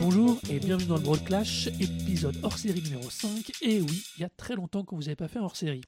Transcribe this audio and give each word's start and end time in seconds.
Bonjour 0.00 0.40
et 0.50 0.58
bienvenue 0.58 0.88
dans 0.88 0.96
le 0.96 1.00
Broad 1.00 1.22
Clash, 1.22 1.68
épisode 1.78 2.36
hors 2.42 2.58
série 2.58 2.82
numéro 2.82 3.08
5. 3.08 3.52
Et 3.62 3.80
oui, 3.82 4.04
il 4.16 4.22
y 4.22 4.24
a 4.24 4.28
très 4.28 4.56
longtemps 4.56 4.82
que 4.82 4.96
vous 4.96 5.02
n'avez 5.02 5.14
pas 5.14 5.28
fait 5.28 5.38
un 5.38 5.42
hors 5.42 5.54
série. 5.54 5.82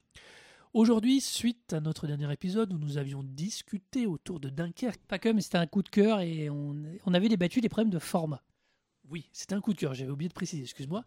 Aujourd'hui, 0.73 1.21
suite 1.21 1.73
à 1.73 1.81
notre 1.81 2.07
dernier 2.07 2.33
épisode 2.33 2.73
où 2.73 2.79
nous 2.79 2.97
avions 2.97 3.25
discuté 3.25 4.07
autour 4.07 4.39
de 4.39 4.49
Dunkerque, 4.49 5.01
Pas 5.09 5.19
que, 5.19 5.29
mais 5.29 5.41
c'était 5.41 5.59
un 5.59 5.67
coup 5.67 5.83
de 5.83 5.89
cœur 5.89 6.21
et 6.21 6.49
on, 6.49 6.77
on 7.07 7.13
avait 7.13 7.29
débattu 7.29 7.61
des 7.61 7.69
problèmes 7.69 7.91
de 7.91 7.99
format. 7.99 8.41
oui, 9.09 9.29
c'était 9.33 9.57
un 9.57 9.61
coup 9.61 9.75
de 9.75 9.79
cœur, 9.81 9.95
j'avais 9.95 10.13
oublié 10.13 10.29
de 10.29 10.35
préciser, 10.35 10.63
excuse-moi. 10.63 11.05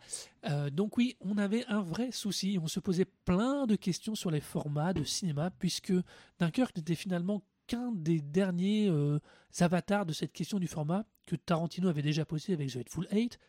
Euh, 0.50 0.70
donc 0.70 0.98
oui, 0.98 1.16
on 1.22 1.38
avait 1.38 1.66
un 1.68 1.82
vrai 1.82 2.12
souci, 2.12 2.60
on 2.62 2.68
se 2.68 2.82
posait 2.82 3.06
plein 3.06 3.66
de 3.66 3.78
questions 3.78 4.16
sur 4.16 4.30
les 4.32 4.42
formats 4.42 4.92
de 4.92 5.06
cinéma, 5.06 5.50
puisque 5.52 5.94
Dunkerque 6.40 6.76
n'était 6.76 6.96
finalement 6.96 7.42
qu'un 7.68 7.94
des 7.94 8.20
derniers 8.20 8.90
euh, 8.90 9.20
avatars 9.62 10.06
de 10.06 10.12
cette 10.12 10.34
question 10.34 10.60
du 10.60 10.68
format 10.68 11.06
que 11.26 11.38
Tarantino 11.38 11.88
avait 11.88 12.02
déjà 12.02 12.26
posé 12.26 12.52
avec 12.52 12.74
The 12.74 12.78
Hateful 12.78 13.08
Eight. 13.12 13.40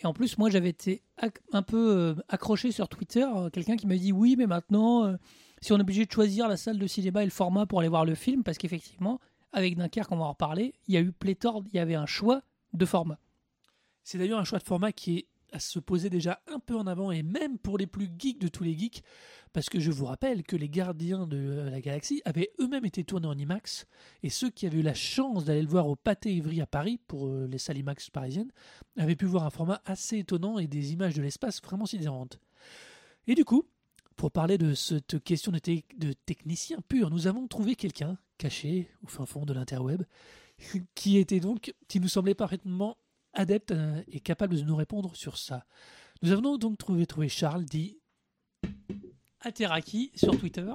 Et 0.00 0.06
en 0.06 0.12
plus, 0.12 0.36
moi, 0.36 0.50
j'avais 0.50 0.68
été 0.68 1.02
un 1.52 1.62
peu 1.62 1.96
euh, 1.96 2.14
accroché 2.28 2.70
sur 2.70 2.88
Twitter. 2.88 3.24
euh, 3.24 3.48
Quelqu'un 3.50 3.76
qui 3.76 3.86
m'a 3.86 3.96
dit 3.96 4.12
oui, 4.12 4.36
mais 4.36 4.46
maintenant, 4.46 5.04
euh, 5.04 5.16
si 5.62 5.72
on 5.72 5.78
est 5.78 5.80
obligé 5.82 6.04
de 6.04 6.12
choisir 6.12 6.48
la 6.48 6.56
salle 6.56 6.78
de 6.78 6.86
cinéma 6.86 7.22
et 7.22 7.24
le 7.24 7.30
format 7.30 7.64
pour 7.66 7.80
aller 7.80 7.88
voir 7.88 8.04
le 8.04 8.14
film, 8.14 8.42
parce 8.42 8.58
qu'effectivement, 8.58 9.20
avec 9.52 9.76
Dunkerque, 9.76 10.12
on 10.12 10.18
va 10.18 10.24
en 10.24 10.30
reparler, 10.30 10.74
il 10.86 10.94
y 10.94 10.96
a 10.98 11.00
eu 11.00 11.12
pléthore, 11.12 11.62
il 11.72 11.76
y 11.76 11.78
avait 11.78 11.94
un 11.94 12.06
choix 12.06 12.42
de 12.74 12.84
format. 12.84 13.18
C'est 14.04 14.18
d'ailleurs 14.18 14.38
un 14.38 14.44
choix 14.44 14.58
de 14.58 14.64
format 14.64 14.92
qui 14.92 15.16
est 15.18 15.26
à 15.52 15.58
se 15.58 15.78
poser 15.78 16.10
déjà 16.10 16.40
un 16.46 16.58
peu 16.58 16.76
en 16.76 16.86
avant, 16.86 17.10
et 17.10 17.22
même 17.22 17.58
pour 17.58 17.78
les 17.78 17.86
plus 17.86 18.08
geeks 18.18 18.40
de 18.40 18.48
tous 18.48 18.64
les 18.64 18.76
geeks, 18.76 19.02
parce 19.52 19.68
que 19.68 19.80
je 19.80 19.90
vous 19.90 20.04
rappelle 20.04 20.42
que 20.42 20.56
les 20.56 20.68
Gardiens 20.68 21.26
de 21.26 21.68
la 21.70 21.80
Galaxie 21.80 22.20
avaient 22.24 22.50
eux-mêmes 22.60 22.84
été 22.84 23.04
tournés 23.04 23.26
en 23.26 23.36
IMAX, 23.36 23.86
et 24.22 24.30
ceux 24.30 24.50
qui 24.50 24.66
avaient 24.66 24.78
eu 24.78 24.82
la 24.82 24.94
chance 24.94 25.44
d'aller 25.44 25.62
le 25.62 25.68
voir 25.68 25.88
au 25.88 25.96
Pâté 25.96 26.34
Ivry 26.34 26.60
à 26.60 26.66
Paris, 26.66 27.00
pour 27.06 27.28
euh, 27.28 27.46
les 27.50 27.58
salles 27.58 27.78
IMAX 27.78 28.10
parisiennes, 28.10 28.50
avaient 28.96 29.16
pu 29.16 29.26
voir 29.26 29.44
un 29.44 29.50
format 29.50 29.80
assez 29.84 30.18
étonnant 30.18 30.58
et 30.58 30.66
des 30.66 30.92
images 30.92 31.14
de 31.14 31.22
l'espace 31.22 31.62
vraiment 31.62 31.86
sidérantes. 31.86 32.38
Et 33.26 33.34
du 33.34 33.44
coup, 33.44 33.64
pour 34.16 34.30
parler 34.30 34.58
de 34.58 34.74
cette 34.74 35.22
question 35.22 35.52
de, 35.52 35.58
de 35.58 36.12
technicien 36.12 36.78
pur, 36.88 37.10
nous 37.10 37.26
avons 37.26 37.46
trouvé 37.46 37.74
quelqu'un 37.74 38.18
caché 38.38 38.90
au 39.02 39.08
fin 39.08 39.26
fond 39.26 39.44
de 39.44 39.52
l'interweb, 39.52 40.02
qui 40.94 41.18
était 41.18 41.40
donc, 41.40 41.74
qui 41.88 42.00
nous 42.00 42.08
semblait 42.08 42.34
parfaitement 42.34 42.96
adepte 43.36 43.70
euh, 43.70 44.02
et 44.08 44.18
capable 44.20 44.56
de 44.56 44.62
nous 44.62 44.74
répondre 44.76 45.14
sur 45.14 45.38
ça. 45.38 45.64
Nous 46.22 46.32
avons 46.32 46.56
donc 46.58 46.78
trouvé, 46.78 47.06
trouvé 47.06 47.28
Charles, 47.28 47.64
dit 47.64 47.98
Ateraki 49.40 50.10
sur 50.14 50.36
Twitter. 50.38 50.66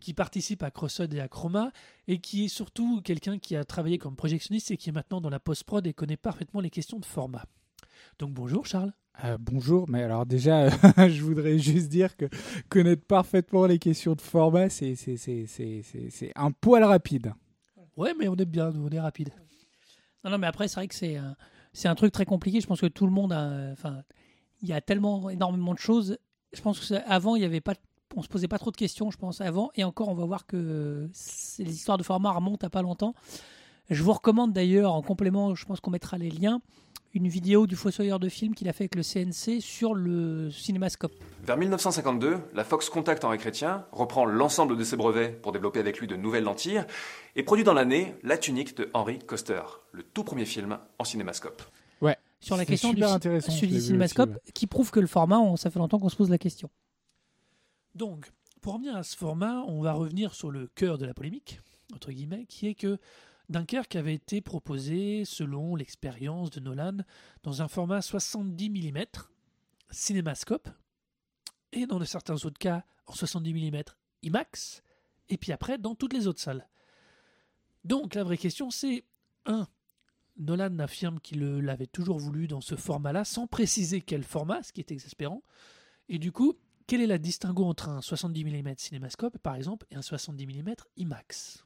qui 0.00 0.14
participe 0.14 0.62
à 0.62 0.70
Crossroad 0.70 1.12
et 1.14 1.20
à 1.20 1.26
Chroma, 1.26 1.72
et 2.06 2.20
qui 2.20 2.44
est 2.44 2.48
surtout 2.48 3.00
quelqu'un 3.00 3.38
qui 3.38 3.56
a 3.56 3.64
travaillé 3.64 3.98
comme 3.98 4.14
projectionniste 4.14 4.70
et 4.70 4.76
qui 4.76 4.90
est 4.90 4.92
maintenant 4.92 5.20
dans 5.20 5.30
la 5.30 5.40
post-prod 5.40 5.84
et 5.86 5.92
connaît 5.94 6.16
parfaitement 6.18 6.60
les 6.60 6.70
questions 6.70 7.00
de 7.00 7.04
format. 7.04 7.44
Donc 8.20 8.32
bonjour 8.32 8.66
Charles. 8.66 8.92
Euh, 9.24 9.36
bonjour, 9.40 9.88
mais 9.88 10.02
alors 10.02 10.26
déjà, 10.26 10.68
je 11.08 11.22
voudrais 11.22 11.58
juste 11.58 11.88
dire 11.88 12.16
que 12.16 12.26
connaître 12.68 13.04
parfaitement 13.06 13.64
les 13.66 13.78
questions 13.78 14.14
de 14.14 14.20
format, 14.20 14.68
c'est 14.68 14.94
c'est- 14.94 15.16
c'est- 15.16 15.46
c'est- 15.46 15.82
c'est- 15.82 16.10
c'est 16.10 16.32
un 16.36 16.52
poil 16.52 16.84
rapide. 16.84 17.32
Ouais, 17.96 18.12
mais 18.16 18.28
on 18.28 18.36
est 18.36 18.44
bien, 18.44 18.70
nous, 18.70 18.86
on 18.86 18.90
est 18.90 19.00
rapide. 19.00 19.30
Non, 20.22 20.30
non, 20.32 20.38
mais 20.38 20.46
après, 20.46 20.68
c'est 20.68 20.74
vrai 20.76 20.86
que 20.88 20.94
c'est 20.94 21.16
un, 21.16 21.34
c'est 21.76 21.88
un 21.88 21.94
truc 21.94 22.10
très 22.10 22.24
compliqué. 22.24 22.60
Je 22.62 22.66
pense 22.66 22.80
que 22.80 22.86
tout 22.86 23.04
le 23.04 23.12
monde 23.12 23.32
a. 23.32 23.70
Enfin, 23.72 24.02
il 24.62 24.68
y 24.68 24.72
a 24.72 24.80
tellement 24.80 25.28
énormément 25.28 25.74
de 25.74 25.78
choses. 25.78 26.18
Je 26.54 26.62
pense 26.62 26.80
que 26.80 26.94
avant, 27.06 27.36
il 27.36 27.42
y 27.42 27.44
se 28.22 28.28
posait 28.28 28.48
pas 28.48 28.58
trop 28.58 28.70
de 28.70 28.76
questions, 28.76 29.10
je 29.10 29.18
pense, 29.18 29.42
avant. 29.42 29.70
Et 29.74 29.84
encore, 29.84 30.08
on 30.08 30.14
va 30.14 30.24
voir 30.24 30.46
que 30.46 31.10
les 31.58 31.70
histoires 31.70 31.98
de 31.98 32.02
format 32.02 32.32
remontent 32.32 32.66
à 32.66 32.70
pas 32.70 32.80
longtemps. 32.80 33.14
Je 33.90 34.02
vous 34.02 34.14
recommande 34.14 34.54
d'ailleurs, 34.54 34.94
en 34.94 35.02
complément, 35.02 35.54
je 35.54 35.66
pense 35.66 35.80
qu'on 35.80 35.90
mettra 35.90 36.16
les 36.16 36.30
liens, 36.30 36.62
une 37.16 37.28
vidéo 37.28 37.66
du 37.66 37.76
Fossoyeur 37.76 38.18
de 38.20 38.28
film 38.28 38.54
qu'il 38.54 38.68
a 38.68 38.72
fait 38.74 38.84
avec 38.84 38.94
le 38.94 39.02
CNC 39.02 39.60
sur 39.62 39.94
le 39.94 40.50
cinémascope. 40.50 41.12
Vers 41.42 41.56
1952, 41.56 42.36
la 42.52 42.62
Fox 42.64 42.90
contacte 42.90 43.24
Henri 43.24 43.38
Chrétien, 43.38 43.86
reprend 43.90 44.26
l'ensemble 44.26 44.76
de 44.76 44.84
ses 44.84 44.96
brevets 44.96 45.32
pour 45.40 45.52
développer 45.52 45.80
avec 45.80 45.98
lui 45.98 46.06
de 46.06 46.14
nouvelles 46.16 46.44
lentilles, 46.44 46.84
et 47.34 47.42
produit 47.42 47.64
dans 47.64 47.72
l'année 47.72 48.14
La 48.22 48.36
tunique 48.36 48.76
de 48.76 48.90
Henry 48.92 49.18
Coster, 49.18 49.62
le 49.92 50.02
tout 50.02 50.24
premier 50.24 50.44
film 50.44 50.78
en 50.98 51.04
cinémascope. 51.04 51.62
Sur 52.38 52.56
la 52.56 52.62
C'est 52.64 52.66
question 52.72 52.90
du, 52.90 52.96
super 52.96 53.08
ci- 53.08 53.14
intéressant, 53.14 53.50
sur 53.50 53.66
du 53.66 53.80
cinémascope, 53.80 54.30
aussi, 54.42 54.52
qui 54.52 54.66
prouve 54.66 54.90
que 54.90 55.00
le 55.00 55.06
format, 55.06 55.38
on- 55.38 55.56
ça 55.56 55.70
fait 55.70 55.78
longtemps 55.78 55.98
qu'on 55.98 56.10
se 56.10 56.16
pose 56.16 56.28
la 56.28 56.36
question. 56.36 56.68
Donc, 57.94 58.30
pour 58.60 58.74
revenir 58.74 58.94
à 58.94 59.02
ce 59.02 59.16
format, 59.16 59.62
on 59.66 59.80
va 59.80 59.94
revenir 59.94 60.34
sur 60.34 60.50
le 60.50 60.68
cœur 60.74 60.98
de 60.98 61.06
la 61.06 61.14
polémique, 61.14 61.60
entre 61.94 62.12
guillemets, 62.12 62.44
qui 62.46 62.68
est 62.68 62.74
que 62.74 62.98
Dunkerque 63.48 63.96
avait 63.96 64.14
été 64.14 64.40
proposé, 64.40 65.24
selon 65.24 65.76
l'expérience 65.76 66.50
de 66.50 66.60
Nolan, 66.60 66.98
dans 67.42 67.62
un 67.62 67.68
format 67.68 68.02
70 68.02 68.70
mm, 68.70 69.04
cinémascope, 69.90 70.68
et 71.72 71.86
dans 71.86 71.98
de 71.98 72.04
certains 72.04 72.34
autres 72.34 72.58
cas, 72.58 72.84
en 73.06 73.12
70 73.12 73.54
mm 73.54 73.82
IMAX, 74.22 74.82
et 75.28 75.36
puis 75.36 75.52
après, 75.52 75.78
dans 75.78 75.94
toutes 75.94 76.12
les 76.12 76.26
autres 76.26 76.40
salles. 76.40 76.68
Donc, 77.84 78.14
la 78.14 78.24
vraie 78.24 78.38
question, 78.38 78.70
c'est 78.70 79.04
1. 79.46 79.68
Nolan 80.38 80.78
affirme 80.80 81.20
qu'il 81.20 81.40
l'avait 81.40 81.86
toujours 81.86 82.18
voulu 82.18 82.48
dans 82.48 82.60
ce 82.60 82.74
format-là, 82.74 83.24
sans 83.24 83.46
préciser 83.46 84.00
quel 84.00 84.24
format, 84.24 84.62
ce 84.62 84.72
qui 84.72 84.80
est 84.80 84.90
exaspérant. 84.90 85.42
Et 86.08 86.18
du 86.18 86.32
coup, 86.32 86.54
quelle 86.86 87.00
est 87.00 87.06
la 87.06 87.18
distinguo 87.18 87.64
entre 87.64 87.88
un 87.88 88.00
70 88.00 88.44
mm 88.44 88.74
cinémascope, 88.76 89.38
par 89.38 89.54
exemple, 89.54 89.86
et 89.90 89.96
un 89.96 90.02
70 90.02 90.46
mm 90.46 90.74
IMAX? 90.96 91.65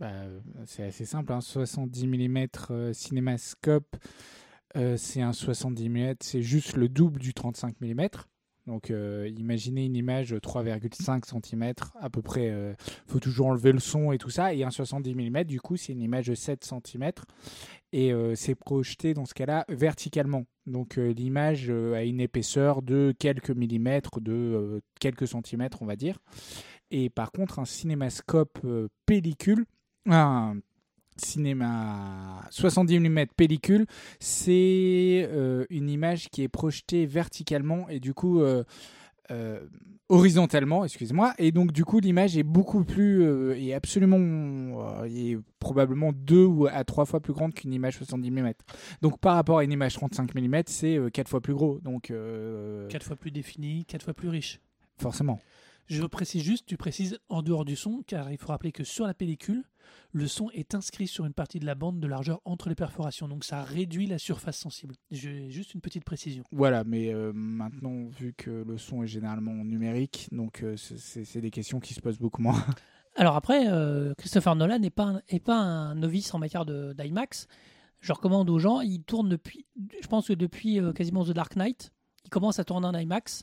Bah, 0.00 0.08
euh, 0.08 0.40
c'est 0.64 0.84
assez 0.84 1.04
simple, 1.04 1.30
un 1.32 1.42
70 1.42 2.06
mm 2.06 2.46
euh, 2.70 2.92
cinémascope, 2.94 3.96
euh, 4.76 4.96
c'est 4.96 5.20
un 5.20 5.34
70 5.34 5.88
mm, 5.90 6.14
c'est 6.20 6.40
juste 6.40 6.76
le 6.76 6.88
double 6.88 7.20
du 7.20 7.34
35 7.34 7.74
mm. 7.82 8.08
Donc 8.66 8.90
euh, 8.90 9.30
imaginez 9.36 9.84
une 9.84 9.96
image 9.96 10.32
3,5 10.32 11.42
cm 11.44 11.74
à 12.00 12.08
peu 12.08 12.22
près, 12.22 12.46
il 12.46 13.12
faut 13.12 13.20
toujours 13.20 13.48
enlever 13.48 13.72
le 13.72 13.78
son 13.78 14.12
et 14.12 14.18
tout 14.18 14.30
ça, 14.30 14.54
et 14.54 14.64
un 14.64 14.70
70 14.70 15.14
mm 15.14 15.44
du 15.44 15.60
coup 15.60 15.76
c'est 15.76 15.92
une 15.92 16.02
image 16.02 16.28
de 16.28 16.34
7 16.34 16.64
cm 16.64 17.10
et 17.92 18.12
euh, 18.12 18.34
c'est 18.34 18.54
projeté 18.54 19.14
dans 19.14 19.26
ce 19.26 19.34
cas-là 19.34 19.64
verticalement. 19.68 20.46
Donc 20.66 20.98
euh, 20.98 21.12
l'image 21.12 21.66
euh, 21.68 21.94
a 21.94 22.04
une 22.04 22.20
épaisseur 22.20 22.82
de 22.82 23.14
quelques 23.18 23.50
millimètres, 23.50 24.20
de 24.20 24.32
euh, 24.32 24.80
quelques 25.00 25.26
centimètres 25.26 25.82
on 25.82 25.86
va 25.86 25.96
dire. 25.96 26.18
Et 26.90 27.10
par 27.10 27.32
contre 27.32 27.58
un 27.58 27.64
cinémascope 27.64 28.58
euh, 28.64 28.88
pellicule, 29.06 29.66
un 30.06 30.56
cinéma 31.20 32.46
70 32.50 33.00
mm 33.00 33.26
pellicule, 33.36 33.86
c'est 34.18 35.28
euh, 35.30 35.64
une 35.70 35.88
image 35.88 36.28
qui 36.30 36.42
est 36.42 36.48
projetée 36.48 37.06
verticalement 37.06 37.88
et 37.88 38.00
du 38.00 38.14
coup 38.14 38.40
euh, 38.40 38.64
euh, 39.30 39.60
horizontalement, 40.08 40.84
excusez-moi, 40.84 41.34
et 41.38 41.52
donc 41.52 41.72
du 41.72 41.84
coup 41.84 42.00
l'image 42.00 42.36
est 42.36 42.42
beaucoup 42.42 42.84
plus, 42.84 43.24
est 43.56 43.74
absolument, 43.74 45.04
est 45.04 45.38
probablement 45.60 46.12
deux 46.12 46.44
ou 46.44 46.66
à 46.66 46.82
trois 46.84 47.04
fois 47.04 47.20
plus 47.20 47.32
grande 47.32 47.54
qu'une 47.54 47.72
image 47.72 47.96
70 47.98 48.30
mm. 48.30 48.52
Donc 49.02 49.20
par 49.20 49.36
rapport 49.36 49.58
à 49.58 49.64
une 49.64 49.72
image 49.72 49.94
35 49.94 50.34
mm, 50.34 50.62
c'est 50.66 50.98
quatre 51.12 51.28
fois 51.28 51.40
plus 51.40 51.54
gros, 51.54 51.78
donc 51.80 52.12
Quatre 52.88 53.06
fois 53.06 53.16
plus 53.16 53.30
défini, 53.30 53.84
quatre 53.84 54.02
fois 54.02 54.14
plus 54.14 54.28
riche. 54.28 54.60
forcément. 54.98 55.38
Je 55.90 56.04
précise 56.06 56.42
juste, 56.44 56.66
tu 56.66 56.76
précises 56.76 57.18
en 57.28 57.42
dehors 57.42 57.64
du 57.64 57.74
son, 57.74 58.02
car 58.06 58.30
il 58.30 58.38
faut 58.38 58.46
rappeler 58.48 58.70
que 58.70 58.84
sur 58.84 59.06
la 59.08 59.12
pellicule, 59.14 59.64
le 60.12 60.28
son 60.28 60.48
est 60.50 60.76
inscrit 60.76 61.08
sur 61.08 61.24
une 61.26 61.32
partie 61.32 61.58
de 61.58 61.66
la 61.66 61.74
bande 61.74 61.98
de 61.98 62.06
largeur 62.06 62.40
entre 62.44 62.68
les 62.68 62.76
perforations, 62.76 63.26
donc 63.26 63.42
ça 63.44 63.62
réduit 63.64 64.06
la 64.06 64.18
surface 64.18 64.56
sensible. 64.56 64.94
J'ai 65.10 65.50
juste 65.50 65.74
une 65.74 65.80
petite 65.80 66.04
précision. 66.04 66.44
Voilà, 66.52 66.84
mais 66.84 67.12
euh, 67.12 67.32
maintenant, 67.34 68.06
vu 68.06 68.32
que 68.34 68.50
le 68.66 68.78
son 68.78 69.02
est 69.02 69.08
généralement 69.08 69.52
numérique, 69.64 70.28
donc 70.30 70.62
euh, 70.62 70.76
c'est- 70.76 71.40
des 71.40 71.50
questions 71.50 71.80
qui 71.80 71.92
se 71.94 72.00
posent 72.00 72.20
beaucoup 72.20 72.40
moins. 72.40 72.54
Alors 73.16 73.34
après, 73.34 73.68
euh, 73.68 74.14
Christopher 74.16 74.54
Nolan 74.54 74.78
n'est 74.78 74.90
pas, 74.90 75.06
un- 75.06 75.22
est 75.28 75.40
pas 75.40 75.56
un 75.58 75.96
novice 75.96 76.32
en 76.34 76.38
matière 76.38 76.64
d'IMAX. 76.66 77.48
Je 78.00 78.12
recommande 78.12 78.48
aux 78.48 78.60
gens, 78.60 78.80
il 78.80 79.02
tourne 79.02 79.28
depuis, 79.28 79.66
je 80.00 80.06
pense 80.06 80.28
que 80.28 80.34
depuis 80.34 80.78
quasiment 80.94 81.24
The 81.24 81.32
Dark 81.32 81.56
Knight, 81.56 81.90
il 82.24 82.30
commence 82.30 82.60
à 82.60 82.64
tourner 82.64 82.86
en 82.86 82.94
IMAX. 82.94 83.42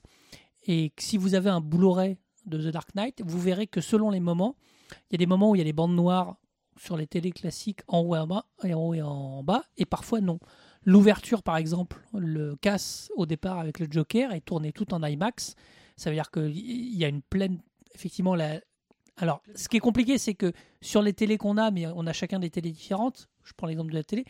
Et 0.66 0.94
si 0.98 1.18
vous 1.18 1.36
avez 1.36 1.50
un 1.50 1.60
Blu-ray 1.62 2.18
de 2.48 2.58
The 2.58 2.74
Dark 2.74 2.96
Knight, 2.96 3.22
vous 3.26 3.40
verrez 3.40 3.68
que 3.68 3.82
selon 3.82 4.10
les 4.10 4.20
moments, 4.20 4.56
il 4.92 5.14
y 5.14 5.16
a 5.16 5.18
des 5.18 5.26
moments 5.26 5.52
où 5.52 5.56
il 5.56 5.60
y 5.60 5.62
a 5.62 5.66
des 5.66 5.74
bandes 5.74 5.96
noires 5.96 6.38
sur 6.78 6.98
les 6.98 7.08
télés 7.08 7.32
classiques 7.32 7.82
en 7.88 8.00
haut 8.00 8.16
et 8.16 8.20
en 8.20 8.28
bas, 8.28 8.46
et 8.64 8.74
en, 8.74 8.80
haut 8.80 8.94
et 8.94 9.02
en 9.02 9.44
bas, 9.44 9.64
et 9.78 9.86
parfois 9.86 10.22
non. 10.22 10.40
L'ouverture, 10.86 11.44
par 11.44 11.58
exemple, 11.58 12.02
le 12.14 12.56
casse 12.56 13.12
au 13.16 13.26
départ 13.26 13.60
avec 13.60 13.80
le 13.80 13.88
Joker 13.90 14.32
est 14.32 14.42
tourné 14.42 14.72
tout 14.72 14.94
en 14.94 15.04
IMAX. 15.04 15.56
Ça 15.98 16.10
veut 16.10 16.16
dire 16.16 16.32
qu'il 16.32 16.96
y 16.96 17.04
a 17.04 17.08
une 17.08 17.22
pleine 17.22 17.60
effectivement, 17.98 18.36
la... 18.36 18.62
alors, 19.18 19.42
ce 19.56 19.68
qui 19.68 19.78
est 19.78 19.82
compliqué, 19.82 20.18
c'est 20.18 20.36
que 20.36 20.54
sur 20.82 21.02
les 21.02 21.14
télés 21.14 21.38
qu'on 21.38 21.58
a, 21.58 21.72
mais 21.72 21.88
on 21.88 22.06
a 22.06 22.14
chacun 22.14 22.40
des 22.40 22.50
télés 22.50 22.72
différentes, 22.72 23.28
je 23.44 23.54
prends 23.58 23.68
l'exemple 23.68 23.92
de 23.92 23.96
la 23.96 24.04
télé, 24.04 24.26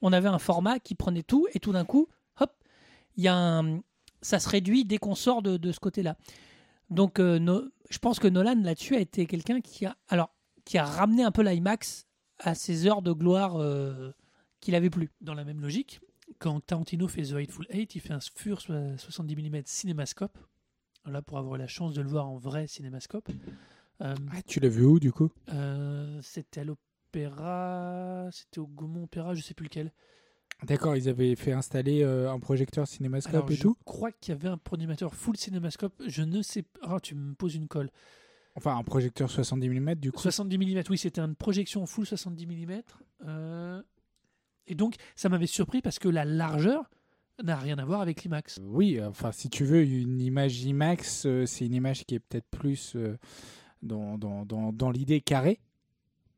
on 0.00 0.12
avait 0.12 0.28
un 0.28 0.38
format 0.38 0.78
qui 0.78 0.94
prenait 0.94 1.22
tout, 1.22 1.46
et 1.52 1.60
tout 1.60 1.72
d'un 1.72 1.84
coup, 1.84 2.08
hop, 2.40 2.52
il 3.16 3.24
y 3.24 3.28
a 3.28 3.36
un... 3.36 3.80
ça 4.22 4.38
se 4.38 4.48
réduit 4.48 4.84
dès 4.84 4.98
qu'on 4.98 5.14
sort 5.14 5.42
de, 5.42 5.56
de 5.56 5.72
ce 5.72 5.80
côté-là. 5.80 6.16
Donc, 6.90 7.18
euh, 7.20 7.38
no- 7.38 7.64
je 7.88 7.98
pense 7.98 8.18
que 8.18 8.28
Nolan, 8.28 8.60
là-dessus, 8.62 8.96
a 8.96 9.00
été 9.00 9.26
quelqu'un 9.26 9.60
qui 9.60 9.86
a, 9.86 9.96
alors, 10.08 10.34
qui 10.64 10.76
a 10.78 10.84
ramené 10.84 11.22
un 11.22 11.30
peu 11.30 11.42
l'IMAX 11.42 12.06
à 12.38 12.54
ses 12.54 12.86
heures 12.86 13.02
de 13.02 13.12
gloire 13.12 13.56
euh, 13.56 14.12
qu'il 14.60 14.74
avait 14.74 14.90
plus. 14.90 15.10
Dans 15.20 15.34
la 15.34 15.44
même 15.44 15.60
logique, 15.60 16.00
quand 16.38 16.60
Tarantino 16.60 17.08
fait 17.08 17.22
The 17.22 17.32
Hateful 17.34 17.66
Eight, 17.70 17.94
il 17.94 18.00
fait 18.00 18.12
un 18.12 18.20
FUR 18.20 18.60
so- 18.60 18.72
70 18.96 19.36
mm 19.36 19.62
cinémascope. 19.66 20.36
Là, 21.06 21.22
pour 21.22 21.38
avoir 21.38 21.56
la 21.56 21.66
chance 21.66 21.94
de 21.94 22.02
le 22.02 22.08
voir 22.08 22.28
en 22.28 22.36
vrai 22.36 22.66
cinémascope. 22.66 23.28
Euh, 24.02 24.14
Ah, 24.32 24.42
tu 24.42 24.60
l'as 24.60 24.68
vu 24.68 24.84
où 24.84 25.00
du 25.00 25.12
coup? 25.12 25.30
euh, 25.52 26.20
c'était 26.22 26.60
à 26.60 26.64
l'opéra, 26.64 28.28
c'était 28.32 28.58
au 28.60 28.66
Gaumont 28.66 29.04
Opéra, 29.04 29.34
je 29.34 29.42
sais 29.42 29.54
plus 29.54 29.64
lequel. 29.64 29.92
D'accord, 30.66 30.96
ils 30.96 31.08
avaient 31.08 31.34
fait 31.36 31.52
installer 31.52 32.02
euh, 32.02 32.30
un 32.30 32.38
projecteur 32.38 32.86
cinémascope 32.86 33.34
Alors, 33.34 33.50
et 33.50 33.54
je 33.54 33.62
tout. 33.62 33.76
crois 33.84 34.12
qu'il 34.12 34.32
y 34.34 34.36
avait 34.36 34.48
un 34.48 34.58
projecteur 34.58 35.14
full 35.14 35.36
cinémascope. 35.36 35.94
Je 36.06 36.22
ne 36.22 36.42
sais 36.42 36.62
pas. 36.62 36.80
Ah, 36.82 37.00
tu 37.00 37.14
me 37.14 37.34
poses 37.34 37.54
une 37.54 37.68
colle. 37.68 37.90
Enfin, 38.56 38.76
un 38.76 38.82
projecteur 38.82 39.30
70 39.30 39.68
mm 39.68 39.94
du 39.94 40.12
coup. 40.12 40.20
70 40.20 40.58
mm, 40.58 40.82
oui, 40.90 40.98
c'était 40.98 41.20
une 41.20 41.34
projection 41.36 41.86
full 41.86 42.04
70 42.04 42.46
mm. 42.46 42.82
euh, 43.26 43.82
et 44.66 44.74
donc, 44.74 44.96
ça 45.16 45.28
m'avait 45.28 45.46
surpris 45.46 45.80
parce 45.80 45.98
que 45.98 46.08
la 46.08 46.24
largeur 46.24 46.90
n'a 47.42 47.56
rien 47.56 47.78
à 47.78 47.84
voir 47.84 48.02
avec 48.02 48.22
l'IMAX. 48.22 48.58
Euh, 48.58 48.62
Oui, 48.66 49.00
enfin, 49.02 49.32
si 49.32 49.48
tu 49.48 49.64
veux, 49.64 49.82
une 49.82 50.20
image 50.20 50.62
IMAX, 50.62 51.26
c'est 51.46 51.66
une 51.66 51.74
image 51.74 52.04
qui 52.04 52.16
est 52.16 52.20
peut-être 52.20 52.48
plus 52.50 52.96
dans, 53.82 54.18
dans, 54.18 54.44
dans, 54.44 54.72
dans 54.72 54.90
l'idée 54.90 55.20
carrée. 55.20 55.58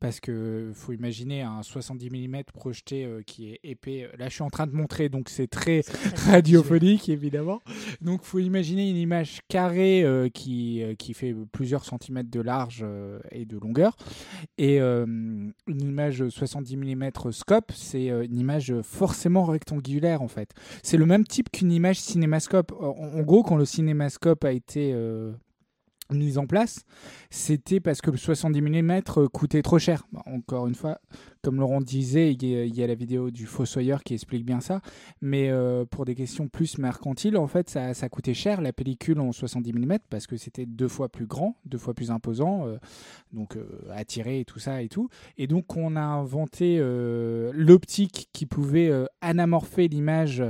Parce 0.03 0.19
que 0.19 0.73
faut 0.75 0.93
imaginer 0.93 1.43
un 1.43 1.63
70 1.63 2.11
mm 2.11 2.43
projeté 2.53 3.05
euh, 3.05 3.23
qui 3.25 3.53
est 3.53 3.61
épais. 3.63 4.11
Là, 4.19 4.29
je 4.29 4.35
suis 4.35 4.43
en 4.43 4.51
train 4.51 4.67
de 4.67 4.73
montrer, 4.73 5.09
donc 5.09 5.29
c'est 5.29 5.47
très 5.47 5.83
radiophonique, 6.27 7.09
évidemment. 7.09 7.63
Donc, 8.01 8.25
faut 8.25 8.41
imaginer 8.41 8.91
une 8.91 8.97
image 8.97 9.43
carrée 9.47 10.03
euh, 10.03 10.29
qui, 10.29 10.83
euh, 10.83 10.97
qui 10.97 11.15
fait 11.15 11.37
plusieurs 11.53 11.85
centimètres 11.85 12.33
de 12.33 12.41
large 12.41 12.81
euh, 12.83 13.21
et 13.31 13.45
de 13.45 13.57
longueur. 13.57 13.97
Et 14.59 14.81
une 14.81 15.53
image 15.69 16.29
70 16.29 16.77
mm 16.77 17.11
scope, 17.31 17.71
c'est 17.73 18.07
une 18.07 18.39
image 18.39 18.75
forcément 18.83 19.45
rectangulaire, 19.45 20.21
en 20.21 20.29
fait. 20.29 20.51
C'est 20.83 20.97
le 20.97 21.07
même 21.07 21.25
type 21.25 21.49
qu'une 21.53 21.71
image 21.71 22.01
cinémascope. 22.01 22.73
En, 22.73 22.89
en 22.89 23.23
gros, 23.23 23.45
quand 23.45 23.57
le 23.57 23.65
cinémascope 23.65 24.45
a 24.45 24.51
été 24.51 24.93
euh, 26.13 26.17
mis 26.17 26.39
en 26.39 26.47
place, 26.47 26.85
c'était 27.31 27.81
parce 27.81 28.01
que 28.01 28.11
le 28.11 28.17
70 28.17 28.61
mm 28.61 29.03
coûtait 29.33 29.63
trop 29.63 29.79
cher. 29.79 30.07
Encore 30.27 30.67
une 30.67 30.75
fois, 30.75 31.01
comme 31.43 31.59
Laurent 31.59 31.81
disait, 31.81 32.33
il 32.33 32.45
y, 32.45 32.83
a, 32.83 32.87
la 32.87 32.95
vidéo 32.95 33.31
du 33.31 33.47
Fossoyeur 33.47 34.05
qui 34.05 34.15
explique 34.15 34.45
bien 34.45 34.61
ça. 34.61 34.81
Mais 35.21 35.51
euh, 35.51 35.85
pour 35.85 36.05
des 36.05 36.15
questions 36.15 36.49
plus 36.49 36.79
mercantiles, 36.79 37.37
en 37.37 37.49
fait, 37.49 37.69
ça, 37.69 37.95
ça 37.95 38.09
coûtait 38.09 38.35
cher 38.35 38.61
la 38.61 38.73
pellicule 38.73 39.19
en 39.21 39.33
70 39.33 39.73
mm 39.73 39.99
parce 40.09 40.27
que 40.27 40.37
c'était 40.37 40.67
deux 40.67 40.89
fois 40.89 41.09
plus 41.09 41.27
grand, 41.27 41.57
deux 41.65 41.79
fois 41.79 41.95
plus 41.95 42.11
imposant, 42.11 42.67
euh, 42.67 42.79
donc 43.33 43.57
euh, 43.57 43.65
tirer 44.07 44.41
et 44.41 44.45
tout 44.45 44.59
ça 44.59 44.83
et 44.83 44.89
tout. 44.89 45.09
Et 45.37 45.47
donc, 45.47 45.77
on 45.77 45.97
a 45.97 46.01
inventé 46.01 46.79
euh, 46.79 47.51
l'optique 47.55 48.29
qui 48.33 48.47
pouvait 48.47 48.93
anamorpher 49.21 49.89
l'image 49.89 50.43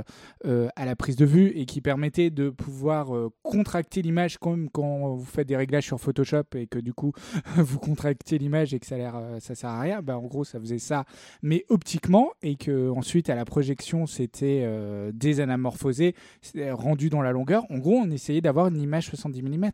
à 0.43 0.85
la 0.85 0.95
prise 0.95 1.15
de 1.15 1.25
vue 1.25 1.47
et 1.55 1.65
qui 1.65 1.81
permettait 1.81 2.29
de 2.29 2.49
pouvoir 2.49 3.11
contracter 3.41 4.01
l'image 4.01 4.37
comme 4.37 4.69
quand 4.69 5.15
vous 5.15 5.25
faites 5.25 5.47
des 5.47 5.55
réglages 5.55 5.85
sur 5.85 5.99
Photoshop 5.99 6.43
et 6.55 6.67
que 6.67 6.79
du 6.79 6.93
coup 6.93 7.13
vous 7.57 7.79
contractez 7.79 8.37
l'image 8.37 8.73
et 8.73 8.79
que 8.79 8.85
ça 8.85 8.95
a 8.95 9.39
ça 9.39 9.55
sert 9.55 9.69
à 9.69 9.79
rien 9.79 10.01
bah 10.01 10.17
en 10.17 10.23
gros 10.23 10.43
ça 10.43 10.59
faisait 10.59 10.79
ça 10.83 11.05
mais 11.41 11.65
optiquement 11.69 12.31
et 12.41 12.55
que 12.55 12.89
ensuite 12.89 13.29
à 13.29 13.35
la 13.35 13.45
projection 13.45 14.05
c'était 14.05 14.61
euh, 14.63 15.11
désanamorphosé 15.13 16.15
c'était 16.41 16.71
rendu 16.71 17.09
dans 17.09 17.21
la 17.21 17.31
longueur 17.31 17.63
en 17.69 17.77
gros 17.77 17.95
on 17.95 18.11
essayait 18.11 18.41
d'avoir 18.41 18.67
une 18.67 18.81
image 18.81 19.07
70 19.07 19.41
mm 19.41 19.71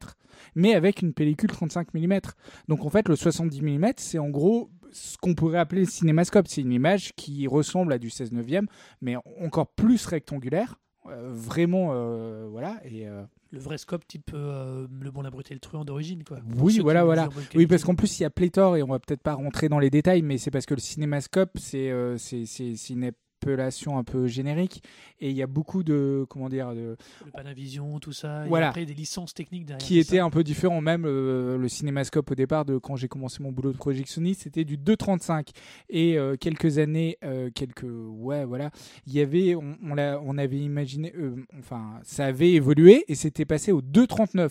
mais 0.56 0.74
avec 0.74 1.02
une 1.02 1.14
pellicule 1.14 1.52
35 1.52 1.94
mm 1.94 2.20
donc 2.68 2.86
en 2.86 2.90
fait 2.90 3.08
le 3.08 3.16
70 3.16 3.62
mm 3.62 3.86
c'est 3.98 4.20
en 4.20 4.30
gros 4.30 4.70
ce 4.92 5.18
qu'on 5.18 5.36
pourrait 5.36 5.60
appeler 5.60 5.82
le 5.82 5.88
cinémascope. 5.88 6.48
C'est 6.48 6.62
une 6.62 6.72
image 6.72 7.14
qui 7.16 7.48
ressemble 7.48 7.94
à 7.94 7.98
du 7.98 8.10
16 8.10 8.32
neuvième 8.32 8.68
mais 9.02 9.16
encore 9.42 9.68
plus 9.68 10.06
rectangulaire. 10.06 10.76
euh, 10.76 10.89
vraiment 11.32 11.90
euh, 11.94 12.48
voilà 12.50 12.80
et 12.84 13.08
euh, 13.08 13.24
Le 13.52 13.60
vrai 13.60 13.78
scope 13.78 14.08
type 14.08 14.32
euh, 14.34 14.88
Le 15.02 15.12
Bon, 15.12 15.22
la 15.22 15.30
Brute 15.30 15.52
et 15.52 15.54
le 15.54 15.60
Truand 15.60 15.86
d'origine, 15.86 16.24
quoi. 16.24 16.40
Oui, 16.58 16.80
voilà, 16.80 17.04
voilà. 17.04 17.30
oui 17.56 17.68
parce 17.68 17.84
qu'en 17.84 17.96
plus 17.96 18.20
il 18.20 18.24
y 18.24 18.26
a 18.26 18.30
pléthore 18.30 18.78
et 18.78 18.84
on 18.84 18.88
va 18.88 19.00
peut-être 19.00 19.22
pas 19.24 19.34
rentrer 19.34 19.70
dans 19.70 19.80
les 19.80 19.90
détails 19.90 20.22
mais 20.22 20.38
c'est 20.38 20.52
parce 20.52 20.66
que 20.66 20.74
le 20.74 20.80
cinémascope 20.80 21.58
c'est 21.58 21.90
euh, 21.90 22.18
c'est 22.18 22.46
c'est 22.46 22.76
c'est 22.76 22.94
une 22.94 23.12
appellation 23.40 23.98
un 23.98 24.04
peu 24.04 24.28
générique 24.28 24.84
et 25.22 25.30
il 25.30 25.36
y 25.36 25.42
a 25.44 25.48
beaucoup 25.48 25.84
de 25.84 26.26
comment 26.30 26.50
dire 26.50 26.74
de 26.74 26.98
Le 27.26 27.32
Panavision, 27.32 28.00
tout 28.00 28.12
ça. 28.12 28.46
Voilà. 28.48 28.68
Et 28.68 28.70
après, 28.70 28.86
des 28.86 28.94
licences 28.94 29.34
techniques 29.34 29.66
derrière. 29.66 29.86
qui 29.86 30.04
ça. 30.04 30.24
un 30.24 30.30
peu 30.30 30.44
différent 30.44 30.82
même 30.82 31.06
euh, 31.06 31.58
le 31.58 31.68
cinémascope 31.70 32.32
au 32.32 32.36
départ 32.36 32.66
de 32.66 32.78
quand 32.78 32.96
j'ai 32.96 33.08
commencé 33.08 33.42
mon 33.42 33.52
boulot 33.52 33.72
de 33.72 33.78
projectionniste 33.78 34.42
c'était 34.44 34.66
du 34.66 34.78
2.35 34.78 35.50
et 35.90 36.18
euh, 36.18 36.36
quelques 36.36 36.78
années 36.78 37.18
euh, 37.24 37.50
quelques 37.54 37.86
ouais 37.86 38.46
voilà 38.46 38.72
il 39.08 39.14
y 39.14 39.22
avait 39.22 39.56
on, 39.56 39.78
on 39.84 39.96
l'a 39.96 40.20
on 40.24 40.38
avait 40.38 40.58
imaginé 40.58 41.14
euh, 41.18 41.36
enfin 41.60 42.00
ça 42.04 42.26
avait 42.26 42.52
évolué 42.52 43.06
et 43.08 43.16
c'était 43.16 43.46
passé 43.46 43.72
au 43.72 43.82
2.39 43.82 44.50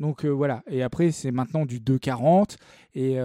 donc 0.00 0.24
voilà 0.24 0.62
et 0.68 0.82
après 0.82 1.10
c'est 1.10 1.32
maintenant 1.32 1.66
du 1.66 1.80
2.40 1.80 2.56
et 2.94 3.16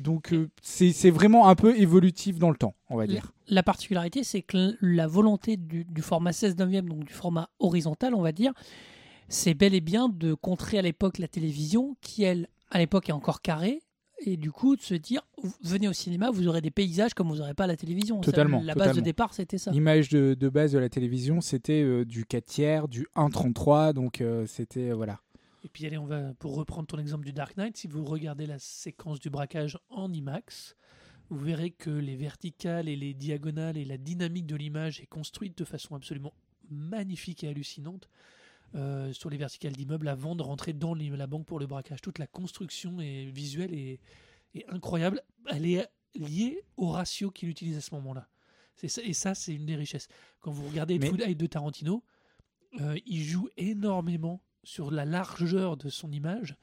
donc 0.00 0.34
c'est 0.62 1.10
vraiment 1.10 1.48
un 1.48 1.54
peu 1.54 1.78
évolutif 1.78 2.38
dans 2.38 2.50
le 2.50 2.56
temps 2.56 2.74
on 2.94 2.98
va 2.98 3.06
dire 3.06 3.32
La 3.48 3.62
particularité, 3.62 4.24
c'est 4.24 4.42
que 4.42 4.76
la 4.80 5.06
volonté 5.06 5.56
du, 5.56 5.84
du 5.84 6.02
format 6.02 6.32
16 6.32 6.56
neuvième, 6.56 6.88
donc 6.88 7.04
du 7.04 7.12
format 7.12 7.50
horizontal, 7.58 8.14
on 8.14 8.22
va 8.22 8.32
dire, 8.32 8.52
c'est 9.28 9.54
bel 9.54 9.74
et 9.74 9.80
bien 9.80 10.08
de 10.08 10.34
contrer 10.34 10.78
à 10.78 10.82
l'époque 10.82 11.18
la 11.18 11.28
télévision, 11.28 11.96
qui 12.00 12.22
elle, 12.22 12.48
à 12.70 12.78
l'époque, 12.78 13.08
est 13.08 13.12
encore 13.12 13.42
carrée, 13.42 13.82
et 14.26 14.36
du 14.36 14.50
coup 14.50 14.76
de 14.76 14.80
se 14.80 14.94
dire, 14.94 15.22
venez 15.62 15.88
au 15.88 15.92
cinéma, 15.92 16.30
vous 16.30 16.46
aurez 16.46 16.60
des 16.60 16.70
paysages 16.70 17.14
comme 17.14 17.28
vous 17.28 17.36
n'aurez 17.36 17.54
pas 17.54 17.64
à 17.64 17.66
la 17.66 17.76
télévision. 17.76 18.20
Totalement, 18.20 18.62
La 18.62 18.74
base 18.74 18.96
de 18.96 19.00
départ, 19.00 19.34
c'était 19.34 19.58
ça. 19.58 19.70
L'image 19.70 20.08
de, 20.08 20.34
de 20.34 20.48
base 20.48 20.72
de 20.72 20.78
la 20.78 20.88
télévision, 20.88 21.40
c'était 21.40 21.82
euh, 21.82 22.04
du 22.04 22.24
4 22.24 22.44
tiers, 22.44 22.88
du 22.88 23.06
1,33, 23.16 23.92
donc 23.92 24.20
euh, 24.20 24.46
c'était 24.46 24.90
euh, 24.90 24.94
voilà. 24.94 25.20
Et 25.64 25.68
puis, 25.68 25.86
allez, 25.86 25.98
on 25.98 26.06
va, 26.06 26.34
pour 26.38 26.54
reprendre 26.56 26.86
ton 26.86 26.98
exemple 26.98 27.24
du 27.24 27.32
Dark 27.32 27.56
Knight, 27.56 27.76
si 27.76 27.88
vous 27.88 28.04
regardez 28.04 28.46
la 28.46 28.58
séquence 28.58 29.18
du 29.18 29.30
braquage 29.30 29.78
en 29.88 30.12
IMAX, 30.12 30.76
vous 31.30 31.38
verrez 31.38 31.70
que 31.70 31.90
les 31.90 32.16
verticales 32.16 32.88
et 32.88 32.96
les 32.96 33.14
diagonales 33.14 33.76
et 33.76 33.84
la 33.84 33.96
dynamique 33.96 34.46
de 34.46 34.56
l'image 34.56 35.00
est 35.00 35.06
construite 35.06 35.56
de 35.58 35.64
façon 35.64 35.94
absolument 35.94 36.34
magnifique 36.70 37.44
et 37.44 37.48
hallucinante 37.48 38.08
euh, 38.74 39.12
sur 39.12 39.30
les 39.30 39.36
verticales 39.36 39.72
d'immeubles 39.72 40.08
avant 40.08 40.34
de 40.36 40.42
rentrer 40.42 40.72
dans 40.72 40.94
la 40.94 41.26
banque 41.26 41.46
pour 41.46 41.58
le 41.58 41.66
braquage. 41.66 42.00
Toute 42.02 42.18
la 42.18 42.26
construction 42.26 43.00
est 43.00 43.26
visuelle 43.26 43.72
et, 43.72 44.00
est 44.54 44.66
incroyable. 44.68 45.22
Elle 45.50 45.66
est 45.66 45.86
liée 46.14 46.62
au 46.76 46.88
ratio 46.90 47.30
qu'il 47.30 47.48
utilise 47.48 47.76
à 47.76 47.80
ce 47.80 47.94
moment-là. 47.94 48.28
Ça- 48.76 49.02
Et 49.02 49.12
ça, 49.12 49.34
c'est 49.34 49.54
une 49.54 49.66
des 49.66 49.76
richesses. 49.76 50.08
Quand 50.40 50.50
vous 50.50 50.66
regardez 50.68 50.98
Mais- 50.98 51.06
Food 51.08 51.20
Eight 51.22 51.38
de 51.38 51.46
Tarantino, 51.46 52.02
euh, 52.80 52.98
il 53.06 53.22
joue 53.22 53.48
énormément 53.56 54.42
sur 54.64 54.90
la 54.90 55.04
largeur 55.04 55.76
de 55.76 55.88
son 55.88 56.10
image 56.12 56.56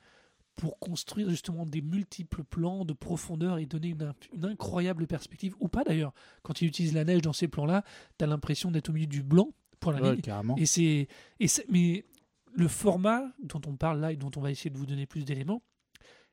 pour 0.61 0.77
construire 0.77 1.27
justement 1.31 1.65
des 1.65 1.81
multiples 1.81 2.43
plans 2.43 2.85
de 2.85 2.93
profondeur 2.93 3.57
et 3.57 3.65
donner 3.65 3.87
une, 3.89 4.13
une 4.31 4.45
incroyable 4.45 5.07
perspective, 5.07 5.55
ou 5.59 5.67
pas 5.69 5.83
d'ailleurs. 5.83 6.13
Quand 6.43 6.61
il 6.61 6.67
utilise 6.67 6.93
la 6.93 7.03
neige 7.03 7.23
dans 7.23 7.33
ces 7.33 7.47
plans-là, 7.47 7.83
tu 8.19 8.23
as 8.23 8.27
l'impression 8.27 8.69
d'être 8.69 8.89
au 8.89 8.93
milieu 8.93 9.07
du 9.07 9.23
blanc 9.23 9.49
pour 9.79 9.91
la 9.91 9.99
Ouais, 10.03 10.11
ligne. 10.11 10.21
carrément. 10.21 10.55
Et 10.57 10.67
c'est, 10.67 11.07
et 11.39 11.47
c'est- 11.47 11.65
mais 11.67 12.05
le 12.53 12.67
format 12.67 13.23
dont 13.41 13.59
on 13.65 13.75
parle 13.75 14.01
là 14.01 14.11
et 14.11 14.17
dont 14.17 14.29
on 14.35 14.39
va 14.39 14.51
essayer 14.51 14.69
de 14.69 14.77
vous 14.77 14.85
donner 14.85 15.07
plus 15.07 15.25
d'éléments 15.25 15.63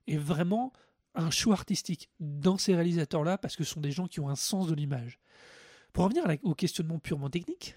est 0.06 0.18
vraiment 0.18 0.75
un 1.14 1.30
choix 1.30 1.54
artistique 1.54 2.11
dans 2.20 2.58
ces 2.58 2.75
réalisateurs-là 2.75 3.38
parce 3.38 3.56
que 3.56 3.64
ce 3.64 3.73
sont 3.73 3.80
des 3.80 3.92
gens 3.92 4.08
qui 4.08 4.20
ont 4.20 4.28
un 4.28 4.37
sens 4.37 4.68
de 4.68 4.75
l'image. 4.75 5.18
Pour 5.94 6.04
revenir 6.04 6.25
au 6.42 6.54
questionnement 6.54 6.99
purement 6.99 7.30
technique, 7.30 7.75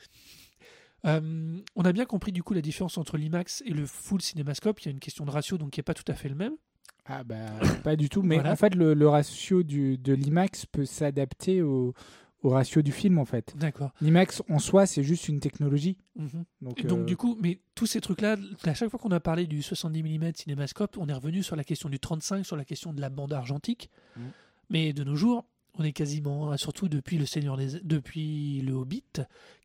euh, 1.06 1.58
on 1.76 1.84
a 1.84 1.92
bien 1.94 2.06
compris 2.06 2.32
du 2.32 2.44
coup 2.44 2.54
la 2.54 2.62
différence 2.62 2.98
entre 2.98 3.18
l'IMAX 3.18 3.64
et 3.66 3.72
le 3.72 3.86
full 3.86 4.22
cinémascope. 4.22 4.80
Il 4.82 4.86
y 4.86 4.88
a 4.90 4.92
une 4.92 5.00
question 5.00 5.26
de 5.26 5.32
ratio 5.32 5.58
donc 5.58 5.72
qui 5.72 5.80
n'est 5.80 5.84
pas 5.84 5.94
tout 5.94 6.10
à 6.10 6.14
fait 6.14 6.30
le 6.30 6.36
même. 6.36 6.54
Ah 7.06 7.24
bah 7.24 7.38
pas 7.84 7.96
du 7.96 8.10
tout, 8.10 8.22
mais 8.22 8.36
Voilà. 8.36 8.52
en 8.52 8.56
fait 8.56 8.76
le, 8.76 8.94
le 8.94 9.08
ratio 9.08 9.64
du, 9.64 9.98
de 9.98 10.14
l'IMAX 10.14 10.66
peut 10.68 10.86
s'adapter 10.86 11.62
au, 11.64 11.94
au 12.44 12.50
ratio 12.50 12.82
du 12.84 12.92
film 12.92 13.18
en 13.18 13.26
fait. 13.26 13.54
D'accord. 13.58 13.92
L'IMAX 14.02 14.44
en 14.50 14.60
soi 14.60 14.86
c'est 14.86 15.02
juste 15.04 15.28
une 15.28 15.40
technologie. 15.40 15.98
Mhm. 16.16 16.46
Donc 16.62 16.86
euh, 16.86 17.04
du 17.06 17.18
coup, 17.18 17.36
mais 17.42 17.60
tous 17.74 17.88
ces 17.88 18.02
trucs-là, 18.02 18.38
à 18.64 18.74
chaque 18.76 18.90
fois 18.90 19.00
qu'on 19.00 19.12
a 19.12 19.20
parlé 19.20 19.48
du 19.48 19.62
70 19.64 20.04
mm 20.04 20.32
cinémascope, 20.36 20.98
on 21.00 21.08
est 21.10 21.14
revenu 21.14 21.42
sur 21.42 21.56
la 21.56 21.64
question 21.64 21.90
du 21.90 22.00
35, 22.00 22.46
sur 22.46 22.56
la 22.56 22.66
question 22.66 22.94
de 22.94 23.02
la 23.02 23.10
bande 23.10 23.34
argentique. 23.34 23.90
Mhm. 24.16 24.24
Mais 24.70 24.94
de 24.94 25.04
nos 25.04 25.16
jours, 25.16 25.46
on 25.78 25.84
est 25.84 25.94
quasiment, 25.94 26.56
surtout 26.58 26.90
depuis 26.90 27.18
le 27.18 27.26
Seigneur 27.26 27.56
des, 27.58 27.80
depuis 27.84 28.62
le 28.62 28.74
Hobbit, 28.74 29.04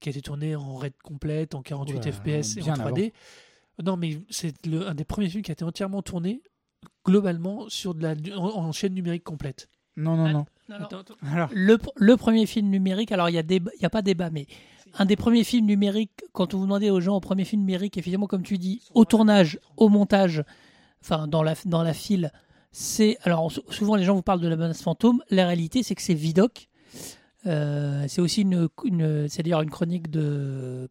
qui 0.01 0.09
a 0.09 0.11
été 0.11 0.21
tourné 0.23 0.55
en 0.57 0.77
RAID 0.77 0.93
complète, 1.03 1.55
en 1.55 1.63
48 1.63 1.93
Oula, 1.99 2.13
FPS 2.13 2.57
et 2.57 2.63
en 2.63 2.65
bien 2.65 2.75
3D. 2.75 3.13
Non, 3.85 3.97
mais 3.97 4.19
c'est 4.31 4.55
un 4.73 4.95
des 4.95 5.05
premiers 5.05 5.29
films 5.29 5.43
qui 5.43 5.51
a 5.51 5.55
été 5.55 5.65
entièrement 5.65 6.03
tourné 6.03 6.41
globalement 7.05 7.69
sur 7.69 7.95
de 7.95 8.03
la, 8.03 8.15
en, 8.39 8.45
en 8.67 8.73
chaîne 8.73 8.95
numérique 8.95 9.25
complète. 9.25 9.69
Non, 9.97 10.17
non, 10.17 10.25
Ah, 10.27 10.33
non. 10.33 10.47
Non, 10.69 10.79
non. 10.81 10.85
Attends, 10.87 10.99
attends. 11.01 11.15
Alors, 11.33 11.49
Le, 11.53 11.77
pr- 11.77 11.89
le 11.97 12.17
premier 12.17 12.47
film 12.47 12.69
numérique, 12.71 13.13
alors 13.13 13.29
il 13.29 13.33
n'y 13.33 13.39
a, 13.39 13.61
y 13.81 13.85
a 13.85 13.91
pas 13.91 14.03
débat, 14.03 14.31
mais 14.31 14.47
un 14.95 15.05
des 15.05 15.17
premiers 15.17 15.45
films 15.45 15.67
numériques, 15.67 16.25
quand 16.33 16.55
vous 16.55 16.63
demandez 16.63 16.91
aux 16.91 17.01
gens 17.01 17.17
au 17.17 17.21
premier 17.21 17.45
film 17.45 17.63
numérique, 17.63 17.97
effectivement, 17.97 18.27
comme 18.27 18.43
tu 18.43 18.59
dis, 18.59 18.83
au 18.95 19.05
tournage, 19.05 19.59
au 19.77 19.89
montage, 19.89 20.43
enfin 21.03 21.29
dans 21.29 21.43
la, 21.43 21.55
dans 21.67 21.83
la 21.83 21.95
file, 21.95 22.33
c'est. 22.79 23.17
Alors 23.23 23.51
sou- 23.51 23.63
souvent 23.71 23.97
les 23.97 24.05
gens 24.05 24.15
vous 24.15 24.23
parlent 24.23 24.41
de 24.41 24.49
la 24.49 24.57
menace 24.57 24.83
fantôme, 24.83 25.23
la 25.31 25.47
réalité 25.47 25.83
c'est 25.83 25.95
que 25.95 26.03
c'est 26.03 26.15
Vidoc. 26.15 26.69
Euh, 27.47 28.05
c'est 28.09 28.21
aussi 28.21 28.43
une, 28.43 28.69
une 28.85 29.29
c'est 29.29 29.43
d'ailleurs 29.43 29.63
une 29.63 29.71
chronique 29.71 30.11
de 30.11 30.89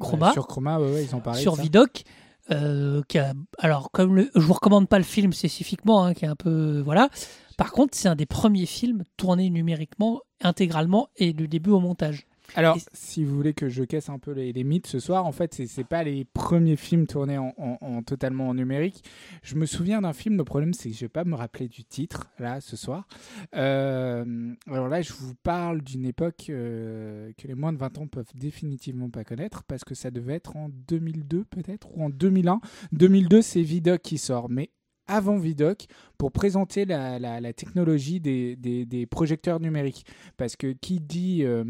Chroma 0.00 0.32
sur 0.32 0.46
Chroma, 0.46 0.78
ouais, 0.80 0.92
ouais, 0.92 1.04
ils 1.04 1.14
ont 1.16 1.20
parlé. 1.20 1.40
sur 1.40 1.52
de 1.52 1.56
ça. 1.58 1.62
Vidoc. 1.62 2.02
euh, 2.50 3.02
qui 3.08 3.18
a, 3.18 3.32
alors 3.58 3.90
comme 3.90 4.16
le, 4.16 4.30
je 4.34 4.40
vous 4.40 4.54
recommande 4.54 4.88
pas 4.88 4.98
le 4.98 5.04
film 5.04 5.32
spécifiquement, 5.32 6.04
hein, 6.04 6.14
qui 6.14 6.24
est 6.24 6.28
un 6.28 6.36
peu 6.36 6.80
voilà. 6.84 7.08
Par 7.56 7.72
contre, 7.72 7.96
c'est 7.96 8.08
un 8.08 8.14
des 8.14 8.26
premiers 8.26 8.66
films 8.66 9.02
tournés 9.16 9.50
numériquement 9.50 10.20
intégralement 10.40 11.08
et 11.16 11.32
du 11.32 11.48
début 11.48 11.70
au 11.70 11.80
montage. 11.80 12.26
Alors, 12.54 12.76
Et- 12.76 12.80
si 12.92 13.24
vous 13.24 13.36
voulez 13.36 13.52
que 13.54 13.68
je 13.68 13.84
casse 13.84 14.08
un 14.08 14.18
peu 14.18 14.32
les, 14.32 14.52
les 14.52 14.64
mythes 14.64 14.86
ce 14.86 14.98
soir, 15.00 15.26
en 15.26 15.32
fait, 15.32 15.52
c'est 15.54 15.66
c'est 15.66 15.84
pas 15.84 16.02
les 16.02 16.24
premiers 16.24 16.76
films 16.76 17.06
tournés 17.06 17.36
en, 17.38 17.52
en- 17.58 17.78
en 17.80 18.02
totalement 18.02 18.48
en 18.48 18.54
numérique. 18.54 19.04
Je 19.42 19.54
me 19.56 19.66
souviens 19.66 20.00
d'un 20.00 20.12
film. 20.12 20.36
Le 20.36 20.44
problème, 20.44 20.72
c'est 20.72 20.88
que 20.90 20.94
je 20.96 21.00
vais 21.04 21.08
pas 21.10 21.24
me 21.24 21.34
rappeler 21.34 21.68
du 21.68 21.84
titre 21.84 22.30
là 22.38 22.60
ce 22.60 22.76
soir. 22.76 23.06
Euh, 23.54 24.54
alors 24.66 24.88
là, 24.88 25.02
je 25.02 25.12
vous 25.12 25.34
parle 25.42 25.82
d'une 25.82 26.04
époque 26.06 26.46
euh, 26.50 27.32
que 27.36 27.46
les 27.48 27.54
moins 27.54 27.72
de 27.72 27.78
20 27.78 27.98
ans 27.98 28.06
peuvent 28.06 28.30
définitivement 28.34 29.10
pas 29.10 29.24
connaître 29.24 29.64
parce 29.64 29.84
que 29.84 29.94
ça 29.94 30.10
devait 30.10 30.34
être 30.34 30.56
en 30.56 30.68
2002 30.88 31.44
peut-être 31.44 31.88
ou 31.96 32.02
en 32.04 32.08
2001. 32.10 32.60
2002, 32.92 33.42
c'est 33.42 33.62
Vidoc 33.62 34.00
qui 34.02 34.18
sort, 34.18 34.48
mais 34.48 34.70
avant 35.06 35.38
Vidoc 35.38 35.86
pour 36.18 36.32
présenter 36.32 36.84
la, 36.84 37.18
la- 37.18 37.40
la 37.40 37.52
technologie 37.52 38.20
des, 38.20 38.56
des- 38.56 38.84
des 38.86 39.06
projecteurs 39.06 39.58
numériques. 39.60 40.04
Parce 40.36 40.56
que 40.56 40.72
qui 40.72 41.00
dit 41.00 41.44
euh, 41.44 41.64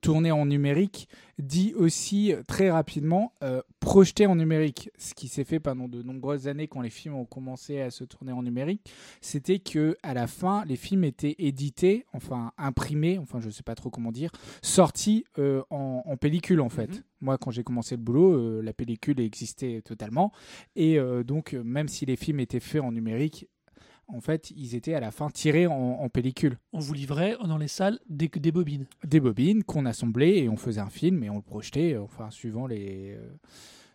tourner 0.00 0.30
en 0.32 0.46
numérique 0.46 1.08
dit 1.38 1.74
aussi 1.74 2.32
euh, 2.32 2.42
très 2.46 2.70
rapidement 2.70 3.32
euh, 3.42 3.60
projeter 3.80 4.26
en 4.26 4.36
numérique. 4.36 4.90
Ce 4.98 5.14
qui 5.14 5.28
s'est 5.28 5.44
fait 5.44 5.60
pendant 5.60 5.88
de 5.88 6.02
nombreuses 6.02 6.48
années 6.48 6.66
quand 6.66 6.80
les 6.80 6.90
films 6.90 7.14
ont 7.14 7.24
commencé 7.24 7.80
à 7.80 7.90
se 7.90 8.04
tourner 8.04 8.32
en 8.32 8.42
numérique, 8.42 8.90
c'était 9.20 9.58
que 9.58 9.96
à 10.02 10.14
la 10.14 10.26
fin, 10.26 10.64
les 10.64 10.76
films 10.76 11.04
étaient 11.04 11.34
édités, 11.38 12.06
enfin 12.12 12.52
imprimés, 12.56 13.18
enfin 13.18 13.40
je 13.40 13.50
sais 13.50 13.62
pas 13.62 13.74
trop 13.74 13.90
comment 13.90 14.12
dire, 14.12 14.30
sortis 14.62 15.24
euh, 15.38 15.62
en, 15.70 16.02
en 16.06 16.16
pellicule 16.16 16.60
en 16.60 16.68
fait. 16.68 16.90
Mhm. 16.90 17.02
Moi, 17.22 17.38
quand 17.38 17.50
j'ai 17.50 17.64
commencé 17.64 17.96
le 17.96 18.02
boulot, 18.02 18.34
euh, 18.34 18.62
la 18.62 18.72
pellicule 18.72 19.20
existait 19.20 19.80
totalement, 19.82 20.32
et 20.74 20.98
donc 21.24 21.54
même 21.54 21.88
si 21.88 22.04
les 22.04 22.16
films 22.16 22.40
étaient 22.40 22.60
faits 22.60 22.82
en 22.82 22.92
numérique, 22.92 23.48
en 24.08 24.20
fait, 24.20 24.52
ils 24.56 24.74
étaient 24.74 24.94
à 24.94 25.00
la 25.00 25.10
fin 25.10 25.28
tirés 25.30 25.66
en, 25.66 25.72
en 25.74 26.08
pellicule 26.08 26.58
On 26.72 26.78
vous 26.78 26.94
livrait 26.94 27.36
dans 27.44 27.58
les 27.58 27.68
salles 27.68 27.98
des, 28.08 28.28
des 28.28 28.52
bobines. 28.52 28.86
des 29.04 29.20
bobines 29.20 29.64
qu'on 29.64 29.86
assemblait 29.86 30.38
et 30.38 30.48
on 30.48 30.56
faisait 30.56 30.80
un 30.80 30.90
film 30.90 31.22
et 31.24 31.30
on 31.30 31.36
le 31.36 31.42
projetait, 31.42 31.94
euh, 31.94 32.02
enfin 32.02 32.30
suivant 32.30 32.66
les, 32.66 33.16
euh, 33.16 33.28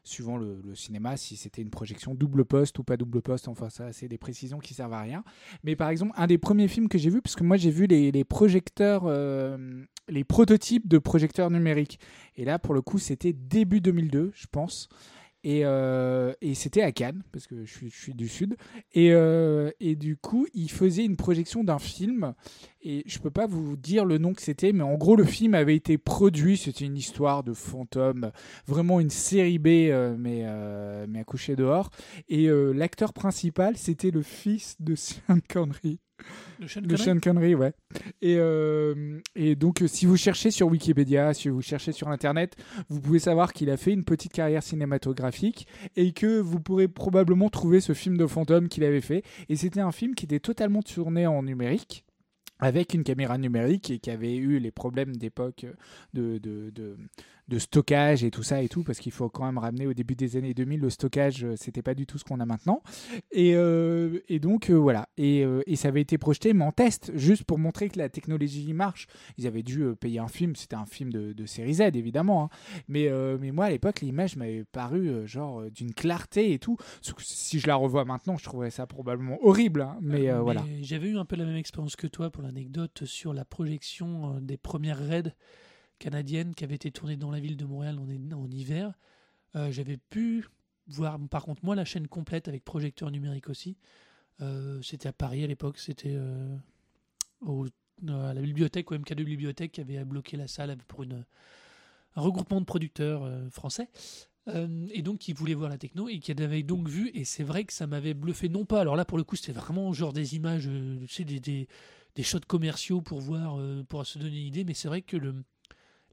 suivant 0.03 0.37
le, 0.37 0.61
le 0.63 0.75
cinéma, 0.75 1.15
si 1.17 1.37
c'était 1.37 1.61
une 1.61 1.69
projection 1.69 2.13
double 2.13 2.45
poste 2.45 2.77
ou 2.79 2.83
pas 2.83 2.97
double 2.97 3.21
poste, 3.21 3.47
enfin 3.47 3.69
ça 3.69 3.93
c'est 3.93 4.07
des 4.07 4.17
précisions 4.17 4.59
qui 4.59 4.73
servent 4.73 4.93
à 4.93 5.01
rien. 5.01 5.23
Mais 5.63 5.75
par 5.75 5.89
exemple, 5.89 6.13
un 6.17 6.27
des 6.27 6.37
premiers 6.37 6.67
films 6.67 6.89
que 6.89 6.97
j'ai 6.97 7.09
vu, 7.09 7.21
parce 7.21 7.35
que 7.35 7.43
moi 7.43 7.57
j'ai 7.57 7.71
vu 7.71 7.85
les, 7.87 8.11
les 8.11 8.23
projecteurs, 8.23 9.03
euh, 9.05 9.83
les 10.09 10.23
prototypes 10.23 10.87
de 10.87 10.97
projecteurs 10.97 11.51
numériques, 11.51 11.99
et 12.35 12.45
là 12.45 12.59
pour 12.59 12.73
le 12.73 12.81
coup 12.81 12.97
c'était 12.97 13.33
début 13.33 13.81
2002, 13.81 14.31
je 14.33 14.47
pense. 14.51 14.89
Et, 15.43 15.61
euh, 15.65 16.33
et 16.41 16.53
c'était 16.53 16.83
à 16.83 16.91
Cannes, 16.91 17.23
parce 17.31 17.47
que 17.47 17.65
je 17.65 17.87
suis, 17.87 18.13
du 18.13 18.27
Sud. 18.27 18.55
Et, 18.93 19.11
euh, 19.11 19.71
et 19.79 19.95
du 19.95 20.15
coup, 20.15 20.45
il 20.53 20.69
faisait 20.69 21.03
une 21.03 21.15
projection 21.15 21.63
d'un 21.63 21.79
film 21.79 22.33
et 22.83 23.03
je 23.05 23.19
peux 23.19 23.31
pas 23.31 23.47
vous 23.47 23.75
dire 23.75 24.05
le 24.05 24.17
nom 24.17 24.33
que 24.33 24.41
c'était, 24.41 24.71
mais 24.71 24.83
en 24.83 24.95
gros, 24.95 25.15
le 25.15 25.23
film 25.23 25.55
avait 25.55 25.75
été 25.75 25.97
produit. 25.97 26.57
C'était 26.57 26.85
une 26.85 26.97
histoire 26.97 27.43
de 27.43 27.53
fantôme, 27.53 28.31
vraiment 28.67 28.99
une 28.99 29.09
série 29.09 29.59
B, 29.59 29.67
euh, 29.67 30.15
mais, 30.17 30.45
mais 31.07 31.25
dehors. 31.55 31.89
Et 32.29 32.47
l'acteur 32.73 33.13
principal, 33.13 33.77
c'était 33.77 34.11
le 34.11 34.21
fils 34.21 34.75
de 34.79 34.95
Sean 34.95 35.39
Connery. 35.49 35.99
Le 36.59 36.67
Sean 36.67 36.81
Connery 36.81 36.97
Sean 36.97 37.19
Connery, 37.19 37.55
ouais. 37.55 37.73
Et, 38.21 38.35
euh, 38.37 39.19
et 39.35 39.55
donc, 39.55 39.81
euh, 39.81 39.87
si 39.87 40.05
vous 40.05 40.17
cherchez 40.17 40.51
sur 40.51 40.67
Wikipédia, 40.67 41.33
si 41.33 41.49
vous 41.49 41.61
cherchez 41.61 41.91
sur 41.91 42.09
Internet, 42.09 42.55
vous 42.89 43.01
pouvez 43.01 43.19
savoir 43.19 43.53
qu'il 43.53 43.69
a 43.69 43.77
fait 43.77 43.91
une 43.91 44.03
petite 44.03 44.33
carrière 44.33 44.63
cinématographique 44.63 45.67
et 45.95 46.13
que 46.13 46.39
vous 46.39 46.59
pourrez 46.59 46.87
probablement 46.87 47.49
trouver 47.49 47.81
ce 47.81 47.93
film 47.93 48.17
de 48.17 48.27
fantôme 48.27 48.67
qu'il 48.67 48.83
avait 48.83 49.01
fait. 49.01 49.23
Et 49.49 49.55
c'était 49.55 49.81
un 49.81 49.91
film 49.91 50.15
qui 50.15 50.25
était 50.25 50.39
totalement 50.39 50.81
tourné 50.81 51.27
en 51.27 51.43
numérique 51.43 52.05
avec 52.61 52.93
une 52.93 53.03
caméra 53.03 53.37
numérique 53.37 53.89
et 53.89 53.99
qui 53.99 54.11
avait 54.11 54.35
eu 54.35 54.59
les 54.59 54.71
problèmes 54.71 55.15
d'époque 55.15 55.65
de, 56.13 56.37
de, 56.37 56.69
de, 56.69 56.95
de 57.47 57.59
stockage 57.59 58.23
et 58.23 58.31
tout 58.31 58.43
ça 58.43 58.61
et 58.61 58.69
tout, 58.69 58.83
parce 58.83 58.99
qu'il 58.99 59.11
faut 59.11 59.29
quand 59.29 59.45
même 59.45 59.57
ramener 59.57 59.87
au 59.87 59.93
début 59.93 60.15
des 60.15 60.37
années 60.37 60.53
2000, 60.53 60.79
le 60.79 60.89
stockage, 60.89 61.43
euh, 61.43 61.55
c'était 61.57 61.81
pas 61.81 61.93
du 61.93 62.05
tout 62.05 62.17
ce 62.17 62.23
qu'on 62.23 62.39
a 62.39 62.45
maintenant. 62.45 62.81
Et, 63.31 63.55
euh, 63.55 64.19
et 64.29 64.39
donc, 64.39 64.69
euh, 64.69 64.75
voilà. 64.75 65.09
Et, 65.17 65.43
euh, 65.43 65.61
et 65.67 65.75
ça 65.75 65.89
avait 65.89 66.01
été 66.01 66.17
projeté, 66.17 66.53
mais 66.53 66.63
en 66.63 66.71
test, 66.71 67.11
juste 67.15 67.43
pour 67.43 67.57
montrer 67.59 67.89
que 67.89 67.97
la 67.99 68.09
technologie 68.09 68.73
marche. 68.73 69.07
Ils 69.37 69.47
avaient 69.47 69.63
dû 69.63 69.83
payer 69.99 70.19
un 70.19 70.27
film, 70.27 70.55
c'était 70.55 70.75
un 70.75 70.85
film 70.85 71.11
de, 71.11 71.33
de 71.33 71.45
série 71.45 71.75
Z, 71.75 71.81
évidemment. 71.95 72.43
hein. 72.45 72.49
Mais, 72.87 73.09
mais 73.39 73.51
moi, 73.51 73.65
à 73.65 73.69
l'époque, 73.69 74.01
l'image 74.01 74.35
m'avait 74.37 74.63
paru 74.63 75.27
genre 75.27 75.63
d'une 75.71 75.93
clarté 75.93 76.53
et 76.53 76.59
tout. 76.59 76.77
Si 77.19 77.59
je 77.59 77.67
la 77.67 77.75
revois 77.75 78.05
maintenant, 78.05 78.37
je 78.37 78.43
trouverais 78.43 78.71
ça 78.71 78.87
probablement 78.87 79.37
horrible. 79.43 79.81
hein. 79.81 79.97
Mais, 80.01 80.29
euh, 80.29 80.39
voilà. 80.41 80.63
J'avais 80.81 81.09
eu 81.09 81.17
un 81.17 81.25
peu 81.25 81.35
la 81.35 81.45
même 81.45 81.55
expérience 81.57 81.95
que 81.95 82.07
toi 82.07 82.29
pour 82.29 82.43
l'anecdote 82.43 83.03
sur 83.05 83.33
la 83.33 83.45
projection 83.45 84.39
des 84.41 84.57
premières 84.57 84.97
raids 84.99 85.33
canadiennes 86.01 86.55
qui 86.55 86.63
avaient 86.63 86.75
été 86.75 86.91
tournées 86.91 87.15
dans 87.15 87.31
la 87.31 87.39
ville 87.39 87.55
de 87.55 87.65
Montréal 87.65 87.99
en, 87.99 88.51
hiver. 88.51 88.93
Euh, 89.55 89.71
J'avais 89.71 89.97
pu 89.97 90.45
voir, 90.87 91.19
par 91.29 91.43
contre, 91.43 91.63
moi, 91.63 91.75
la 91.75 91.85
chaîne 91.85 92.07
complète 92.07 92.47
avec 92.47 92.65
projecteur 92.65 93.11
numérique 93.11 93.49
aussi. 93.49 93.77
Euh, 94.41 94.81
c'était 94.81 95.07
à 95.09 95.13
Paris 95.13 95.43
à 95.43 95.47
l'époque, 95.47 95.77
c'était 95.77 96.15
euh, 96.15 96.57
à 97.45 98.33
la 98.33 98.41
bibliothèque, 98.41 98.91
au 98.91 98.95
MK2 98.95 99.23
Bibliothèque, 99.23 99.73
qui 99.73 99.81
avait 99.81 100.03
bloqué 100.03 100.37
la 100.37 100.47
salle 100.47 100.75
pour 100.87 101.03
un 101.03 101.23
regroupement 102.15 102.59
de 102.59 102.65
producteurs 102.65 103.29
français. 103.51 103.87
Et 104.47 105.03
donc 105.03 105.19
qui 105.19 105.33
voulait 105.33 105.53
voir 105.53 105.69
la 105.69 105.77
techno 105.77 106.09
et 106.09 106.17
qui 106.17 106.31
avait 106.31 106.63
donc 106.63 106.89
vu 106.89 107.11
et 107.13 107.25
c'est 107.25 107.43
vrai 107.43 107.63
que 107.63 107.71
ça 107.71 107.85
m'avait 107.85 108.15
bluffé 108.15 108.49
non 108.49 108.65
pas 108.65 108.81
alors 108.81 108.95
là 108.95 109.05
pour 109.05 109.19
le 109.19 109.23
coup 109.23 109.35
c'était 109.35 109.51
vraiment 109.51 109.93
genre 109.93 110.13
des 110.13 110.35
images 110.35 110.67
tu 111.07 111.25
des, 111.25 111.39
des, 112.15 112.23
shots 112.23 112.39
commerciaux 112.47 113.01
pour 113.01 113.21
voir 113.21 113.59
pour 113.87 114.03
se 114.03 114.17
donner 114.17 114.39
une 114.39 114.47
idée 114.47 114.63
mais 114.63 114.73
c'est 114.73 114.87
vrai 114.87 115.03
que 115.03 115.15
le 115.15 115.43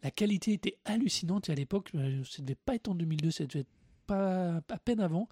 la 0.02 0.10
qualité 0.10 0.52
était 0.52 0.78
hallucinante 0.84 1.48
et 1.48 1.52
à 1.52 1.54
l'époque 1.54 1.90
euh, 1.94 2.22
ça 2.24 2.42
devait 2.42 2.54
pas 2.54 2.74
être 2.74 2.88
en 2.88 2.94
2002 2.94 3.30
ça 3.30 3.46
devait 3.46 3.60
être 3.60 3.68
pas 4.06 4.56
à 4.68 4.78
peine 4.78 5.00
avant 5.00 5.28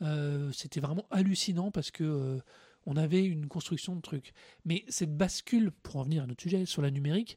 Euh, 0.00 0.52
c'était 0.52 0.78
vraiment 0.78 1.06
hallucinant 1.10 1.72
parce 1.72 1.90
que 1.90 2.04
euh, 2.04 2.38
on 2.86 2.96
avait 2.96 3.24
une 3.24 3.48
construction 3.48 3.96
de 3.96 4.00
trucs 4.00 4.32
mais 4.64 4.84
cette 4.86 5.16
bascule 5.16 5.72
pour 5.82 5.96
en 5.96 6.04
venir 6.04 6.22
à 6.22 6.26
notre 6.28 6.40
sujet 6.40 6.66
sur 6.66 6.82
la 6.82 6.92
numérique 6.92 7.36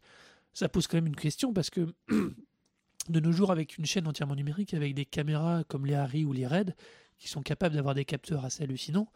ça 0.53 0.69
pose 0.69 0.85
quand 0.85 0.97
même 0.97 1.07
une 1.07 1.15
question 1.15 1.53
parce 1.53 1.71
que 1.71 1.91
de 3.09 3.19
nos 3.19 3.31
jours 3.31 3.51
avec 3.51 3.77
une 3.77 3.85
chaîne 3.85 4.07
entièrement 4.07 4.35
numérique, 4.35 4.73
avec 4.73 4.93
des 4.93 5.05
caméras 5.05 5.63
comme 5.67 5.85
les 5.85 5.95
Harry 5.95 6.25
ou 6.25 6.33
les 6.33 6.47
Red, 6.47 6.75
qui 7.17 7.27
sont 7.27 7.41
capables 7.41 7.75
d'avoir 7.75 7.95
des 7.95 8.05
capteurs 8.05 8.45
assez 8.45 8.63
hallucinants. 8.63 9.11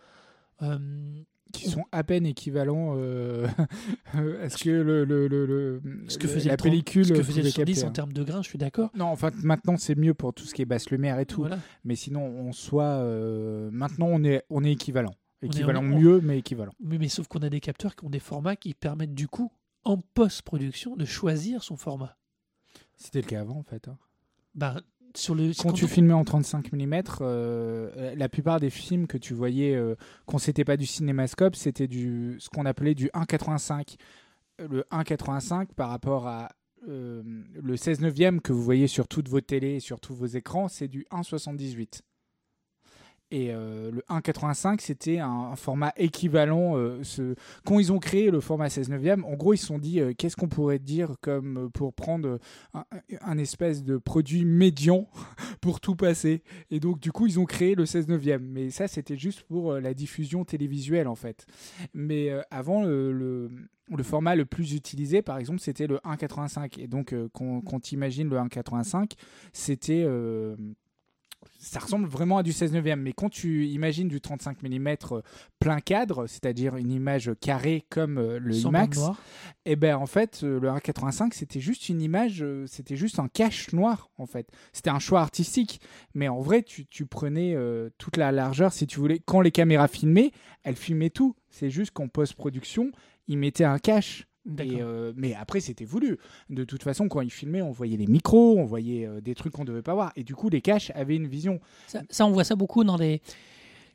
Qui 1.54 1.70
sont 1.70 1.86
à 1.92 2.04
peine 2.04 2.26
équivalents 2.26 2.96
euh, 2.98 3.48
à 4.42 4.50
ce 4.50 4.58
que 4.64 4.70
le, 4.70 5.06
le, 5.06 5.28
le, 5.28 5.46
le- 5.46 5.82
ce 6.08 6.18
que 6.18 6.28
le- 6.28 6.34
faisait 6.34 6.50
la 6.50 6.54
le 6.54 6.58
30 6.58 6.70
pellicule 6.72 7.06
ce 7.06 7.14
que 7.14 7.24
faisait 7.24 7.42
le 7.42 7.50
pouvait 7.50 7.66
110 7.66 7.74
capter, 7.74 7.86
en 7.86 7.88
hein. 7.88 7.92
termes 7.92 8.14
de 8.14 8.24
grains, 8.24 8.42
je 8.42 8.50
suis 8.50 8.58
d'accord. 8.58 8.90
Non, 8.96 9.06
enfin 9.06 9.32
maintenant 9.44 9.78
c'est 9.78 9.96
mieux 9.96 10.14
pour 10.14 10.34
tout 10.34 10.44
ce 10.46 10.54
qui 10.54 10.62
est 10.62 10.66
basse 10.66 10.90
lumière 10.90 11.20
et 11.20 11.26
tout, 11.26 11.42
Voilà. 11.42 11.60
mais 11.86 11.96
sinon 11.96 12.48
en 12.48 12.52
soi 12.52 12.84
euh, 12.84 13.70
maintenant 13.72 14.08
on 14.10 14.24
est 14.24 14.44
on 14.50 14.64
est 14.64 14.72
équivalent, 14.74 15.14
On 15.42 15.46
est- 15.46 15.50
équivalent 15.50 15.82
on 15.84 15.92
est- 15.92 15.96
mieux 16.02 16.20
mais 16.22 16.40
équivalent. 16.40 16.74
Mais, 16.84 16.98
mais 16.98 17.08
sauf 17.08 17.28
qu'on 17.28 17.40
a 17.40 17.50
des 17.50 17.60
capteurs 17.62 17.96
qui 17.96 18.04
ont 18.06 18.10
des 18.10 18.20
formats 18.20 18.56
qui 18.56 18.74
permettent 18.74 19.16
du 19.16 19.28
coup, 19.28 19.52
en 19.84 19.98
post-production, 19.98 20.96
de 20.96 21.06
choisir 21.06 21.64
son 21.64 21.78
format. 21.78 22.18
C'était 22.98 23.22
le 23.22 23.28
cas 23.28 23.42
avant 23.42 23.58
en 23.60 23.64
fait. 23.64 23.88
hein. 23.88 23.98
Ben, 24.56 24.82
sur 25.18 25.36
le, 25.36 25.52
Quand 25.62 25.72
tu 25.74 25.86
on- 25.86 25.88
filmais 25.88 26.14
en 26.14 26.24
35 26.24 26.72
mm, 26.74 27.02
la 28.16 28.30
plupart 28.30 28.60
des 28.60 28.70
films 28.70 29.08
que 29.08 29.18
tu 29.18 29.34
voyais, 29.34 29.76
euh, 29.76 29.96
quand 30.26 30.38
c'était 30.38 30.66
pas 30.66 30.78
du 30.78 30.86
cinémascope, 30.86 31.56
c'était 31.56 31.88
du 31.88 32.36
ce 32.40 32.50
qu'on 32.50 32.66
appelait 32.66 32.96
du 32.96 33.10
1,85. 33.14 33.96
Euh, 34.62 34.68
Le 34.70 34.84
1,85 34.92 35.68
par 35.76 35.90
rapport 35.90 36.28
à 36.28 36.50
euh, 36.88 37.24
le 37.54 37.78
16 37.78 38.02
neuvième 38.02 38.42
que 38.42 38.54
vous 38.54 38.62
voyez 38.64 38.88
sur 38.88 39.08
toutes 39.08 39.28
vos 39.28 39.42
télés 39.42 39.76
et 39.76 39.80
sur 39.80 40.00
tous 40.00 40.14
vos 40.14 40.28
écrans, 40.28 40.68
c'est 40.68 40.88
du 40.88 41.06
1,78. 41.12 42.02
Et 43.32 43.50
euh, 43.52 43.90
le 43.92 44.02
1,85, 44.08 44.80
c'était 44.82 45.18
un, 45.18 45.56
format 45.56 45.94
équivalent. 45.98 46.78
euh. 46.78 47.02
Quand 47.66 47.80
ils 47.80 47.92
ont 47.92 47.98
créé 47.98 48.30
le 48.30 48.40
format 48.40 48.70
16 48.70 48.90
neuvième, 48.90 49.26
en 49.26 49.34
gros, 49.34 49.54
ils 49.54 49.58
se 49.58 49.66
sont 49.66 49.80
dit 49.80 50.00
euh, 50.00 50.14
qu'est-ce 50.16 50.36
qu'on 50.36 50.48
pourrait 50.48 50.80
dire 50.80 51.16
comme 51.22 51.72
pour 51.74 51.94
prendre 51.94 52.40
un, 52.74 53.38
espèce 53.38 53.84
de 53.84 53.98
produit 53.98 54.46
médian 54.46 55.08
pour 55.62 55.80
tout 55.80 55.96
passer. 55.96 56.44
Et 56.70 56.80
donc, 56.80 57.00
du 57.00 57.12
coup, 57.12 57.26
ils 57.26 57.40
ont 57.40 57.46
créé 57.46 57.74
le 57.74 57.86
16 57.86 58.08
neuvième. 58.10 58.44
Mais 58.46 58.70
ça, 58.70 58.88
c'était 58.88 59.18
juste 59.18 59.42
pour 59.44 59.74
la 59.74 59.94
diffusion 59.96 60.46
télévisuelle, 60.46 61.08
en 61.08 61.16
fait. 61.16 61.48
Mais 61.96 62.30
avant, 62.52 62.84
le, 62.84 63.50
format 64.04 64.36
le 64.36 64.46
plus 64.46 64.74
utilisé, 64.74 65.24
par 65.24 65.40
exemple, 65.40 65.60
c'était 65.60 65.88
le 65.88 65.98
1,85. 65.98 66.80
Et 66.80 66.88
donc, 66.88 67.16
quand, 67.34 67.62
quand 67.62 67.80
tu 67.80 67.96
imagines 67.96 68.30
le 68.30 68.38
1,85, 68.38 69.14
c'était. 69.52 70.06
Ça 71.60 71.80
ressemble 71.80 72.08
vraiment 72.08 72.38
à 72.38 72.44
du 72.44 72.54
16 72.54 72.74
neuvième, 72.74 73.02
mais 73.02 73.14
quand 73.14 73.30
tu 73.30 73.66
imagines 73.68 74.08
du 74.08 74.22
35 74.22 74.62
mm 74.62 74.96
plein 75.60 75.80
cadre, 75.80 76.28
c'est-à-dire 76.28 76.76
une 76.76 76.92
image 76.92 77.32
carrée 77.42 77.86
comme 77.90 78.18
euh, 78.18 78.40
le 78.40 78.54
Sans 78.54 78.70
IMAX, 78.70 79.00
et 79.66 79.76
ben 79.76 79.96
en 79.96 80.06
fait 80.06 80.42
euh, 80.44 80.60
le 80.60 80.70
1.85 80.70 81.34
c'était 81.34 81.60
juste 81.60 81.90
une 81.90 82.02
image, 82.02 82.44
euh, 82.44 82.66
c'était 82.68 82.96
juste 82.96 83.20
un 83.20 83.28
cache 83.28 83.74
noir 83.74 84.10
en 84.18 84.26
fait. 84.26 84.48
C'était 84.74 84.90
un 84.90 85.00
choix 85.00 85.22
artistique, 85.22 85.82
mais 86.14 86.28
en 86.28 86.40
vrai 86.40 86.62
tu, 86.62 86.86
tu 86.86 87.06
prenais 87.06 87.56
euh, 87.56 87.90
toute 87.98 88.18
la 88.18 88.32
largeur 88.32 88.74
si 88.74 88.86
tu 88.86 89.00
voulais. 89.00 89.20
Quand 89.26 89.42
les 89.42 89.52
caméras 89.52 89.88
filmaient, 89.88 90.32
elles 90.64 90.76
filmaient 90.76 91.10
tout. 91.10 91.36
C'est 91.50 91.70
juste 91.70 91.92
qu'en 91.92 92.08
post-production 92.08 92.92
ils 93.28 93.38
mettaient 93.38 93.66
un 93.66 93.80
cache. 93.80 94.28
Et, 94.60 94.82
euh, 94.82 95.14
mais 95.16 95.34
après, 95.34 95.60
c'était 95.60 95.86
voulu. 95.86 96.18
De 96.50 96.64
toute 96.64 96.84
façon, 96.84 97.08
quand 97.08 97.22
ils 97.22 97.32
filmaient, 97.32 97.62
on 97.62 97.72
voyait 97.72 97.98
les 97.98 98.08
micros, 98.08 98.58
on 98.58 98.66
voyait 98.66 99.06
euh, 99.06 99.22
des 99.22 99.36
trucs 99.36 99.54
qu'on 99.54 99.64
ne 99.64 99.68
devait 99.68 99.82
pas 99.82 99.94
voir. 99.94 100.12
Et 100.16 100.24
du 100.24 100.36
coup, 100.36 100.50
les 100.50 100.62
caches 100.62 100.92
avaient 100.96 101.16
une 101.16 101.28
vision. 101.28 101.60
Ça, 101.88 102.02
ça, 102.10 102.26
on 102.26 102.32
voit 102.32 102.44
ça 102.44 102.56
beaucoup 102.56 102.84
dans 102.84 102.98
des. 102.98 103.22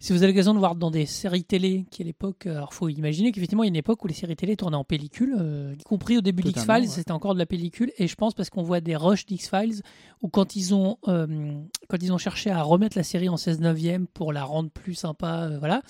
Si 0.02 0.14
vous 0.14 0.22
avez 0.22 0.32
l'occasion 0.32 0.54
de 0.54 0.58
voir 0.58 0.76
dans 0.76 0.90
des 0.90 1.04
séries 1.04 1.44
télé, 1.44 1.84
qui 1.90 2.00
à 2.00 2.06
l'époque, 2.06 2.46
euh, 2.46 2.56
alors 2.56 2.72
faut 2.72 2.88
imaginer 2.88 3.32
qu'effectivement 3.32 3.64
il 3.64 3.66
y 3.66 3.68
a 3.68 3.72
une 3.72 3.76
époque 3.76 4.02
où 4.02 4.08
les 4.08 4.14
séries 4.14 4.34
télé 4.34 4.56
tournaient 4.56 4.78
en 4.78 4.84
pellicule, 4.84 5.36
euh, 5.38 5.74
y 5.78 5.82
compris 5.82 6.16
au 6.16 6.22
début 6.22 6.42
d'X-Files, 6.42 6.84
ouais. 6.84 6.86
c'était 6.86 7.12
encore 7.12 7.34
de 7.34 7.38
la 7.38 7.44
pellicule. 7.44 7.92
Et 7.98 8.08
je 8.08 8.14
pense 8.14 8.32
parce 8.32 8.48
qu'on 8.48 8.62
voit 8.62 8.80
des 8.80 8.96
rushs 8.96 9.26
d'X-Files 9.26 9.82
où 10.22 10.28
quand 10.28 10.56
ils 10.56 10.74
ont 10.74 10.96
quand 11.04 12.02
ils 12.02 12.12
ont 12.14 12.18
cherché 12.18 12.50
à 12.50 12.62
remettre 12.62 12.96
la 12.96 13.02
série 13.02 13.28
en 13.28 13.36
16 13.36 13.60
neuvième 13.60 14.06
pour 14.06 14.32
la 14.32 14.42
rendre 14.42 14.70
plus 14.70 14.94
sympa, 14.94 15.50
voilà. 15.58 15.82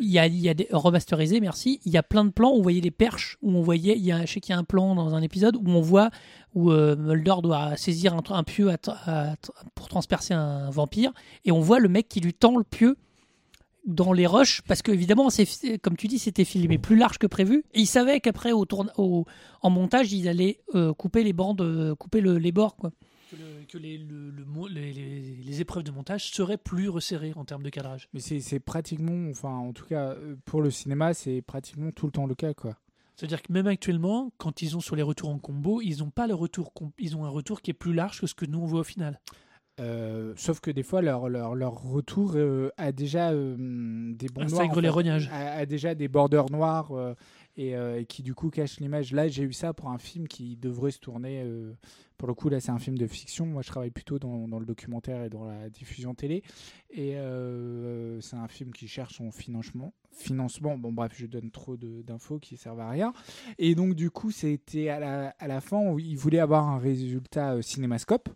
Il 0.00 0.08
y 0.10 0.18
a, 0.18 0.54
des 0.54 0.68
remasterisés, 0.72 1.40
merci. 1.40 1.80
Il 1.84 1.92
y 1.92 1.96
a 1.96 2.02
plein 2.02 2.24
de 2.24 2.30
plans 2.30 2.50
où 2.50 2.58
on 2.58 2.62
voyait 2.62 2.80
les 2.80 2.90
perches, 2.90 3.38
où 3.42 3.50
on 3.50 3.62
voyait, 3.62 3.96
y 3.98 4.10
a, 4.12 4.26
je 4.26 4.32
sais 4.32 4.40
qu'il 4.40 4.52
y 4.52 4.56
a 4.56 4.58
un 4.58 4.64
plan 4.64 4.94
dans 4.94 5.14
un 5.14 5.22
épisode 5.22 5.56
où 5.56 5.62
on 5.66 5.80
voit 5.80 6.10
où 6.54 6.70
euh, 6.72 6.96
Mulder 6.96 7.36
doit 7.42 7.76
saisir 7.76 8.14
un, 8.30 8.42
pieu 8.44 8.70
à- 8.70 8.76
à- 9.06 9.34
pour 9.74 9.88
transpercer 9.88 10.34
un 10.34 10.70
vampire, 10.70 11.12
et 11.44 11.52
on 11.52 11.60
voit 11.60 11.78
le 11.78 11.88
mec 11.88 12.08
qui 12.08 12.20
lui 12.20 12.34
tend 12.34 12.56
le 12.56 12.64
pieu 12.64 12.96
dans 13.86 14.12
les 14.12 14.26
rushs, 14.26 14.62
parce 14.66 14.80
que 14.82 14.90
évidemment, 14.92 15.28
comme 15.82 15.96
tu 15.96 16.08
dis, 16.08 16.18
c'était 16.18 16.44
filmé 16.44 16.78
plus 16.78 16.96
large 16.96 17.18
que 17.18 17.26
prévu. 17.26 17.64
Et 17.74 17.80
ils 17.80 17.86
savaient 17.86 18.20
qu'après, 18.20 18.52
au 18.52 18.64
au- 18.96 19.26
en 19.62 19.70
montage, 19.70 20.12
ils 20.12 20.26
allaient 20.28 20.60
euh, 20.74 20.94
couper 20.94 21.22
les 21.22 21.32
bandes, 21.34 21.60
euh, 21.60 21.94
couper 21.94 22.20
le- 22.20 22.38
les 22.38 22.52
bords, 22.52 22.76
quoi. 22.76 22.90
Que, 23.34 23.40
le- 23.40 23.66
que 23.66 23.78
les, 23.78 23.98
le- 23.98 24.30
le 24.30 24.44
mo- 24.44 24.68
les, 24.68 24.92
les- 24.92 25.20
les 25.36 25.60
épreuves 25.60 25.82
de 25.82 25.90
montage 25.90 26.30
seraient 26.30 26.56
plus 26.58 26.88
resserrées 26.88 27.32
en 27.36 27.44
termes 27.44 27.62
de 27.62 27.70
cadrage. 27.70 28.08
Mais 28.14 28.20
c'est 28.20 28.60
pratiquement, 28.60 29.28
enfin, 29.30 29.50
en 29.50 29.72
tout 29.72 29.86
cas, 29.86 30.10
euh, 30.12 30.36
pour 30.44 30.62
le 30.62 30.70
cinéma, 30.70 31.14
c'est 31.14 31.42
pratiquement 31.42 31.90
tout 31.90 32.06
le 32.06 32.12
temps 32.12 32.26
le 32.26 32.34
cas, 32.34 32.54
quoi. 32.54 32.76
C'est-à-dire 33.16 33.42
que 33.42 33.52
même 33.52 33.66
actuellement, 33.68 34.32
quand 34.38 34.60
ils 34.62 34.76
ont 34.76 34.80
sur 34.80 34.96
les 34.96 35.02
retours 35.02 35.28
en 35.30 35.38
combo, 35.38 35.80
ils 35.80 36.02
ont 36.02 36.10
pas 36.10 36.26
le 36.26 36.34
retour, 36.34 36.72
ils 36.98 37.16
ont 37.16 37.24
un 37.24 37.28
retour 37.28 37.60
qui 37.62 37.70
est 37.70 37.74
plus 37.74 37.94
large 37.94 38.20
que 38.20 38.26
ce 38.26 38.34
que 38.34 38.44
nous 38.44 38.58
on 38.58 38.66
voit 38.66 38.80
au 38.80 38.84
final. 38.84 39.20
Euh, 39.80 40.34
sauf 40.36 40.60
que 40.60 40.70
des 40.70 40.84
fois, 40.84 41.02
leur, 41.02 41.28
leur, 41.28 41.54
leur 41.56 41.74
retour 41.82 42.32
euh, 42.36 42.70
a 42.76 42.92
déjà 42.92 43.30
euh, 43.32 43.56
des 44.14 44.28
bons 44.28 44.44
noirs. 44.44 44.60
Intègre 44.60 44.78
en 44.78 44.80
les 44.80 44.86
fait. 44.86 44.90
rognages. 44.90 45.28
A, 45.32 45.52
a 45.58 45.66
déjà 45.66 45.94
des 45.96 46.06
bordeurs 46.08 46.50
noirs 46.50 46.92
et, 47.56 47.76
euh, 47.76 48.00
et 48.00 48.06
qui, 48.06 48.22
du 48.22 48.34
coup, 48.34 48.50
cachent 48.50 48.80
l'image. 48.80 49.12
Là, 49.12 49.28
j'ai 49.28 49.42
eu 49.44 49.52
ça 49.52 49.72
pour 49.72 49.90
un 49.90 49.98
film 49.98 50.28
qui 50.28 50.56
devrait 50.56 50.90
se 50.90 50.98
tourner. 50.98 51.42
euh, 51.42 51.72
pour 52.16 52.28
le 52.28 52.34
coup, 52.34 52.48
là, 52.48 52.60
c'est 52.60 52.70
un 52.70 52.78
film 52.78 52.96
de 52.96 53.06
fiction. 53.06 53.46
Moi, 53.46 53.62
je 53.62 53.68
travaille 53.68 53.90
plutôt 53.90 54.18
dans, 54.18 54.46
le 54.58 54.66
documentaire 54.66 55.24
et 55.24 55.30
dans 55.30 55.44
la 55.44 55.68
diffusion 55.68 56.14
télé. 56.14 56.42
Et 56.90 57.16
euh, 57.16 58.20
c'est 58.20 58.36
un 58.36 58.48
film 58.48 58.72
qui 58.72 58.86
cherche 58.86 59.14
son 59.14 59.30
financement. 59.30 59.92
Financement, 60.12 60.78
bon, 60.78 60.92
bref, 60.92 61.12
je 61.16 61.26
donne 61.26 61.50
trop 61.50 61.76
d'infos 61.76 62.38
qui 62.38 62.56
servent 62.56 62.80
à 62.80 62.88
rien. 62.88 63.12
Et 63.58 63.74
donc, 63.74 63.94
du 63.94 64.10
coup, 64.10 64.30
c'était 64.30 64.88
à 64.88 65.00
la, 65.00 65.28
à 65.38 65.48
la 65.48 65.60
fin 65.60 65.90
où 65.90 65.98
ils 65.98 66.16
voulaient 66.16 66.38
avoir 66.38 66.68
un 66.68 66.78
résultat 66.78 67.60
cinémascope. 67.62 68.28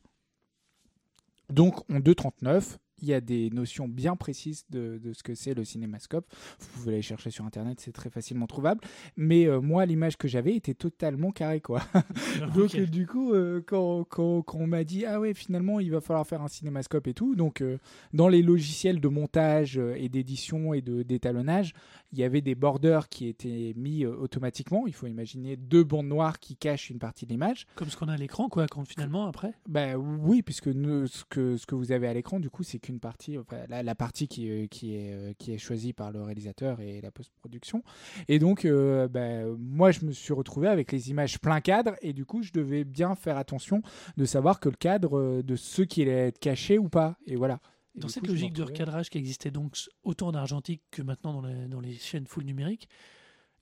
Donc 1.50 1.78
en 1.90 1.98
2.39, 2.00 2.76
il 3.02 3.08
y 3.08 3.14
a 3.14 3.20
des 3.20 3.50
notions 3.50 3.88
bien 3.88 4.16
précises 4.16 4.64
de, 4.70 4.98
de 5.02 5.12
ce 5.12 5.22
que 5.22 5.34
c'est 5.34 5.54
le 5.54 5.64
cinémascope. 5.64 6.26
Vous 6.60 6.80
pouvez 6.80 6.94
aller 6.94 7.02
chercher 7.02 7.30
sur 7.30 7.44
internet, 7.44 7.80
c'est 7.80 7.92
très 7.92 8.10
facilement 8.10 8.46
trouvable. 8.46 8.80
Mais 9.16 9.46
euh, 9.46 9.60
moi, 9.60 9.86
l'image 9.86 10.16
que 10.16 10.28
j'avais 10.28 10.54
était 10.54 10.74
totalement 10.74 11.30
carrée, 11.30 11.60
quoi. 11.60 11.82
Donc 12.54 12.74
euh, 12.74 12.86
du 12.86 13.06
coup, 13.06 13.32
euh, 13.32 13.62
quand, 13.64 14.04
quand, 14.04 14.42
quand 14.42 14.58
on 14.58 14.66
m'a 14.66 14.84
dit 14.84 15.04
ah 15.04 15.20
ouais 15.20 15.34
finalement 15.34 15.80
il 15.80 15.90
va 15.90 16.00
falloir 16.00 16.26
faire 16.26 16.42
un 16.42 16.48
cinémascope 16.48 17.06
et 17.06 17.14
tout, 17.14 17.34
donc 17.34 17.60
euh, 17.60 17.78
dans 18.12 18.28
les 18.28 18.42
logiciels 18.42 19.00
de 19.00 19.08
montage 19.08 19.78
et 19.96 20.08
d'édition 20.08 20.74
et 20.74 20.80
de 20.80 21.02
d'étalonnage, 21.02 21.74
il 22.12 22.18
y 22.18 22.24
avait 22.24 22.40
des 22.40 22.54
borders 22.54 23.08
qui 23.08 23.28
étaient 23.28 23.72
mis 23.76 24.06
automatiquement. 24.06 24.86
Il 24.86 24.94
faut 24.94 25.06
imaginer 25.06 25.56
deux 25.56 25.84
bandes 25.84 26.08
noires 26.08 26.38
qui 26.38 26.56
cachent 26.56 26.90
une 26.90 26.98
partie 26.98 27.26
de 27.26 27.30
l'image. 27.30 27.66
Comme 27.74 27.88
ce 27.88 27.96
qu'on 27.96 28.08
a 28.08 28.14
à 28.14 28.16
l'écran, 28.16 28.48
quoi, 28.48 28.66
quand 28.66 28.84
finalement 28.84 29.26
après? 29.26 29.52
Bah 29.68 29.96
oui, 29.96 30.42
puisque 30.42 30.68
nous, 30.68 31.06
ce, 31.06 31.24
que, 31.24 31.56
ce 31.56 31.66
que 31.66 31.74
vous 31.74 31.92
avez 31.92 32.08
à 32.08 32.14
l'écran, 32.14 32.40
du 32.40 32.50
coup, 32.50 32.62
c'est 32.62 32.78
qu'une 32.88 33.00
partie, 33.00 33.36
enfin, 33.38 33.64
la, 33.68 33.82
la 33.82 33.94
partie 33.94 34.28
qui, 34.28 34.48
euh, 34.50 34.66
qui, 34.66 34.94
est, 34.94 35.12
euh, 35.12 35.32
qui 35.38 35.52
est 35.52 35.58
choisie 35.58 35.92
par 35.92 36.10
le 36.10 36.22
réalisateur 36.22 36.80
et 36.80 37.00
la 37.00 37.10
post-production. 37.10 37.82
Et 38.28 38.38
donc, 38.38 38.64
euh, 38.64 39.08
bah, 39.08 39.44
moi, 39.58 39.90
je 39.90 40.04
me 40.06 40.12
suis 40.12 40.32
retrouvé 40.32 40.68
avec 40.68 40.90
les 40.90 41.10
images 41.10 41.38
plein 41.38 41.60
cadre, 41.60 41.94
et 42.00 42.12
du 42.14 42.24
coup, 42.24 42.42
je 42.42 42.50
devais 42.52 42.84
bien 42.84 43.14
faire 43.14 43.36
attention 43.36 43.82
de 44.16 44.24
savoir 44.24 44.58
que 44.60 44.68
le 44.70 44.76
cadre, 44.76 45.42
de 45.42 45.56
ce 45.56 45.82
qui 45.82 46.02
allait 46.02 46.28
être 46.28 46.38
caché 46.38 46.78
ou 46.78 46.88
pas. 46.88 47.16
Et 47.26 47.36
voilà. 47.36 47.60
Et 47.94 48.00
Dans 48.00 48.08
cette 48.08 48.22
coup, 48.22 48.30
logique 48.30 48.52
de 48.54 48.62
recadrage 48.62 49.10
qui 49.10 49.18
existait 49.18 49.50
donc 49.50 49.76
autant 50.02 50.28
en 50.28 50.34
argentique 50.34 50.82
que 50.90 51.02
maintenant 51.02 51.32
dans 51.42 51.46
les, 51.48 51.68
dans 51.68 51.80
les 51.80 51.94
chaînes 51.94 52.26
full 52.26 52.44
numériques, 52.44 52.88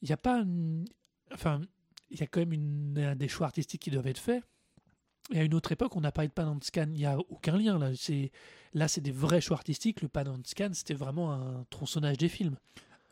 il 0.03 0.07
n'y 0.09 0.13
a 0.13 0.17
pas. 0.19 0.41
une- 0.43 0.85
Enfin, 1.33 1.61
il 2.11 2.21
y 2.21 2.23
a 2.23 2.27
quand 2.29 2.39
même 2.41 2.53
une, 2.53 3.15
des 3.17 3.29
choix 3.29 3.47
artistiques 3.47 3.83
qui 3.83 3.91
doivent 3.91 4.07
être 4.07 4.19
faits. 4.21 4.45
Et 5.33 5.41
à 5.41 5.43
une 5.43 5.55
autre 5.55 5.73
époque, 5.73 5.97
on 5.97 6.01
n'a 6.01 6.13
pas 6.13 6.27
de 6.27 6.33
pan 6.33 6.47
and 6.47 6.59
scan, 6.63 6.85
il 6.89 6.99
n'y 6.99 7.07
a 7.07 7.19
aucun 7.31 7.57
lien 7.59 7.79
là. 7.79 7.91
C'est 7.97 8.31
là, 8.75 8.87
c'est 8.89 9.01
des 9.01 9.11
vrais 9.11 9.41
choix 9.41 9.57
artistiques. 9.57 10.03
Le 10.03 10.09
pan 10.09 10.23
and 10.27 10.41
scan, 10.45 10.71
c'était 10.73 10.95
vraiment 10.95 11.33
un 11.33 11.65
tronçonnage 11.71 12.19
des 12.19 12.29
films. 12.29 12.57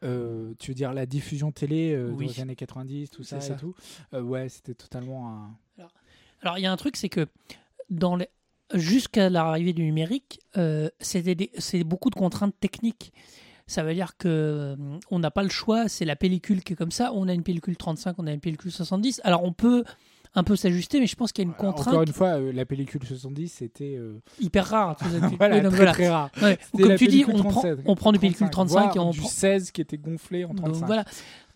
Euh, 0.05 0.53
tu 0.59 0.71
veux 0.71 0.75
dire 0.75 0.93
la 0.93 1.07
diffusion 1.07 1.51
télé 1.51 1.93
euh, 1.95 2.11
Oui. 2.11 2.27
dans 2.27 2.33
les 2.33 2.41
années 2.41 2.57
90, 2.57 3.11
tout 3.11 3.25
ça, 3.25 3.41
ça. 3.41 3.55
et 3.55 3.57
tout? 3.57 3.75
Euh, 4.13 4.21
Ouais, 4.23 4.49
c'était 4.49 4.75
totalement 4.75 5.29
un. 5.29 5.57
Alors, 6.43 6.59
il 6.59 6.63
y 6.63 6.67
a 6.67 6.73
un 6.73 6.77
truc, 6.77 6.97
c'est 6.97 7.09
que 7.09 7.27
dans 7.89 8.17
les... 8.17 8.29
jusqu'à 8.75 9.31
l'arrivée 9.31 9.73
du 9.73 9.83
numérique, 9.83 10.41
euh, 10.59 10.91
c'était 11.01 11.35
des- 11.35 11.51
c'est 11.57 11.85
beaucoup 11.85 12.11
de 12.11 12.15
contraintes 12.17 12.55
techniques. 12.61 13.13
Ça 13.67 13.83
veut 13.83 13.95
dire 13.95 14.19
que 14.19 14.77
on 15.11 15.19
n'a 15.19 15.31
pas 15.31 15.43
le 15.43 15.49
choix, 15.49 15.89
c'est 15.89 16.05
la 16.05 16.17
pellicule 16.17 16.63
qui 16.63 16.75
est 16.75 16.77
comme 16.77 16.91
ça. 16.91 17.13
On 17.15 17.29
a 17.29 17.33
une 17.33 17.43
pellicule 17.43 17.79
35, 17.79 18.17
on 18.19 18.27
a 18.27 18.33
une 18.33 18.41
pellicule 18.41 18.71
70. 18.71 19.23
Alors, 19.25 19.43
on 19.43 19.55
peut 19.55 19.85
un 20.37 20.43
peu 20.45 20.57
s'ajuster, 20.57 20.99
mais 21.01 21.07
je 21.07 21.15
pense 21.17 21.33
qu'il 21.33 21.45
y 21.45 21.47
a 21.47 21.51
une 21.51 21.57
contrainte 21.57 21.89
Encore 21.89 22.03
une 22.03 22.13
fois, 22.13 22.39
euh, 22.41 22.53
la 22.53 22.65
pellicule 22.65 23.03
70, 23.05 23.49
c'était. 23.49 23.95
euh, 23.97 24.21
hyper 24.41 24.67
rare. 24.67 24.97
voilà, 25.39 25.57
oui, 25.57 25.63
non, 25.63 25.69
très, 25.69 25.77
voilà. 25.77 25.93
très 25.93 26.09
rare. 26.09 26.31
Ouais. 26.43 26.59
Comme 26.77 26.97
tu 26.97 27.07
dis, 27.07 27.25
on 27.29 27.39
prend, 27.39 27.51
37, 27.51 27.79
on 27.87 27.95
prend 27.95 28.13
du 28.13 28.19
pellicule 28.19 28.51
35 28.51 28.97
et 28.97 28.99
on 28.99 29.11
du 29.11 29.21
prend. 29.21 29.29
16 29.29 29.71
qui 29.71 29.81
était 29.81 29.99
gonflé 29.99 30.45
en 30.45 30.49
Donc, 30.55 30.65
35. 30.67 30.87
voilà. 30.87 31.05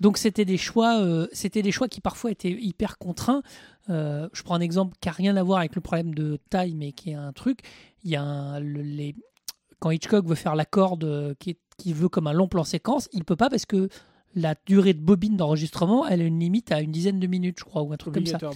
Donc 0.01 0.17
c'était 0.19 0.45
des 0.45 0.57
choix, 0.59 1.01
euh, 1.01 1.27
c'était 1.33 1.63
des 1.63 1.73
choix 1.73 1.89
qui 1.89 2.01
parfois 2.01 2.31
étaient 2.31 2.53
hyper 2.53 2.99
contraints. 2.99 3.43
Je 3.89 4.43
prends 4.45 4.55
un 4.55 4.61
exemple 4.61 4.97
qui 5.01 5.09
a 5.09 5.13
rien 5.13 5.37
à 5.37 5.43
voir 5.43 5.59
avec 5.61 5.75
le 5.75 5.81
problème 5.81 6.15
de 6.15 6.39
taille, 6.51 6.75
mais 6.75 6.93
qui 6.93 7.11
est 7.11 7.15
un 7.15 7.33
truc. 7.33 7.61
Il 8.05 8.11
y 8.11 8.17
a 8.17 8.23
un, 8.23 8.61
le- 8.61 8.83
les 8.83 9.15
quand 9.81 9.91
Hitchcock 9.91 10.27
veut 10.27 10.35
faire 10.35 10.57
la 10.57 10.65
corde 10.65 11.35
qui, 11.39 11.51
est- 11.51 11.59
qui 11.77 11.93
veut 11.93 12.09
comme 12.09 12.27
un 12.27 12.33
long 12.33 12.49
plan 12.49 12.65
séquence, 12.65 13.09
il 13.13 13.25
peut 13.25 13.37
pas 13.37 13.49
parce 13.49 13.65
que 13.65 13.89
la 14.35 14.55
durée 14.67 14.95
de 14.95 15.01
bobine 15.01 15.37
d'enregistrement, 15.37 16.07
elle 16.07 16.21
a 16.21 16.25
une 16.25 16.39
limite 16.39 16.71
à 16.73 16.81
une 16.81 16.93
dizaine 16.93 17.19
de 17.19 17.27
minutes, 17.27 17.57
je 17.59 17.65
crois, 17.65 17.83
ou 17.83 17.93
un 17.93 17.97
truc 17.97 18.15
comme 18.15 18.27
ça. 18.27 18.39
Ouais. 18.43 18.55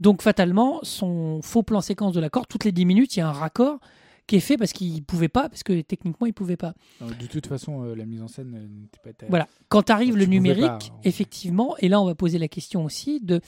Donc 0.00 0.22
fatalement, 0.22 0.80
son 0.82 1.40
faux 1.42 1.62
plan 1.62 1.80
séquence 1.80 2.12
de 2.12 2.20
la 2.20 2.30
corde, 2.30 2.46
toutes 2.48 2.64
les 2.64 2.72
10 2.72 2.84
minutes, 2.84 3.16
il 3.16 3.20
y 3.20 3.22
a 3.22 3.28
un 3.28 3.32
raccord 3.32 3.78
qui 4.26 4.36
est 4.36 4.40
fait 4.40 4.56
parce 4.56 4.72
qu'il 4.72 5.04
pouvait 5.04 5.28
pas, 5.28 5.48
parce 5.48 5.62
que 5.62 5.80
techniquement 5.80 6.26
il 6.26 6.32
pouvait 6.32 6.56
pas. 6.56 6.74
Non, 7.00 7.06
de 7.06 7.26
toute 7.26 7.46
façon, 7.46 7.84
euh, 7.84 7.94
la 7.94 8.04
mise 8.04 8.22
en 8.22 8.28
scène 8.28 8.54
euh, 8.56 8.66
n'était 8.66 8.98
pas 9.02 9.12
telle. 9.12 9.28
Voilà. 9.28 9.46
Quand 9.68 9.88
arrive 9.90 10.10
Donc, 10.10 10.18
le 10.18 10.26
numérique, 10.26 10.66
pas, 10.66 10.78
hein. 10.78 11.00
effectivement, 11.04 11.76
et 11.78 11.88
là 11.88 12.00
on 12.00 12.04
va 12.04 12.14
poser 12.14 12.38
la 12.38 12.48
question 12.48 12.84
aussi 12.84 13.20
de 13.20 13.40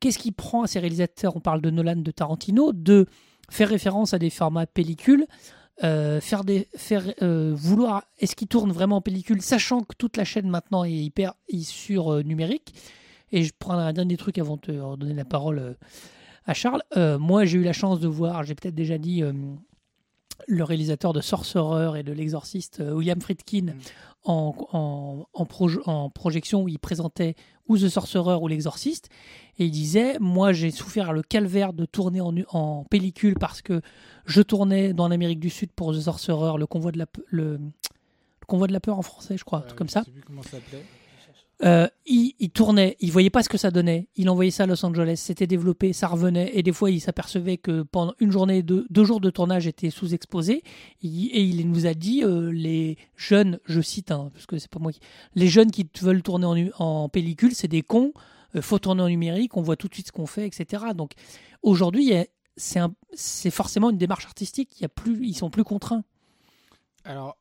qu'est-ce 0.00 0.18
qui 0.18 0.32
prend 0.32 0.62
à 0.62 0.66
ces 0.66 0.78
réalisateurs, 0.78 1.36
on 1.36 1.40
parle 1.40 1.62
de 1.62 1.70
Nolan, 1.70 1.96
de 1.96 2.10
Tarantino, 2.10 2.72
de 2.72 3.06
faire 3.50 3.68
référence 3.68 4.12
à 4.12 4.18
des 4.18 4.30
formats 4.30 4.66
pellicules, 4.66 5.26
euh, 5.84 6.20
faire 6.22 6.42
des, 6.44 6.68
faire 6.74 7.04
euh, 7.20 7.52
vouloir, 7.54 8.04
est-ce 8.18 8.34
qu'ils 8.34 8.48
tournent 8.48 8.72
vraiment 8.72 8.96
en 8.96 9.00
pellicule, 9.02 9.42
sachant 9.42 9.82
que 9.82 9.94
toute 9.96 10.16
la 10.16 10.24
chaîne 10.24 10.48
maintenant 10.48 10.84
est 10.84 10.92
hyper 10.92 11.34
sur 11.62 12.14
euh, 12.14 12.22
numérique. 12.22 12.74
Et 13.32 13.42
je 13.42 13.52
prends 13.58 13.74
un 13.74 13.92
dernier 13.92 14.16
truc 14.16 14.38
avant 14.38 14.56
de 14.56 14.60
te 14.62 14.72
redonner 14.72 15.12
la 15.12 15.24
parole 15.24 15.76
à 16.46 16.54
Charles. 16.54 16.82
Moi, 17.18 17.44
j'ai 17.44 17.58
eu 17.58 17.64
la 17.64 17.72
chance 17.72 17.98
de 17.98 18.06
voir, 18.06 18.44
j'ai 18.44 18.54
peut-être 18.54 18.74
déjà 18.74 18.98
dit. 18.98 19.24
Euh, 20.40 20.44
le 20.48 20.64
réalisateur 20.64 21.12
de 21.12 21.20
Sorcerer 21.20 22.00
et 22.00 22.02
de 22.02 22.12
L'Exorciste, 22.12 22.80
euh, 22.80 22.92
William 22.92 23.20
Friedkin, 23.20 23.66
Mm. 23.66 23.72
en, 24.24 24.54
en, 24.72 25.26
en, 25.32 25.44
proj- 25.44 25.80
en 25.86 26.10
projection 26.10 26.62
où 26.62 26.68
il 26.68 26.78
présentait 26.78 27.34
ou 27.68 27.76
The 27.78 27.88
Sorcerer 27.88 28.34
ou 28.34 28.48
L'Exorciste. 28.48 29.08
Et 29.58 29.66
il 29.66 29.70
disait 29.70 30.18
Moi, 30.20 30.52
j'ai 30.52 30.70
souffert 30.70 31.12
le 31.12 31.22
calvaire 31.22 31.72
de 31.72 31.84
tourner 31.84 32.20
en, 32.20 32.34
en 32.50 32.84
pellicule 32.84 33.34
parce 33.38 33.62
que 33.62 33.80
je 34.24 34.42
tournais 34.42 34.92
dans 34.92 35.08
l'Amérique 35.08 35.40
du 35.40 35.50
Sud 35.50 35.70
pour 35.72 35.92
The 35.94 36.00
Sorcerer, 36.00 36.58
le 36.58 36.66
convoi 36.66 36.92
de 36.92 36.98
la, 36.98 37.06
pe- 37.06 37.22
le, 37.28 37.52
le 37.58 38.46
convoi 38.46 38.66
de 38.66 38.72
la 38.72 38.80
peur 38.80 38.98
en 38.98 39.02
français, 39.02 39.36
je 39.36 39.44
crois, 39.44 39.58
un 39.60 39.62
truc 39.62 39.78
comme 39.78 39.88
ça. 39.88 40.00
Je 40.00 40.04
sais 40.06 40.10
plus 40.10 40.22
comment 40.22 40.42
ça 40.42 40.50
s'appelait. 40.52 40.84
Euh, 41.64 41.88
il, 42.04 42.50
tournait, 42.50 42.96
il 43.00 43.10
voyait 43.10 43.30
pas 43.30 43.42
ce 43.42 43.48
que 43.48 43.56
ça 43.56 43.70
donnait. 43.70 44.08
Il 44.14 44.28
envoyait 44.28 44.50
ça 44.50 44.64
à 44.64 44.66
Los 44.66 44.84
Angeles, 44.84 45.16
c'était 45.16 45.46
développé, 45.46 45.92
ça 45.92 46.06
revenait, 46.06 46.50
et 46.54 46.62
des 46.62 46.72
fois 46.72 46.90
il 46.90 47.00
s'apercevait 47.00 47.56
que 47.56 47.82
pendant 47.82 48.14
une 48.20 48.30
journée, 48.30 48.62
deux, 48.62 49.04
jours 49.04 49.20
de 49.20 49.30
tournage 49.30 49.66
étaient 49.66 49.90
sous-exposés. 49.90 50.62
Et 51.02 51.42
il 51.42 51.70
nous 51.70 51.86
a 51.86 51.94
dit 51.94 52.22
euh, 52.24 52.52
les 52.52 52.98
jeunes, 53.16 53.58
je 53.64 53.80
cite, 53.80 54.10
hein, 54.10 54.30
parce 54.34 54.46
que 54.46 54.58
c'est 54.58 54.70
pas 54.70 54.78
moi 54.78 54.92
qui, 54.92 55.00
les 55.34 55.48
jeunes 55.48 55.70
qui 55.70 55.88
veulent 56.02 56.22
tourner 56.22 56.70
en, 56.78 57.08
pellicule, 57.08 57.54
c'est 57.54 57.68
des 57.68 57.82
cons. 57.82 58.12
euh, 58.54 58.60
faut 58.60 58.78
tourner 58.78 59.02
en 59.02 59.08
numérique, 59.08 59.56
on 59.56 59.62
voit 59.62 59.76
tout 59.76 59.88
de 59.88 59.94
suite 59.94 60.08
ce 60.08 60.12
qu'on 60.12 60.26
fait, 60.26 60.46
etc. 60.46 60.84
Donc 60.94 61.12
aujourd'hui, 61.62 62.12
c'est 62.56 63.50
forcément 63.50 63.88
une 63.90 63.98
démarche 63.98 64.26
artistique. 64.26 64.78
Il 64.78 64.82
y 64.82 64.86
a 64.86 64.90
plus, 64.90 65.26
ils 65.26 65.34
sont 65.34 65.48
plus 65.48 65.64
contraints. 65.64 66.04
Alors, 67.04 67.38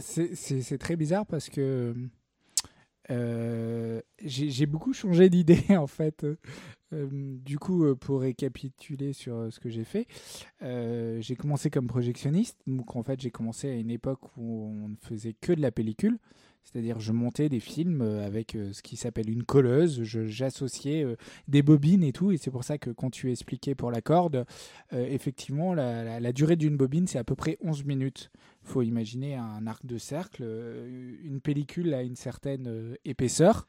c'est 0.00 0.78
très 0.78 0.96
bizarre 0.96 1.26
parce 1.26 1.50
que 1.50 1.94
euh, 3.10 4.00
j'ai 4.22 4.66
beaucoup 4.66 4.92
changé 4.92 5.28
d'idée 5.28 5.64
en 5.76 5.86
fait. 5.86 6.24
Euh, 6.92 7.06
du 7.12 7.58
coup, 7.58 7.84
euh, 7.84 7.94
pour 7.94 8.20
récapituler 8.20 9.12
sur 9.12 9.52
ce 9.52 9.58
que 9.60 9.68
j'ai 9.68 9.84
fait, 9.84 10.06
j'ai 10.60 11.36
commencé 11.36 11.70
comme 11.70 11.86
projectionniste. 11.86 12.58
Donc 12.66 12.96
en 12.96 13.02
fait, 13.02 13.20
j'ai 13.20 13.30
commencé 13.30 13.68
à 13.68 13.74
une 13.74 13.90
époque 13.90 14.36
où 14.36 14.70
on 14.84 14.88
ne 14.88 14.96
faisait 14.96 15.34
que 15.34 15.52
de 15.52 15.60
la 15.60 15.70
pellicule. 15.70 16.18
C'est-à-dire, 16.64 16.98
je 16.98 17.12
montais 17.12 17.48
des 17.48 17.60
films 17.60 18.00
euh, 18.02 18.26
avec 18.26 18.54
euh, 18.54 18.72
ce 18.72 18.82
qui 18.82 18.96
s'appelle 18.96 19.30
une 19.30 19.44
colleuse. 19.44 20.02
J'associais 20.02 21.04
euh, 21.04 21.16
des 21.46 21.62
bobines 21.62 22.02
et 22.02 22.12
tout. 22.12 22.32
Et 22.32 22.36
c'est 22.36 22.50
pour 22.50 22.64
ça 22.64 22.78
que 22.78 22.90
quand 22.90 23.10
tu 23.10 23.30
expliquais 23.30 23.74
pour 23.74 23.90
la 23.90 24.00
corde, 24.00 24.44
effectivement, 24.92 25.74
la, 25.74 26.32
durée 26.32 26.56
d'une 26.56 26.76
bobine, 26.76 27.06
c'est 27.06 27.18
à 27.18 27.24
peu 27.24 27.34
près 27.34 27.58
11 27.62 27.84
minutes. 27.84 28.30
Il 28.62 28.68
faut 28.68 28.82
imaginer 28.82 29.36
un 29.36 29.66
arc 29.66 29.84
de 29.84 29.98
cercle. 29.98 30.42
Une 31.22 31.40
pellicule 31.40 31.92
a 31.94 32.02
une 32.02 32.16
certaine 32.16 32.96
épaisseur 33.04 33.68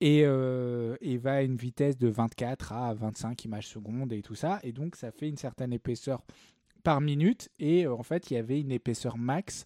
et, 0.00 0.24
va 0.24 1.34
à 1.34 1.42
une 1.42 1.56
vitesse 1.56 1.98
de 1.98 2.08
24 2.08 2.72
à 2.72 2.94
25 2.94 3.44
images 3.44 3.68
secondes 3.68 4.12
et 4.12 4.22
tout 4.22 4.34
ça. 4.34 4.58
Et 4.62 4.72
donc, 4.72 4.96
ça 4.96 5.10
fait 5.10 5.28
une 5.28 5.36
certaine 5.36 5.72
épaisseur 5.72 6.22
par 6.82 7.00
minute. 7.00 7.50
Et 7.58 7.86
en 7.86 8.02
fait, 8.02 8.30
il 8.30 8.34
y 8.34 8.36
avait 8.36 8.60
une 8.60 8.72
épaisseur 8.72 9.18
max 9.18 9.64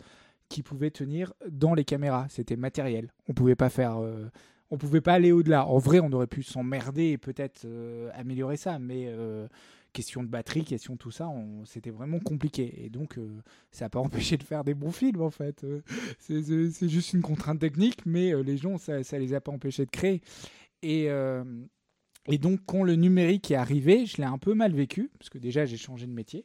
qui 0.48 0.62
pouvait 0.62 0.90
tenir 0.90 1.32
dans 1.48 1.74
les 1.74 1.85
caméras. 1.85 2.26
C'était 2.28 2.56
matériel. 2.56 3.12
On 3.28 3.35
pouvait 3.35 3.56
pas 3.56 3.68
faire. 3.68 3.98
euh, 4.02 4.28
on 4.70 4.78
pouvait 4.78 5.00
pas 5.00 5.14
aller 5.14 5.30
au-delà. 5.32 5.66
En 5.66 5.78
vrai, 5.78 6.00
on 6.00 6.11
aurait 6.12 6.26
pu 6.26 6.42
s'emmerder 6.42 7.11
et 7.11 7.18
peut-être 7.18 7.64
euh, 7.66 8.11
améliorer 8.14 8.56
ça, 8.56 8.78
mais 8.80 9.04
euh, 9.06 9.46
question 9.92 10.22
de 10.24 10.28
batterie, 10.28 10.64
question 10.64 10.94
de 10.94 10.98
tout 10.98 11.12
ça, 11.12 11.30
c'était 11.64 11.90
vraiment 11.90 12.18
compliqué. 12.18 12.85
Et 12.85 12.90
donc, 12.90 13.18
ça 13.70 13.85
n'a 13.85 13.88
pas 13.90 14.00
empêché 14.00 14.37
de 14.37 14.42
faire 14.42 14.64
des 14.64 14.74
bons 14.74 14.90
films, 14.90 15.20
en 15.22 15.30
fait. 15.30 15.64
C'est- 16.18 16.88
juste 16.88 17.12
une 17.12 17.22
contrainte 17.22 17.61
technique, 17.61 18.04
mais 18.06 18.32
les 18.42 18.56
gens, 18.56 18.76
ça, 18.76 19.02
ça 19.04 19.18
les 19.18 19.35
a 19.35 19.40
pas 19.40 19.52
empêchés 19.52 19.85
de 19.87 19.90
créer. 19.90 20.20
Et 20.82 21.09
donc, 22.38 22.61
quand 22.66 22.82
le 22.82 22.96
numérique 22.96 23.50
est 23.52 23.54
arrivé, 23.56 24.04
je 24.04 24.16
l'ai 24.16 24.24
un 24.24 24.38
peu 24.38 24.52
mal 24.54 24.72
vécu, 24.72 25.11
parce 25.18 25.30
que 25.30 25.38
déjà, 25.38 25.64
j'ai 25.64 25.76
changé 25.76 26.06
de 26.06 26.12
métier. 26.12 26.44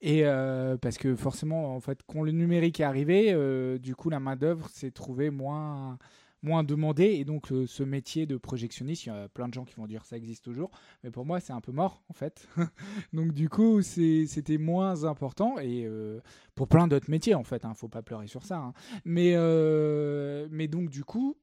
Et 0.00 0.24
euh, 0.24 0.76
parce 0.76 0.98
que 0.98 1.16
forcément, 1.16 1.74
en 1.74 1.80
fait, 1.80 2.00
quand 2.06 2.22
le 2.22 2.32
numérique 2.32 2.80
est 2.80 2.84
arrivé, 2.84 3.32
euh, 3.32 3.78
du 3.78 3.94
coup, 3.94 4.10
la 4.10 4.20
main-d'œuvre 4.20 4.68
s'est 4.68 4.90
trouvée 4.90 5.30
moins, 5.30 5.98
moins 6.42 6.64
demandée. 6.64 7.04
Et 7.14 7.24
donc, 7.24 7.50
euh, 7.50 7.66
ce 7.66 7.82
métier 7.82 8.26
de 8.26 8.36
projectionniste, 8.36 9.06
il 9.06 9.08
y 9.08 9.12
a 9.12 9.28
plein 9.28 9.48
de 9.48 9.54
gens 9.54 9.64
qui 9.64 9.74
vont 9.76 9.86
dire 9.86 10.04
ça 10.04 10.16
existe 10.16 10.44
toujours. 10.44 10.70
Mais 11.02 11.10
pour 11.10 11.24
moi, 11.24 11.40
c'est 11.40 11.52
un 11.52 11.60
peu 11.60 11.72
mort, 11.72 12.02
en 12.08 12.14
fait. 12.14 12.46
donc, 13.12 13.32
du 13.32 13.48
coup, 13.48 13.82
c'était 13.82 14.58
moins 14.58 15.04
important. 15.04 15.58
Et 15.58 15.88
pour 16.54 16.68
plein 16.68 16.88
d'autres 16.88 17.10
métiers, 17.10 17.34
en 17.34 17.44
fait, 17.44 17.64
hein, 17.64 17.74
faut 17.74 17.88
pas 17.88 18.02
pleurer 18.02 18.26
sur 18.26 18.44
ça. 18.44 18.56
hein. 18.58 18.72
Mais, 19.04 19.34
mais 20.50 20.68
donc, 20.68 20.90
du 20.90 21.04
coup, 21.04 21.36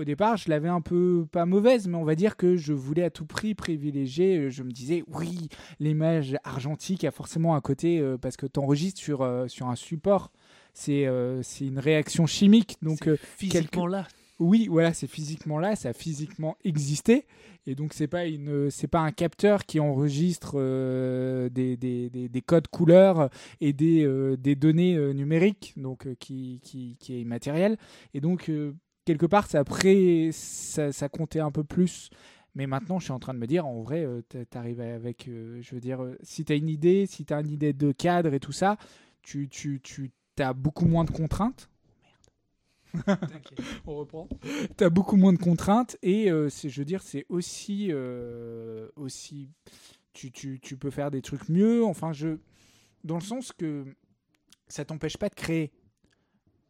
au 0.00 0.04
départ, 0.04 0.36
je 0.36 0.48
l'avais 0.48 0.68
un 0.68 0.80
peu 0.80 1.26
pas 1.30 1.46
mauvaise, 1.46 1.88
mais 1.88 1.96
on 1.96 2.04
va 2.04 2.14
dire 2.14 2.36
que 2.36 2.56
je 2.56 2.72
voulais 2.72 3.02
à 3.02 3.10
tout 3.10 3.26
prix 3.26 3.54
privilégier. 3.54 4.36
euh, 4.38 4.50
Je 4.50 4.62
me 4.62 4.70
disais, 4.70 5.02
oui, 5.08 5.48
l'image 5.80 6.36
argentique 6.44 7.04
a 7.04 7.10
forcément 7.10 7.54
un 7.54 7.60
côté 7.60 7.98
euh, 7.98 8.16
parce 8.18 8.36
que 8.36 8.46
tu 8.46 8.60
enregistres 8.60 9.00
sur, 9.00 9.22
euh, 9.22 9.48
sur 9.48 9.66
un 9.68 9.76
support. 9.76 10.30
C'est 10.74 11.06
euh, 11.06 11.42
c'est 11.42 11.66
une 11.66 11.78
réaction 11.80 12.26
chimique. 12.26 12.76
Donc, 12.82 13.08
physiquement 13.36 13.86
là. 13.86 14.06
oui, 14.38 14.68
voilà, 14.70 14.94
c'est 14.94 15.08
physiquement 15.08 15.58
là, 15.58 15.74
ça 15.74 15.88
a 15.88 15.92
physiquement 15.92 16.56
existé. 16.64 17.26
Et 17.66 17.74
donc, 17.74 17.92
c'est 17.92 18.06
pas, 18.06 18.26
une, 18.26 18.70
c'est 18.70 18.86
pas 18.86 19.00
un 19.00 19.10
capteur 19.10 19.66
qui 19.66 19.80
enregistre 19.80 20.54
des, 21.50 21.76
des, 21.76 22.08
des, 22.08 22.28
des 22.28 22.40
codes 22.42 22.68
couleurs 22.68 23.28
et 23.60 23.72
des, 23.72 24.08
des 24.38 24.54
données 24.54 24.96
numériques, 25.12 25.74
donc 25.76 26.06
qui, 26.18 26.60
qui, 26.62 26.96
qui 26.98 27.14
est 27.14 27.20
immatériel. 27.20 27.76
Et 28.14 28.20
donc, 28.20 28.50
quelque 29.08 29.26
part, 29.26 29.46
ça, 29.46 29.64
pré- 29.64 30.30
ça, 30.32 30.92
ça 30.92 31.08
comptait 31.08 31.40
un 31.40 31.50
peu 31.50 31.64
plus. 31.64 32.10
Mais 32.54 32.66
maintenant, 32.66 32.98
je 32.98 33.04
suis 33.04 33.12
en 33.12 33.18
train 33.18 33.32
de 33.32 33.38
me 33.38 33.46
dire, 33.46 33.66
en 33.66 33.80
vrai, 33.82 34.04
euh, 34.04 34.20
t'a- 34.28 34.44
t'arrives 34.44 34.80
avec, 34.80 35.28
euh, 35.28 35.60
je 35.62 35.74
veux 35.74 35.80
dire, 35.80 36.02
euh, 36.02 36.18
si 36.22 36.44
tu 36.44 36.52
as 36.52 36.56
une 36.56 36.68
idée, 36.68 37.06
si 37.06 37.24
tu 37.24 37.32
as 37.32 37.40
une 37.40 37.50
idée 37.50 37.72
de 37.72 37.90
cadre 37.92 38.34
et 38.34 38.40
tout 38.40 38.52
ça, 38.52 38.76
tu, 39.22 39.48
tu, 39.48 39.80
tu 39.82 40.10
as 40.38 40.52
beaucoup 40.52 40.84
moins 40.86 41.04
de 41.04 41.10
contraintes. 41.10 41.70
On 43.86 43.96
reprend. 43.96 44.28
Tu 44.76 44.84
as 44.84 44.90
beaucoup 44.90 45.16
moins 45.16 45.32
de 45.32 45.38
contraintes 45.38 45.96
et 46.02 46.30
euh, 46.30 46.48
c'est, 46.50 46.68
je 46.68 46.80
veux 46.80 46.84
dire, 46.84 47.02
c'est 47.02 47.24
aussi, 47.30 47.88
euh, 47.90 48.88
aussi 48.96 49.50
tu, 50.12 50.32
tu, 50.32 50.60
tu 50.60 50.76
peux 50.76 50.90
faire 50.90 51.10
des 51.10 51.22
trucs 51.22 51.48
mieux. 51.48 51.84
Enfin, 51.84 52.12
je, 52.12 52.38
dans 53.04 53.16
le 53.16 53.22
sens 53.22 53.52
que 53.52 53.84
ça 54.68 54.84
t'empêche 54.84 55.16
pas 55.16 55.28
de 55.28 55.34
créer. 55.34 55.72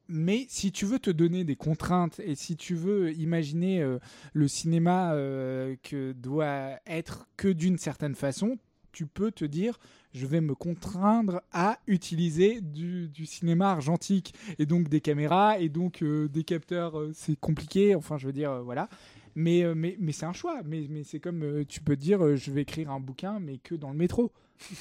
Mais 0.08 0.46
si 0.48 0.72
tu 0.72 0.86
veux 0.86 0.98
te 0.98 1.10
donner 1.10 1.44
des 1.44 1.56
contraintes 1.56 2.20
et 2.20 2.34
si 2.34 2.56
tu 2.56 2.74
veux 2.74 3.12
imaginer 3.12 3.82
euh, 3.82 3.98
le 4.32 4.48
cinéma 4.48 5.12
euh, 5.12 5.76
que 5.82 6.12
doit 6.12 6.80
être 6.86 7.28
que 7.36 7.48
d'une 7.48 7.76
certaine 7.76 8.14
façon, 8.14 8.58
tu 8.98 9.06
peux 9.06 9.30
te 9.30 9.44
dire 9.44 9.78
je 10.12 10.26
vais 10.26 10.40
me 10.40 10.56
contraindre 10.56 11.40
à 11.52 11.78
utiliser 11.86 12.60
du, 12.60 13.06
du 13.08 13.26
cinéma 13.26 13.70
argentique. 13.70 14.34
Et 14.58 14.66
donc 14.66 14.88
des 14.88 15.00
caméras 15.00 15.60
et 15.60 15.68
donc 15.68 16.02
euh, 16.02 16.26
des 16.28 16.42
capteurs 16.42 16.98
euh, 16.98 17.12
c'est 17.14 17.38
compliqué 17.38 17.94
enfin 17.94 18.18
je 18.18 18.26
veux 18.26 18.32
dire 18.32 18.50
euh, 18.50 18.62
voilà. 18.62 18.88
Mais, 19.36 19.62
euh, 19.62 19.74
mais, 19.76 19.94
mais 20.00 20.10
c'est 20.10 20.26
un 20.26 20.32
choix. 20.32 20.62
Mais, 20.64 20.88
mais 20.90 21.04
c'est 21.04 21.20
comme 21.20 21.44
euh, 21.44 21.64
tu 21.64 21.80
peux 21.80 21.94
te 21.94 22.00
dire 22.00 22.24
euh, 22.24 22.34
je 22.34 22.50
vais 22.50 22.62
écrire 22.62 22.90
un 22.90 22.98
bouquin 22.98 23.38
mais 23.38 23.58
que 23.58 23.76
dans 23.76 23.90
le 23.90 23.96
métro. 23.96 24.32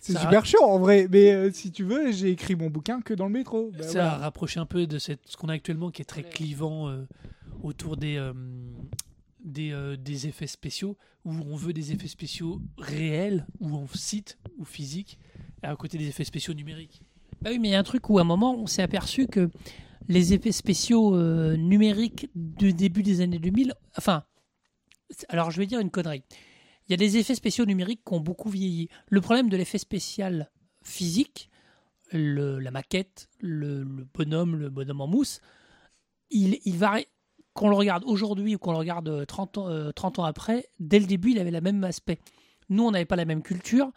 C'est 0.00 0.12
Ça- 0.12 0.20
super 0.20 0.46
chiant 0.46 0.62
en 0.62 0.78
vrai. 0.78 1.08
Mais 1.10 1.32
euh, 1.32 1.50
si 1.52 1.72
tu 1.72 1.82
veux 1.82 2.12
j'ai 2.12 2.30
écrit 2.30 2.54
mon 2.54 2.70
bouquin 2.70 3.00
que 3.00 3.12
dans 3.12 3.26
le 3.26 3.32
métro. 3.32 3.72
Bah, 3.76 3.82
ça 3.82 3.90
voilà. 3.90 4.12
a 4.12 4.18
rapproché 4.18 4.60
un 4.60 4.66
peu 4.66 4.86
de 4.86 5.00
cette, 5.00 5.22
ce 5.26 5.36
qu'on 5.36 5.48
a 5.48 5.54
actuellement 5.54 5.90
qui 5.90 6.02
est 6.02 6.04
très 6.04 6.22
clivant 6.22 6.88
euh, 6.88 7.04
autour 7.64 7.96
des, 7.96 8.18
euh, 8.18 8.32
des, 9.44 9.72
euh, 9.72 9.96
des 9.96 10.26
effets 10.26 10.46
spéciaux, 10.46 10.96
où 11.24 11.32
on 11.32 11.56
veut 11.56 11.72
des 11.72 11.92
effets 11.92 12.08
spéciaux 12.08 12.60
réels, 12.78 13.46
ou 13.60 13.74
en 13.74 13.86
site, 13.88 14.38
ou 14.58 14.64
physique, 14.64 15.18
à 15.62 15.74
côté 15.76 15.98
des 15.98 16.08
effets 16.08 16.24
spéciaux 16.24 16.54
numériques. 16.54 17.02
Bah 17.42 17.50
oui, 17.50 17.58
mais 17.58 17.68
il 17.68 17.70
y 17.72 17.74
a 17.74 17.78
un 17.78 17.82
truc 17.84 18.08
où 18.10 18.18
à 18.18 18.22
un 18.22 18.24
moment, 18.24 18.54
on 18.56 18.66
s'est 18.66 18.82
aperçu 18.82 19.26
que 19.26 19.50
les 20.08 20.32
effets 20.32 20.52
spéciaux 20.52 21.14
euh, 21.16 21.56
numériques 21.56 22.28
du 22.34 22.72
début 22.72 23.02
des 23.02 23.20
années 23.20 23.38
2000, 23.38 23.74
enfin, 23.96 24.24
alors 25.28 25.50
je 25.50 25.58
vais 25.58 25.66
dire 25.66 25.80
une 25.80 25.90
connerie. 25.90 26.22
Il 26.88 26.92
y 26.92 26.94
a 26.94 26.96
des 26.96 27.18
effets 27.18 27.34
spéciaux 27.34 27.66
numériques 27.66 28.00
qui 28.06 28.14
ont 28.14 28.20
beaucoup 28.20 28.48
vieilli. 28.48 28.88
Le 29.08 29.20
problème 29.20 29.50
de 29.50 29.56
l'effet 29.56 29.78
spécial 29.78 30.50
physique, 30.82 31.50
le- 32.12 32.58
la 32.58 32.70
maquette, 32.70 33.28
le, 33.40 33.82
le 33.84 34.06
bonhomme, 34.14 34.56
le 34.56 34.70
bonhomme 34.70 35.02
en 35.02 35.06
mousse, 35.06 35.40
il, 36.30 36.58
il 36.64 36.76
varie. 36.76 37.06
Qu'on 37.58 37.68
le 37.68 37.74
regarde 37.76 38.04
aujourd'hui 38.06 38.54
ou 38.54 38.58
qu'on 38.58 38.72
le 38.72 38.78
regarde 38.78 39.08
euh, 39.08 39.24
30 39.24 39.58
ans, 39.58 39.68
euh, 39.68 39.90
30 39.92 40.18
ans 40.20 40.24
après, 40.24 40.68
dès 40.80 40.98
le 41.00 41.06
début, 41.06 41.32
il 41.32 41.38
avait 41.38 41.50
le 41.50 41.60
même 41.60 41.82
aspect. 41.84 42.18
Nous, 42.68 42.84
on 42.84 42.90
n'avait 42.92 43.04
pas 43.04 43.16
la 43.16 43.24
même 43.24 43.42
culture, 43.42 43.90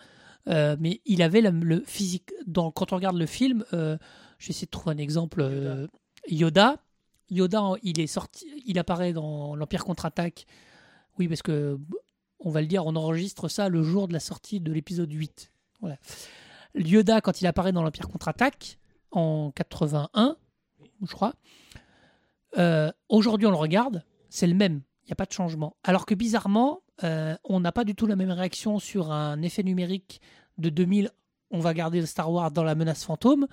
euh, 0.47 0.76
mais 0.80 1.02
il 1.06 1.21
avait 1.21 1.41
la- 1.41 1.52
le 1.52 1.82
physique. 1.86 2.32
Dans, 2.47 2.71
quand 2.71 2.91
on 2.93 2.95
regarde 2.95 3.17
le 3.17 3.26
film, 3.26 3.63
euh, 3.74 3.97
je 4.39 4.47
vais 4.47 4.52
essayer 4.52 4.65
de 4.65 4.71
trouver 4.71 4.95
un 4.95 4.97
exemple. 4.97 5.41
euh, 5.41 5.88
Yoda. 6.28 6.78
Yoda, 7.30 7.74
il 7.84 8.00
est 8.00 8.08
sorti, 8.08 8.45
il 8.65 8.78
apparaît 8.80 9.13
dans 9.13 9.56
l'Empire 9.56 9.86
contre-attaque. 9.86 10.45
Oui, 11.19 11.28
parce 11.28 11.41
que 11.41 11.78
on 12.39 12.50
va 12.50 12.62
le 12.62 12.67
dire, 12.67 12.86
on 12.86 12.95
enregistre 12.95 13.47
ça 13.47 13.69
le 13.69 13.84
jour 13.84 14.08
de 14.08 14.13
la 14.13 14.19
sortie 14.19 14.60
de 14.60 14.71
l'épisode 14.74 15.12
8. 15.12 15.52
Voilà. 15.82 15.97
Yoda, 16.76 17.21
quand 17.21 17.41
il 17.41 17.47
apparaît 17.47 17.71
dans 17.71 17.84
l'Empire 17.84 18.08
contre-attaque 18.08 18.78
en 19.12 19.52
81, 19.52 20.38
je 21.06 21.12
crois. 21.13 21.34
Euh, 22.58 22.92
Aujourd'hui, 23.10 23.48
on 23.48 23.52
le 23.52 23.58
regarde, 23.58 24.04
c'est 24.30 24.48
le 24.48 24.54
même. 24.54 24.82
Il 25.04 25.08
n'y 25.08 25.14
a 25.14 25.16
pas 25.16 25.26
de 25.26 25.32
changement. 25.32 25.76
Alors 25.84 26.06
que 26.06 26.16
bizarrement, 26.16 26.82
euh, 27.04 27.36
on 27.44 27.60
n'a 27.60 27.72
pas 27.72 27.84
du 27.84 27.96
tout 27.96 28.08
la 28.08 28.16
même 28.16 28.32
réaction 28.32 28.80
sur 28.80 29.12
un 29.12 29.42
effet 29.42 29.64
numérique 29.64 30.22
de 30.58 30.70
2000 30.70 31.12
on 31.52 31.60
va 31.60 31.74
garder 31.74 32.06
Star 32.06 32.32
Wars 32.32 32.52
dans 32.52 32.64
la 32.64 32.76
menace 32.76 33.04
fantôme, 33.04 33.48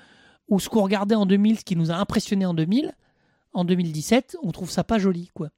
ou 0.48 0.60
ce 0.60 0.68
qu'on 0.68 0.82
regardait 0.82 1.14
en 1.14 1.26
2000, 1.26 1.58
ce 1.58 1.64
qui 1.64 1.76
nous 1.76 1.90
a 1.90 1.96
impressionné 1.96 2.46
en 2.46 2.54
2000, 2.54 2.94
en 3.52 3.64
2017, 3.64 4.38
on 4.42 4.52
trouve 4.52 4.70
ça 4.70 4.84
pas 4.84 4.98
joli, 4.98 5.30
quoi. 5.34 5.50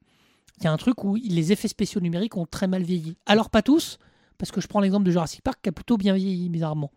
Il 0.58 0.64
y 0.64 0.66
a 0.66 0.72
un 0.72 0.76
truc 0.76 1.04
où 1.04 1.14
les 1.14 1.52
effets 1.52 1.68
spéciaux 1.68 2.00
numériques 2.00 2.36
ont 2.36 2.46
très 2.46 2.66
mal 2.66 2.82
vieilli. 2.82 3.16
Alors 3.24 3.50
pas 3.50 3.62
tous, 3.62 3.98
parce 4.36 4.50
que 4.50 4.60
je 4.60 4.68
prends 4.68 4.80
l'exemple 4.80 5.04
de 5.04 5.10
Jurassic 5.10 5.42
Park 5.42 5.60
qui 5.62 5.68
a 5.68 5.72
plutôt 5.72 5.96
bien 5.96 6.14
vieilli, 6.14 6.48
bizarrement. 6.50 6.92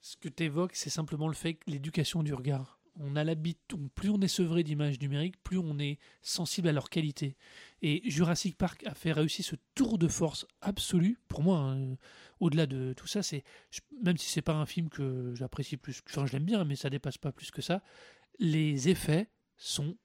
Ce 0.00 0.16
que 0.16 0.28
tu 0.28 0.44
évoques, 0.44 0.74
c'est 0.74 0.90
simplement 0.90 1.28
le 1.28 1.34
fait 1.34 1.54
que 1.54 1.70
l'éducation 1.70 2.22
du 2.22 2.32
regard. 2.32 2.78
On 2.98 3.16
a 3.16 3.24
l'habitude, 3.24 3.90
plus 3.94 4.08
on 4.08 4.20
est 4.20 4.28
sevré 4.28 4.62
d'images 4.62 4.98
numériques, 5.00 5.42
plus 5.42 5.58
on 5.58 5.78
est 5.78 5.98
sensible 6.22 6.68
à 6.68 6.72
leur 6.72 6.88
qualité. 6.88 7.36
Et 7.82 8.02
Jurassic 8.10 8.56
Park 8.56 8.84
a 8.86 8.94
fait 8.94 9.12
réussir 9.12 9.44
ce 9.44 9.56
tour 9.74 9.98
de 9.98 10.08
force 10.08 10.46
absolu. 10.62 11.18
Pour 11.28 11.42
moi, 11.42 11.58
hein, 11.58 11.96
au-delà 12.40 12.66
de 12.66 12.94
tout 12.94 13.06
ça, 13.06 13.22
c'est 13.22 13.44
même 14.02 14.16
si 14.16 14.30
c'est 14.30 14.42
pas 14.42 14.54
un 14.54 14.66
film 14.66 14.88
que 14.88 15.34
j'apprécie 15.34 15.76
plus, 15.76 16.02
enfin 16.08 16.26
je 16.26 16.32
l'aime 16.32 16.44
bien, 16.44 16.64
mais 16.64 16.76
ça 16.76 16.88
dépasse 16.88 17.18
pas 17.18 17.32
plus 17.32 17.50
que 17.50 17.62
ça. 17.62 17.82
Les 18.38 18.88
effets 18.88 19.30
sont 19.56 19.96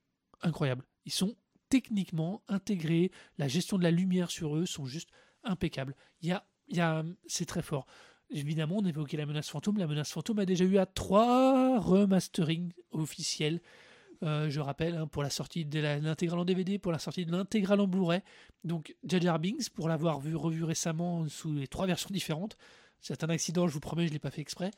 incroyables. 0.41 0.85
Ils 1.05 1.11
sont 1.13 1.35
techniquement 1.69 2.43
intégrés. 2.47 3.11
La 3.37 3.47
gestion 3.47 3.77
de 3.77 3.83
la 3.83 3.91
lumière 3.91 4.31
sur 4.31 4.55
eux 4.57 4.65
sont 4.65 4.85
juste 4.85 5.09
impeccables. 5.43 5.95
Il 6.21 6.29
y 6.29 6.31
a, 6.31 6.45
il 6.67 6.77
y 6.77 6.81
a, 6.81 7.03
c'est 7.25 7.45
très 7.45 7.61
fort. 7.61 7.85
Évidemment, 8.31 8.77
on 8.79 8.85
évoquait 8.85 9.17
la 9.17 9.25
menace 9.25 9.49
fantôme. 9.49 9.77
La 9.77 9.87
menace 9.87 10.11
fantôme 10.11 10.39
a 10.39 10.45
déjà 10.45 10.63
eu 10.63 10.77
à 10.77 10.85
trois 10.85 11.79
remasterings 11.79 12.71
officiels. 12.91 13.61
Euh, 14.23 14.49
je 14.49 14.59
rappelle, 14.59 14.95
hein, 14.95 15.07
pour 15.07 15.23
la 15.23 15.29
sortie 15.29 15.65
de 15.65 15.79
l'intégrale 15.79 16.39
en 16.39 16.45
DVD, 16.45 16.77
pour 16.77 16.91
la 16.91 16.99
sortie 16.99 17.25
de 17.25 17.31
l'intégrale 17.31 17.81
en 17.81 17.87
Blu-ray. 17.87 18.21
Donc, 18.63 18.95
Jar 19.03 19.21
Jar 19.21 19.39
Binks, 19.39 19.69
pour 19.69 19.89
l'avoir 19.89 20.19
vu, 20.19 20.35
revu 20.35 20.63
récemment 20.63 21.27
sous 21.27 21.53
les 21.53 21.67
trois 21.67 21.87
versions 21.87 22.09
différentes, 22.11 22.55
c'est 23.01 23.23
un 23.23 23.29
accident, 23.29 23.67
je 23.67 23.73
vous 23.73 23.79
promets, 23.79 24.03
je 24.03 24.09
ne 24.09 24.13
l'ai 24.13 24.19
pas 24.19 24.29
fait 24.29 24.41
exprès. 24.41 24.71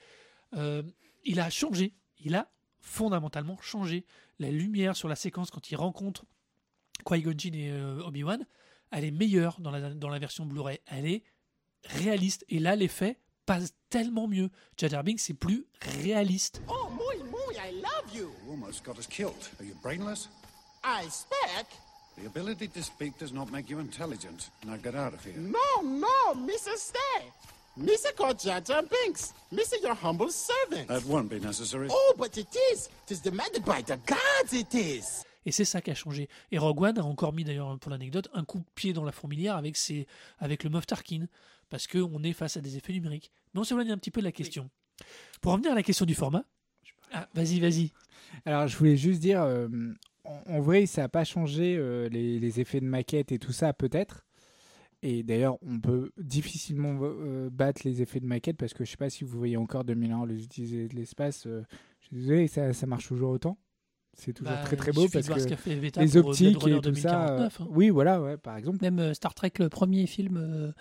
Euh, 0.56 0.82
il 1.26 1.39
a 1.39 1.50
changé. 1.50 1.94
Il 2.20 2.36
a 2.36 2.50
fondamentalement 2.80 3.58
changé. 3.62 4.06
La 4.39 4.50
lumière 4.50 4.96
sur 4.96 5.10
la 5.10 5.16
séquence 5.16 5.52
quand 5.52 5.70
il 5.70 5.76
rencontre 5.76 6.26
Qui-Gon 7.06 7.34
Jinn 7.38 7.56
et 7.56 7.72
euh, 7.72 8.02
Obi-Wan, 8.04 8.46
elle 8.92 9.04
est 9.04 9.12
meilleure 9.12 9.60
dans 9.60 9.72
la, 9.72 9.94
dans 9.94 10.10
la 10.10 10.20
version 10.20 10.46
Blu-ray. 10.46 10.80
Elle 10.88 11.06
est 11.06 11.24
réaliste. 11.84 12.46
Et 12.48 12.60
là, 12.60 12.76
l'effet 12.78 13.20
passe 13.46 13.74
tellement 13.90 14.28
mieux. 14.28 14.50
Jar 14.78 14.90
Jar 14.90 15.04
Binks, 15.04 15.20
c'est 15.20 15.34
plus 15.34 15.66
réaliste. 16.02 16.62
Oh, 16.68 16.90
muy, 16.90 17.18
muy, 17.30 17.56
I 17.58 17.72
love 17.82 18.14
you. 18.14 18.32
You 18.46 18.52
almost 18.52 18.84
got 18.86 18.98
us 18.98 19.08
killed. 19.08 19.50
Are 19.60 19.66
you 19.66 19.76
brainless? 19.82 20.30
I 20.84 21.08
speak. 21.10 21.68
The 22.18 22.28
ability 22.28 22.68
to 22.70 22.82
speak 22.82 23.18
does 23.20 23.34
not 23.34 23.52
make 23.52 23.70
you 23.70 23.80
intelligent. 23.80 24.50
Now 24.66 24.78
get 24.78 24.96
out 24.96 25.14
of 25.14 25.24
here. 25.24 25.38
No, 25.38 25.82
no, 25.82 26.34
Mr. 26.36 26.76
Stay. 26.78 27.32
Mr. 27.80 28.16
called 28.16 28.40
Jar 28.40 28.62
Binks. 28.62 29.34
Mr. 29.52 29.82
Your 29.82 29.96
humble 29.96 30.30
servant. 30.30 30.88
That 30.90 31.06
won't 31.06 31.30
be 31.30 31.40
necessary. 31.40 31.88
Oh, 31.90 32.14
but 32.18 32.38
it 32.38 32.56
is. 32.72 32.90
It 33.08 33.14
is 33.14 33.20
demanded 33.20 33.66
by 33.66 33.82
the 33.82 33.98
gods, 34.06 34.54
it 34.54 34.76
is. 34.76 35.24
Et 35.46 35.52
c'est 35.52 35.66
ça 35.66 35.82
qui 35.82 35.92
a 35.92 35.96
changé. 35.96 36.30
Et 36.52 36.58
Rogue 36.58 36.82
One 36.82 36.98
a 37.00 37.04
encore 37.04 37.34
mis, 37.34 37.44
d'ailleurs, 37.44 37.78
pour 37.80 37.92
l'anecdote, 37.92 38.30
un 38.34 38.46
coup 38.46 38.60
de 38.60 38.66
pied 38.76 38.94
dans 38.94 39.04
la 39.04 39.12
fourmilière 39.12 39.58
avec, 39.58 39.76
ses, 39.76 40.08
avec 40.40 40.64
le 40.64 40.70
Moff 40.70 40.86
Tarkin, 40.86 41.26
parce 41.74 41.88
qu'on 41.88 42.22
est 42.22 42.34
face 42.34 42.56
à 42.56 42.62
des 42.62 42.78
effets 42.78 42.94
numériques. 42.94 43.32
Mais 43.54 43.60
on 43.62 43.64
s'éloigne 43.64 43.90
un 43.90 43.98
petit 43.98 44.12
peu 44.12 44.22
de 44.22 44.26
la 44.26 44.32
question. 44.32 44.70
Pour 45.42 45.54
revenir 45.54 45.72
à 45.72 45.76
la 45.76 45.82
question 45.82 46.06
du 46.06 46.14
format. 46.14 46.46
Ah, 47.12 47.28
vas-y, 47.34 47.60
vas-y. 47.60 47.90
Alors, 48.46 48.68
je 48.68 48.78
voulais 48.78 48.96
juste 48.96 49.20
dire, 49.22 49.42
euh, 49.42 49.68
en, 50.24 50.40
en 50.46 50.60
vrai, 50.62 50.86
ça 50.86 51.02
n'a 51.02 51.10
pas 51.10 51.24
changé 51.24 51.76
euh, 51.76 52.10
les, 52.10 52.38
les 52.38 52.60
effets 52.60 52.80
de 52.80 52.86
maquette 52.86 53.32
et 53.32 53.40
tout 53.40 53.52
ça, 53.54 53.74
peut-être. 53.74 54.24
Et 55.02 55.24
d'ailleurs, 55.24 55.58
on 55.64 55.80
peut 55.80 56.12
difficilement 56.18 56.96
euh, 57.02 57.50
battre 57.50 57.82
les 57.86 58.04
effets 58.04 58.20
de 58.20 58.28
maquette 58.28 58.58
parce 58.58 58.76
que 58.76 58.86
je 58.86 58.92
sais 58.92 58.98
pas 58.98 59.10
si 59.10 59.24
vous 59.24 59.36
voyez 59.36 59.58
encore 59.58 59.84
2001 59.84 60.28
les 60.28 60.44
utiliser 60.44 60.88
de 60.88 60.96
l'espace. 60.96 61.48
euh, 61.48 61.64
je 62.02 62.06
suis 62.08 62.16
désolé, 62.18 62.48
ça, 62.48 62.72
ça 62.74 62.86
marche 62.86 63.08
toujours 63.08 63.32
autant. 63.32 63.58
C'est 64.16 64.32
toujours 64.32 64.54
Bah, 64.54 64.62
très 64.64 64.76
très 64.76 64.92
beau 64.92 65.08
parce 65.12 65.26
de 65.26 65.28
voir 65.28 65.40
ce 65.40 65.46
que 65.46 65.50
qu'a 65.50 65.58
fait 65.58 65.74
Veta 65.74 66.00
les 66.02 66.18
optiques 66.18 66.50
et 66.50 66.54
tout 66.54 66.94
ça. 66.94 67.26
2049, 67.40 67.62
hein. 67.62 67.68
Oui, 67.72 67.90
voilà, 67.90 68.22
ouais, 68.22 68.38
par 68.38 68.56
exemple. 68.58 68.78
Même 68.82 69.00
euh, 69.00 69.14
Star 69.16 69.34
Trek, 69.34 69.52
le 69.58 69.70
premier 69.70 70.06
film 70.06 70.38
euh, 70.38 70.72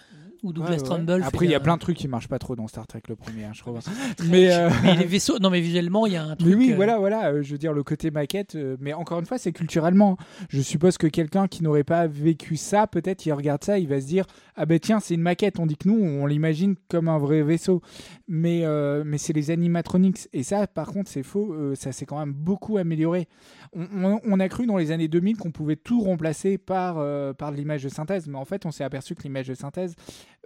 où 0.43 0.53
Douglas 0.53 0.71
Ouais, 0.73 0.77
ouais. 0.79 0.83
Trumbull. 0.85 1.23
Après, 1.23 1.47
il 1.47 1.51
y 1.51 1.55
a 1.55 1.59
euh, 1.59 1.61
plein 1.61 1.75
de 1.77 1.81
trucs 1.81 1.97
qui 1.97 2.09
marchent 2.09 2.29
pas 2.29 2.39
trop 2.39 2.57
dans 2.57 2.67
Star 2.69 2.87
Trek 2.87 3.03
le 3.09 3.17
premier, 3.17 3.45
hein, 3.45 3.53
je 3.55 3.63
mais 4.29 4.53
euh, 4.53 4.71
mais 4.83 4.97
les 4.97 5.05
vaisseaux, 5.05 5.39
non 5.39 5.51
mais 5.51 5.61
visuellement, 5.61 6.07
il 6.07 6.13
y 6.13 6.17
a 6.17 6.25
un 6.25 6.37
truc. 6.37 6.49
Mais 6.49 6.55
oui, 6.55 6.73
euh, 6.73 6.77
voilà, 6.77 6.99
voilà. 6.99 7.31
euh, 7.33 7.43
je 7.43 7.53
veux 7.53 7.59
dire, 7.59 7.73
le 7.73 7.83
côté 7.83 8.11
maquette. 8.11 8.57
mais 8.81 8.93
encore 8.93 9.21
une 9.21 9.27
fois, 9.27 9.39
c'est 9.39 9.53
culturellement. 9.53 10.17
Je 10.49 10.61
suppose 10.61 10.99
que 10.99 11.07
quelqu'un 11.07 11.49
qui 11.49 11.63
n'aurait 11.63 11.85
pas 11.85 12.07
vécu 12.07 12.57
ça, 12.57 12.87
peut-être, 12.87 13.25
il 13.27 13.33
regarde 13.33 13.63
ça, 13.65 13.79
il 13.79 13.89
va 13.89 14.01
se 14.01 14.07
dire 14.07 14.27
Ah 14.57 14.67
ben 14.67 14.79
tiens, 14.79 15.01
c'est 15.01 15.15
une 15.15 15.23
maquette. 15.23 15.59
On 15.59 15.67
dit 15.67 15.77
que 15.77 15.89
nous, 15.89 15.99
on 16.03 16.27
l'imagine 16.27 16.75
comme 16.89 17.09
un 17.09 17.19
vrai 17.19 17.43
vaisseau. 17.43 17.81
Mais, 18.29 18.65
mais 19.05 19.19
c'est 19.19 19.33
les 19.33 19.51
animatronics. 19.51 20.29
Et 20.33 20.43
ça, 20.43 20.67
par 20.67 20.89
contre, 20.89 21.11
c'est 21.11 21.23
faux. 21.23 21.55
ça 21.75 21.93
s'est 21.93 22.07
quand 22.07 22.19
même 22.19 22.33
beaucoup 22.33 22.79
amélioré. 22.79 23.29
On, 23.75 23.87
on- 24.05 24.21
on 24.25 24.41
a 24.41 24.49
cru 24.49 24.67
dans 24.67 24.77
les 24.77 24.91
années 24.91 25.09
2000 25.09 25.37
qu'on 25.37 25.51
pouvait 25.51 25.77
tout 25.77 26.01
remplacer 26.01 26.59
par, 26.59 26.97
par 27.37 27.51
l'image 27.53 27.83
de 27.85 27.89
synthèse. 27.89 28.27
Mais 28.27 28.39
en 28.39 28.45
fait, 28.45 28.67
on 28.67 28.71
s'est 28.71 28.85
aperçu 28.85 29.15
que 29.15 29.23
l'image 29.23 29.49
de 29.49 29.55
synthèse 29.55 29.95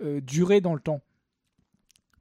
euh, 0.03 0.21
durait 0.21 0.61
dans 0.61 0.75
le 0.75 0.81
temps. 0.81 1.03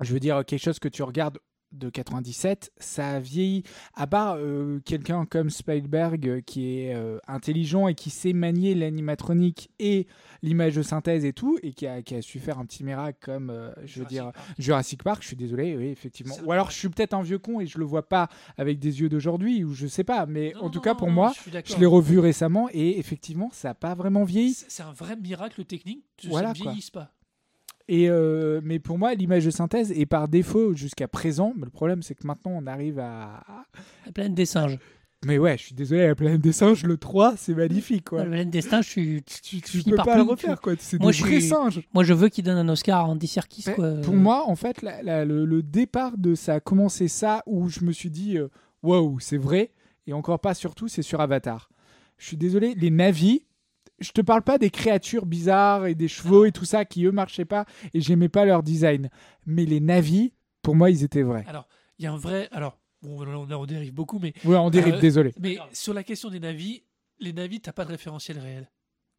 Je 0.01 0.13
veux 0.13 0.19
dire, 0.19 0.43
quelque 0.45 0.61
chose 0.63 0.79
que 0.79 0.89
tu 0.89 1.03
regardes 1.03 1.39
de 1.75 1.89
97, 1.89 2.71
ça 2.77 3.09
a 3.11 3.19
vieilli. 3.19 3.63
À 3.93 4.07
part 4.07 4.35
euh, 4.37 4.79
quelqu'un 4.85 5.25
comme 5.25 5.49
Spielberg 5.49 6.27
euh, 6.27 6.41
qui 6.41 6.79
est 6.79 6.95
euh, 6.95 7.19
intelligent 7.27 7.87
et 7.87 7.95
qui 7.95 8.09
sait 8.09 8.33
manier 8.33 8.75
l'animatronique 8.75 9.69
et 9.79 10.07
l'image 10.41 10.75
de 10.75 10.81
synthèse 10.81 11.25
et 11.25 11.33
tout, 11.33 11.57
et 11.63 11.73
qui 11.73 11.87
a, 11.87 12.01
qui 12.01 12.15
a 12.15 12.21
su 12.21 12.39
faire 12.39 12.59
un 12.59 12.65
petit 12.65 12.83
miracle 12.83 13.17
comme, 13.21 13.47
je 13.83 14.01
veux 14.01 14.07
Jurassic 14.07 14.07
dire, 14.07 14.31
Park. 14.31 14.49
Jurassic 14.57 15.03
Park, 15.03 15.21
je 15.23 15.27
suis 15.27 15.35
désolé, 15.35 15.75
oui, 15.75 15.87
effectivement. 15.87 16.35
Ou 16.45 16.51
alors 16.51 16.71
je 16.71 16.77
suis 16.77 16.89
peut-être 16.89 17.13
un 17.13 17.21
vieux 17.21 17.39
con 17.39 17.59
et 17.59 17.65
je 17.67 17.77
le 17.77 17.85
vois 17.85 18.07
pas 18.07 18.29
avec 18.57 18.79
des 18.79 19.01
yeux 19.01 19.09
d'aujourd'hui, 19.09 19.63
ou 19.63 19.73
je 19.73 19.87
sais 19.87 20.03
pas, 20.03 20.25
mais 20.25 20.53
Non, 20.55 20.63
en 20.63 20.69
tout 20.69 20.79
non, 20.79 20.83
cas 20.83 20.95
pour 20.95 21.07
non, 21.07 21.13
moi, 21.13 21.33
je 21.45 21.77
l'ai 21.77 21.85
revu 21.85 22.19
récemment 22.19 22.69
et 22.71 22.99
effectivement, 22.99 23.49
ça 23.51 23.69
n'a 23.69 23.75
pas 23.75 23.95
vraiment 23.95 24.23
vieilli. 24.23 24.53
C'est 24.53 24.83
un 24.83 24.93
vrai 24.93 25.15
miracle 25.15 25.65
technique. 25.65 26.05
Voilà, 26.25 26.53
ça 26.53 26.59
ne 26.59 26.63
vieillisse 26.69 26.91
pas. 26.91 27.11
Et 27.87 28.09
euh, 28.09 28.61
mais 28.63 28.79
pour 28.79 28.97
moi, 28.97 29.13
l'image 29.13 29.45
de 29.45 29.51
synthèse 29.51 29.91
est 29.91 30.05
par 30.07 30.27
défaut 30.27 30.73
jusqu'à 30.73 31.07
présent. 31.07 31.53
Mais 31.55 31.65
le 31.65 31.69
problème, 31.71 32.01
c'est 32.01 32.15
que 32.15 32.25
maintenant, 32.25 32.51
on 32.55 32.65
arrive 32.67 32.99
à. 32.99 33.43
La 34.05 34.11
planète 34.11 34.33
des 34.33 34.45
singes. 34.45 34.77
Mais 35.25 35.39
ouais, 35.39 35.57
je 35.57 35.63
suis 35.67 35.75
désolé, 35.75 36.05
la 36.05 36.13
planète 36.13 36.41
des 36.41 36.51
singes, 36.51 36.83
le 36.83 36.97
3, 36.97 37.33
c'est 37.35 37.55
magnifique, 37.55 38.09
quoi. 38.09 38.19
La 38.19 38.25
planète 38.25 38.49
des 38.51 38.61
singes. 38.61 38.87
Tu, 38.93 39.23
tu 39.23 39.83
peux 39.83 39.95
par 39.95 40.05
pas 40.05 40.17
le 40.17 40.21
refaire, 40.23 40.61
quoi. 40.61 40.73
C'est 40.77 40.99
Moi, 40.99 41.11
des 41.11 41.17
je 41.17 41.23
vrais 41.23 41.39
suis- 41.39 41.49
singes. 41.49 41.81
Moi, 41.95 42.03
je 42.03 42.13
veux 42.13 42.29
qu'il 42.29 42.43
donne 42.43 42.57
un 42.57 42.69
Oscar 42.69 42.99
à 43.05 43.07
Andy 43.07 43.25
Serkis. 43.27 43.63
Quoi. 43.75 43.95
Pour 44.01 44.13
moi, 44.15 44.43
en 44.47 44.55
fait, 44.55 44.81
la- 44.83 45.01
la- 45.01 45.25
le, 45.25 45.45
le 45.45 45.63
départ 45.63 46.17
de 46.17 46.35
ça 46.35 46.55
a 46.55 46.59
commencé 46.59 47.07
ça 47.07 47.41
où 47.47 47.69
je 47.69 47.81
me 47.85 47.91
suis 47.91 48.11
dit, 48.11 48.37
euh, 48.37 48.49
waouh, 48.83 49.19
c'est 49.19 49.37
vrai. 49.37 49.71
Et 50.05 50.13
encore 50.13 50.39
pas 50.39 50.53
surtout, 50.53 50.87
c'est 50.87 51.01
sur 51.01 51.19
Avatar. 51.21 51.69
Je 52.19 52.27
suis 52.27 52.37
désolé, 52.37 52.75
les 52.75 52.91
navis. 52.91 53.45
Je 53.99 54.11
te 54.11 54.21
parle 54.21 54.41
pas 54.41 54.57
des 54.57 54.69
créatures 54.69 55.25
bizarres 55.25 55.85
et 55.85 55.95
des 55.95 56.07
chevaux 56.09 56.45
et 56.45 56.51
tout 56.51 56.65
ça 56.65 56.83
qui 56.85 57.05
eux 57.05 57.11
marchaient 57.11 57.45
pas 57.45 57.65
et 57.93 58.01
j'aimais 58.01 58.29
pas 58.29 58.43
leur 58.45 58.61
design. 58.61 59.09
Mais 59.45 59.65
les 59.65 59.79
navis, 59.79 60.33
pour 60.61 60.75
moi, 60.75 60.89
ils 60.91 61.03
étaient 61.03 61.21
vrais. 61.23 61.45
Alors, 61.47 61.67
il 61.97 62.03
y 62.03 62.07
a 62.07 62.11
un 62.11 62.17
vrai. 62.17 62.49
Alors, 62.51 62.77
bon, 63.01 63.25
on, 63.25 63.51
on 63.51 63.65
dérive 63.65 63.93
beaucoup, 63.93 64.19
mais, 64.19 64.33
Ouais, 64.43 64.57
on 64.57 64.69
dérive, 64.69 64.95
Euh, 64.95 64.99
désolé. 64.99 65.33
mais 65.39 65.57
sur 65.71 65.93
la 65.93 66.03
question 66.03 66.29
des 66.29 66.39
navis, 66.41 66.83
les 67.19 67.31
navis, 67.31 67.61
t'as 67.61 67.71
pas 67.71 67.85
de 67.85 67.91
référentiel 67.91 68.37
réel. 68.39 68.69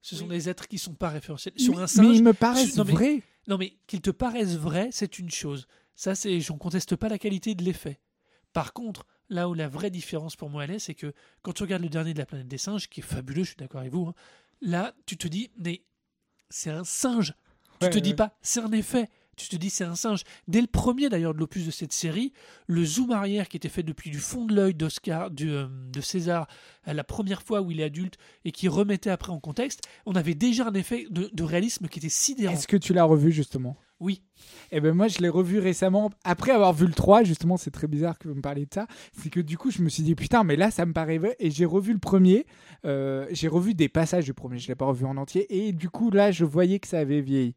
Ce 0.03 0.15
sont 0.15 0.27
des 0.29 0.49
êtres 0.49 0.69
qui 0.69 0.79
sont 0.79 0.95
pas 0.95 1.09
référentiels. 1.09 1.55
Sur 1.57 1.73
mais, 1.73 1.79
un 1.79 1.83
mais 1.83 1.87
singe, 1.89 2.17
ils 2.17 2.23
me 2.23 2.33
paraissent 2.35 2.77
non, 2.77 2.85
mais- 2.85 2.93
vrais. 2.93 3.23
Non, 3.49 3.57
mais 3.59 3.73
qu'ils 3.87 4.03
te 4.03 4.11
paraissent 4.11 4.57
vrais, 4.57 4.89
c'est 4.93 5.19
une 5.19 5.31
chose. 5.31 5.67
Ça, 5.95 6.15
c'est, 6.15 6.39
j'en 6.41 6.59
conteste 6.59 6.95
pas 6.97 7.09
la 7.09 7.19
qualité 7.19 7.55
de 7.55 7.65
l'effet. 7.65 7.99
Par 8.53 8.73
contre, 8.73 9.07
là 9.31 9.49
où 9.49 9.55
la 9.55 9.69
vraie 9.69 9.91
différence 9.91 10.37
pour 10.37 10.51
moi 10.51 10.65
elle 10.65 10.73
est, 10.73 10.79
c'est 10.79 10.95
que 10.95 11.13
quand 11.43 11.53
tu 11.53 11.63
regardes 11.63 11.83
le 11.83 11.89
dernier 11.89 12.13
de 12.13 12.19
la 12.19 12.27
planète 12.27 12.47
des 12.49 12.59
singes, 12.59 12.89
qui 12.89 13.01
est 13.01 13.03
fabuleux, 13.03 13.43
je 13.43 13.49
suis 13.49 13.57
d'accord 13.57 13.81
avec 13.81 13.93
vous, 13.93 14.07
hein, 14.07 14.15
là, 14.61 14.95
tu 15.07 15.17
te 15.17 15.29
dis, 15.29 15.51
mais 15.59 15.83
c'est 16.51 16.71
un 16.71 16.85
singe. 16.85 17.35
Tu 17.81 17.87
Ouais, 17.87 17.91
te 17.91 17.99
dis 17.99 18.15
pas, 18.15 18.37
c'est 18.43 18.61
un 18.61 18.73
effet. 18.73 19.09
Tu 19.37 19.51
te 19.51 19.57
dis, 19.57 19.69
c'est 19.69 19.85
un 19.85 19.97
singe. 19.97 20.23
Dès 20.49 20.63
le 20.63 20.67
premier, 20.67 21.11
d'ailleurs, 21.11 21.35
de 21.35 21.39
l'opus 21.39 21.67
de 21.67 21.71
cette 21.71 21.93
série, 21.93 22.33
le 22.69 22.87
zoom 22.87 23.11
arrière 23.11 23.49
qui 23.49 23.59
était 23.59 23.69
fait 23.69 23.83
depuis 23.83 24.09
du 24.09 24.19
fond 24.19 24.47
de 24.47 24.55
l'œil 24.55 24.73
d'Oscar, 24.75 25.31
du, 25.31 25.51
euh, 25.51 25.67
de 25.69 26.01
César, 26.01 26.47
la 26.87 27.05
première 27.05 27.43
fois 27.43 27.61
où 27.61 27.71
il 27.71 27.81
est 27.81 27.85
adulte, 27.85 28.17
et 28.47 28.53
qui 28.53 28.67
remettait 28.67 29.11
après 29.11 29.33
en 29.33 29.41
contexte, 29.41 29.83
on 30.07 30.15
avait 30.15 30.35
déjà 30.35 30.67
un 30.69 30.73
effet 30.73 31.07
de, 31.11 31.29
de 31.31 31.43
réalisme 31.43 31.87
qui 31.89 31.99
était 31.99 32.09
sidérant. 32.09 32.55
Est-ce 32.55 32.67
que 32.67 32.79
tu 32.79 32.95
l'as 32.95 33.05
revu 33.05 33.31
justement? 33.31 33.77
Oui. 33.99 34.23
Eh 34.73 34.81
ben 34.81 34.93
moi 34.93 35.09
je 35.09 35.21
l'ai 35.21 35.29
revu 35.29 35.59
récemment. 35.59 36.11
Après 36.25 36.53
avoir 36.53 36.75
vu 36.75 36.87
le 36.87 36.93
3 36.93 37.25
justement 37.25 37.57
c'est 37.57 37.71
très 37.71 37.87
bizarre 37.87 38.19
que 38.19 38.29
vous 38.29 38.35
me 38.35 38.43
parliez 38.43 38.67
de 38.67 38.75
ça. 38.75 38.87
C'est 39.13 39.31
que 39.31 39.41
du 39.41 39.57
coup 39.57 39.71
je 39.71 39.81
me 39.81 39.89
suis 39.89 40.03
dit 40.03 40.15
putain 40.15 40.45
mais 40.45 40.57
là 40.57 40.71
ça 40.71 40.85
me 40.85 40.93
paraît 40.93 41.19
vrai. 41.19 41.37
Et 41.39 41.51
j'ai 41.51 41.65
revu 41.65 41.93
le 41.95 41.99
premier. 41.99 42.47
Euh, 42.85 43.27
j'ai 43.31 43.49
revu 43.49 43.75
des 43.75 43.89
passages 43.89 44.27
du 44.27 44.35
premier. 44.35 44.59
Je 44.59 44.69
l'ai 44.69 44.75
pas 44.75 44.85
revu 44.85 45.07
en 45.07 45.17
entier. 45.17 45.47
Et 45.67 45.73
du 45.73 45.89
coup 45.89 46.11
là 46.11 46.31
je 46.31 46.45
voyais 46.45 46.79
que 46.79 46.89
ça 46.89 46.99
avait 46.99 47.23
vieilli. 47.23 47.55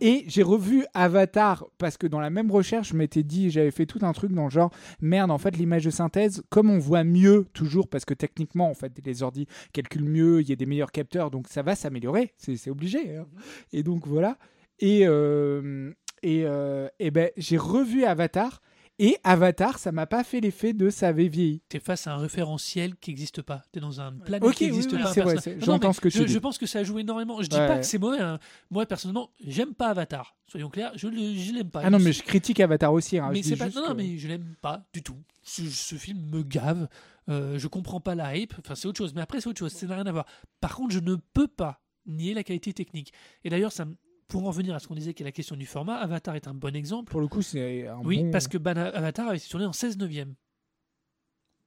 Et 0.00 0.24
j'ai 0.26 0.42
revu 0.42 0.84
Avatar 0.92 1.64
parce 1.78 1.96
que 1.96 2.06
dans 2.06 2.20
la 2.20 2.30
même 2.30 2.50
recherche 2.50 2.90
je 2.90 2.96
m'étais 2.96 3.22
dit 3.22 3.50
j'avais 3.50 3.70
fait 3.70 3.86
tout 3.86 4.00
un 4.02 4.12
truc 4.12 4.32
dans 4.32 4.44
le 4.44 4.50
genre 4.50 4.72
merde 5.00 5.30
en 5.30 5.38
fait 5.38 5.56
l'image 5.56 5.84
de 5.84 5.90
synthèse 5.90 6.42
comme 6.50 6.68
on 6.68 6.78
voit 6.78 7.04
mieux 7.04 7.46
toujours 7.52 7.88
parce 7.88 8.04
que 8.04 8.12
techniquement 8.12 8.68
en 8.68 8.74
fait 8.74 8.92
les 9.04 9.22
ordi 9.22 9.46
calculent 9.72 10.04
mieux 10.04 10.40
il 10.40 10.48
y 10.48 10.52
a 10.52 10.56
des 10.56 10.66
meilleurs 10.66 10.90
capteurs 10.90 11.30
donc 11.30 11.46
ça 11.48 11.62
va 11.62 11.76
s'améliorer. 11.76 12.32
C'est 12.36 12.56
c'est 12.56 12.70
obligé 12.70 13.16
hein. 13.16 13.26
et 13.72 13.82
donc 13.84 14.06
voilà 14.06 14.36
et, 14.82 15.06
euh, 15.06 15.92
Et, 16.22 16.44
euh, 16.44 16.88
et 17.00 17.10
ben, 17.10 17.30
j'ai 17.36 17.56
revu 17.58 18.04
Avatar. 18.04 18.60
Et 19.00 19.16
Avatar, 19.24 19.78
ça 19.80 19.90
m'a 19.90 20.06
pas 20.06 20.22
fait 20.22 20.40
l'effet 20.40 20.72
de 20.74 20.88
ça 20.90 21.08
avait 21.08 21.26
vieilli. 21.26 21.62
T'es 21.68 21.80
face 21.80 22.06
à 22.06 22.12
un 22.12 22.18
référentiel 22.18 22.94
qui 22.96 23.10
n'existe 23.10 23.42
pas. 23.42 23.62
T'es 23.72 23.80
dans 23.80 24.00
un 24.00 24.12
planète 24.12 24.44
Ok, 24.44 24.54
qui 24.54 24.64
oui, 24.66 24.70
n'existe 24.70 24.92
oui, 24.92 25.02
pas. 25.02 25.08
un 25.08 25.12
c'est 25.12 25.22
vrai, 25.22 25.34
Non, 25.66 25.92
ce 25.92 26.00
que 26.00 26.08
tu 26.08 26.18
je, 26.18 26.22
dis. 26.24 26.32
je 26.32 26.38
pense 26.38 26.58
que 26.58 26.66
ça 26.66 26.84
joue 26.84 27.00
énormément. 27.00 27.42
Je 27.42 27.48
dis 27.48 27.56
Ouais. 27.56 27.66
pas 27.66 27.78
que 27.78 27.82
c'est 27.86 27.98
mauvais. 27.98 28.20
hein. 28.20 28.38
Moi, 28.70 28.86
personnellement, 28.86 29.30
j'aime 29.44 29.74
pas 29.74 29.88
Avatar. 29.88 30.36
Soyons 30.46 30.68
clairs, 30.68 30.92
je, 30.94 31.08
je 31.08 31.52
l'aime 31.52 31.70
pas. 31.70 31.80
Ah 31.82 31.90
non, 31.90 31.98
mais 31.98 32.12
je 32.12 32.22
critique 32.22 32.60
Avatar 32.60 32.92
aussi. 32.92 33.18
hein. 33.18 33.30
Mais 33.32 33.42
c'est 33.42 33.56
pas. 33.56 33.70
Non, 33.70 33.80
non, 33.82 33.88
que- 33.88 33.92
mais 33.94 34.18
je 34.18 34.28
l'aime 34.28 34.54
pas 34.60 34.84
du 34.92 35.02
tout. 35.02 35.16
Ce, 35.42 35.62
ce 35.64 35.94
film 35.96 36.20
me 36.30 36.42
gave. 36.44 36.86
Euh, 37.28 37.58
je 37.58 37.66
comprends 37.66 38.00
pas 38.00 38.14
la 38.14 38.36
hype. 38.36 38.54
Enfin, 38.60 38.76
c'est 38.76 38.86
autre 38.86 38.98
chose. 38.98 39.14
Mais 39.14 39.22
après, 39.22 39.40
c'est 39.40 39.48
autre 39.48 39.58
chose. 39.58 39.72
Ça 39.72 39.86
n'a 39.86 39.96
rien 39.96 40.06
à 40.06 40.12
voir. 40.12 40.26
Par 40.60 40.76
contre, 40.76 40.92
je 40.94 41.00
ne 41.00 41.16
peux 41.32 41.48
pas 41.48 41.80
nier 42.06 42.34
la 42.34 42.44
qualité 42.44 42.72
technique. 42.72 43.12
Et 43.42 43.50
d'ailleurs, 43.50 43.72
ça, 43.72 43.84
me- 43.86 43.96
pour 44.32 44.46
en 44.46 44.50
venir 44.50 44.74
à 44.74 44.78
ce 44.80 44.88
qu'on 44.88 44.94
disait 44.94 45.14
qui 45.14 45.22
est 45.22 45.26
la 45.26 45.32
question 45.32 45.56
du 45.56 45.66
format, 45.66 45.96
Avatar 45.96 46.34
est 46.34 46.48
un 46.48 46.54
bon 46.54 46.74
exemple. 46.74 47.10
Pour 47.10 47.20
le 47.20 47.28
coup, 47.28 47.42
c'est 47.42 47.86
un 47.86 48.00
Oui, 48.04 48.24
bon- 48.24 48.30
parce 48.30 48.48
que 48.48 48.58
Bana- 48.58 48.88
Avatar 48.88 49.28
a 49.28 49.36
été 49.36 49.46
tourné 49.48 49.66
en 49.66 49.72
16 49.72 49.98
neuvième. 49.98 50.34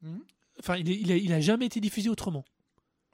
Mhm. 0.01 0.19
Enfin, 0.59 0.75
il, 0.77 0.89
est- 0.89 0.99
il 0.99 1.11
a, 1.11 1.17
il 1.17 1.33
a 1.33 1.39
jamais 1.39 1.65
été 1.65 1.79
diffusé 1.79 2.09
autrement. 2.09 2.45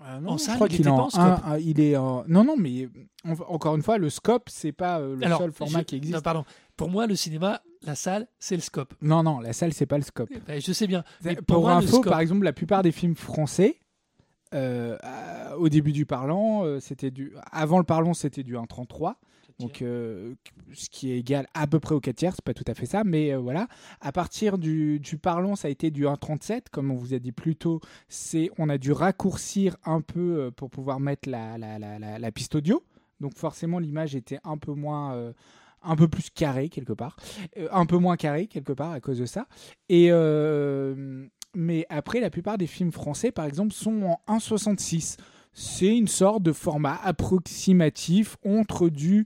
Ah 0.04 0.18
en 0.18 0.22
non, 0.22 0.38
je 0.38 0.44
salle, 0.44 0.56
crois 0.56 0.68
il 0.68 0.78
qu'il 0.78 0.88
est 0.88 0.90
en 0.90 1.10
un- 1.14 1.42
un- 1.46 1.58
il 1.60 1.80
est 1.80 1.96
en- 1.96 2.24
Non, 2.28 2.44
non, 2.44 2.56
mais 2.58 2.90
en- 3.24 3.34
encore 3.54 3.76
une 3.76 3.84
fois, 3.84 3.98
le 4.00 4.10
scope, 4.10 4.50
c'est 4.50 4.72
pas 4.72 5.00
euh, 5.00 5.16
le 5.16 5.26
Alors, 5.26 5.40
seul 5.40 5.52
format 5.52 5.80
je- 5.80 5.84
qui 5.86 5.96
existe. 5.98 6.16
non, 6.16 6.22
pardon. 6.22 6.44
Pour 6.76 6.90
moi, 6.90 7.06
le 7.06 7.16
cinéma, 7.16 7.62
la 7.84 7.94
salle, 7.94 8.28
c'est 8.40 8.56
le 8.56 8.62
scope. 8.62 8.96
Non, 9.02 9.22
non, 9.22 9.40
la 9.40 9.54
salle, 9.54 9.74
c'est 9.74 9.86
pas 9.86 9.98
le 9.98 10.04
scope. 10.04 10.30
Ben, 10.48 10.60
je 10.60 10.72
sais 10.72 10.88
bien. 10.88 11.04
Mais 11.24 11.36
Pour, 11.36 11.46
pour 11.46 11.62
moi, 11.62 11.72
le 11.80 11.86
info, 11.86 11.98
scope- 12.02 12.10
par 12.10 12.20
exemple, 12.20 12.44
la 12.46 12.54
plupart 12.54 12.82
des 12.82 12.92
films 12.92 13.16
français, 13.16 13.78
euh, 14.56 14.98
euh, 15.04 15.56
au 15.58 15.70
début 15.70 15.92
du 15.92 16.08
parlant, 16.08 16.66
euh, 16.66 16.80
c'était 16.80 17.12
du. 17.12 17.34
Avant 17.52 17.78
le 17.78 17.84
parlant, 17.86 18.16
c'était 18.16 18.44
du 18.44 18.56
1,33. 18.58 19.18
Donc, 19.62 19.82
euh, 19.82 20.34
ce 20.74 20.90
qui 20.90 21.12
est 21.12 21.20
égal 21.20 21.48
à 21.54 21.68
peu 21.68 21.80
près 21.80 21.96
au 21.96 22.00
4 22.00 22.16
tiers, 22.16 22.34
c'est 22.36 22.44
pas 22.44 22.54
tout 22.54 22.64
à 22.68 22.74
fait 22.74 22.86
ça, 22.86 23.04
mais 23.04 23.34
euh, 23.34 23.38
voilà. 23.40 23.68
À 24.00 24.12
partir 24.12 24.58
du, 24.58 25.00
du 25.00 25.18
parlant, 25.18 25.56
ça 25.56 25.68
a 25.68 25.72
été 25.72 25.92
du 25.92 26.06
1,37, 26.06 26.64
comme 26.72 26.92
on 26.92 26.96
vous 26.96 27.14
a 27.14 27.20
dit 27.20 27.32
plus 27.32 27.56
tôt. 27.56 27.80
C'est, 28.10 28.50
on 28.58 28.70
a 28.70 28.78
dû 28.78 28.92
raccourcir 28.92 29.78
un 29.86 30.02
peu 30.02 30.20
euh, 30.40 30.52
pour 30.52 30.70
pouvoir 30.70 31.00
mettre 31.00 31.30
la, 31.30 31.58
la, 31.58 31.80
la, 31.80 32.00
la, 32.20 32.32
piste 32.32 32.56
audio. 32.56 32.84
Donc, 33.20 33.38
forcément, 33.38 33.80
l'image 33.80 34.16
était 34.16 34.40
un 34.44 34.58
peu 34.58 34.74
moins. 34.74 35.14
euh, 35.16 35.34
un 35.84 35.96
peu 35.96 36.08
plus 36.08 36.30
carrée 36.30 36.70
quelque 36.70 36.94
part, 36.94 37.16
un 37.72 37.88
peu 37.88 37.98
moins 37.98 38.16
carrée 38.16 38.46
quelque 38.46 38.72
part 38.72 38.92
à 38.92 39.00
cause 39.00 39.18
de 39.18 39.26
ça. 39.26 39.48
Et 39.90 40.12
mais 41.56 41.86
après, 41.90 42.20
la 42.20 42.30
plupart 42.30 42.58
des 42.58 42.68
films 42.68 42.92
français, 42.92 43.32
par 43.32 43.46
exemple, 43.46 43.74
sont 43.74 44.04
en 44.28 44.38
1,66. 44.38 45.18
C'est 45.54 45.98
une 45.98 46.08
sorte 46.08 46.44
de 46.44 46.54
format 46.54 46.96
approximatif 47.04 48.38
entre 48.46 48.88
du 48.90 49.26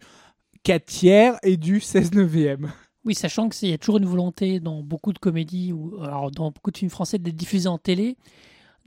4 0.66 0.86
tiers 0.86 1.36
et 1.44 1.58
du 1.58 1.80
16 1.80 2.14
neuvième. 2.14 2.72
Oui, 3.06 3.14
sachant 3.14 3.50
qu'il 3.50 3.70
y 3.70 3.74
a 3.74 3.78
toujours 3.78 3.98
une 4.00 4.06
volonté 4.06 4.60
dans 4.60 4.82
beaucoup 4.82 5.14
de 5.14 5.20
comédies 5.20 5.72
ou 5.72 5.94
alors 6.04 6.32
dans 6.32 6.50
beaucoup 6.52 6.72
de 6.72 6.78
films 6.78 6.90
français 6.90 7.20
d'être 7.20 7.36
diffusés 7.36 7.68
en 7.70 7.78
télé. 7.78 8.18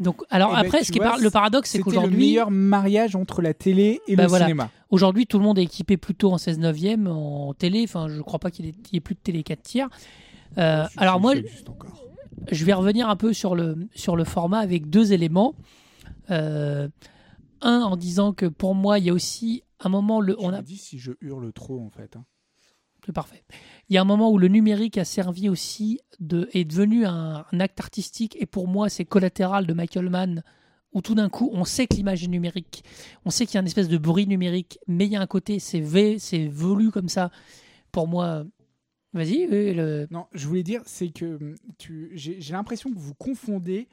Donc, 0.01 0.23
alors 0.31 0.51
Eh 0.53 0.57
ben, 0.61 0.67
après, 0.67 0.83
ce 0.85 0.91
qui 0.93 0.99
est 0.99 1.01
par- 1.01 1.19
le 1.19 1.31
paradoxe, 1.31 1.71
c'est 1.71 1.79
C'était 1.79 1.91
le 1.91 1.95
qu'aujourd'hui, 1.97 2.19
meilleur 2.19 2.51
mariage 2.51 3.15
entre 3.17 3.43
la 3.43 3.55
télé 3.55 4.01
et 4.09 4.17
Bah 4.17 4.25
le 4.25 4.29
voilà. 4.29 4.47
cinéma. 4.47 4.71
aujourd'hui, 4.91 5.27
tout 5.27 5.39
le 5.39 5.45
monde 5.45 5.59
est 5.59 5.63
équipé 5.65 5.97
plutôt 5.97 6.33
en 6.33 6.39
16 6.39 6.59
neuvième 6.59 7.07
en 7.07 7.55
télé. 7.55 7.83
Enfin, 7.85 8.09
je 8.09 8.21
crois 8.23 8.39
pas 8.41 8.51
qu'il 8.51 8.67
y 8.67 8.97
ait- 8.97 9.01
plus 9.01 9.15
de 9.15 9.21
télé 9.21 9.43
4 9.45 9.63
tiers. 9.63 9.89
Euh, 10.59 10.85
Si, 10.91 10.99
alors 10.99 11.21
moi, 11.21 11.35
je 12.51 12.65
vais 12.65 12.73
revenir 12.75 13.09
un 13.09 13.17
peu 13.17 13.33
sur 13.33 13.55
le, 13.55 13.77
sur 13.95 14.17
le 14.17 14.25
format 14.25 14.59
avec 14.59 14.91
deux 14.91 15.13
éléments. 15.13 15.55
Euh, 16.31 16.89
un, 17.61 17.81
en 17.83 17.97
disant 17.97 18.33
que 18.33 18.47
pour 18.47 18.75
moi, 18.75 18.99
il 18.99 19.07
y 19.07 19.11
a 19.11 19.13
aussi 19.13 19.63
un 19.81 19.89
moment, 19.89 20.21
le, 20.21 20.37
on 20.41 20.53
a, 20.53 20.63
dis 20.63 20.77
si 20.77 20.99
je 20.99 21.13
hurle 21.21 21.53
trop 21.53 21.81
en 21.81 21.91
fait. 21.91 22.17
hein. 22.17 22.25
C'est 23.07 23.13
parfait. 23.13 23.45
Il 23.89 23.95
y 23.95 23.97
a 23.99 24.03
un 24.03 24.05
moment 24.05 24.31
où 24.31 24.39
le 24.39 24.49
numérique 24.49 24.99
a 24.99 25.05
servi 25.05 25.49
aussi 25.49 26.01
de 26.21 26.49
est 26.53 26.65
devenu 26.65 27.07
un, 27.07 27.47
un 27.51 27.61
acte 27.61 27.81
artistique 27.81 28.37
et 28.41 28.45
pour 28.47 28.67
moi 28.67 28.89
c'est 28.89 29.05
collatéral 29.05 29.67
de 29.67 29.73
Michael 29.73 30.11
Mann 30.11 30.43
où 30.93 31.01
tout 31.01 31.15
d'un 31.15 31.29
coup 31.29 31.49
on 31.53 31.65
sait 31.65 31.87
que 31.87 31.95
l'image 31.95 32.25
est 32.25 32.29
numérique, 32.29 32.83
on 33.25 33.31
sait 33.31 33.47
qu'il 33.47 33.55
y 33.55 33.59
a 33.59 33.61
une 33.61 33.67
espèce 33.67 33.89
de 33.89 33.99
bruit 33.99 34.27
numérique, 34.27 34.79
mais 34.89 35.07
il 35.07 35.13
y 35.13 35.17
a 35.17 35.21
un 35.21 35.27
côté 35.29 35.59
c'est 35.61 35.81
V, 35.81 36.19
c'est 36.19 36.49
velu 36.49 36.91
comme 36.91 37.09
ça. 37.09 37.31
Pour 37.93 38.09
moi, 38.09 38.45
vas-y. 39.13 39.47
le- 39.47 40.09
Non, 40.11 40.27
je 40.33 40.47
voulais 40.49 40.63
dire, 40.65 40.83
c'est 40.85 41.11
que 41.11 41.37
hum, 41.37 41.55
tu, 41.79 42.11
j'ai 42.15 42.41
j'ai 42.41 42.53
l'impression 42.53 42.93
que 42.93 42.99
vous 42.99 43.15
confondez. 43.15 43.89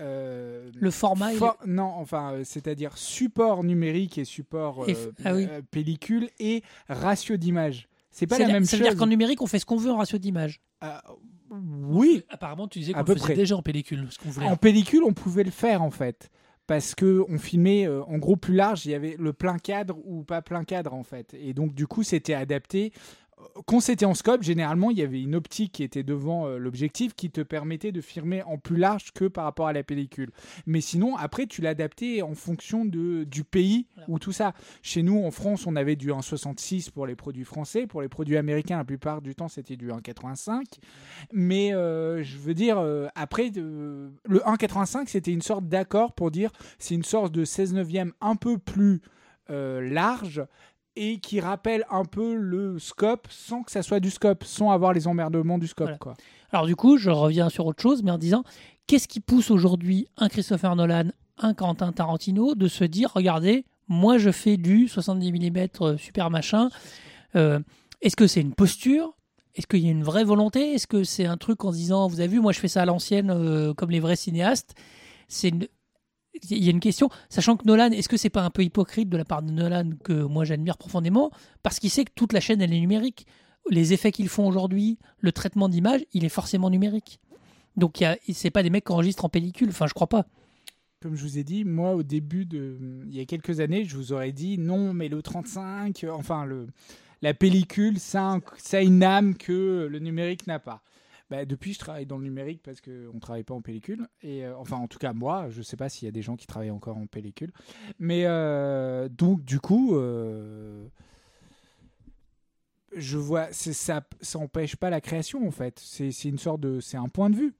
Euh, 0.00 0.70
Le 0.78 0.90
format 0.90 1.30
Non, 1.66 1.84
enfin, 1.96 2.32
euh, 2.32 2.42
c'est-à-dire 2.44 2.96
support 2.96 3.62
numérique 3.64 4.18
et 4.18 4.24
support 4.24 4.88
Et 4.88 4.92
euh, 4.92 5.10
f- 5.10 5.12
ah 5.24 5.34
oui. 5.34 5.46
pellicule 5.70 6.28
et 6.38 6.62
ratio 6.88 7.36
d'image. 7.36 7.88
C'est 8.10 8.26
pas 8.26 8.34
la 8.34 8.38
C'est-à-dire- 8.38 8.54
même 8.54 8.64
Ça 8.64 8.70
chose. 8.76 8.80
veut 8.86 8.90
dire 8.90 8.98
qu'en 8.98 9.06
numérique 9.06 9.40
on 9.42 9.46
fait 9.46 9.58
ce 9.60 9.66
qu'on 9.66 9.76
veut 9.76 9.90
en 9.90 9.96
ratio 9.98 10.18
d'image. 10.18 10.60
Oui, 11.50 12.22
Apparemment, 12.28 12.68
tu 12.68 12.78
disais 12.78 12.92
qu'on 12.92 13.04
faisait 13.04 13.18
près. 13.18 13.34
déjà 13.34 13.56
en 13.56 13.62
pellicule. 13.62 14.06
Ce 14.10 14.18
qu'on 14.18 14.28
voulait. 14.30 14.46
en 14.46 14.56
pellicule, 14.56 15.02
on 15.04 15.12
pouvait 15.12 15.42
le 15.42 15.50
faire 15.50 15.82
en 15.82 15.90
fait. 15.90 16.30
Parce 16.68 16.94
que 16.94 17.24
on 17.28 17.38
filmait 17.38 17.88
euh, 17.88 18.04
en 18.04 18.18
gros 18.18 18.36
plus 18.36 18.54
large, 18.54 18.86
il 18.86 18.92
y 18.92 18.94
avait 18.94 19.16
le 19.18 19.32
plein 19.32 19.58
cadre 19.58 19.98
ou 20.04 20.22
pas 20.22 20.40
plein 20.42 20.62
cadre 20.62 20.94
en 20.94 21.02
fait. 21.02 21.34
Et 21.34 21.52
donc 21.52 21.74
du 21.74 21.88
coup, 21.88 22.04
c'était 22.04 22.34
adapté. 22.34 22.92
Quand 23.66 23.80
c'était 23.80 24.04
en 24.04 24.14
scope, 24.14 24.42
généralement, 24.42 24.90
il 24.90 24.98
y 24.98 25.02
avait 25.02 25.20
une 25.20 25.34
optique 25.34 25.72
qui 25.72 25.82
était 25.82 26.02
devant 26.02 26.46
euh, 26.46 26.58
l'objectif 26.58 27.14
qui 27.14 27.30
te 27.30 27.40
permettait 27.40 27.92
de 27.92 28.00
filmer 28.00 28.42
en 28.42 28.58
plus 28.58 28.76
large 28.76 29.12
que 29.12 29.26
par 29.26 29.44
rapport 29.44 29.66
à 29.66 29.72
la 29.72 29.82
pellicule. 29.82 30.30
Mais 30.66 30.80
sinon, 30.80 31.16
après, 31.16 31.46
tu 31.46 31.60
l'adaptais 31.60 32.22
en 32.22 32.34
fonction 32.34 32.84
de, 32.84 33.24
du 33.24 33.44
pays 33.44 33.86
Voilà. 33.94 34.10
ou 34.10 34.18
tout 34.18 34.32
ça. 34.32 34.54
Chez 34.82 35.02
nous, 35.02 35.22
en 35.24 35.30
France, 35.30 35.66
on 35.66 35.76
avait 35.76 35.96
du 35.96 36.10
1,66 36.10 36.90
pour 36.90 37.06
les 37.06 37.16
produits 37.16 37.44
français. 37.44 37.86
Pour 37.86 38.02
les 38.02 38.08
produits 38.08 38.36
américains, 38.36 38.78
la 38.78 38.84
plupart 38.84 39.22
du 39.22 39.34
temps, 39.34 39.48
c'était 39.48 39.76
du 39.76 39.88
1,85. 39.88 40.62
Mais 41.32 41.74
euh, 41.74 42.22
je 42.22 42.38
veux 42.38 42.54
dire, 42.54 42.78
euh, 42.78 43.08
après, 43.14 43.50
le 43.54 44.10
1,85, 44.28 45.06
c'était 45.08 45.32
une 45.32 45.42
sorte 45.42 45.68
d'accord 45.68 46.12
pour 46.12 46.30
dire 46.30 46.50
c'est 46.78 46.94
une 46.94 47.04
sorte 47.04 47.32
de 47.32 47.44
16 47.44 47.74
neuvième 47.74 48.12
un 48.20 48.36
peu 48.36 48.58
plus 48.58 49.00
large 49.52 50.44
et 50.96 51.18
qui 51.20 51.40
rappelle 51.40 51.84
un 51.90 52.04
peu 52.04 52.34
le 52.34 52.78
scope 52.78 53.28
sans 53.30 53.62
que 53.62 53.70
ça 53.70 53.82
soit 53.82 54.00
du 54.00 54.10
scope, 54.10 54.44
sans 54.44 54.70
avoir 54.70 54.92
les 54.92 55.06
emmerdements 55.06 55.58
du 55.58 55.66
scope. 55.66 55.86
Voilà. 55.86 55.98
Quoi. 55.98 56.14
Alors 56.52 56.66
du 56.66 56.76
coup, 56.76 56.96
je 56.98 57.10
reviens 57.10 57.48
sur 57.48 57.66
autre 57.66 57.80
chose, 57.82 58.02
mais 58.02 58.10
en 58.10 58.18
disant, 58.18 58.42
qu'est-ce 58.86 59.08
qui 59.08 59.20
pousse 59.20 59.50
aujourd'hui 59.50 60.08
un 60.16 60.28
Christopher 60.28 60.74
Nolan, 60.76 61.10
un 61.38 61.54
Quentin 61.54 61.92
Tarantino 61.92 62.54
de 62.54 62.68
se 62.68 62.84
dire, 62.84 63.10
regardez, 63.14 63.64
moi 63.88 64.18
je 64.18 64.30
fais 64.30 64.56
du 64.56 64.88
70 64.88 65.32
mm 65.32 65.96
super 65.96 66.30
machin. 66.30 66.68
Euh, 67.36 67.60
Est-ce 68.02 68.16
que 68.16 68.26
c'est 68.26 68.40
une 68.40 68.54
posture? 68.54 69.14
Est-ce 69.54 69.66
qu'il 69.66 69.80
y 69.80 69.88
a 69.88 69.90
une 69.92 70.04
vraie 70.04 70.24
volonté? 70.24 70.74
Est-ce 70.74 70.86
que 70.86 71.02
c'est 71.04 71.26
un 71.26 71.36
truc 71.36 71.64
en 71.64 71.72
se 71.72 71.76
disant, 71.76 72.08
vous 72.08 72.20
avez 72.20 72.28
vu, 72.28 72.40
moi 72.40 72.52
je 72.52 72.58
fais 72.60 72.68
ça 72.68 72.82
à 72.82 72.84
l'ancienne 72.84 73.30
euh, 73.30 73.74
comme 73.74 73.90
les 73.90 74.00
vrais 74.00 74.16
cinéastes 74.16 74.74
C'est 75.28 75.48
une- 75.50 75.68
il 76.50 76.64
y 76.64 76.68
a 76.68 76.70
une 76.70 76.80
question, 76.80 77.08
sachant 77.28 77.56
que 77.56 77.66
Nolan, 77.66 77.90
est-ce 77.90 78.08
que 78.08 78.16
c'est 78.16 78.30
pas 78.30 78.42
un 78.42 78.50
peu 78.50 78.62
hypocrite 78.62 79.08
de 79.08 79.16
la 79.16 79.24
part 79.24 79.42
de 79.42 79.50
Nolan 79.50 79.90
que 80.04 80.12
moi 80.12 80.44
j'admire 80.44 80.76
profondément, 80.76 81.30
parce 81.62 81.78
qu'il 81.78 81.90
sait 81.90 82.04
que 82.04 82.12
toute 82.14 82.32
la 82.32 82.40
chaîne 82.40 82.60
elle 82.60 82.72
est 82.72 82.80
numérique. 82.80 83.26
Les 83.68 83.92
effets 83.92 84.12
qu'ils 84.12 84.28
font 84.28 84.46
aujourd'hui, 84.46 84.98
le 85.18 85.32
traitement 85.32 85.68
d'image, 85.68 86.00
il 86.12 86.24
est 86.24 86.30
forcément 86.30 86.70
numérique. 86.70 87.20
Donc 87.76 88.00
il 88.00 88.34
c'est 88.34 88.50
pas 88.50 88.62
des 88.62 88.70
mecs 88.70 88.84
qui 88.84 88.92
enregistrent 88.92 89.24
en 89.24 89.28
pellicule. 89.28 89.68
Enfin, 89.70 89.86
je 89.86 89.94
crois 89.94 90.08
pas. 90.08 90.26
Comme 91.02 91.16
je 91.16 91.22
vous 91.22 91.38
ai 91.38 91.44
dit, 91.44 91.64
moi 91.64 91.94
au 91.94 92.02
début 92.02 92.44
de, 92.44 92.76
il 93.06 93.16
y 93.16 93.20
a 93.20 93.24
quelques 93.24 93.60
années, 93.60 93.84
je 93.84 93.96
vous 93.96 94.12
aurais 94.12 94.32
dit 94.32 94.58
non, 94.58 94.92
mais 94.92 95.08
le 95.08 95.22
35, 95.22 96.04
euh, 96.04 96.10
enfin 96.10 96.44
le, 96.44 96.66
la 97.22 97.32
pellicule, 97.32 97.98
ça, 97.98 98.38
ça 98.58 98.78
a 98.78 98.80
une 98.82 99.02
âme 99.02 99.34
que 99.34 99.88
le 99.90 99.98
numérique 99.98 100.46
n'a 100.46 100.58
pas. 100.58 100.82
Bah, 101.30 101.44
depuis, 101.44 101.72
je 101.74 101.78
travaille 101.78 102.06
dans 102.06 102.18
le 102.18 102.24
numérique 102.24 102.60
parce 102.62 102.80
qu'on 102.80 102.90
ne 103.14 103.20
travaille 103.20 103.44
pas 103.44 103.54
en 103.54 103.60
pellicule. 103.62 104.08
Et, 104.20 104.44
euh, 104.44 104.56
enfin, 104.56 104.76
en 104.78 104.88
tout 104.88 104.98
cas, 104.98 105.12
moi, 105.12 105.48
je 105.48 105.58
ne 105.58 105.62
sais 105.62 105.76
pas 105.76 105.88
s'il 105.88 106.06
y 106.06 106.08
a 106.08 106.12
des 106.12 106.22
gens 106.22 106.34
qui 106.36 106.46
travaillent 106.48 106.72
encore 106.72 106.96
en 106.96 107.06
pellicule. 107.06 107.52
Mais 108.00 108.24
euh, 108.26 109.08
donc, 109.08 109.44
du 109.44 109.60
coup, 109.60 109.94
euh, 109.94 110.84
je 112.96 113.16
vois, 113.16 113.52
ça 113.52 114.02
n'empêche 114.34 114.76
pas 114.76 114.90
la 114.90 115.00
création, 115.00 115.46
en 115.46 115.50
fait. 115.52 115.78
C'est 115.78 116.10
une 116.24 116.38
sorte 116.38 116.60
de. 116.60 116.80
C'est 116.80 116.96
un 116.96 117.08
point 117.08 117.30
de 117.30 117.36
vue 117.36 117.54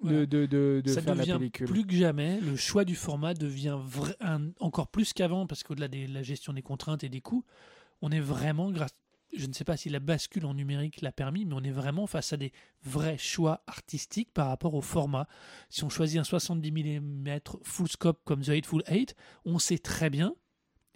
Voilà. 0.00 0.24
de, 0.26 0.46
de, 0.46 0.82
ça 0.86 1.02
faire 1.02 1.14
la 1.16 1.22
devient 1.22 1.32
pellicule. 1.38 1.66
plus 1.66 1.84
que 1.86 1.94
jamais, 1.94 2.40
le 2.40 2.54
choix 2.54 2.84
du 2.84 2.94
format 2.94 3.34
devient 3.34 3.78
un- 4.20 4.50
encore 4.60 4.86
plus 4.88 5.12
qu'avant, 5.12 5.46
parce 5.48 5.64
qu'au-delà 5.64 5.88
de 5.88 6.06
la 6.12 6.22
gestion 6.22 6.52
des 6.52 6.62
contraintes 6.62 7.02
et 7.02 7.08
des 7.08 7.20
coûts, 7.20 7.44
on 8.02 8.12
est 8.12 8.20
vraiment, 8.20 8.70
grâce, 8.70 8.94
je 9.32 9.46
ne 9.46 9.52
sais 9.52 9.64
pas 9.64 9.76
si 9.76 9.88
la 9.88 10.00
bascule 10.00 10.46
en 10.46 10.54
numérique 10.54 11.00
l'a 11.00 11.12
permis, 11.12 11.44
mais 11.44 11.54
on 11.54 11.62
est 11.62 11.70
vraiment 11.70 12.06
face 12.06 12.32
à 12.32 12.36
des 12.36 12.52
vrais 12.82 13.18
choix 13.18 13.62
artistiques 13.66 14.32
par 14.32 14.48
rapport 14.48 14.74
au 14.74 14.80
format. 14.80 15.28
Si 15.68 15.84
on 15.84 15.88
choisit 15.88 16.18
un 16.18 16.24
70 16.24 16.72
mm 16.72 17.40
full 17.62 17.88
scope 17.88 18.20
comme 18.24 18.42
The 18.42 18.50
Hateful 18.50 18.82
Eight, 18.86 19.14
on 19.44 19.58
sait 19.58 19.78
très 19.78 20.10
bien, 20.10 20.34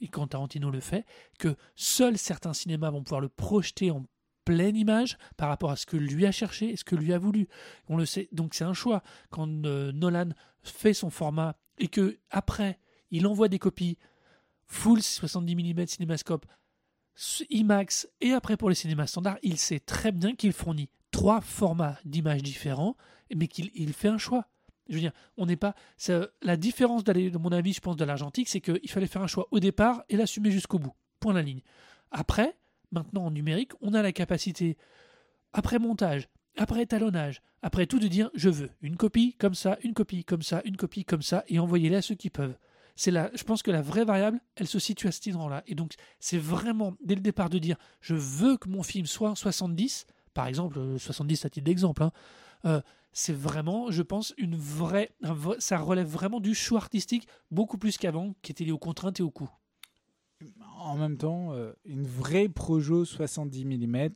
et 0.01 0.09
quand 0.09 0.29
Tarantino 0.29 0.71
le 0.71 0.81
fait, 0.81 1.05
que 1.39 1.57
seuls 1.77 2.19
certains 2.19 2.55
cinémas 2.55 2.91
vont 2.91 3.03
pouvoir 3.03 3.21
le 3.21 3.29
projeter 3.29 3.91
en 3.91 4.05
pleine 4.45 4.77
image 4.77 5.19
par 5.37 5.49
rapport 5.49 5.71
à 5.71 5.77
ce 5.77 5.87
que 5.87 5.97
lui 5.97 6.27
a 6.27 6.33
cherché 6.33 6.71
et 6.71 6.77
ce 6.77 6.85
que 6.85 6.97
lui 6.97 7.13
a 7.13 7.19
voulu. 7.19 7.49
On 7.89 7.97
le 7.97 8.07
sait, 8.07 8.29
donc 8.33 8.55
c'est 8.55 8.65
un 8.65 8.75
choix. 8.75 9.03
Quand 9.31 9.49
euh, 9.67 9.93
Nolan 9.93 10.31
fait 10.63 10.95
son 10.95 11.11
format 11.11 11.57
et 11.79 11.89
que 11.89 12.19
après 12.31 12.79
il 13.11 13.27
envoie 13.27 13.49
des 13.49 13.59
copies 13.59 13.99
full 14.67 15.03
70 15.03 15.55
mm 15.57 15.87
cinémascope 15.87 16.47
IMAX 17.51 18.09
et 18.21 18.33
après 18.33 18.57
pour 18.57 18.69
les 18.69 18.75
cinémas 18.75 19.07
standards, 19.07 19.39
il 19.43 19.59
sait 19.59 19.81
très 19.81 20.13
bien 20.13 20.35
qu'il 20.35 20.53
fournit 20.53 20.89
trois 21.11 21.41
formats 21.41 21.99
d'images 22.05 22.43
différents, 22.43 22.97
mais 23.35 23.49
qu'il 23.49 23.71
il 23.75 23.93
fait 23.93 24.09
un 24.09 24.19
choix. 24.19 24.47
Je 24.89 24.95
veux 24.95 25.01
dire, 25.01 25.13
on 25.37 25.47
n'est 25.47 25.57
pas. 25.57 25.75
la 26.43 26.57
différence, 26.57 27.05
d'aller, 27.05 27.31
de 27.31 27.39
mon 27.39 27.53
avis, 27.53 27.73
je 27.73 27.81
pense, 27.81 27.97
de 27.97 28.05
l'argentique, 28.05 28.49
c'est 28.49 28.61
qu'il 28.61 28.91
fallait 28.91 29.07
faire 29.07 29.23
un 29.23 29.29
choix 29.29 29.47
au 29.51 29.61
départ 29.61 30.03
et 30.09 30.17
l'assumer 30.17 30.51
jusqu'au 30.51 30.79
bout. 30.79 30.95
Point 31.21 31.35
la 31.35 31.43
ligne. 31.43 31.63
Après, 32.11 32.57
maintenant 32.91 33.27
en 33.27 33.31
numérique, 33.31 33.73
on 33.81 33.95
a 33.95 34.03
la 34.03 34.13
capacité, 34.13 34.77
après 35.53 35.79
montage, 35.79 36.29
après 36.57 36.83
étalonnage, 36.83 37.41
après 37.63 37.87
tout, 37.87 38.01
de 38.01 38.09
dire 38.09 38.31
je 38.35 38.51
veux 38.51 38.71
une 38.81 38.97
copie 38.97 39.35
comme 39.35 39.55
ça, 39.55 39.79
une 39.83 39.95
copie 39.95 40.25
comme 40.25 40.43
ça, 40.43 40.63
une 40.65 40.77
copie 40.77 41.05
comme 41.05 41.23
ça, 41.23 41.45
et 41.47 41.59
envoyez-les 41.59 41.97
à 41.97 42.03
ceux 42.03 42.17
qui 42.17 42.31
peuvent. 42.31 42.57
C'est 42.97 43.11
la, 43.11 43.31
je 43.35 43.43
pense 43.45 43.63
que 43.63 43.71
la 43.71 43.83
vraie 43.83 44.05
variable, 44.05 44.41
elle 44.57 44.67
se 44.67 44.79
situe 44.79 45.09
à 45.09 45.13
cet 45.13 45.29
endroit-là. 45.29 45.63
Et 45.67 45.75
donc, 45.75 45.95
c'est 46.19 46.39
vraiment, 46.39 46.95
dès 47.05 47.15
le 47.15 47.21
départ, 47.21 47.51
de 47.51 47.59
dire 47.59 47.77
je 48.01 48.15
veux 48.15 48.57
que 48.57 48.69
mon 48.69 48.83
film 48.83 49.07
soit 49.07 49.31
en 49.31 49.35
70, 49.35 50.07
par 50.35 50.47
exemple, 50.47 50.79
euh, 50.79 50.99
70 50.99 51.45
à 51.45 51.51
titre 51.51 51.65
d'exemple, 51.65 52.03
hein, 52.03 52.13
euh, 52.65 52.81
c'est 53.13 53.33
vraiment, 53.33 53.91
je 53.91 54.03
pense, 54.03 54.35
une 54.39 54.57
vraie, 54.57 55.11
ça 55.59 55.79
relève 55.79 56.07
vraiment 56.07 56.41
du 56.41 56.55
choix 56.55 56.79
artistique, 56.79 57.27
beaucoup 57.51 57.79
plus 57.79 57.97
qu'avant, 57.97 58.35
qui 58.43 58.53
était 58.53 58.65
lié 58.65 58.73
aux 58.73 58.79
contraintes 58.79 59.19
et 59.19 59.23
aux 59.23 59.31
coûts. 59.31 59.51
En 60.81 60.97
même 60.97 61.17
temps, 61.17 61.53
euh, 61.53 61.73
une 61.85 62.07
vraie 62.07 62.49
Projo 62.49 63.05
70 63.05 63.65
mm, 63.65 64.09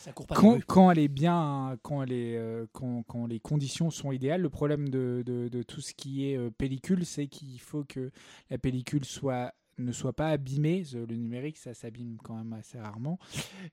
Ça 0.00 0.12
court 0.12 0.26
pas 0.26 0.34
dans 0.56 0.60
quand, 0.66 0.90
elle 0.90 0.98
est 0.98 1.08
bien, 1.08 1.76
quand, 1.82 2.02
elle 2.02 2.12
est, 2.12 2.36
euh, 2.36 2.66
quand, 2.72 3.02
quand 3.06 3.26
les 3.26 3.40
conditions 3.40 3.90
sont 3.90 4.12
idéales, 4.12 4.42
le 4.42 4.50
problème 4.50 4.88
de, 4.88 5.22
de- 5.24 5.48
de 5.48 5.62
tout 5.62 5.80
ce 5.80 5.94
qui 5.94 6.30
est 6.30 6.36
euh, 6.36 6.50
pellicule, 6.50 7.04
c'est 7.06 7.26
qu'il 7.26 7.60
faut 7.60 7.84
que 7.84 8.10
la 8.50 8.58
pellicule 8.58 9.04
soit 9.04 9.52
ne 9.78 9.92
soit 9.92 10.12
pas 10.12 10.28
abîmée. 10.30 10.82
Le 10.92 11.14
numérique, 11.14 11.56
ça 11.56 11.72
s'abîme 11.72 12.16
quand 12.24 12.34
même 12.34 12.52
assez 12.52 12.78
rarement. 12.80 13.18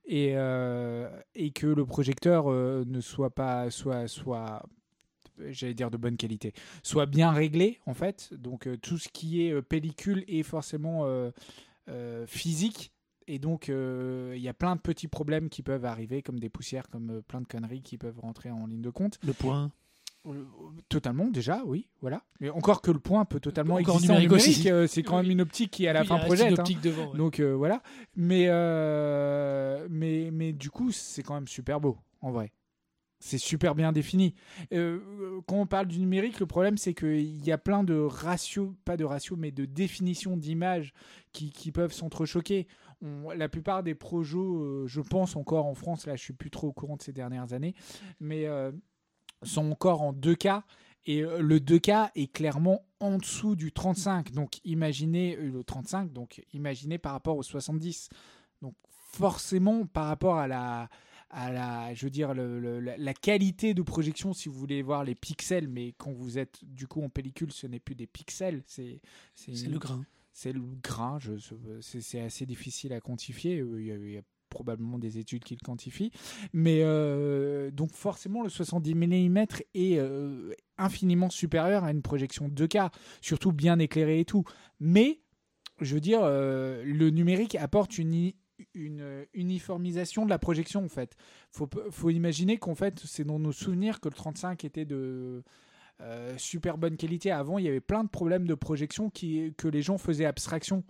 Et, 0.06 0.34
euh, 0.36 1.10
et 1.34 1.50
que 1.52 1.66
le 1.68 1.84
projecteur 1.86 2.52
euh, 2.52 2.84
ne 2.86 3.02
soit 3.02 3.32
pas, 3.32 3.72
soit, 3.72 4.08
soit 4.08 4.64
j'allais 5.50 5.74
dire 5.74 5.92
de 5.92 5.98
bonne 5.98 6.18
qualité, 6.18 6.54
soit 6.84 7.06
bien 7.06 7.32
réglé 7.32 7.80
en 7.86 7.94
fait. 7.94 8.34
Donc 8.34 8.68
euh, 8.68 8.78
tout 8.78 8.98
ce 8.98 9.10
qui 9.10 9.46
est 9.46 9.52
euh, 9.52 9.62
pellicule 9.62 10.24
est 10.28 10.44
forcément 10.44 11.02
euh, 11.06 11.32
physique. 12.28 12.92
Et 13.28 13.40
donc, 13.40 13.70
il 13.70 14.38
y 14.40 14.48
a 14.48 14.54
plein 14.54 14.76
de 14.76 14.82
petits 14.82 15.08
problèmes 15.08 15.50
qui 15.50 15.64
peuvent 15.64 15.86
arriver, 15.86 16.22
comme 16.22 16.40
des 16.40 16.50
poussières, 16.50 16.88
comme 16.90 17.24
plein 17.28 17.42
de 17.42 17.48
conneries 17.48 17.82
qui 17.82 17.98
peuvent 17.98 18.20
rentrer 18.20 18.52
en 18.52 18.68
ligne 18.68 18.84
de 18.84 18.92
compte. 18.92 19.18
Le 19.26 19.34
point. 19.34 19.72
Totalement, 20.90 21.28
déjà, 21.28 21.62
oui, 21.66 21.88
voilà. 22.02 22.24
Mais 22.40 22.50
encore 22.50 22.82
que 22.82 22.92
le 22.92 23.00
point 23.00 23.26
peut 23.26 23.40
totalement 23.40 23.76
Encore 23.76 23.96
exister 23.96 24.14
en 24.14 24.20
numérique 24.20 24.66
euh, 24.68 24.88
c'est 24.88 25.04
quand 25.04 25.18
même 25.22 25.30
une 25.30 25.42
optique 25.42 25.72
qui 25.72 25.88
à 25.88 25.94
la 25.94 26.02
Oui, 26.02 26.08
fin 26.08 26.18
une 26.18 26.26
projette. 26.26 26.52
hein. 26.60 26.62
optique 26.62 26.82
devant, 26.82 27.12
ouais. 27.12 27.18
Donc 27.18 27.40
euh, 27.40 27.54
voilà. 27.54 27.82
Mais, 28.16 28.46
euh, 28.48 29.88
mais, 29.90 30.30
mais 30.32 30.52
du 30.52 30.70
coup, 30.70 30.92
c'est 30.92 31.22
quand 31.24 31.36
même 31.36 31.48
super 31.48 31.80
beau, 31.80 31.98
en 32.22 32.32
vrai. 32.32 32.52
C'est 33.26 33.40
super 33.40 33.74
bien 33.74 33.92
défini. 33.92 34.36
Euh, 34.72 35.42
quand 35.48 35.56
on 35.56 35.66
parle 35.66 35.88
du 35.88 36.00
numérique, 36.00 36.40
le 36.40 36.46
problème, 36.46 36.78
c'est 36.78 36.94
qu'il 36.94 37.44
y 37.44 37.52
a 37.52 37.58
plein 37.58 37.84
de 37.84 37.96
ratios, 37.96 38.76
pas 38.86 38.98
de 38.98 39.04
ratios, 39.04 39.36
mais 39.36 39.50
de 39.50 39.66
définitions 39.66 40.38
d'images 40.38 40.94
qui, 41.32 41.72
peuvent 41.72 41.92
s'entrechoquer. 41.92 42.68
La 43.36 43.50
plupart 43.50 43.82
des 43.82 43.96
projets, 43.96 44.38
euh, 44.38 44.86
je 44.86 45.02
pense 45.02 45.36
encore 45.36 45.66
en 45.66 45.74
France, 45.74 46.06
là 46.06 46.16
je 46.16 46.22
suis 46.22 46.34
plus 46.34 46.52
trop 46.52 46.68
au 46.68 46.72
courant 46.72 46.98
de 46.98 47.02
ces 47.02 47.14
dernières 47.14 47.54
années, 47.54 47.74
mais 48.20 48.46
euh, 48.46 48.72
sont 49.42 49.72
encore 49.72 50.04
en 50.04 50.14
2K. 50.14 50.62
Et 51.08 51.22
le 51.22 51.60
2K 51.60 52.12
est 52.14 52.32
clairement 52.32 52.86
en 53.00 53.18
dessous 53.18 53.56
du 53.56 53.72
35. 53.72 54.34
Donc 54.34 54.60
imaginez 54.66 55.36
le 55.36 55.64
35, 55.64 56.14
donc 56.14 56.46
imaginez 56.54 57.00
par 57.00 57.14
rapport 57.14 57.38
au 57.38 57.44
70. 57.44 58.10
Donc 58.62 58.76
forcément 59.12 59.88
par 59.88 60.06
rapport 60.06 60.38
à 60.38 60.48
la, 60.48 60.90
à 61.38 61.52
la, 61.52 61.94
je 61.94 62.06
veux 62.06 62.10
dire, 62.10 62.34
le- 62.34 62.62
le- 62.62 62.80
la, 62.80 63.14
qualité 63.14 63.74
de 63.74 63.82
projection, 63.82 64.32
si 64.34 64.48
vous 64.48 64.56
voulez 64.58 64.82
voir 64.82 65.04
les 65.04 65.16
pixels, 65.16 65.68
mais 65.68 65.92
quand 65.98 66.14
vous 66.14 66.38
êtes 66.38 66.64
du 66.64 66.88
coup 66.88 67.02
en 67.04 67.10
pellicule, 67.10 67.52
ce 67.52 67.68
n'est 67.68 67.82
plus 67.82 67.94
des 67.96 68.08
pixels, 68.08 68.64
c'est 68.66 69.02
C'est 69.36 69.52
une- 69.52 69.72
le 69.74 69.78
grain. 69.80 70.06
c'est 70.32 70.54
le 70.54 70.62
grain, 70.82 71.20
je- 71.20 71.34
c'est 71.82 72.00
c'est 72.00 72.22
assez 72.22 72.46
difficile 72.46 72.94
à 72.94 73.02
quantifier. 73.02 73.60
euh, 73.60 73.82
Il 73.82 73.88
y 73.88 73.92
a, 73.92 73.96
il 73.96 74.12
y 74.12 74.18
a 74.18 74.22
probablement 74.50 74.98
des 74.98 75.18
études 75.18 75.44
qui 75.44 75.56
le 75.56 75.60
quantifient. 75.66 76.12
Mais 76.54 76.80
euh, 76.84 77.70
donc 77.70 77.92
forcément, 77.92 78.42
le 78.42 78.48
70 78.50 78.96
mm 78.96 79.38
est 79.74 79.98
euh, 80.00 80.54
infiniment 80.78 81.30
supérieur 81.30 81.84
à 81.84 81.92
une 81.92 82.02
projection 82.02 82.48
2K, 82.48 82.90
surtout 83.20 83.52
bien 83.52 83.78
éclairée 83.80 84.22
et 84.22 84.26
tout. 84.26 84.46
Mais, 84.80 85.20
je 85.82 85.94
veux 85.96 86.00
dire, 86.00 86.22
euh, 86.24 86.82
le 86.86 87.10
numérique 87.10 87.56
apporte 87.56 87.98
une, 87.98 88.32
une 88.74 89.01
euh, 89.01 89.26
uniformisation 89.34 90.26
de 90.26 90.30
la 90.30 90.39
projection, 90.39 90.84
en 90.84 90.89
fait. 90.89 91.16
Faut, 91.51 91.70
faut 91.91 92.10
imaginer 92.10 92.58
qu'en 92.58 92.76
fait, 92.76 92.99
c'est 93.06 93.24
dans 93.24 93.39
nos 93.39 93.51
souvenirs 93.51 93.99
que 93.99 94.10
le 94.10 94.16
35 94.16 94.64
était 94.66 94.86
de 94.86 95.43
euh, 96.01 96.34
super 96.38 96.78
bonne 96.78 96.97
qualité. 96.97 97.32
Avant, 97.32 97.58
il 97.58 97.66
y 97.66 97.68
avait 97.68 97.82
plein 97.82 98.03
de 98.03 98.10
problèmes 98.10 98.47
de 98.47 98.53
projection 98.56 99.10
qui, 99.10 99.53
que 99.58 99.68
les 99.68 99.82
gens 99.82 99.97
faisaient 99.97 100.26
abstraction. 100.26 100.84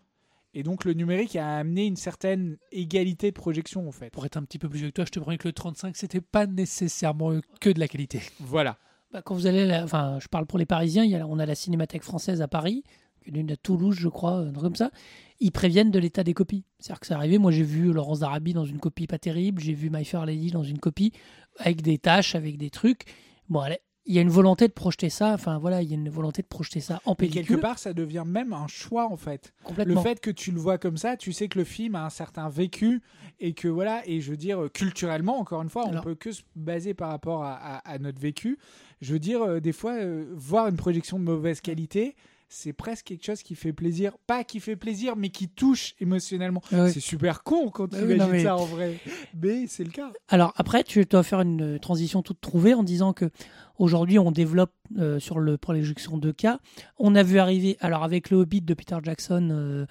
Et 0.54 0.64
donc, 0.64 0.86
le 0.86 0.94
numérique 0.94 1.36
a 1.36 1.58
amené 1.58 1.86
une 1.86 1.98
certaine 1.98 2.58
égalité 2.72 3.30
de 3.32 3.36
projection, 3.36 3.88
en 3.88 3.92
fait. 3.92 4.10
Pour 4.10 4.26
être 4.26 4.38
un 4.38 4.44
petit 4.44 4.58
peu 4.58 4.70
plus 4.70 4.80
vieux 4.80 4.88
que 4.88 4.94
toi, 4.94 5.06
je 5.06 5.12
te 5.12 5.20
promets 5.20 5.38
que 5.38 5.48
le 5.48 5.54
35, 5.54 5.96
c'était 5.98 6.22
pas 6.22 6.48
nécessairement 6.48 7.40
que 7.60 7.70
de 7.70 7.80
la 7.80 7.88
qualité. 7.88 8.22
Voilà. 8.40 8.78
Bah, 9.12 9.22
quand 9.22 9.36
vous 9.36 9.48
allez, 9.48 9.66
la- 9.66 9.84
enfin, 9.84 10.18
je 10.22 10.28
parle 10.28 10.46
pour 10.46 10.58
les 10.58 10.66
Parisiens, 10.66 11.04
il 11.04 11.12
y 11.12 11.16
a, 11.16 11.28
on 11.28 11.40
a 11.40 11.46
la 11.46 11.56
Cinémathèque 11.56 12.04
française 12.04 12.42
à 12.42 12.48
Paris, 12.48 12.84
une 13.26 13.52
à 13.52 13.58
Toulouse, 13.58 13.96
je 14.00 14.08
crois, 14.08 14.38
un 14.38 14.52
truc 14.52 14.64
comme 14.64 14.76
ça. 14.76 14.92
Ils 15.40 15.52
préviennent 15.52 15.92
de 15.92 16.00
l'état 16.00 16.24
des 16.24 16.34
copies. 16.34 16.64
C'est-à-dire 16.80 17.00
que 17.02 17.08
c'est 17.08 17.14
arrivé. 17.14 17.38
Moi, 17.38 17.52
j'ai 17.52 17.64
vu 17.64 17.92
Laurence 17.92 18.20
Darabi 18.20 18.54
dans 18.54 18.66
une 18.66 18.80
copie 18.80 19.06
pas 19.08 19.20
terrible. 19.20 19.62
J'ai 19.62 19.74
vu 19.74 19.90
My 19.90 20.06
Fair 20.06 20.26
Lady 20.26 20.52
dans 20.52 20.64
une 20.64 20.80
copie 20.80 21.12
avec 21.60 21.82
des 21.82 21.98
tâches, 21.98 22.36
avec 22.36 22.58
des 22.58 22.70
trucs. 22.70 23.04
Bon, 23.50 23.60
allez, 23.60 23.80
il 24.06 24.14
y 24.16 24.20
a 24.20 24.22
une 24.22 24.30
volonté 24.30 24.68
de 24.68 24.72
projeter 24.74 25.10
ça. 25.10 25.34
Enfin, 25.34 25.58
voilà, 25.58 25.82
il 25.82 25.90
y 25.90 25.92
a 25.92 25.96
une 25.96 26.10
volonté 26.10 26.42
de 26.42 26.48
projeter 26.48 26.80
ça 26.80 27.02
en 27.06 27.14
Et 27.14 27.16
quelque 27.28 27.34
pellicule. 27.34 27.60
part, 27.60 27.80
ça 27.80 27.92
devient 27.94 28.24
même 28.26 28.54
un 28.54 28.68
choix, 28.68 29.12
en 29.12 29.18
fait. 29.18 29.52
Le 29.62 29.66
complètement. 29.68 30.02
fait 30.04 30.20
que 30.22 30.30
tu 30.32 30.52
le 30.52 30.60
vois 30.60 30.78
comme 30.78 30.96
ça, 30.98 31.18
tu 31.18 31.34
sais 31.34 31.48
que 31.50 31.58
le 31.60 31.66
film 31.66 31.96
a 31.96 32.06
un 32.06 32.10
certain 32.10 32.48
vécu 32.48 33.02
et 33.40 33.54
que 33.54 33.68
voilà, 33.68 34.04
et 34.08 34.22
je 34.22 34.32
veux 34.32 34.38
dire, 34.38 34.64
euh, 34.64 34.70
culturellement, 34.70 35.38
encore 35.40 35.62
une 35.64 35.70
fois, 35.70 35.86
on 35.86 35.90
Alors- 35.90 36.04
peut 36.04 36.16
que 36.16 36.32
se 36.32 36.44
baser 36.56 36.94
par 36.94 37.10
rapport 37.10 37.44
à, 37.44 37.56
à- 37.56 37.78
à 37.80 37.98
notre 37.98 38.22
vécu. 38.22 38.58
Je 39.02 39.12
veux 39.12 39.20
dire, 39.20 39.42
euh, 39.42 39.60
des 39.60 39.74
fois, 39.74 39.94
euh, 39.96 40.32
voir 40.36 40.68
une 40.68 40.78
projection 40.78 41.20
de 41.20 41.24
mauvaise 41.24 41.60
qualité, 41.60 42.16
c'est 42.48 42.74
presque 42.74 43.06
quelque 43.08 43.26
chose 43.26 43.42
qui 43.44 43.56
fait 43.56 43.74
plaisir. 43.74 44.18
Pas 44.28 44.44
qui 44.44 44.60
fait 44.60 44.76
plaisir, 44.76 45.16
mais 45.16 45.30
qui 45.30 45.48
touche 45.50 45.96
émotionnellement. 46.00 46.62
Ouais. 46.72 46.92
C'est 46.92 47.00
super 47.00 47.44
con 47.44 47.70
quand 47.70 47.92
Bah 47.92 47.98
tu 48.00 48.14
imagines 48.14 48.32
mais- 48.32 48.44
ça 48.44 48.56
en 48.56 48.66
vrai. 48.66 48.98
Mais 49.42 49.68
c'est 49.68 49.84
le 49.84 49.92
cas. 49.92 50.12
Alors 50.28 50.54
après, 50.56 50.84
tu 50.84 51.04
dois 51.06 51.24
faire 51.24 51.42
une 51.42 51.80
transition 51.80 52.22
toute 52.22 52.42
trouvée 52.42 52.74
en 52.74 52.84
disant 52.84 53.14
que 53.14 53.30
aujourd'hui 53.78 54.20
on 54.20 54.32
développe 54.32 54.74
euh, 54.98 55.20
sur 55.20 55.40
le 55.40 55.58
projection 55.58 56.18
2K. 56.18 56.58
On 56.98 57.16
a 57.16 57.24
vu 57.24 57.40
arriver, 57.40 57.78
alors 57.82 58.04
avec 58.04 58.30
le 58.30 58.38
Hobbit 58.38 58.62
de 58.62 58.74
Peter 58.74 58.98
Jackson, 59.04 59.50
euh, 59.52 59.86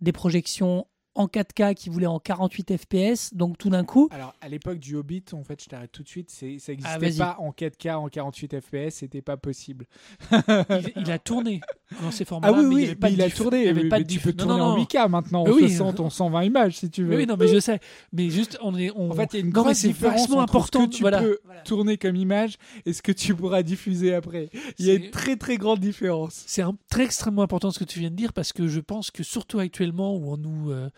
des 0.00 0.12
projections 0.12 0.86
en 1.14 1.26
4K 1.26 1.74
qui 1.74 1.88
voulaient 1.88 2.06
en 2.06 2.20
48 2.20 2.76
FPS. 2.76 3.34
Donc 3.34 3.58
tout 3.58 3.70
d'un 3.70 3.84
coup, 3.84 4.08
Alors, 4.12 4.34
à 4.40 4.48
l'époque 4.48 4.78
du 4.78 4.94
Hobbit, 4.94 5.24
en 5.32 5.42
fait, 5.42 5.60
je 5.62 5.68
t'arrête 5.68 5.90
tout 5.90 6.02
de 6.02 6.08
suite, 6.08 6.30
ça 6.30 6.46
Ah, 6.46 6.48
n'existait 6.68 6.98
vas-y. 6.98 7.18
pas 7.18 7.36
en 7.40 7.50
4K, 7.50 7.94
en 7.96 8.08
48 8.08 8.60
FPS, 8.60 8.90
c'était 8.96 9.22
pas 9.22 9.36
possible. 9.36 9.86
Il, 10.32 10.92
il 10.96 11.10
a 11.10 11.18
tourné 11.18 11.60
dans 12.02 12.10
ces 12.10 12.24
formats 12.24 12.48
Ah 12.48 12.52
oui, 12.52 12.64
mais 12.64 12.64
il 12.64 12.74
oui, 12.76 12.84
avait 12.84 12.94
pas 12.94 13.06
mais 13.08 13.12
de 13.16 13.16
il 13.18 13.22
a 13.22 13.30
tourné. 13.30 13.58
Il 13.60 13.64
y 13.64 13.68
avait 13.68 13.82
mais- 13.84 13.88
pas 13.88 13.98
mais 13.98 14.04
de 14.04 14.10
tu 14.10 14.20
peux 14.20 14.30
Non, 14.30 14.36
tourner 14.36 14.58
non, 14.58 14.64
en 14.64 14.76
non. 14.76 14.84
8K 14.84 15.08
maintenant, 15.08 15.42
en 15.44 15.50
oui. 15.50 15.68
60, 15.70 16.00
en 16.00 16.10
120 16.10 16.44
images 16.44 16.76
si 16.76 16.90
tu 16.90 17.04
veux. 17.04 17.16
Oui, 17.16 17.26
non, 17.26 17.36
mais 17.36 17.48
je 17.48 17.58
sais. 17.58 17.80
Mais 18.12 18.30
juste, 18.30 18.58
on 18.62 18.76
est. 18.76 18.90
On... 18.94 19.10
En 19.10 19.14
fait, 19.14 19.30
il 19.32 19.36
y 19.40 19.42
a 19.42 19.44
une 19.44 19.50
grande 19.50 19.72
différence 19.72 20.30
entre 20.30 20.38
important. 20.38 20.82
ce 20.82 20.86
que 20.88 20.94
tu 20.94 21.00
voilà. 21.02 21.20
peux 21.22 21.38
tourner 21.64 21.96
comme 21.98 22.16
image 22.16 22.56
et 22.86 22.92
ce 22.92 23.02
que 23.02 23.12
tu 23.12 23.34
pourras 23.34 23.62
diffuser 23.62 24.14
après. 24.14 24.50
Il 24.78 24.86
y 24.86 24.90
a 24.90 24.94
une 24.94 25.10
très 25.10 25.36
très 25.36 25.56
grande 25.56 25.80
différence. 25.80 26.44
C'est 26.46 26.62
un, 26.62 26.76
très 26.90 27.04
extrêmement 27.04 27.42
important 27.42 27.70
ce 27.70 27.78
que 27.78 27.84
tu 27.84 27.98
viens 28.00 28.10
de 28.10 28.14
dire 28.16 28.32
parce 28.32 28.52
que 28.52 28.68
je 28.68 28.80
pense 28.80 29.10
que 29.10 29.22
surtout 29.22 29.58
actuellement 29.58 30.14
où 30.16 30.32
on 30.32 30.36
nous, 30.36 30.70
euh, 30.70 30.88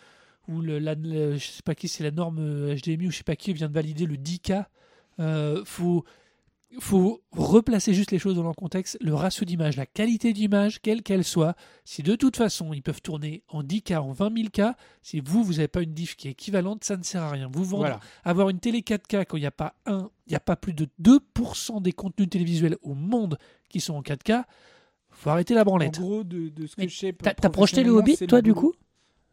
où 0.48 0.60
le, 0.60 0.78
la, 0.78 0.94
je 0.94 1.38
sais 1.38 1.62
pas 1.64 1.74
qui 1.74 1.88
c'est 1.88 2.02
la 2.04 2.10
norme 2.10 2.38
euh, 2.40 2.74
HDMI 2.76 3.06
ou 3.08 3.10
je 3.10 3.18
sais 3.18 3.22
pas 3.24 3.36
qui 3.36 3.52
vient 3.52 3.68
de 3.68 3.74
valider 3.74 4.06
le 4.06 4.16
10K, 4.16 4.64
euh, 5.20 5.62
faut 5.64 6.04
faut 6.78 7.20
replacer 7.32 7.92
juste 7.94 8.12
les 8.12 8.20
choses 8.20 8.36
dans 8.36 8.44
leur 8.44 8.54
contexte, 8.54 8.96
le 9.00 9.12
ratio 9.12 9.44
d'image, 9.44 9.76
la 9.76 9.86
qualité 9.86 10.32
d'image, 10.32 10.80
quelle 10.80 11.02
qu'elle 11.02 11.24
soit. 11.24 11.56
Si 11.84 12.04
de 12.04 12.14
toute 12.14 12.36
façon 12.36 12.72
ils 12.72 12.80
peuvent 12.82 13.02
tourner 13.02 13.42
en 13.48 13.64
10K, 13.64 13.96
en 13.98 14.12
20 14.12 14.32
000K, 14.34 14.74
si 15.02 15.18
vous 15.20 15.42
vous 15.42 15.54
n'avez 15.54 15.66
pas 15.66 15.82
une 15.82 15.92
diff 15.94 16.14
qui 16.14 16.28
est 16.28 16.30
équivalente, 16.30 16.84
ça 16.84 16.96
ne 16.96 17.02
sert 17.02 17.22
à 17.24 17.30
rien. 17.32 17.50
Vous 17.52 17.64
vendre 17.64 17.78
Voilà. 17.82 18.00
avoir 18.22 18.50
une 18.50 18.60
télé 18.60 18.82
4K 18.82 19.24
quand 19.26 19.36
il 19.36 19.40
n'y 19.40 19.46
a 19.46 19.50
pas 19.50 19.74
un, 19.84 20.10
il 20.28 20.30
n'y 20.30 20.36
a 20.36 20.40
pas 20.40 20.54
plus 20.54 20.72
de 20.72 20.86
2% 21.02 21.82
des 21.82 21.92
contenus 21.92 22.28
télévisuels 22.30 22.76
au 22.82 22.94
monde 22.94 23.36
qui 23.68 23.80
sont 23.80 23.94
en 23.94 24.02
4K, 24.02 24.44
faut 25.10 25.30
arrêter 25.30 25.54
la 25.54 25.62
En 25.62 25.64
branlette. 25.64 25.98
gros, 25.98 26.22
de, 26.22 26.50
de 26.50 26.66
ce 26.68 26.76
que 26.76 26.82
Mais 26.82 26.88
je 26.88 26.96
sais. 26.96 27.12
t'as 27.12 27.34
projeté 27.50 27.82
le 27.82 27.90
Hobbit, 27.90 28.16
toi, 28.28 28.42
du 28.42 28.54
coup? 28.54 28.74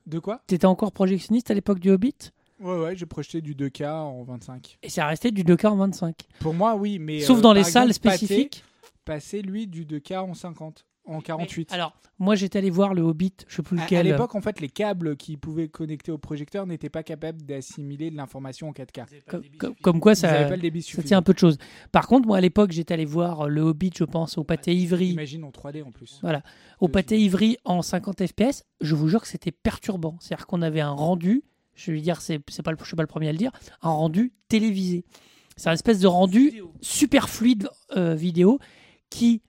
De 0.07 0.19
quoi 0.19 0.41
T'étais 0.47 0.65
encore 0.65 0.93
projectionniste 0.93 1.51
à 1.51 1.53
l'époque 1.53 1.79
du 1.79 1.89
Hobbit 1.91 2.15
Ouais, 2.59 2.79
ouais, 2.79 2.95
j'ai 2.95 3.05
projeté 3.05 3.41
du 3.41 3.53
2K 3.53 3.87
en 3.87 4.23
25. 4.23 4.79
et 4.81 4.89
c'est 4.89 5.03
resté 5.03 5.31
du 5.31 5.43
2K 5.43 5.67
en 5.67 5.75
25. 5.75 6.15
Pour 6.39 6.53
moi, 6.53 6.75
oui, 6.75 6.97
mais. 6.97 7.19
Sauf 7.19 7.39
euh, 7.39 7.41
dans 7.41 7.53
les 7.53 7.61
par 7.61 7.69
salles 7.69 7.89
exemple, 7.89 8.11
spécifiques. 8.17 8.63
Passait 9.05 9.41
lui 9.41 9.67
du 9.67 9.85
2K 9.85 10.17
en 10.19 10.33
50. 10.33 10.85
En 11.07 11.21
48. 11.21 11.71
Alors, 11.73 11.93
moi 12.19 12.35
j'étais 12.35 12.59
allé 12.59 12.69
voir 12.69 12.93
le 12.93 13.01
Hobbit, 13.01 13.33
je 13.47 13.55
sais 13.55 13.63
plus 13.63 13.77
À- 13.77 13.81
à 13.81 13.85
lequel. 13.85 14.05
l'époque, 14.07 14.35
en 14.35 14.41
fait, 14.41 14.59
les 14.59 14.69
câbles 14.69 15.15
qui 15.17 15.37
pouvaient 15.37 15.67
connecter 15.69 16.11
au 16.11 16.17
projecteur 16.17 16.65
n'étaient 16.67 16.89
pas 16.89 17.03
capables 17.03 17.41
d'assimiler 17.43 18.11
de 18.11 18.17
l'information 18.17 18.69
en 18.69 18.73
4K. 18.73 19.05
comme, 19.27 19.43
comme- 19.57 19.75
comme 19.81 19.99
quoi 19.99 20.15
ça, 20.15 20.27
pas 20.45 20.55
le 20.55 20.61
débit 20.61 20.81
ça 20.81 21.01
tient 21.03 21.17
un 21.17 21.21
peu 21.21 21.33
de 21.33 21.39
choses. 21.39 21.57
Par 21.91 22.07
contre, 22.07 22.27
moi 22.27 22.37
à 22.37 22.41
l'époque 22.41 22.71
j'étais 22.71 22.93
allé 22.93 23.05
voir 23.05 23.47
le 23.49 23.61
Hobbit, 23.61 23.91
je 23.97 24.03
pense, 24.03 24.37
au 24.37 24.43
pâté 24.43 24.75
Ivry. 24.75 25.09
Imagine 25.11 25.43
en 25.43 25.51
3D 25.51 25.81
en 25.83 25.91
plus. 25.91 26.19
Voilà. 26.21 26.43
Au 26.79 26.87
pâté 26.87 27.19
Ivry 27.19 27.57
en 27.65 27.81
50 27.81 28.25
FPS, 28.25 28.63
je 28.81 28.95
vous 28.95 29.07
jure 29.07 29.21
que 29.21 29.27
c'était 29.27 29.51
perturbant. 29.51 30.17
C'est-à-dire 30.19 30.47
qu'on 30.47 30.61
avait 30.61 30.81
un 30.81 30.91
rendu, 30.91 31.43
je 31.75 31.91
vais 31.91 32.01
dire, 32.01 32.21
c'est 32.21 32.39
pas, 32.63 32.71
le- 32.71 32.77
je 32.79 32.85
suis 32.85 32.95
pas 32.95 33.03
le 33.03 33.07
premier 33.07 33.29
à 33.29 33.31
le 33.31 33.37
dire, 33.37 33.51
un 33.81 33.89
rendu 33.91 34.33
télévisé. 34.49 35.05
C'est 35.55 35.69
un 35.69 35.73
espèce 35.73 35.99
de 35.99 36.07
rendu 36.07 36.61
super 36.81 37.29
fluide 37.29 37.67
euh, 37.95 38.13
vidéo 38.13 38.59
qui, 39.09 39.41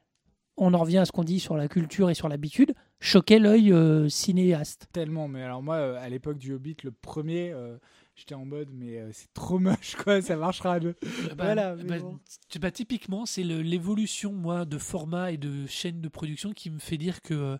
on 0.58 0.74
en 0.74 0.78
revient 0.78 0.98
à 0.98 1.04
ce 1.04 1.12
qu'on 1.12 1.24
dit 1.24 1.40
sur 1.40 1.56
la 1.56 1.68
culture 1.68 2.10
et 2.10 2.14
sur 2.14 2.28
l'habitude, 2.28 2.74
choquait 3.00 3.38
l'œil 3.38 3.72
euh, 3.72 4.08
cinéaste. 4.08 4.88
Tellement, 4.92 5.28
mais 5.28 5.42
alors 5.42 5.62
moi, 5.62 5.76
euh, 5.76 5.98
à 6.00 6.08
l'époque 6.08 6.38
du 6.38 6.52
Hobbit, 6.52 6.76
le 6.84 6.90
premier, 6.92 7.52
euh, 7.52 7.76
j'étais 8.16 8.34
en 8.34 8.44
mode, 8.44 8.68
mais 8.72 8.98
euh, 8.98 9.10
c'est 9.12 9.32
trop 9.34 9.58
moche, 9.58 9.94
quoi, 9.96 10.20
ça 10.20 10.36
marchera. 10.36 10.80
de- 10.80 10.94
Bah, 11.36 11.44
Voilà, 11.44 11.76
mais 11.76 11.84
bah, 11.84 11.98
bon. 12.00 12.18
bah, 12.60 12.70
typiquement, 12.70 13.24
c'est 13.26 13.44
le- 13.44 13.62
l'évolution 13.62 14.32
moi 14.32 14.64
de 14.64 14.78
format 14.78 15.32
et 15.32 15.36
de 15.36 15.66
chaîne 15.66 16.00
de 16.00 16.08
production 16.08 16.52
qui 16.52 16.70
me 16.70 16.78
fait 16.78 16.98
dire 16.98 17.22
que 17.22 17.34
euh, 17.34 17.56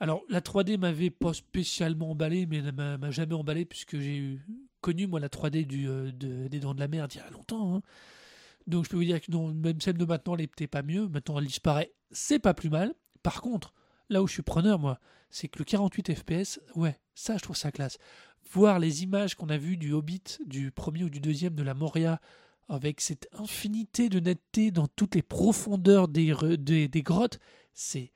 alors 0.00 0.22
la 0.28 0.40
3D 0.40 0.78
m'avait 0.78 1.10
pas 1.10 1.32
spécialement 1.34 2.10
emballé, 2.12 2.46
mais 2.46 2.58
elle 2.58 2.72
m'a 2.72 2.96
m'a 2.98 3.10
jamais 3.10 3.34
emballé 3.34 3.64
puisque 3.64 3.98
j'ai 3.98 4.16
eu- 4.16 4.46
connu 4.80 5.06
moi 5.08 5.18
la 5.20 5.28
3D 5.28 5.64
du, 5.66 5.88
euh, 5.88 6.12
de- 6.12 6.46
des 6.48 6.60
Dents 6.60 6.72
de 6.74 6.80
la 6.80 6.86
Mer 6.88 7.08
il 7.12 7.16
y 7.18 7.20
a 7.20 7.28
longtemps. 7.30 7.74
hein. 7.76 7.82
Donc 8.68 8.84
je 8.84 8.90
peux 8.90 8.96
vous 8.96 9.04
dire 9.04 9.20
que 9.20 9.32
non, 9.32 9.52
même 9.52 9.80
celle 9.80 9.96
de 9.98 10.04
maintenant, 10.04 10.34
elle 10.34 10.42
n'est 10.42 10.46
peut-être 10.46 10.70
pas 10.70 10.82
mieux. 10.82 11.08
Maintenant, 11.08 11.38
elle 11.40 11.46
disparaît, 11.46 11.90
c'est 12.10 12.38
pas 12.38 12.54
plus 12.54 12.70
mal. 12.70 12.94
Par 13.22 13.40
contre, 13.42 13.74
là 14.08 14.22
où 14.22 14.26
je 14.26 14.32
suis 14.32 14.42
preneur 14.42 14.78
moi, 14.78 14.98
c'est 15.30 15.48
que 15.48 15.58
le 15.58 15.64
48 15.64 16.14
FPS, 16.14 16.60
ouais, 16.74 16.98
ça 17.14 17.36
je 17.36 17.42
trouve 17.42 17.56
ça 17.56 17.70
classe. 17.72 17.98
Voir 18.52 18.78
les 18.78 19.02
images 19.02 19.34
qu'on 19.34 19.48
a 19.50 19.58
vues 19.58 19.76
du 19.76 19.92
Hobbit, 19.92 20.22
du 20.46 20.70
premier 20.70 21.04
ou 21.04 21.10
du 21.10 21.20
deuxième 21.20 21.54
de 21.54 21.62
la 21.62 21.74
Moria, 21.74 22.20
avec 22.70 23.00
cette 23.00 23.28
infinité 23.32 24.08
de 24.08 24.20
netteté 24.20 24.70
dans 24.70 24.86
toutes 24.88 25.14
les 25.14 25.22
profondeurs 25.22 26.08
des, 26.08 26.34
des, 26.58 26.88
des 26.88 27.02
grottes, 27.02 27.38
c'est 27.74 28.12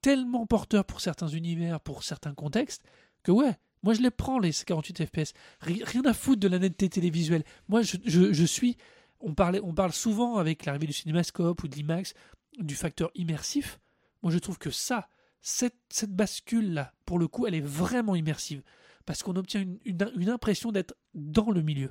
tellement 0.00 0.46
porteur 0.46 0.84
pour 0.84 1.00
certains 1.00 1.28
univers, 1.28 1.80
pour 1.80 2.02
certains 2.04 2.34
contextes, 2.34 2.82
que 3.22 3.32
ouais, 3.32 3.56
moi 3.82 3.94
je 3.94 4.00
les 4.00 4.10
prends 4.10 4.38
les 4.38 4.52
48 4.52 5.06
FPS. 5.06 5.32
Ri- 5.60 5.82
Rien 5.84 6.04
à 6.04 6.14
foutre 6.14 6.40
de 6.40 6.48
la 6.48 6.58
netteté 6.58 6.88
télévisuelle. 6.88 7.44
Moi 7.68 7.82
je, 7.82 7.96
je- 8.04 8.32
je 8.32 8.44
suis. 8.44 8.76
On, 9.20 9.34
parlait, 9.34 9.60
on 9.62 9.74
parle 9.74 9.92
souvent 9.92 10.36
avec 10.36 10.64
l'arrivée 10.64 10.86
du 10.86 10.92
cinémascope 10.92 11.62
ou 11.64 11.68
de 11.68 11.74
l'IMAX 11.74 12.14
du 12.58 12.74
facteur 12.74 13.10
immersif. 13.14 13.80
Moi 14.22 14.32
je 14.32 14.38
trouve 14.38 14.58
que 14.58 14.70
ça, 14.70 15.08
cette, 15.40 15.76
cette 15.88 16.14
bascule-là, 16.14 16.92
pour 17.04 17.18
le 17.18 17.28
coup, 17.28 17.46
elle 17.46 17.54
est 17.54 17.60
vraiment 17.60 18.14
immersive. 18.14 18.62
Parce 19.06 19.22
qu'on 19.22 19.36
obtient 19.36 19.62
une, 19.62 19.78
une- 19.84 20.28
impression 20.28 20.70
d'être 20.70 20.94
dans 21.14 21.50
le 21.50 21.62
milieu. 21.62 21.90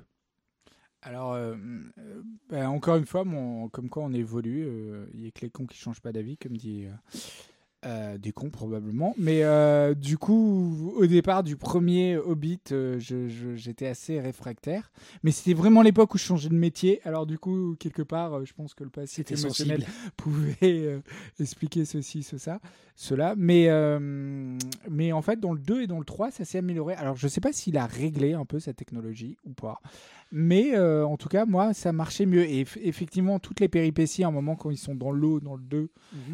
Alors, 1.01 1.33
euh, 1.33 1.55
euh, 1.97 2.21
bah, 2.49 2.69
encore 2.69 2.97
une 2.97 3.05
fois, 3.07 3.23
comme 3.71 3.89
quoi 3.89 4.03
on 4.03 4.13
évolue, 4.13 4.65
euh, 4.67 5.07
il 5.13 5.23
y 5.23 5.27
a 5.27 5.31
que 5.31 5.41
les 5.41 5.49
cons 5.49 5.65
qui 5.65 5.77
changent 5.77 6.01
pas 6.01 6.11
d'avis, 6.11 6.37
comme 6.37 6.57
dit 6.57 6.85
euh, 7.85 8.17
des 8.17 8.31
cons 8.31 8.49
probablement. 8.49 9.13
Mais 9.17 9.43
euh, 9.43 9.93
du 9.93 10.17
coup, 10.17 10.93
au 10.95 11.05
départ 11.05 11.43
du 11.43 11.55
premier 11.55 12.17
Hobbit, 12.17 12.59
euh, 12.71 12.99
j'étais 12.99 13.85
assez 13.85 14.19
réfractaire. 14.19 14.91
Mais 15.23 15.31
c'était 15.31 15.53
vraiment 15.53 15.83
l'époque 15.83 16.15
où 16.15 16.17
je 16.17 16.23
changeais 16.23 16.49
de 16.49 16.55
métier. 16.55 17.01
Alors 17.05 17.25
du 17.27 17.37
coup, 17.37 17.75
quelque 17.79 18.01
part, 18.01 18.33
euh, 18.33 18.45
je 18.45 18.53
pense 18.53 18.73
que 18.73 18.83
le 18.83 18.89
C'était 19.05 19.35
émotionnel 19.35 19.81
sensible. 19.83 20.11
pouvait 20.17 21.01
expliquer 21.39 21.85
ceci, 21.85 22.23
ce, 22.23 22.37
ça, 22.37 22.59
cela. 22.95 23.35
Mais, 23.37 23.69
mais 24.89 25.11
en 25.11 25.21
fait, 25.21 25.39
dans 25.39 25.53
le 25.53 25.59
2 25.59 25.83
et 25.83 25.87
dans 25.87 25.99
le 25.99 26.05
3, 26.05 26.31
ça 26.31 26.45
s'est 26.45 26.57
amélioré. 26.57 26.95
Alors, 26.95 27.15
je 27.15 27.27
sais 27.27 27.41
pas 27.41 27.53
s'il 27.53 27.77
a 27.77 27.85
réglé 27.85 28.33
un 28.33 28.45
peu 28.45 28.59
sa 28.59 28.73
technologie 28.73 29.37
ou 29.45 29.53
pas. 29.53 29.79
Mais 30.31 30.75
euh, 30.75 31.05
en 31.05 31.15
tout 31.17 31.29
cas, 31.29 31.45
moi, 31.45 31.73
ça 31.73 31.91
marchait 31.93 32.25
mieux. 32.25 32.43
Et 32.43 32.63
eff- 32.63 32.77
effectivement, 32.81 33.39
toutes 33.39 33.59
les 33.61 33.67
péripéties, 33.69 34.23
à 34.23 34.27
un 34.27 34.31
moment, 34.31 34.55
quand 34.55 34.69
ils 34.71 34.77
sont 34.77 34.93
dans 34.95 35.11
l'eau, 35.11 35.39
dans 35.39 35.55
le 35.55 35.61
2, 35.63 35.89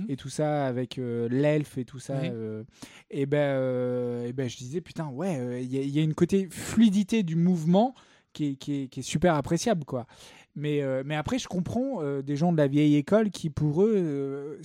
et 0.09 0.15
tout 0.15 0.29
ça, 0.29 0.65
avec 0.65 0.97
euh, 0.97 1.27
l'elfe 1.29 1.77
et 1.77 1.85
tout 1.85 1.99
ça, 1.99 2.15
euh, 2.33 2.63
et, 3.11 3.25
ben, 3.25 3.37
euh, 3.37 4.27
et 4.27 4.33
ben, 4.33 4.49
je 4.49 4.57
disais, 4.57 4.81
putain, 4.81 5.07
ouais, 5.09 5.63
il 5.63 5.71
y, 5.73 5.77
a- 5.77 5.81
il 5.83 5.89
y 5.89 5.99
a 5.99 6.01
une 6.03 6.15
côté 6.15 6.47
fluidité 6.49 7.21
du 7.23 7.35
mouvement 7.35 7.93
qui 8.33 8.45
est, 8.51 8.55
qui 8.55 8.81
est- 8.83 8.87
qui 8.87 9.01
est 9.01 9.03
super 9.03 9.35
appréciable, 9.35 9.85
quoi. 9.85 10.07
Mais, 10.55 10.81
mais 11.03 11.15
après, 11.15 11.39
je 11.39 11.47
comprends 11.47 12.01
des 12.21 12.35
gens 12.35 12.51
de 12.51 12.57
la 12.57 12.67
vieille 12.67 12.95
école 12.95 13.29
qui, 13.31 13.49
pour 13.49 13.83
eux, 13.83 14.59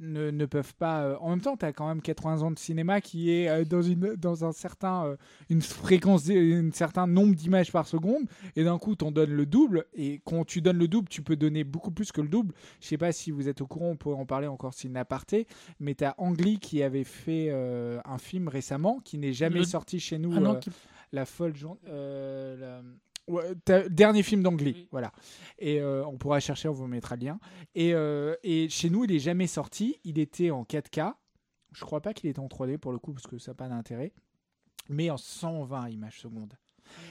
ne, 0.00 0.30
ne 0.30 0.46
peuvent 0.46 0.74
pas. 0.74 1.02
euh, 1.04 1.16
en 1.20 1.30
même 1.30 1.40
temps, 1.40 1.56
tu 1.56 1.64
as 1.64 1.72
quand 1.72 1.86
même 1.86 2.00
80 2.02 2.42
ans 2.42 2.50
de 2.50 2.58
cinéma 2.58 3.00
qui 3.00 3.30
est 3.30 3.48
euh, 3.48 3.64
dans, 3.64 3.82
une, 3.82 4.14
dans 4.16 4.44
un 4.44 4.52
certain, 4.52 5.04
euh, 5.06 5.16
une 5.50 5.62
fréquence, 5.62 6.28
un 6.28 6.70
certain 6.72 7.06
nombre 7.06 7.34
d'images 7.34 7.70
par 7.70 7.86
seconde, 7.86 8.24
et 8.56 8.64
d'un 8.64 8.78
coup, 8.78 8.96
t'en 8.96 9.12
donnes 9.12 9.30
le 9.32 9.46
double. 9.46 9.84
Et 9.94 10.20
quand 10.24 10.44
tu 10.44 10.60
donnes 10.60 10.78
le 10.78 10.88
double, 10.88 11.08
tu 11.08 11.22
peux 11.22 11.36
donner 11.36 11.62
beaucoup 11.64 11.90
plus 11.90 12.10
que 12.12 12.20
le 12.20 12.28
double. 12.28 12.54
Je 12.80 12.86
sais 12.88 12.98
pas 12.98 13.12
si 13.12 13.30
vous 13.30 13.48
êtes 13.48 13.60
au 13.60 13.66
courant, 13.66 13.90
on 13.90 13.96
pourrait 13.96 14.16
en 14.20 14.26
parler 14.26 14.46
encore 14.46 14.74
s'il 14.74 14.92
n'a 14.92 15.00
aparté, 15.00 15.46
mais 15.78 15.94
tu 15.94 16.04
as 16.04 16.14
Ang 16.18 16.40
Lee 16.40 16.58
qui 16.58 16.82
avait 16.82 17.04
fait 17.04 17.48
euh, 17.50 18.00
un 18.04 18.18
film 18.18 18.48
récemment 18.48 19.00
qui 19.04 19.18
n'est 19.18 19.32
jamais 19.32 19.60
Le- 19.60 19.64
sorti 19.64 20.00
chez 20.00 20.18
nous. 20.18 20.32
Ah 20.36 20.40
non, 20.40 20.54
euh, 20.54 20.58
qui- 20.58 20.70
la 21.12 21.24
folle 21.26 21.54
journée. 21.56 21.80
euh, 21.88 22.56
la- 22.56 22.82
ouais, 23.30 23.88
dernier 23.90 24.22
film 24.22 24.42
d'Angly, 24.42 24.72
Oui. 24.76 24.88
voilà. 24.90 25.12
Et 25.58 25.80
euh, 25.80 26.04
on 26.06 26.16
pourra 26.18 26.40
chercher, 26.40 26.68
on 26.68 26.72
vous 26.72 26.86
mettra 26.86 27.16
le 27.16 27.24
lien. 27.26 27.38
Et, 27.74 27.94
euh, 27.94 28.34
et 28.42 28.68
chez 28.68 28.90
nous, 28.90 29.04
il 29.04 29.12
est 29.12 29.18
jamais 29.18 29.46
sorti. 29.46 29.98
Il 30.04 30.18
était 30.18 30.50
en 30.50 30.64
4K. 30.64 31.14
Je 31.72 31.84
crois 31.84 32.00
pas 32.00 32.12
qu'il 32.14 32.28
était 32.28 32.40
en 32.40 32.46
3D 32.48 32.78
pour 32.78 32.92
le 32.92 32.98
coup, 32.98 33.12
parce 33.12 33.26
que 33.26 33.38
ça 33.38 33.52
n'a 33.52 33.54
pas 33.54 33.68
d'intérêt. 33.68 34.12
Mais 34.88 35.10
en 35.10 35.16
120 35.16 35.88
images 35.90 36.18
secondes. 36.20 36.54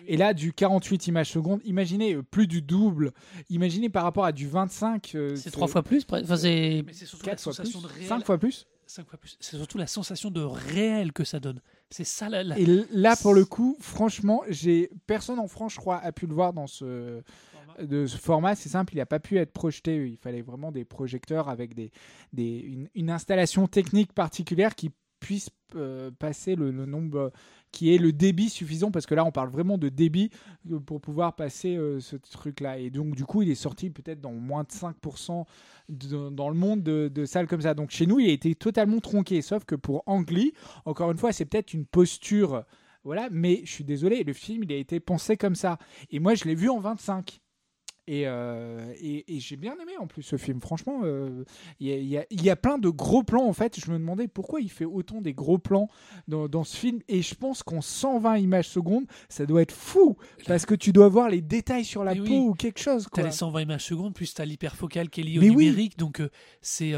Et 0.07 0.17
là, 0.17 0.33
du 0.33 0.51
48 0.51 1.07
images 1.07 1.29
secondes, 1.31 1.61
imaginez 1.63 2.13
euh, 2.15 2.23
plus 2.23 2.47
du 2.47 2.61
double. 2.61 3.13
Imaginez 3.49 3.89
par 3.89 4.03
rapport 4.03 4.25
à 4.25 4.33
du 4.33 4.47
25. 4.47 5.15
euh, 5.15 5.35
c'est 5.37 5.51
trois 5.51 5.67
fois 5.69 5.83
plus. 5.83 6.05
Enfin, 6.11 6.35
c'est 6.35 6.83
Mais 6.85 6.91
c'est 6.91 7.05
surtout 7.05 7.25
la 7.27 7.31
4 7.31 7.41
fois 7.43 7.53
plus, 7.53 7.71
sensation 7.71 7.81
de 7.81 7.87
réel. 7.93 8.07
5 8.07 8.25
fois 8.25 8.37
plus. 8.37 8.67
cinq 8.87 9.07
fois 9.07 9.17
plus. 9.17 9.37
C'est 9.39 9.55
surtout 9.55 9.77
la 9.77 9.87
sensation 9.87 10.31
de 10.31 10.41
réel 10.41 11.13
que 11.13 11.23
ça 11.23 11.39
donne. 11.39 11.61
C'est 11.91 12.03
ça 12.03 12.29
la. 12.29 12.43
la- 12.43 12.59
Et 12.59 12.65
là, 12.91 13.15
pour 13.15 13.33
le 13.33 13.45
coup, 13.45 13.75
franchement, 13.79 14.41
j'ai 14.49 14.89
personne 15.07 15.39
en 15.39 15.47
France, 15.47 15.73
je 15.73 15.79
crois, 15.79 15.97
a 15.97 16.11
pu 16.11 16.27
le 16.27 16.33
voir 16.33 16.53
dans 16.53 16.67
ce 16.67 17.21
de 17.81 18.05
ce 18.07 18.17
format. 18.17 18.55
C'est 18.55 18.69
simple, 18.69 18.93
il 18.93 18.97
n'a 18.97 19.05
pas 19.05 19.19
pu 19.19 19.37
être 19.37 19.53
projeté. 19.53 20.05
Il 20.07 20.17
fallait 20.17 20.41
vraiment 20.41 20.71
des 20.71 20.83
projecteurs 20.85 21.47
avec 21.49 21.73
des, 21.73 21.91
des 22.33 22.59
une, 22.59 22.89
une 22.93 23.09
installation 23.09 23.67
technique 23.67 24.13
particulière 24.13 24.75
qui 24.75 24.91
puisse 25.19 25.49
euh, 25.75 26.09
passer 26.11 26.55
le, 26.55 26.71
nombre 26.71 27.31
qui 27.71 27.93
est 27.93 27.99
le 27.99 28.11
débit 28.11 28.49
suffisant 28.49 28.89
parce 28.89 29.05
que 29.05 29.13
là 29.13 29.23
on 29.23 29.31
parle 29.31 29.49
vraiment 29.49 29.77
de 29.77 29.89
débit 29.89 30.31
euh, 30.71 30.79
pour 30.79 30.99
pouvoir 30.99 31.35
passer 31.35 31.75
euh, 31.75 31.99
ce 31.99 32.15
truc 32.15 32.59
là 32.59 32.79
et 32.79 32.89
donc 32.89 33.15
du 33.15 33.23
coup 33.25 33.43
il 33.43 33.49
est 33.49 33.55
sorti 33.55 33.91
peut-être 33.91 34.19
dans 34.19 34.31
moins 34.31 34.63
de 34.63 34.69
5% 34.69 35.45
de- 35.89 36.29
dans 36.29 36.49
le 36.49 36.55
monde 36.55 36.81
de, 36.81 37.25
salles 37.25 37.47
comme 37.47 37.61
ça. 37.61 37.73
Donc 37.73 37.91
chez 37.91 38.07
nous 38.07 38.19
il 38.19 38.29
a 38.29 38.33
été 38.33 38.55
totalement 38.55 38.99
tronqué. 38.99 39.41
Sauf 39.41 39.65
que 39.65 39.75
pour 39.75 40.03
Angly 40.07 40.53
encore 40.85 41.11
une 41.11 41.17
fois 41.17 41.31
c'est 41.31 41.45
peut-être 41.45 41.73
une 41.73 41.85
posture 41.85 42.63
voilà. 43.03 43.29
Mais 43.31 43.61
je 43.65 43.71
suis 43.71 43.83
désolé 43.83 44.23
le 44.23 44.33
film 44.33 44.63
il 44.63 44.73
a 44.73 44.77
été 44.77 44.99
pensé 44.99 45.37
comme 45.37 45.55
ça. 45.55 45.77
Et 46.09 46.19
moi 46.19 46.33
je 46.33 46.45
l'ai 46.45 46.55
vu 46.55 46.69
en 46.69 46.79
25 46.79 47.41
et, 48.11 48.23
euh, 48.25 48.91
et, 49.01 49.35
et 49.35 49.39
j'ai 49.39 49.55
bien 49.55 49.75
aimé 49.81 49.91
en 49.99 50.07
plus 50.07 50.23
ce 50.23 50.35
film. 50.35 50.59
Franchement, 50.61 51.01
euh, 51.03 51.43
il 51.79 51.87
y, 51.87 51.91
a- 51.93 51.97
il 51.97 52.07
y 52.07 52.17
a, 52.17 52.25
il 52.31 52.43
y 52.43 52.49
a 52.49 52.55
plein 52.55 52.77
de 52.79 52.89
gros 52.89 53.21
plans 53.23 53.45
en 53.47 53.53
fait. 53.53 53.79
Je 53.79 53.91
me 53.91 53.99
demandais 53.99 54.27
pourquoi 54.27 54.61
il 54.61 54.69
fait 54.71 54.85
autant 54.85 55.21
des 55.21 55.33
gros 55.33 55.59
plans 55.59 55.87
dans, 56.27 56.47
dans 56.47 56.63
ce 56.63 56.75
film. 56.75 56.99
Et 57.07 57.21
je 57.21 57.35
pense 57.35 57.61
qu'en 57.61 57.81
120 57.81 58.37
images 58.37 58.67
secondes, 58.67 59.05
ça 59.29 59.45
doit 59.45 59.61
être 59.61 59.71
fou 59.71 60.17
parce 60.47 60.65
que 60.65 60.73
tu 60.73 60.91
dois 60.91 61.07
voir 61.09 61.29
les 61.29 61.41
détails 61.41 61.85
sur 61.85 62.03
la 62.03 62.13
Mais 62.15 62.21
peau 62.21 62.25
oui. 62.25 62.37
ou 62.49 62.53
quelque 62.53 62.79
chose. 62.79 63.07
T'as 63.13 63.21
les 63.23 63.31
120 63.31 63.61
images 63.61 63.85
secondes, 63.85 64.13
plus 64.15 64.33
t'as 64.33 64.45
l'hyperfocale 64.45 65.09
qui 65.09 65.21
est 65.21 65.23
liée 65.25 65.39
Mais 65.39 65.49
au 65.51 65.53
oui. 65.53 65.65
numérique, 65.65 65.97
donc 65.97 66.19
euh, 66.21 66.29
c'est. 66.61 66.93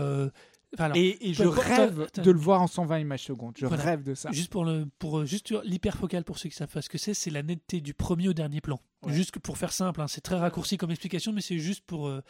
Enfin, 0.74 0.86
alors, 0.86 0.98
Et, 0.98 1.30
et 1.30 1.34
je 1.34 1.44
rêve 1.44 2.08
de 2.16 2.32
le 2.32 2.40
voir 2.40 2.62
en 2.62 2.68
120 2.68 3.00
images 3.00 3.24
secondes. 3.24 3.54
Je 3.58 3.66
Voilà. 3.66 3.84
rêve 3.84 4.04
de 4.04 4.14
ça. 4.16 4.32
Juste 4.32 4.50
pour 4.52 4.66
le, 4.66 4.88
pour 5.00 5.20
euh, 5.20 5.26
juste 5.26 5.54
l'hyperfocale 5.64 6.24
pour 6.24 6.38
ceux 6.38 6.50
qui 6.50 6.56
savent 6.56 6.68
pas 6.72 6.82
ce 6.82 6.90
que 6.90 6.98
c'est, 6.98 7.14
c'est 7.14 7.30
la 7.32 7.44
netteté 7.44 7.82
du 7.82 7.94
premier 7.94 8.30
au 8.30 8.34
dernier 8.34 8.62
plan. 8.62 8.80
Ouais. 9.04 9.14
Juste 9.14 9.38
pour 9.40 9.58
faire 9.58 9.74
simple, 9.74 10.02
hein, 10.02 10.08
c'est 10.08 10.22
très 10.22 10.38
raccourci 10.38 10.78
comme 10.78 10.92
explication, 10.92 11.34
mais 11.34 11.42
c'est 11.42 11.60
juste 11.60 11.84
pour 11.86 12.08
euh, 12.08 12.22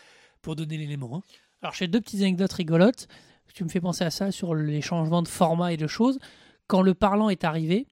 pour 0.42 0.56
donner 0.56 0.78
l'élément. 0.78 1.18
hein. 1.18 1.22
Alors, 1.62 1.74
j'ai 1.76 1.88
deux 1.88 2.02
petites 2.02 2.22
anecdotes 2.22 2.54
rigolotes. 2.54 3.08
Tu 3.54 3.64
me 3.64 3.70
fais 3.70 3.82
penser 3.82 4.04
à 4.04 4.10
ça 4.12 4.32
sur 4.32 4.56
les 4.56 4.82
changements 4.82 5.22
de 5.22 5.28
format 5.28 5.74
et 5.74 5.78
de 5.78 5.86
choses. 5.86 6.18
Quand 6.68 6.82
le 6.82 6.94
parlant 6.96 7.30
est 7.30 7.44
arrivé, 7.44 7.86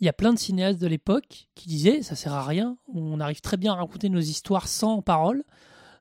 il 0.00 0.06
y 0.06 0.08
a 0.08 0.12
plein 0.14 0.32
de 0.32 0.38
cinéastes 0.38 0.80
de 0.80 0.86
l'époque 0.86 1.48
qui 1.54 1.68
disaient 1.68 2.02
ça 2.02 2.14
sert 2.16 2.32
à 2.32 2.44
rien. 2.44 2.78
On 2.94 3.20
arrive 3.20 3.40
très 3.42 3.56
bien 3.58 3.72
à 3.72 3.76
raconter 3.76 4.08
nos 4.08 4.20
histoires 4.20 4.68
sans 4.68 5.02
parole. 5.02 5.42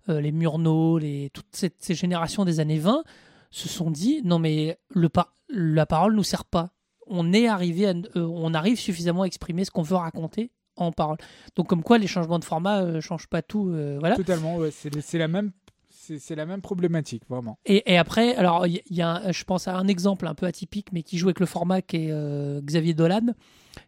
Euh, 0.08 0.22
les 0.22 0.32
Murnau, 0.32 0.98
les, 1.00 1.30
toutes 1.34 1.48
cette- 1.52 1.84
ces 1.84 1.96
générations 1.96 2.46
des 2.46 2.60
années 2.62 2.80
20 2.80 3.04
se 3.52 3.68
sont 3.70 3.92
dit 3.92 4.22
non 4.24 4.40
mais 4.40 4.80
le 4.90 5.10
pa- 5.10 5.34
la 5.50 5.86
parole 5.86 6.16
nous 6.16 6.24
sert 6.24 6.46
pas. 6.46 6.72
On 7.08 7.34
est 7.34 7.48
arrivé, 7.48 7.88
à- 7.88 7.94
euh, 8.16 8.26
on 8.26 8.54
arrive 8.54 8.80
suffisamment 8.80 9.24
à 9.24 9.26
exprimer 9.26 9.66
ce 9.66 9.72
qu'on 9.72 9.82
veut 9.82 9.96
raconter 9.96 10.52
en 10.76 10.92
parole. 10.92 11.18
Donc 11.56 11.68
comme 11.68 11.82
quoi 11.84 11.98
les 11.98 12.08
changements 12.08 12.40
de 12.40 12.46
format 12.46 12.84
ne 12.84 13.00
changent 13.02 13.28
pas 13.28 13.42
tout. 13.42 13.70
euh, 13.70 13.98
voilà. 14.00 14.16
Totalement. 14.16 14.58
ouais. 14.58 14.70
C'est 14.72 15.18
la 15.18 15.28
même. 15.28 15.52
c'est 15.92 16.36
la 16.36 16.46
même 16.48 16.62
problématique, 16.62 17.24
vraiment. 17.30 17.60
Et, 17.66 17.92
et 17.94 17.98
après, 17.98 18.36
alors 18.36 18.66
il 18.68 18.82
y, 18.90 19.02
a, 19.02 19.10
un- 19.16 19.32
je 19.32 19.44
pense 19.44 19.68
à 19.68 19.76
un 19.78 19.88
exemple 19.88 20.26
un 20.28 20.34
peu 20.36 20.46
atypique, 20.48 20.92
mais 20.92 21.04
qui 21.04 21.18
joue 21.18 21.28
avec 21.28 21.40
le 21.40 21.46
format 21.46 21.82
qui 21.82 21.98
est 21.98 22.12
euh, 22.12 22.62
Xavier 22.62 22.94
Dolan, 22.96 23.28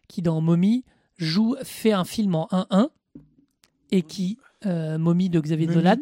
qui 0.08 0.22
dans 0.22 0.40
Mommy 0.40 0.84
joue, 1.18 1.56
fait 1.62 1.92
un 1.92 2.04
film 2.04 2.34
en 2.36 2.48
1-1 2.52 2.88
et 3.90 4.02
qui 4.02 4.38
euh, 4.66 4.98
Mommy 4.98 5.28
de 5.30 5.40
Xavier 5.40 5.66
Mommy. 5.66 5.78
Dolan, 5.78 5.96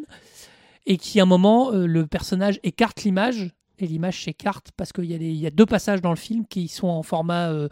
et 0.85 0.97
qui 0.97 1.19
à 1.19 1.23
un 1.23 1.25
moment 1.27 1.71
euh, 1.73 1.85
le 1.85 2.07
personnage 2.07 2.59
écarte 2.63 3.03
l'image 3.03 3.51
et 3.79 3.87
l'image 3.87 4.23
s'écarte 4.23 4.71
parce 4.77 4.91
qu'il 4.93 5.05
y, 5.05 5.13
a 5.13 5.17
des- 5.17 5.29
il 5.31 5.37
y 5.37 5.47
a 5.47 5.51
deux 5.51 5.65
passages 5.65 6.01
dans 6.01 6.09
le 6.11 6.15
film 6.15 6.45
qui 6.47 6.67
sont 6.67 6.87
en 6.87 7.03
format 7.03 7.49
euh, 7.51 7.67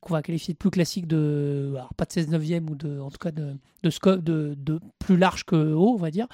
qu'on 0.00 0.14
va 0.14 0.22
qualifier 0.22 0.54
de 0.54 0.58
plus 0.58 0.70
classique 0.70 1.06
de 1.06 1.72
alors 1.76 1.92
pas 1.94 2.04
de 2.06 2.12
16 2.12 2.28
neuvième 2.28 2.70
ou 2.70 2.74
de 2.74 2.98
en 3.00 3.10
tout 3.10 3.18
cas 3.18 3.30
de 3.32 3.56
de, 3.82 3.90
scope 3.90 4.20
de, 4.22 4.54
de 4.56 4.80
plus 4.98 5.16
large 5.16 5.44
que 5.44 5.72
haut 5.74 5.90
on 5.94 5.96
va 5.96 6.10
dire. 6.10 6.26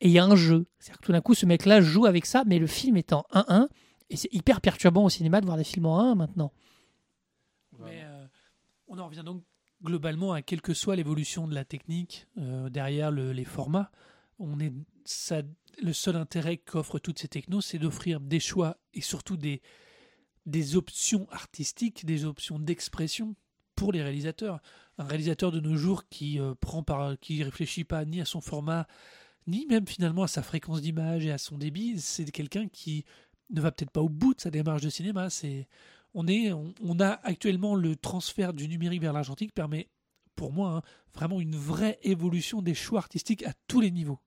Et 0.00 0.06
il 0.06 0.12
y 0.12 0.18
a 0.20 0.24
un 0.24 0.36
jeu. 0.36 0.66
C'est-à-dire 0.78 1.00
que 1.00 1.06
tout 1.06 1.12
d'un 1.12 1.20
coup 1.20 1.34
ce 1.34 1.44
mec 1.46 1.66
là 1.66 1.80
joue 1.80 2.06
avec 2.06 2.24
ça 2.26 2.44
mais 2.46 2.58
le 2.58 2.66
film 2.68 2.96
est 2.96 3.12
en 3.12 3.24
1-1 3.32 3.68
et 4.10 4.16
c'est 4.16 4.32
hyper 4.32 4.60
perturbant 4.60 5.04
au 5.04 5.08
cinéma 5.10 5.40
de 5.40 5.46
voir 5.46 5.56
des 5.58 5.64
films 5.64 5.86
en 5.86 5.98
1 6.00 6.14
maintenant. 6.14 6.52
Mais 7.84 8.02
euh, 8.04 8.26
on 8.88 8.98
en 8.98 9.06
revient 9.06 9.22
donc 9.24 9.42
globalement 9.84 10.32
à 10.32 10.42
quelle 10.42 10.60
que 10.60 10.74
soit 10.74 10.96
l'évolution 10.96 11.46
de 11.46 11.54
la 11.54 11.64
technique 11.64 12.26
euh, 12.38 12.68
derrière 12.70 13.10
le- 13.10 13.32
les 13.32 13.44
formats. 13.44 13.90
On 14.38 14.58
est, 14.60 14.72
le 15.82 15.92
seul 15.92 16.16
intérêt 16.16 16.56
qu'offrent 16.56 16.98
toutes 16.98 17.18
ces 17.18 17.28
technos, 17.28 17.60
c'est 17.60 17.78
d'offrir 17.78 18.20
des 18.20 18.40
choix 18.40 18.76
et 18.94 19.00
surtout 19.00 19.36
des, 19.36 19.60
options 20.74 21.28
artistiques, 21.30 22.04
des 22.04 22.24
options 22.24 22.58
d'expression 22.58 23.36
pour 23.74 23.92
les 23.92 24.02
réalisateurs. 24.02 24.60
Un 24.98 25.04
réalisateur 25.04 25.52
de 25.52 25.60
nos 25.60 25.76
jours 25.76 26.08
qui 26.08 26.40
euh, 26.40 26.54
prend 26.60 26.82
par, 26.82 27.18
qui 27.20 27.42
réfléchit 27.42 27.84
pas 27.84 28.04
ni 28.04 28.20
à 28.20 28.24
son 28.24 28.40
format, 28.40 28.86
ni 29.46 29.66
même 29.66 29.86
finalement 29.86 30.24
à 30.24 30.28
sa 30.28 30.42
fréquence 30.42 30.82
d'image 30.82 31.24
et 31.24 31.30
à 31.30 31.38
son 31.38 31.58
débit, 31.58 32.00
c'est 32.00 32.24
quelqu'un 32.30 32.68
qui 32.68 33.04
ne 33.50 33.60
va 33.60 33.70
peut-être 33.70 33.90
pas 33.90 34.02
au 34.02 34.08
bout 34.08 34.34
de 34.34 34.40
sa 34.40 34.50
démarche 34.50 34.82
de 34.82 34.90
cinéma. 34.90 35.28
On, 36.14 36.26
est, 36.26 36.52
on 36.52 37.00
a 37.00 37.20
actuellement 37.22 37.74
le 37.74 37.96
transfert 37.96 38.52
du 38.52 38.68
numérique 38.68 39.00
vers 39.00 39.12
l'argentique 39.12 39.54
permet, 39.54 39.88
pour 40.34 40.52
moi, 40.52 40.70
hein, 40.70 40.82
vraiment 41.14 41.40
une 41.40 41.56
vraie 41.56 41.98
évolution 42.02 42.62
des 42.62 42.74
choix 42.74 42.98
artistiques 42.98 43.44
à 43.44 43.52
tous 43.68 43.80
les 43.80 43.90
niveaux. 43.90 44.20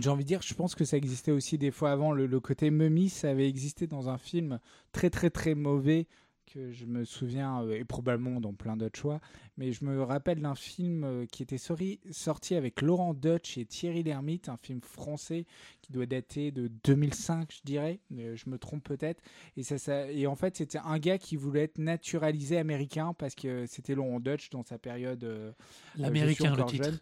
J'ai 0.00 0.10
envie 0.10 0.24
de 0.24 0.28
dire, 0.28 0.42
je 0.42 0.54
pense 0.54 0.74
que 0.74 0.84
ça 0.84 0.96
existait 0.96 1.32
aussi 1.32 1.58
des 1.58 1.70
fois 1.70 1.92
avant. 1.92 2.12
Le, 2.12 2.26
le 2.26 2.40
côté 2.40 2.70
mummy, 2.70 3.08
ça 3.08 3.30
avait 3.30 3.48
existé 3.48 3.86
dans 3.86 4.08
un 4.08 4.18
film 4.18 4.58
très 4.92 5.10
très 5.10 5.30
très 5.30 5.54
mauvais 5.54 6.06
que 6.52 6.72
je 6.72 6.84
me 6.84 7.04
souviens, 7.04 7.62
euh, 7.62 7.78
et 7.78 7.84
probablement 7.84 8.40
dans 8.40 8.52
plein 8.52 8.76
d'autres 8.76 8.98
choix, 8.98 9.20
mais 9.56 9.72
je 9.72 9.84
me 9.84 10.02
rappelle 10.02 10.40
d'un 10.40 10.54
film 10.54 11.04
euh, 11.04 11.26
qui 11.26 11.42
était 11.42 11.58
sorti, 11.58 12.00
sorti 12.10 12.54
avec 12.56 12.82
Laurent 12.82 13.14
Dutch 13.14 13.56
et 13.56 13.64
Thierry 13.64 14.02
Lhermitte, 14.02 14.48
un 14.48 14.56
film 14.56 14.80
français 14.80 15.46
qui 15.80 15.92
doit 15.92 16.06
dater 16.06 16.50
de 16.50 16.68
2005, 16.84 17.52
je 17.52 17.60
dirais, 17.64 18.00
mais 18.10 18.36
je 18.36 18.50
me 18.50 18.58
trompe 18.58 18.82
peut-être. 18.82 19.22
Et, 19.56 19.62
ça, 19.62 19.78
ça, 19.78 20.10
et 20.10 20.26
en 20.26 20.34
fait, 20.34 20.56
c'était 20.56 20.78
un 20.78 20.98
gars 20.98 21.18
qui 21.18 21.36
voulait 21.36 21.62
être 21.62 21.78
naturalisé 21.78 22.58
américain 22.58 23.14
parce 23.16 23.34
que 23.34 23.66
c'était 23.66 23.94
Laurent 23.94 24.18
Dutch 24.20 24.50
dans 24.50 24.64
sa 24.64 24.78
période. 24.78 25.22
euh, 25.22 25.52
L'américain, 25.96 26.56
le 26.56 26.64
titre. 26.64 26.84
jeune. 26.84 26.98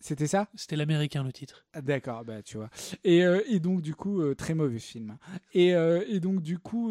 C'était 0.00 0.26
ça? 0.26 0.48
C'était 0.54 0.76
l'américain, 0.76 1.22
le 1.22 1.32
titre. 1.32 1.66
ah, 1.74 1.82
D'accord, 1.82 2.24
bah 2.24 2.42
tu 2.42 2.56
vois. 2.56 2.70
Et, 3.04 3.22
euh, 3.24 3.42
et 3.48 3.60
donc 3.60 3.82
du 3.82 3.94
coup, 3.94 4.22
euh, 4.22 4.34
très 4.34 4.54
mauvais 4.54 4.78
film. 4.78 5.18
Et, 5.52 5.74
euh, 5.74 6.02
et 6.08 6.20
donc 6.20 6.40
du 6.40 6.58
coup, 6.58 6.90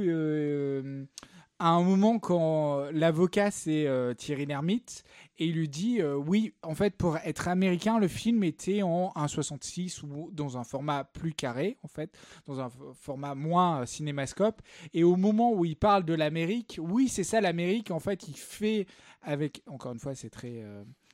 à 1.62 1.68
un 1.72 1.84
moment 1.84 2.20
quand 2.20 2.89
l'avocat 2.91 3.51
c'est 3.51 3.88
Thierry 4.18 4.45
Lhermitte 4.45 5.03
et 5.39 5.47
il 5.47 5.55
lui 5.55 5.68
dit 5.68 6.01
oui, 6.03 6.53
en 6.62 6.76
fait 6.76 6.95
pour 6.95 7.18
être 7.18 7.47
américain, 7.47 7.99
le 7.99 8.07
film 8.07 8.43
était 8.43 8.82
en 8.84 9.12
1.66 9.16 10.03
ou 10.03 10.30
dans 10.32 10.57
un 10.57 10.64
format 10.64 11.03
plus 11.03 11.34
carré 11.34 11.78
en 11.84 11.88
fait, 11.88 12.16
dans 12.45 12.62
un 12.62 12.70
format 12.93 13.36
moins 13.36 13.86
cinémascope. 13.86 14.62
Et 14.93 15.03
au 15.03 15.16
moment 15.18 15.51
où 15.51 15.66
il 15.66 15.76
parle 15.76 16.05
de 16.05 16.14
l'Amérique, 16.14 16.80
oui 16.82 17.10
c'est 17.10 17.26
ça 17.26 17.41
l'Amérique 17.41 17.91
en 17.91 17.99
fait, 17.99 18.28
il 18.30 18.38
fait 18.38 18.86
avec 19.22 19.62
encore 19.66 19.91
une 19.91 19.99
fois 19.99 20.16
c'est 20.16 20.30
très 20.30 20.64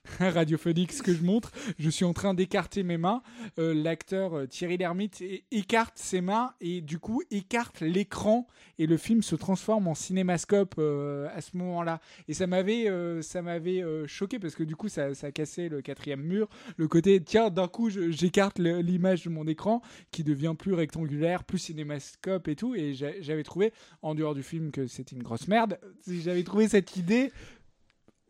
radiophonique 0.20 0.92
ce 0.94 1.04
que 1.04 1.14
je 1.14 1.24
montre. 1.24 1.52
Je 1.80 1.90
suis 1.90 2.06
en 2.06 2.14
train 2.14 2.34
d'écarter 2.34 2.84
mes 2.84 2.98
mains. 2.98 3.22
Euh, 3.60 3.74
L'acteur 3.74 4.38
euh, 4.38 4.46
Thierry 4.48 4.78
Lhermitte 4.78 5.24
écarte 5.52 5.98
ses 5.98 6.22
mains 6.22 6.54
et 6.62 6.82
du 6.82 7.00
coup 7.00 7.22
écarte 7.32 7.82
l'écran 7.82 8.48
et 8.78 8.88
le 8.88 8.98
film 8.98 9.22
se 9.22 9.36
transforme 9.36 9.88
en 9.88 9.96
cinémascope 9.96 10.76
euh, 10.80 11.28
à 11.34 11.42
ce 11.42 11.56
moment-là. 11.58 12.00
Et 12.28 12.34
ça 12.34 12.48
m'avait, 12.48 12.88
ça 13.22 13.42
m'avait 13.42 13.84
choqué 14.08 14.40
parce 14.40 14.56
que 14.56 14.64
du 14.64 14.76
coup 14.76 14.90
ça, 14.90 15.14
ça 15.14 15.32
cassait 15.32 15.70
le 15.70 15.82
quatrième 15.82 16.22
mur. 16.22 16.48
Le 16.78 16.88
côté 16.88 17.22
tiens 17.24 17.50
d'un 17.50 17.68
coup 17.68 17.90
j'écarte 17.90 18.60
l'image 18.60 19.24
de 19.24 19.30
mon 19.30 19.48
écran 19.48 19.82
qui 20.12 20.24
devient 20.24 20.54
plus 20.58 20.74
rectangulaire, 20.74 21.44
plus 21.44 21.60
cinémascope 21.60 22.48
et 22.48 22.56
tout. 22.56 22.76
Et 22.76 22.94
j'a- 22.94 23.20
j'avais 23.22 23.44
trouvé 23.44 23.72
en 24.02 24.16
dehors 24.16 24.36
du 24.36 24.44
film 24.44 24.72
que 24.72 24.88
c'était 24.88 25.16
une 25.16 25.24
grosse 25.24 25.48
merde. 25.48 25.80
J'avais 26.08 26.44
trouvé 26.44 26.68
cette 26.68 26.96
idée 26.98 27.32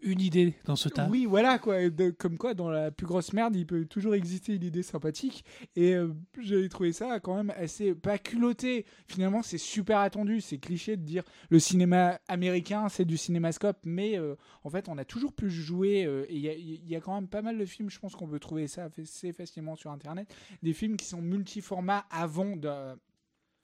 Une 0.01 0.21
idée 0.21 0.53
dans 0.65 0.75
ce 0.75 0.89
tas. 0.89 1.07
oui, 1.09 1.25
voilà, 1.25 1.57
quoi. 1.57 1.77
Comme 2.19 2.37
quoi, 2.37 2.53
dans 2.53 2.69
la 2.69 2.91
plus 2.91 3.07
grosse 3.07 3.33
merde, 3.33 3.55
il 3.55 3.65
peut 3.65 3.85
toujours 3.85 4.13
exister 4.13 4.53
une 4.53 4.63
idée 4.63 4.83
sympathique. 4.83 5.43
Et 5.75 5.93
euh, 5.95 6.13
j'avais 6.39 6.69
trouvé 6.69 6.93
ça 6.93 7.19
quand 7.19 7.35
même 7.35 7.53
assez. 7.57 7.95
pas 7.95 8.17
culotté. 8.17 8.85
Finalement, 9.07 9.41
c'est 9.41 9.57
super 9.57 9.99
attendu. 9.99 10.41
C'est 10.41 10.57
cliché 10.57 10.95
de 10.97 11.01
dire 11.01 11.23
le 11.49 11.59
cinéma 11.59 12.19
américain, 12.27 12.87
c'est 12.89 13.05
du 13.05 13.17
cinémascope. 13.17 13.79
Mais 13.83 14.17
euh, 14.17 14.35
en 14.63 14.69
fait, 14.69 14.89
on 14.89 14.97
a 14.97 15.05
toujours 15.05 15.33
pu 15.33 15.49
jouer. 15.49 16.05
euh, 16.05 16.25
et 16.29 16.35
il 16.35 16.87
y 16.87 16.95
a, 16.95 17.01
quand 17.01 17.15
même 17.15 17.27
pas 17.27 17.41
mal 17.41 17.57
de 17.57 17.65
films, 17.65 17.89
je 17.89 17.99
pense 17.99 18.15
qu'on 18.15 18.27
peut 18.27 18.39
trouver 18.39 18.67
ça 18.67 18.89
assez 18.97 19.33
facilement 19.33 19.75
sur 19.75 19.91
Internet. 19.91 20.33
Des 20.61 20.73
films 20.73 20.97
qui 20.97 21.05
sont 21.05 21.21
multiformats 21.21 22.05
avant 22.11 22.55
de. 22.55 22.95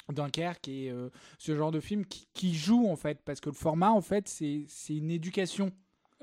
Dunkerque 0.09 0.67
et 0.67 0.89
euh, 0.91 1.09
ce 1.37 1.55
genre 1.55 1.71
de 1.71 1.79
film 1.79 2.05
qui, 2.05 2.27
qui 2.33 2.53
joue 2.53 2.87
en 2.87 2.95
fait 2.95 3.21
parce 3.23 3.39
que 3.39 3.49
le 3.49 3.55
format 3.55 3.91
en 3.91 4.01
fait 4.01 4.27
c'est 4.27 4.65
une 4.89 5.11
éducation 5.11 5.71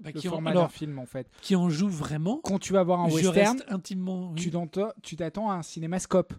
Bah, 0.03 0.11
le 0.14 0.20
qui, 0.20 0.28
en, 0.28 0.32
format 0.32 0.53
d'un 0.53 0.68
film 0.68 0.99
en 0.99 1.07
fait 1.07 1.28
qui 1.42 1.57
en 1.57 1.68
joue 1.68 1.88
vraiment. 1.88 2.40
quand 2.44 2.59
tu 2.59 2.72
vas 2.72 2.82
voir 2.84 3.01
un 3.01 3.09
je 3.09 3.14
western, 3.14 3.62
intimement. 3.68 4.32
oui. 4.32 4.51
tu 5.03 5.16
t'attends 5.16 5.51
à 5.51 5.55
un 5.55 5.62
cinémascope. 5.62 6.34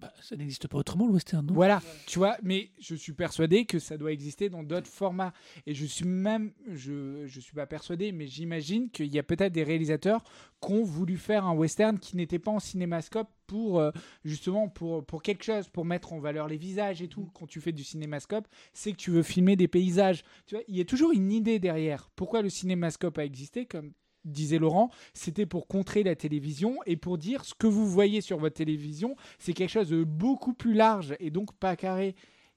Bah, 0.00 0.12
ça 0.20 0.36
n'existe 0.36 0.68
pas 0.68 0.78
autrement 0.78 1.06
le 1.06 1.14
western, 1.14 1.44
non? 1.44 1.54
Voilà, 1.54 1.82
tu 2.06 2.20
vois, 2.20 2.36
mais 2.44 2.70
je 2.78 2.94
suis 2.94 3.12
persuadé 3.12 3.64
que 3.64 3.80
ça 3.80 3.96
doit 3.96 4.12
exister 4.12 4.48
dans 4.48 4.62
d'autres 4.62 4.86
formats. 4.88 5.32
Et 5.66 5.74
je 5.74 5.84
suis 5.86 6.04
même, 6.04 6.52
je, 6.72 7.26
je 7.26 7.40
suis 7.40 7.54
pas 7.54 7.66
persuadé, 7.66 8.12
mais 8.12 8.28
j'imagine 8.28 8.90
qu'il 8.90 9.12
y 9.12 9.18
a 9.18 9.24
peut-être 9.24 9.52
des 9.52 9.64
réalisateurs 9.64 10.22
qui 10.62 10.72
ont 10.72 10.84
voulu 10.84 11.16
faire 11.16 11.46
un 11.46 11.54
western 11.54 11.98
qui 11.98 12.16
n'était 12.16 12.38
pas 12.38 12.52
en 12.52 12.60
cinémascope 12.60 13.28
pour, 13.48 13.80
euh, 13.80 13.90
justement, 14.24 14.68
pour, 14.68 15.04
pour 15.04 15.20
quelque 15.20 15.42
chose, 15.42 15.68
pour 15.68 15.84
mettre 15.84 16.12
en 16.12 16.20
valeur 16.20 16.46
les 16.46 16.58
visages 16.58 17.02
et 17.02 17.08
tout. 17.08 17.28
Quand 17.34 17.46
tu 17.46 17.60
fais 17.60 17.72
du 17.72 17.82
cinémascope, 17.82 18.46
c'est 18.72 18.92
que 18.92 18.98
tu 18.98 19.10
veux 19.10 19.24
filmer 19.24 19.56
des 19.56 19.68
paysages. 19.68 20.22
Tu 20.46 20.54
vois, 20.54 20.62
il 20.68 20.76
y 20.76 20.80
a 20.80 20.84
toujours 20.84 21.10
une 21.10 21.32
idée 21.32 21.58
derrière. 21.58 22.08
Pourquoi 22.14 22.42
le 22.42 22.50
cinémascope 22.50 23.18
a 23.18 23.24
existé, 23.24 23.66
comme 23.66 23.92
disait 24.24 24.58
Laurent, 24.58 24.90
c'était 25.14 25.46
pour 25.46 25.66
contrer 25.66 26.02
la 26.02 26.14
télévision 26.14 26.78
et 26.86 26.96
pour 26.96 27.18
dire 27.18 27.44
ce 27.44 27.54
que 27.54 27.66
vous 27.66 27.86
voyez 27.86 28.20
sur 28.20 28.38
votre 28.38 28.56
télévision, 28.56 29.16
c'est 29.38 29.52
quelque 29.52 29.70
chose 29.70 29.88
de 29.88 30.04
beaucoup 30.04 30.52
plus 30.52 30.74
large 30.74 31.14
et 31.20 31.30
donc 31.30 31.54
pas 31.54 31.76
carré. 31.76 32.14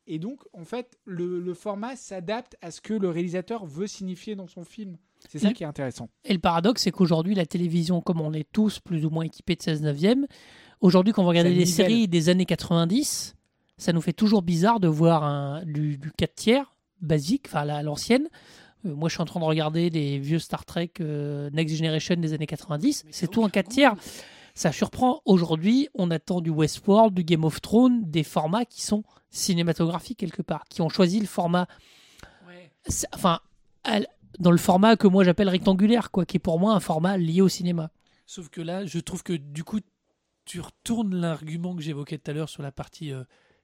Et 0.08 0.20
donc, 0.20 0.42
en 0.54 0.66
fait, 0.66 0.98
le, 1.06 1.40
le 1.40 1.54
format 1.54 1.96
s'adapte 1.96 2.58
à 2.62 2.72
ce 2.72 2.82
que 2.82 2.94
le 2.94 3.10
réalisateur 3.10 3.66
veut 3.66 3.88
signifier 3.88 4.36
dans 4.36 4.48
son 4.48 4.64
film. 4.64 4.98
C'est 5.30 5.40
ça 5.40 5.54
qui 5.54 5.64
est 5.64 5.68
intéressant. 5.68 6.10
Et 6.26 6.34
le 6.34 6.40
paradoxe, 6.40 6.82
c'est 6.82 6.92
qu'aujourd'hui, 6.92 7.36
la 7.36 7.46
télévision, 7.46 8.02
comme 8.02 8.22
on 8.22 8.34
est 8.34 8.48
tous 8.52 8.80
plus 8.80 9.06
ou 9.06 9.12
moins 9.12 9.24
équipés 9.24 9.56
de 9.56 9.62
16 9.62 9.84
neuvième, 9.84 10.26
aujourd'hui, 10.80 11.14
quand 11.14 11.22
vous 11.22 11.30
regardez 11.30 11.54
les 11.54 11.68
séries 11.68 12.08
des 12.08 12.30
années 12.30 12.48
90, 12.48 13.36
ça 13.78 13.94
nous 13.94 14.02
fait 14.02 14.14
toujours 14.14 14.42
bizarre 14.42 14.80
de 14.80 14.88
voir 14.88 15.24
un, 15.24 15.64
du, 15.64 15.98
du 15.98 16.12
4 16.12 16.36
tiers 16.36 16.76
basique, 17.02 17.48
enfin 17.48 17.66
l'ancienne. 17.82 18.30
Moi, 18.84 19.10
je 19.10 19.14
suis 19.14 19.22
en 19.22 19.26
train 19.26 19.40
de 19.40 19.46
regarder 19.46 19.90
des 19.90 20.20
vieux 20.20 20.40
Star 20.40 20.66
Trek 20.66 20.92
euh, 21.00 21.50
Next 21.52 21.76
Generation 21.76 22.16
des 22.16 22.34
années 22.34 22.48
90. 22.48 23.06
C'est 23.12 23.30
tout 23.30 23.44
en 23.44 23.50
4 23.50 23.68
tiers. 23.68 23.96
Ça 24.54 24.72
surprend. 24.72 25.22
Aujourd'hui, 25.26 25.90
on 25.94 26.12
attend 26.12 26.42
du 26.42 26.50
Westworld, 26.50 27.14
du 27.14 27.24
Game 27.24 27.44
of 27.44 27.62
Thrones, 27.62 28.04
des 28.06 28.24
formats 28.24 28.66
qui 28.66 28.82
sont 28.82 29.04
cinématographiques 29.30 30.20
quelque 30.20 30.42
part, 30.42 30.66
qui 30.70 30.82
ont 30.82 30.90
choisi 30.90 31.20
le 31.20 31.28
format. 31.28 31.68
Enfin, 33.14 33.40
dans 34.40 34.52
le 34.52 34.58
format 34.58 34.96
que 34.96 35.08
moi 35.08 35.24
j'appelle 35.24 35.50
rectangulaire, 35.50 36.12
quoi, 36.12 36.26
qui 36.26 36.38
est 36.38 36.40
pour 36.40 36.60
moi 36.60 36.74
un 36.74 36.80
format 36.80 37.18
lié 37.18 37.42
au 37.42 37.50
cinéma. 37.50 37.92
Sauf 38.26 38.50
que 38.50 38.62
là, 38.62 38.86
je 38.86 39.00
trouve 39.00 39.24
que 39.24 39.34
du 39.34 39.64
coup, 39.64 39.80
tu 40.46 40.60
retournes 40.60 41.16
l'argument 41.16 41.76
que 41.76 41.82
j'évoquais 41.82 42.18
tout 42.18 42.32
à 42.32 42.34
l'heure 42.34 42.50
sur 42.50 42.64
la 42.64 42.72
partie 42.72 43.14
euh, 43.14 43.24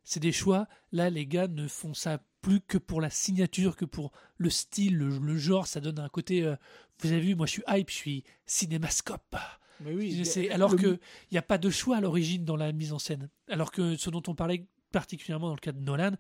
c'est 0.09 0.21
des 0.21 0.31
choix. 0.31 0.67
Là, 0.93 1.09
les 1.09 1.25
gars 1.27 1.49
ne 1.49 1.67
font 1.67 1.93
ça 1.93 2.23
plus 2.41 2.61
que 2.61 2.77
pour 2.77 3.01
la 3.01 3.09
signature, 3.09 3.75
que 3.75 3.83
pour 3.83 4.13
le 4.37 4.49
style, 4.49 4.95
le, 4.97 5.17
le 5.17 5.37
genre. 5.37 5.67
Ça 5.67 5.81
donne 5.81 5.99
un 5.99 6.07
côté. 6.07 6.43
euh, 6.43 6.55
vous 7.01 7.11
avez 7.11 7.19
vu, 7.19 7.35
moi 7.35 7.45
je 7.45 7.51
suis 7.51 7.63
hype, 7.67 7.89
je 7.89 7.95
suis 7.95 8.23
cinémascope. 8.45 9.35
Mais 9.81 9.93
oui, 9.93 10.25
sais, 10.25 10.49
alors 10.49 10.71
qu'il 10.77 10.99
n'y 11.31 11.37
a 11.37 11.41
pas 11.43 11.57
de 11.57 11.69
choix 11.69 11.97
à 11.97 12.01
l'origine 12.01 12.45
dans 12.45 12.55
la 12.55 12.71
mise 12.71 12.93
en 12.93 12.99
scène. 12.99 13.29
Alors 13.49 13.71
que 13.71 13.95
ce 13.97 14.09
dont 14.09 14.23
on 14.27 14.33
parlait 14.33 14.65
particulièrement 14.91 15.47
dans 15.49 15.55
le 15.55 15.59
cas 15.59 15.73
de 15.73 15.79
Nolan, 15.81 16.11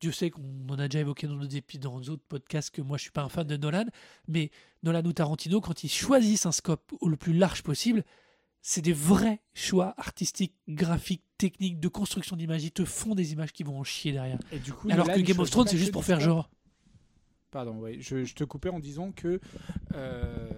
Dieu 0.00 0.12
sait 0.12 0.30
qu'on 0.30 0.42
en 0.68 0.78
a 0.78 0.88
déjà 0.88 1.00
évoqué 1.00 1.26
dans 1.26 1.36
d'autres 1.36 1.56
épis- 1.56 1.78
dans 1.78 2.00
d'autres 2.00 2.22
podcasts 2.28 2.70
que 2.70 2.80
moi 2.80 2.96
je 2.96 3.02
suis 3.02 3.10
pas 3.10 3.22
un 3.22 3.28
fan 3.28 3.46
de 3.46 3.56
Nolan, 3.56 3.84
mais 4.28 4.50
Nolan 4.82 5.02
ou 5.04 5.12
Tarantino, 5.12 5.60
quand 5.60 5.84
ils 5.84 5.90
choisissent 5.90 6.46
un 6.46 6.52
scope 6.52 6.92
le 7.04 7.16
plus 7.16 7.34
large 7.34 7.62
possible, 7.62 8.04
c'est 8.62 8.82
des 8.82 8.92
vrais 8.92 9.42
choix 9.54 9.92
artistiques, 9.98 10.54
graphiques, 10.68 11.24
techniques, 11.50 11.80
de 11.80 11.88
construction 11.88 12.36
d'images. 12.36 12.62
Ils 12.62 12.70
te 12.70 12.84
font 12.84 13.14
des 13.14 13.32
images 13.32 13.52
qui 13.52 13.64
vont 13.64 13.78
en 13.78 13.84
chier 13.84 14.12
derrière. 14.12 14.38
Et 14.52 14.58
du 14.58 14.72
coup, 14.72 14.88
Alors 14.90 15.08
que 15.08 15.20
Game 15.20 15.40
of 15.40 15.50
Thrones, 15.50 15.66
c'est 15.66 15.76
juste 15.76 15.92
pour 15.92 16.04
faire 16.04 16.20
genre. 16.20 16.48
Pardon, 17.50 17.78
ouais, 17.80 17.98
je, 18.00 18.24
je 18.24 18.34
te 18.34 18.44
coupais 18.44 18.70
en 18.70 18.78
disant 18.78 19.12
que, 19.12 19.38
euh, 19.94 20.50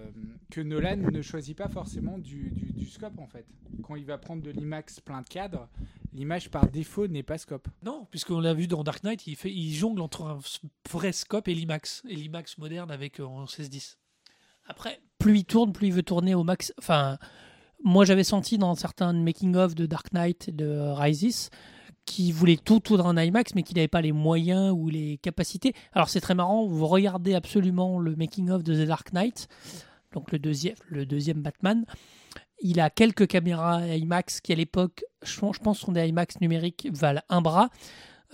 que 0.49 0.61
Nolan 0.61 0.95
ne 1.11 1.21
choisit 1.21 1.57
pas 1.57 1.67
forcément 1.67 2.17
du, 2.17 2.51
du, 2.51 2.71
du 2.71 2.87
scope 2.87 3.19
en 3.19 3.27
fait. 3.27 3.45
Quand 3.83 3.95
il 3.95 4.05
va 4.05 4.17
prendre 4.17 4.41
de 4.41 4.49
l'IMAX 4.49 5.01
plein 5.01 5.21
de 5.21 5.27
cadres, 5.27 5.67
l'image 6.13 6.49
par 6.49 6.69
défaut 6.69 7.07
n'est 7.07 7.23
pas 7.23 7.37
scope. 7.37 7.67
Non, 7.83 8.07
puisqu'on 8.11 8.39
l'a 8.39 8.53
vu 8.53 8.67
dans 8.67 8.83
Dark 8.83 9.03
Knight, 9.03 9.27
il, 9.27 9.35
fait, 9.35 9.51
il 9.51 9.73
jongle 9.73 9.99
entre 9.99 10.21
un 10.21 10.39
vrai 10.89 11.11
scope 11.11 11.49
et 11.49 11.53
l'IMAX. 11.53 12.01
Et 12.07 12.15
l'IMAX 12.15 12.57
moderne 12.59 12.91
avec 12.91 13.19
euh, 13.19 13.25
en 13.25 13.43
16-10. 13.43 13.97
Après, 14.67 15.01
plus 15.19 15.39
il 15.39 15.45
tourne, 15.45 15.73
plus 15.73 15.87
il 15.87 15.93
veut 15.93 16.03
tourner 16.03 16.33
au 16.33 16.43
max. 16.43 16.73
Enfin, 16.77 17.17
moi 17.83 18.05
j'avais 18.05 18.23
senti 18.23 18.57
dans 18.57 18.75
certains 18.75 19.13
making-of 19.13 19.75
de 19.75 19.85
Dark 19.85 20.11
Knight 20.13 20.55
de 20.55 20.91
Rises 20.93 21.49
qu'il 22.05 22.33
voulait 22.33 22.57
tout 22.57 22.79
tourner 22.79 23.03
en 23.03 23.17
IMAX, 23.17 23.55
mais 23.55 23.63
qu'il 23.63 23.77
n'avait 23.77 23.87
pas 23.87 24.01
les 24.01 24.11
moyens 24.11 24.71
ou 24.71 24.89
les 24.89 25.17
capacités. 25.17 25.73
Alors 25.93 26.09
c'est 26.09 26.21
très 26.21 26.35
marrant, 26.35 26.65
vous 26.65 26.87
regardez 26.87 27.33
absolument 27.33 27.99
le 27.99 28.15
making-of 28.15 28.63
de 28.63 28.83
The 28.83 28.87
Dark 28.87 29.11
Knight, 29.11 29.47
donc 30.13 30.31
le 30.31 30.39
deuxième, 30.39 30.75
le 30.87 31.05
deuxième 31.05 31.41
Batman. 31.41 31.85
Il 32.61 32.79
a 32.79 32.89
quelques 32.89 33.27
caméras 33.27 33.85
IMAX 33.85 34.39
qui 34.39 34.53
à 34.53 34.55
l'époque, 34.55 35.03
je 35.23 35.39
pense, 35.39 35.79
sont 35.79 35.91
des 35.91 36.07
IMAX 36.07 36.39
numériques, 36.41 36.87
valent 36.91 37.21
un 37.29 37.41
bras. 37.41 37.69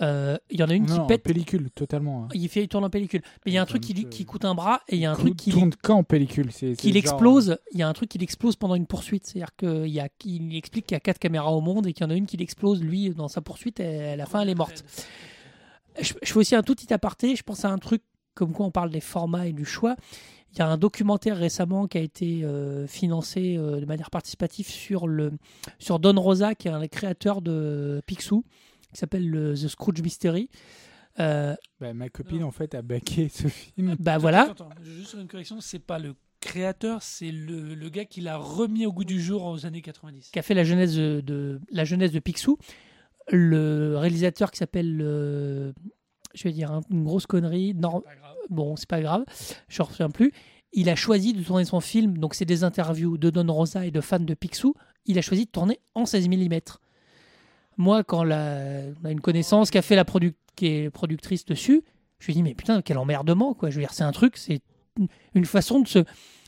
Euh, 0.02 0.36
Il 0.50 0.58
y 0.58 0.62
en 0.62 0.68
a 0.68 0.74
une 0.74 0.86
non, 0.86 0.94
qui 0.94 1.00
en 1.00 1.06
pète. 1.06 1.22
pellicule, 1.22 1.70
totalement. 1.70 2.24
hein. 2.24 2.28
Il, 2.34 2.48
fait, 2.48 2.62
il 2.62 2.68
tourne 2.68 2.84
en 2.84 2.90
pellicule. 2.90 3.22
Mais 3.44 3.52
il 3.52 3.54
y 3.54 3.58
a 3.58 3.62
un 3.62 3.66
truc 3.66 3.82
qui, 3.82 4.24
coûte 4.24 4.44
un 4.44 4.54
bras 4.54 4.80
et 4.88 4.96
il 4.96 5.00
y 5.02 5.06
a 5.06 5.12
un 5.12 5.14
truc 5.16 5.36
qui, 5.36 5.50
tourne 5.50 5.72
quand 5.82 5.96
en 5.98 6.04
pellicule? 6.04 6.50
C'est, 6.50 6.74
qu'il 6.74 6.96
explose. 6.96 7.58
Il 7.72 7.78
y 7.78 7.82
a 7.82 7.88
un 7.88 7.92
truc 7.92 8.08
qui 8.08 8.18
l'explose 8.18 8.56
pendant 8.56 8.74
une 8.74 8.86
poursuite. 8.86 9.26
C'est-à-dire 9.26 9.50
qu'il 10.18 10.56
explique 10.56 10.86
qu'il 10.86 10.94
y 10.94 10.96
a 10.96 11.00
quatre 11.00 11.18
caméras 11.18 11.52
au 11.52 11.60
monde 11.60 11.86
et 11.86 11.92
qu'il 11.92 12.04
y 12.04 12.06
en 12.06 12.10
a 12.10 12.16
une 12.16 12.26
qui 12.26 12.36
l'explose 12.36 12.82
lui 12.82 13.10
dans 13.10 13.28
sa 13.28 13.40
poursuite 13.40 13.80
et 13.80 14.10
à 14.10 14.16
la 14.16 14.26
fin 14.26 14.40
elle 14.40 14.48
est 14.48 14.54
morte. 14.54 14.84
Je, 16.00 16.14
je 16.22 16.32
fais 16.32 16.38
aussi 16.38 16.54
un 16.54 16.62
tout 16.62 16.74
petit 16.74 16.92
aparté. 16.92 17.36
Je 17.36 17.42
pense 17.42 17.64
à 17.64 17.70
un 17.70 17.78
truc 17.78 18.02
comme 18.34 18.52
quoi 18.52 18.66
on 18.66 18.70
parle 18.70 18.90
des 18.90 19.00
formats 19.00 19.46
et 19.46 19.52
du 19.52 19.64
choix. 19.64 19.94
Il 20.54 20.58
y 20.58 20.62
a 20.62 20.68
un 20.68 20.76
documentaire 20.76 21.36
récemment 21.38 21.86
qui 21.86 21.96
a 21.96 22.02
été 22.02 22.44
euh, 22.44 22.86
financé 22.86 23.56
euh, 23.56 23.80
de 23.80 23.86
manière 23.86 24.10
participative 24.10 24.68
sur, 24.68 25.06
le, 25.08 25.32
sur 25.78 25.98
Don 25.98 26.20
Rosa, 26.20 26.54
qui 26.54 26.68
est 26.68 26.70
un 26.70 26.80
des 26.80 26.90
créateurs 26.90 27.40
de 27.40 28.02
Picsou, 28.06 28.44
qui 28.92 28.98
s'appelle 28.98 29.28
le 29.28 29.54
The 29.54 29.68
Scrooge 29.68 30.02
Mystery. 30.02 30.48
Euh, 31.20 31.54
Bah, 31.80 31.92
ma 31.92 32.08
copine 32.08 32.42
en 32.44 32.50
fait 32.50 32.74
a 32.74 32.82
baqué 32.82 33.28
ce 33.32 33.48
film. 33.48 33.96
bah 33.98 34.18
voilà. 34.18 34.42
Attends, 34.50 34.68
attends, 34.70 34.82
juste 34.84 35.14
une 35.14 35.26
correction, 35.28 35.60
c'est 35.60 35.78
pas 35.78 35.98
le 35.98 36.14
créateur, 36.40 37.02
c'est 37.02 37.30
le, 37.30 37.74
le 37.74 37.88
gars 37.88 38.04
qui 38.04 38.20
l'a 38.20 38.36
remis 38.36 38.84
au 38.86 38.92
goût 38.92 39.04
du 39.04 39.20
jour 39.20 39.44
aux 39.44 39.64
années 39.66 39.82
90. 39.82 40.30
qui 40.32 40.38
a 40.38 40.42
fait 40.42 40.54
la 40.54 40.64
jeunesse 40.64 40.94
de, 40.94 41.20
de- 41.24 41.60
la 41.70 41.84
jeunesse 41.84 42.12
de 42.12 42.18
Picsou. 42.18 42.56
Le 43.30 43.96
réalisateur 43.96 44.50
qui 44.50 44.58
s'appelle, 44.58 44.98
euh, 45.00 45.72
je 46.34 46.42
vais 46.44 46.52
dire 46.52 46.72
hein, 46.72 46.80
une 46.90 47.04
grosse 47.04 47.26
connerie. 47.26 47.72
Non, 47.74 48.00
Pas 48.00 48.14
grave. 48.16 48.36
bon, 48.50 48.74
c'est 48.76 48.88
pas 48.88 49.00
grave, 49.00 49.24
je 49.68 49.82
ne 49.82 49.86
me 49.86 49.90
souviens 49.92 50.10
plus. 50.10 50.32
Il 50.72 50.88
a 50.88 50.96
choisi 50.96 51.32
de 51.34 51.42
tourner 51.42 51.64
son 51.64 51.80
film, 51.80 52.18
donc 52.18 52.34
c'est 52.34 52.46
des 52.46 52.64
interviews 52.64 53.18
de 53.18 53.30
Don 53.30 53.46
Rosa 53.52 53.86
et 53.86 53.90
de 53.90 54.00
fans 54.00 54.18
de 54.18 54.34
Picsou. 54.34 54.74
Il 55.06 55.18
a 55.18 55.22
choisi 55.22 55.44
de 55.44 55.50
tourner 55.50 55.78
en 55.94 56.06
16 56.06 56.28
mm. 56.28 56.58
Moi, 57.76 58.04
quand 58.04 58.24
la- 58.24 58.82
on 59.02 59.06
a 59.06 59.10
une 59.10 59.20
connaissance 59.20 59.70
qui 59.70 59.78
a 59.78 59.82
fait 59.82 59.96
la 59.96 60.04
produc- 60.04 60.34
qui 60.56 60.66
est 60.66 60.90
productrice 60.90 61.44
dessus, 61.44 61.82
je 62.18 62.26
lui 62.26 62.34
dis 62.34 62.42
mais 62.42 62.54
putain 62.54 62.82
quel 62.82 62.98
emmerdement 62.98 63.54
quoi. 63.54 63.70
Je 63.70 63.76
veux 63.76 63.80
dire 63.82 63.92
c'est 63.94 64.04
un 64.04 64.12
truc, 64.12 64.36
c'est 64.36 64.60
une- 65.34 65.44
façon 65.46 65.80
de 65.80 65.88
se, 65.88 66.00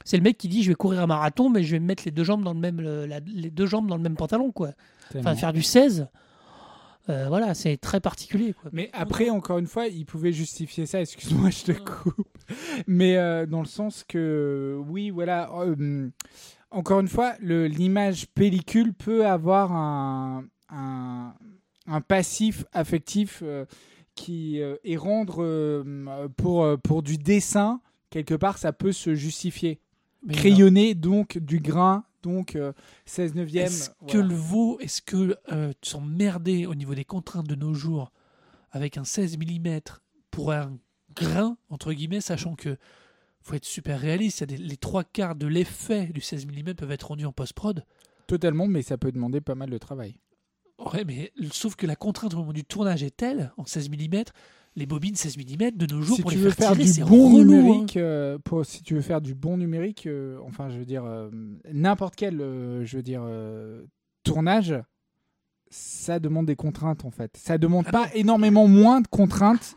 c'est 0.05 0.17
le 0.19 0.23
mec 0.23 0.37
qui 0.39 0.49
dit 0.49 0.63
je 0.63 0.69
vais 0.69 0.75
courir 0.75 1.01
un 1.01 1.07
marathon 1.07 1.49
mais 1.49 1.63
je 1.65 1.73
vais 1.73 1.81
me 1.81 1.87
mettre 1.87 2.03
les 2.05 2.11
deux 2.11 2.25
jambes 2.25 2.45
dans 2.45 2.53
le 2.53 2.61
même, 2.61 2.81
le- 2.81 3.07
la- 3.07 3.21
les 3.21 3.51
deux 3.51 3.67
jambes 3.67 3.89
dans 3.89 3.97
le 3.97 4.03
même 4.03 4.17
pantalon 4.17 4.53
quoi. 4.53 4.73
Tellement. 5.11 5.31
Enfin 5.31 5.39
faire 5.39 5.53
du 5.55 5.63
16, 5.63 6.07
euh, 7.09 7.27
voilà 7.29 7.55
c'est 7.55 7.77
très 7.79 8.01
particulier 8.01 8.53
quoi. 8.53 8.71
Mais 8.73 8.91
après, 8.93 9.31
encore 9.31 9.59
une 9.59 9.67
fois, 9.67 9.87
il 9.89 10.05
pouvait 10.07 10.33
justifier 10.33 10.87
ça. 10.87 11.01
Excuse-moi, 11.01 11.51
je 11.51 11.65
te 11.65 11.73
coupe. 11.73 12.29
Mais 12.87 13.17
euh, 13.17 13.47
dans 13.47 13.61
le 13.61 13.67
sens 13.67 14.05
que, 14.07 14.79
oui, 14.89 15.11
voilà. 15.11 15.51
euh, 15.59 16.09
encore 16.71 17.01
une 17.01 17.09
fois, 17.09 17.35
l'image 17.41 18.27
pellicule 18.35 18.93
peut 18.95 19.27
avoir 19.27 19.73
un, 19.73 20.45
un, 20.75 21.35
un 21.87 22.01
passif 22.01 22.65
affectif 22.73 23.41
euh, 23.43 23.65
qui 24.15 24.61
euh, 24.61 24.77
et 24.85 24.97
rendre 24.97 25.43
euh, 25.43 26.29
pour 26.37 26.65
euh, 26.65 26.77
pour 26.77 27.03
du 27.03 27.17
dessin 27.19 27.81
quelque 28.11 28.35
part, 28.35 28.59
ça 28.59 28.73
peut 28.73 28.93
se 28.93 29.15
justifier. 29.15 29.81
Mais 30.23 30.35
Crayonner 30.35 30.95
donc 30.95 31.37
du 31.39 31.59
grain, 31.61 32.05
donc 32.23 32.57
euh, 32.57 32.73
16 33.07 33.35
neuvième. 33.35 33.67
Est-ce 33.67 33.91
que 34.07 34.19
le 34.19 34.35
veau, 34.35 34.79
est-ce 34.81 35.03
que 35.03 35.37
s'emmerder 35.83 36.67
au 36.67 36.75
niveau 36.75 36.95
des 36.95 37.05
contraintes 37.05 37.47
de 37.47 37.55
nos 37.55 37.75
jours 37.75 38.11
avec 38.71 38.97
un 38.99 39.05
16 39.05 39.39
mm 39.39 39.81
pour 40.31 40.53
un 40.53 40.73
grain, 41.15 41.57
entre 41.71 41.93
guillemets, 41.93 42.21
sachant 42.21 42.55
que 42.57 42.77
faut 43.41 43.55
être 43.55 43.65
super 43.67 44.01
réaliste, 44.01 44.43
des- 44.45 44.57
les 44.57 44.77
trois 44.79 45.05
quarts 45.05 45.35
de 45.37 45.47
l'effet 45.47 46.07
du 46.07 46.21
16 46.21 46.47
mm 46.47 46.75
peuvent 46.75 46.91
être 46.91 47.09
rendus 47.09 47.27
en 47.27 47.33
post-prod? 47.33 47.85
Totalement, 48.27 48.67
mais 48.67 48.81
ça 48.83 48.97
peut 48.97 49.13
demander 49.13 49.41
pas 49.43 49.55
mal 49.55 49.69
de 49.69 49.77
travail. 49.79 50.17
Ouais, 50.79 51.05
mais 51.05 51.33
sauf 51.53 51.77
que 51.77 51.87
la 51.87 51.97
contrainte 51.97 52.35
au 52.35 52.39
moment 52.39 52.53
du 52.53 52.65
tournage 52.65 53.03
est 53.03 53.17
telle, 53.17 53.53
en 53.57 53.65
16 53.65 53.91
mm, 53.91 54.25
les 54.77 54.87
bobines 54.87 55.15
16 55.15 55.39
mm 55.39 55.71
de 55.73 55.87
nos 55.87 56.03
jours, 56.03 56.17
si 56.17 56.23
pour 56.23 56.33
tu 56.33 56.39
les 56.39 56.45
veux 56.45 56.51
faire 56.51 56.73
tirer, 56.73 56.91
du 56.91 57.05
bon 57.05 57.37
relou, 57.37 57.53
hein. 57.53 57.57
numérique, 57.57 57.97
euh, 57.97 58.39
pour, 58.39 58.67
si 58.67 58.83
tu 58.83 58.95
veux 58.95 59.01
faire 59.01 59.21
du 59.21 59.35
bon 59.35 59.57
numérique, 59.57 60.07
euh, 60.07 60.39
enfin, 60.45 60.69
je 60.71 60.79
veux 60.79 60.85
dire, 60.85 61.05
euh, 61.05 61.31
n'importe 61.73 62.17
quel, 62.17 62.39
je 62.39 62.97
veux 62.97 63.03
dire, 63.03 63.23
tournage, 64.25 64.75
ça 65.71 66.19
demande 66.19 66.47
des 66.47 66.57
contraintes 66.57 67.05
en 67.05 67.11
fait. 67.11 67.37
Ça 67.37 67.59
demande 67.59 67.85
Ah 67.89 67.93
pas 67.93 68.09
énormément 68.15 68.67
moins 68.67 69.01
de 69.01 69.09
contraintes. 69.09 69.77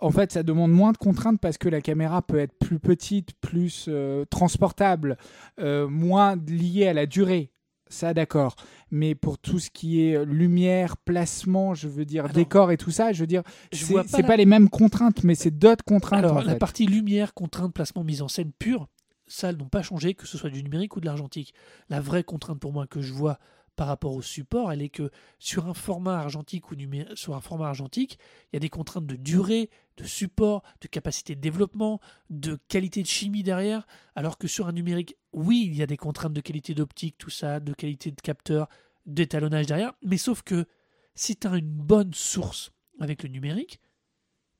En 0.00 0.12
fait, 0.12 0.30
ça 0.30 0.44
demande 0.44 0.70
moins 0.70 0.92
de 0.92 0.96
contraintes 0.96 1.40
parce 1.40 1.58
que 1.58 1.68
la 1.68 1.80
caméra 1.80 2.22
peut 2.22 2.38
être 2.38 2.56
plus 2.56 2.78
petite, 2.78 3.32
plus 3.40 3.90
transportable, 4.30 5.16
moins 5.58 6.36
liée 6.36 6.86
à 6.86 6.92
la 6.92 7.06
durée. 7.06 7.50
Ça, 7.90 8.12
d'accord. 8.14 8.54
Mais 8.90 9.14
pour 9.14 9.38
tout 9.38 9.58
ce 9.58 9.70
qui 9.70 10.02
est 10.02 10.24
lumière, 10.24 10.96
placement, 10.96 11.74
je 11.74 11.88
veux 11.88 12.04
dire, 12.04 12.28
décor 12.28 12.70
et 12.70 12.76
tout 12.76 12.90
ça, 12.90 13.12
je 13.12 13.20
veux 13.20 13.26
dire, 13.26 13.42
c'est 13.72 13.94
pas 13.94 14.02
la- 14.22 14.26
pas 14.26 14.36
les 14.36 14.46
mêmes 14.46 14.68
contraintes, 14.68 15.24
mais 15.24 15.34
c'est 15.34 15.50
d'autres 15.56 15.84
contraintes 15.84 16.18
Alors, 16.24 16.36
en 16.36 16.40
la 16.42 16.52
fait. 16.52 16.58
partie 16.58 16.86
lumière, 16.86 17.34
contrainte, 17.34 17.72
placement, 17.72 18.04
mise 18.04 18.22
en 18.22 18.28
scène 18.28 18.52
pure, 18.58 18.88
ça, 19.26 19.50
elles 19.50 19.56
n'ont 19.56 19.68
pas 19.68 19.82
changé, 19.82 20.14
que 20.14 20.26
ce 20.26 20.38
soit 20.38 20.50
du 20.50 20.62
numérique 20.62 20.96
ou 20.96 21.00
de 21.00 21.06
l'argentique. 21.06 21.52
La 21.90 22.00
vraie 22.00 22.24
contrainte 22.24 22.58
pour 22.60 22.72
moi 22.72 22.86
que 22.86 23.00
je 23.02 23.12
vois 23.12 23.38
par 23.76 23.86
rapport 23.86 24.12
au 24.14 24.22
support, 24.22 24.72
elle 24.72 24.82
est 24.82 24.88
que 24.88 25.10
sur 25.38 25.68
un 25.68 25.74
format 25.74 26.18
argentique 26.18 26.70
ou 26.72 26.74
sur 27.14 27.36
un 27.36 27.40
format 27.40 27.68
argentique, 27.68 28.18
il 28.52 28.56
y 28.56 28.58
a 28.58 28.60
des 28.60 28.70
contraintes 28.70 29.06
de 29.06 29.14
durée, 29.14 29.70
de 29.98 30.04
support, 30.04 30.62
de 30.80 30.88
capacité 30.88 31.36
de 31.36 31.40
développement, 31.40 32.00
de 32.28 32.58
qualité 32.66 33.02
de 33.02 33.06
chimie 33.06 33.44
derrière, 33.44 33.86
alors 34.16 34.36
que 34.36 34.48
sur 34.48 34.66
un 34.66 34.72
numérique, 34.72 35.14
oui, 35.32 35.64
il 35.66 35.76
y 35.76 35.82
a 35.82 35.86
des 35.86 35.96
contraintes 35.96 36.32
de 36.32 36.40
qualité 36.40 36.74
d'optique, 36.74 37.16
tout 37.18 37.30
ça, 37.30 37.60
de 37.60 37.72
qualité 37.74 38.10
de 38.10 38.20
capteur, 38.20 38.68
d'étalonnage 39.06 39.66
derrière, 39.66 39.92
mais 40.02 40.18
sauf 40.18 40.42
que 40.42 40.66
si 41.14 41.36
tu 41.36 41.46
as 41.46 41.56
une 41.56 41.68
bonne 41.68 42.14
source 42.14 42.70
avec 43.00 43.22
le 43.22 43.28
numérique, 43.28 43.80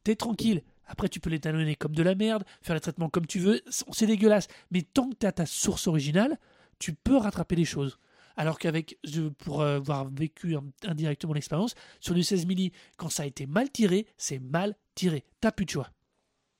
t'es 0.04 0.16
tranquille. 0.16 0.62
Après, 0.86 1.08
tu 1.08 1.20
peux 1.20 1.28
l'étalonner 1.30 1.74
comme 1.76 1.94
de 1.94 2.02
la 2.02 2.14
merde, 2.14 2.44
faire 2.62 2.74
les 2.74 2.80
traitements 2.80 3.10
comme 3.10 3.26
tu 3.26 3.40
veux, 3.40 3.60
c'est 3.68 4.06
dégueulasse. 4.06 4.48
Mais 4.70 4.82
tant 4.82 5.10
que 5.10 5.16
tu 5.16 5.26
as 5.26 5.32
ta 5.32 5.44
source 5.44 5.86
originale, 5.86 6.38
tu 6.78 6.94
peux 6.94 7.16
rattraper 7.16 7.56
les 7.56 7.66
choses. 7.66 7.98
Alors 8.36 8.58
qu'avec, 8.58 8.98
pour 9.38 9.60
euh, 9.60 9.76
avoir 9.76 10.08
vécu 10.08 10.56
in- 10.56 10.64
indirectement 10.86 11.34
l'expérience, 11.34 11.74
sur 12.00 12.14
du 12.14 12.22
16 12.22 12.46
mm, 12.46 12.68
quand 12.96 13.10
ça 13.10 13.24
a 13.24 13.26
été 13.26 13.46
mal 13.46 13.70
tiré, 13.70 14.06
c'est 14.16 14.38
mal 14.38 14.76
tiré. 14.94 15.24
T'as 15.40 15.52
plus 15.52 15.66
de 15.66 15.70
choix. 15.70 15.90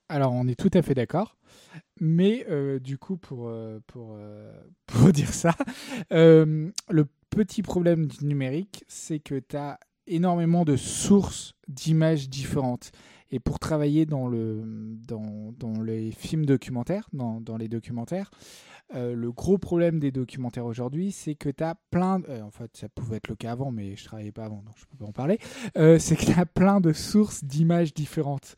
Alors, 0.09 0.33
on 0.33 0.47
est 0.47 0.59
tout 0.59 0.71
à 0.73 0.81
fait 0.81 0.95
d'accord. 0.95 1.37
Mais 1.99 2.45
euh, 2.49 2.79
du 2.79 2.97
coup, 2.97 3.17
pour, 3.17 3.47
euh, 3.47 3.79
euh, 3.95 4.53
pour 4.87 5.11
dire 5.13 5.33
ça, 5.33 5.55
le 6.09 7.05
petit 7.29 7.61
problème 7.61 8.07
du 8.07 8.25
numérique, 8.25 8.83
c'est 8.87 9.19
que 9.19 9.39
tu 9.39 9.55
as 9.55 9.79
énormément 10.07 10.65
de 10.65 10.75
sources 10.75 11.53
d'images 11.67 12.29
différentes. 12.29 12.91
Et 13.31 13.39
pour 13.39 13.59
travailler 13.59 14.07
dans, 14.07 14.27
le, 14.27 14.63
dans, 15.07 15.83
les 15.83 16.09
films 16.11 16.47
documentaires, 16.47 17.07
dans 17.13 17.57
les 17.59 17.67
documentaires, 17.67 18.31
euh, 18.95 19.13
le 19.15 19.31
gros 19.31 19.57
problème 19.57 19.99
des 19.99 20.11
documentaires 20.11 20.65
aujourd'hui, 20.65 21.11
c'est 21.11 21.35
que 21.35 21.49
tu 21.49 21.63
as 21.63 21.75
plein. 21.91 22.19
de- 22.19 22.25
euh, 22.29 22.41
en 22.43 22.51
fait, 22.51 22.71
ça 22.75 22.87
pouvait 22.89 23.17
être 23.17 23.27
le 23.27 23.35
cas 23.35 23.51
avant, 23.51 23.71
mais 23.71 23.95
je 23.95 24.03
travaillais 24.05 24.31
pas 24.31 24.45
avant, 24.45 24.63
donc 24.65 24.73
je 24.77 24.85
peux 24.85 24.97
pas 24.97 25.05
en 25.05 25.11
parler. 25.11 25.37
Euh, 25.77 25.99
c'est 25.99 26.15
que 26.15 26.25
tu 26.25 26.39
as 26.39 26.45
plein 26.45 26.81
de 26.81 26.91
sources 26.93 27.43
d'images 27.43 27.93
différentes. 27.93 28.55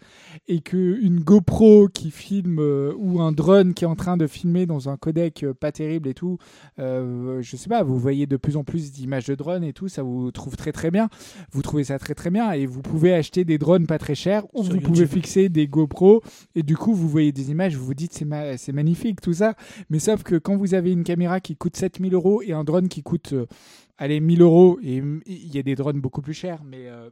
Et 0.47 0.61
qu'une 0.61 1.19
GoPro 1.19 1.88
qui 1.88 2.11
filme 2.11 2.59
ou 2.97 3.21
un 3.21 3.32
drone 3.32 3.73
qui 3.73 3.84
est 3.84 3.88
en 3.88 3.95
train 3.95 4.17
de 4.17 4.27
filmer 4.27 4.65
dans 4.65 4.89
un 4.89 4.97
codec 4.97 5.45
pas 5.59 5.71
terrible 5.71 6.07
et 6.07 6.13
tout, 6.13 6.38
je 6.77 7.55
sais 7.55 7.69
pas, 7.69 7.84
vous 7.84 7.97
voyez 7.99 8.25
de 8.27 8.38
plus 8.38 8.57
en 8.57 8.63
plus 8.63 8.91
d'images 8.91 9.25
de 9.25 9.36
drones 9.36 9.63
et 9.63 9.73
tout, 9.73 9.88
ça 9.88 10.03
vous 10.03 10.32
trouve 10.32 10.55
très 10.55 10.71
très 10.71 10.91
bien. 10.91 11.09
Vous 11.51 11.61
trouvez 11.61 11.84
ça 11.84 11.99
très 11.99 12.13
très 12.15 12.29
bien 12.29 12.51
et 12.51 12.65
vous 12.65 12.82
pouvez 12.82 13.13
acheter 13.13 13.43
des 13.45 13.57
drones 13.57 13.88
pas 13.88 13.97
très 13.97 14.15
chers 14.15 14.45
ou 14.53 14.63
Sur 14.63 14.71
vous 14.73 14.75
YouTube. 14.79 14.93
pouvez 14.93 15.07
fixer 15.07 15.49
des 15.49 15.67
GoPro 15.67 16.21
et 16.55 16.63
du 16.63 16.75
coup 16.77 16.93
vous 16.93 17.07
voyez 17.09 17.32
des 17.32 17.51
images, 17.51 17.75
vous 17.75 17.86
vous 17.86 17.93
dites 17.93 18.13
c'est 18.13 18.25
ma- 18.25 18.57
c'est 18.57 18.71
magnifique 18.71 19.21
tout 19.21 19.34
ça. 19.34 19.55
Mais 19.89 19.99
sauf 19.99 20.20
Que 20.24 20.36
quand 20.36 20.55
vous 20.57 20.74
avez 20.74 20.91
une 20.91 21.03
caméra 21.03 21.39
qui 21.39 21.55
coûte 21.55 21.76
7000 21.78 22.13
euros 22.13 22.41
et 22.41 22.53
un 22.53 22.63
drone 22.63 22.88
qui 22.89 23.01
coûte, 23.03 23.34
euh, 23.34 23.45
allez, 23.97 24.19
1000 24.19 24.41
euros, 24.41 24.80
et 24.84 25.01
il 25.26 25.53
y 25.53 25.57
a 25.59 25.63
des 25.63 25.76
drones 25.76 25.99
beaucoup 26.01 26.22
plus 26.22 26.34
chers, 26.34 26.63
mais 26.63 26.88
euh, 26.88 27.09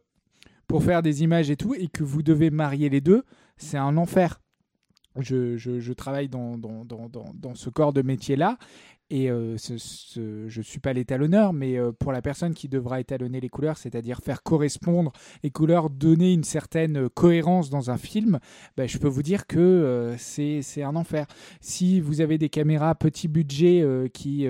pour 0.67 0.83
faire 0.83 1.01
des 1.01 1.23
images 1.23 1.49
et 1.49 1.55
tout, 1.55 1.73
et 1.75 1.87
que 1.87 2.03
vous 2.03 2.21
devez 2.23 2.49
marier 2.49 2.89
les 2.89 3.01
deux, 3.01 3.23
c'est 3.57 3.77
un 3.77 3.97
enfer. 3.97 4.39
Je, 5.19 5.57
je- 5.57 5.79
je 5.79 5.93
travaille 5.93 6.29
dans, 6.29 6.57
dans, 6.57 6.85
dans, 6.85 7.09
dans 7.33 7.55
ce 7.55 7.69
corps 7.69 7.93
de 7.93 8.01
métier-là. 8.01 8.57
Et 9.11 9.31
euh, 9.31 9.57
je 9.57 10.59
ne 10.59 10.63
suis 10.63 10.79
pas 10.79 10.93
l'étalonneur, 10.93 11.51
mais 11.51 11.79
euh, 11.79 11.91
pour 11.91 12.11
la 12.11 12.21
personne 12.21 12.53
qui 12.53 12.67
devra 12.67 12.99
étalonner 12.99 13.39
les 13.39 13.49
couleurs, 13.49 13.77
c'est-à-dire 13.77 14.19
faire 14.19 14.43
correspondre 14.43 15.11
les 15.43 15.49
couleurs, 15.49 15.89
donner 15.89 16.31
une 16.33 16.43
certaine 16.43 16.97
euh, 16.97 17.09
cohérence 17.09 17.71
dans 17.71 17.89
un 17.89 17.97
film, 17.97 18.39
ben, 18.77 18.87
je 18.87 18.99
peux 18.99 19.07
vous 19.07 19.23
dire 19.23 19.47
que 19.47 19.57
euh, 19.57 20.15
c'est 20.17 20.83
un 20.83 20.95
enfer. 20.95 21.25
Si 21.59 22.01
vous 22.01 22.21
avez 22.21 22.37
des 22.37 22.49
caméras 22.49 22.93
petit 22.93 23.27
budget, 23.27 23.83
qui 24.13 24.47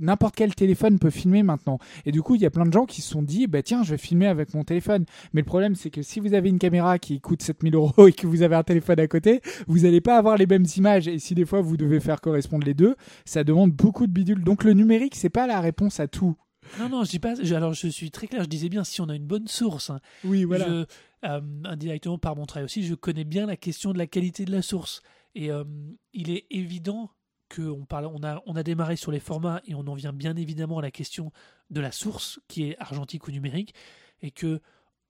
n'importe 0.00 0.34
quel 0.34 0.54
téléphone 0.54 0.98
peut 0.98 1.10
filmer 1.10 1.42
maintenant. 1.42 1.78
Et 2.06 2.12
du 2.12 2.22
coup, 2.22 2.34
il 2.34 2.42
y 2.42 2.46
a 2.46 2.50
plein 2.50 2.66
de 2.66 2.72
gens 2.72 2.86
qui 2.86 3.02
se 3.02 3.10
sont 3.10 3.22
dit, 3.22 3.46
bah, 3.46 3.62
tiens, 3.62 3.82
je 3.82 3.92
vais 3.92 3.98
filmer 3.98 4.26
avec 4.26 4.54
mon 4.54 4.64
téléphone. 4.64 5.04
Mais 5.32 5.40
le 5.40 5.46
problème, 5.46 5.74
c'est 5.74 5.90
que 5.90 6.02
si 6.02 6.20
vous 6.20 6.34
avez 6.34 6.48
une 6.48 6.58
caméra 6.58 6.98
qui 6.98 7.20
coûte 7.20 7.42
7000 7.42 7.74
euros 7.74 7.92
et 8.08 8.12
que 8.12 8.26
vous 8.26 8.42
avez 8.42 8.56
un 8.56 8.62
téléphone 8.62 9.00
à 9.00 9.06
côté, 9.06 9.40
vous 9.66 9.80
n'allez 9.80 10.00
pas 10.00 10.16
avoir 10.16 10.36
les 10.36 10.46
mêmes 10.46 10.66
images. 10.76 11.08
Et 11.08 11.18
si 11.18 11.34
des 11.34 11.44
fois 11.44 11.60
vous 11.60 11.76
devez 11.76 12.00
faire 12.00 12.20
correspondre 12.20 12.66
les 12.66 12.74
deux, 12.74 12.96
ça 13.24 13.44
demande 13.44 13.72
de 13.92 14.12
bidule. 14.12 14.42
Donc 14.44 14.64
le 14.64 14.72
numérique, 14.72 15.14
c'est 15.14 15.30
pas 15.30 15.46
la 15.46 15.60
réponse 15.60 16.00
à 16.00 16.08
tout. 16.08 16.36
Non, 16.78 16.88
non, 16.88 17.04
je 17.04 17.10
dis 17.10 17.18
pas. 17.18 17.34
je- 17.42 17.54
alors, 17.54 17.74
je 17.74 17.88
suis 17.88 18.10
très 18.10 18.26
clair. 18.26 18.42
Je 18.44 18.48
disais 18.48 18.68
bien 18.68 18.84
si 18.84 19.00
on 19.00 19.08
a 19.08 19.14
une 19.14 19.26
bonne 19.26 19.46
source. 19.48 19.90
hein. 19.90 20.00
Oui, 20.24 20.44
voilà. 20.44 20.66
Je, 20.66 20.86
euh, 21.26 21.40
indirectement 21.64 22.18
par 22.18 22.36
mon 22.36 22.46
travail 22.46 22.64
aussi, 22.64 22.82
je 22.84 22.94
connais 22.94 23.24
bien 23.24 23.46
la 23.46 23.56
question 23.56 23.92
de 23.92 23.98
la 23.98 24.06
qualité 24.06 24.44
de 24.44 24.52
la 24.52 24.62
source. 24.62 25.02
Et 25.34 25.50
euh, 25.50 25.64
il 26.12 26.30
est 26.30 26.46
évident 26.50 27.10
qu'on 27.54 27.84
parle, 27.84 28.06
on 28.06 28.22
a, 28.24 28.42
on 28.46 28.56
a 28.56 28.62
démarré 28.62 28.96
sur 28.96 29.12
les 29.12 29.20
formats 29.20 29.60
et 29.66 29.74
on 29.74 29.86
en 29.86 29.94
vient 29.94 30.12
bien 30.12 30.34
évidemment 30.36 30.78
à 30.78 30.82
la 30.82 30.90
question 30.90 31.30
de 31.70 31.80
la 31.80 31.92
source, 31.92 32.40
qui 32.48 32.64
est 32.64 32.76
argentique 32.78 33.28
ou 33.28 33.30
numérique, 33.30 33.74
et 34.22 34.30
que 34.30 34.60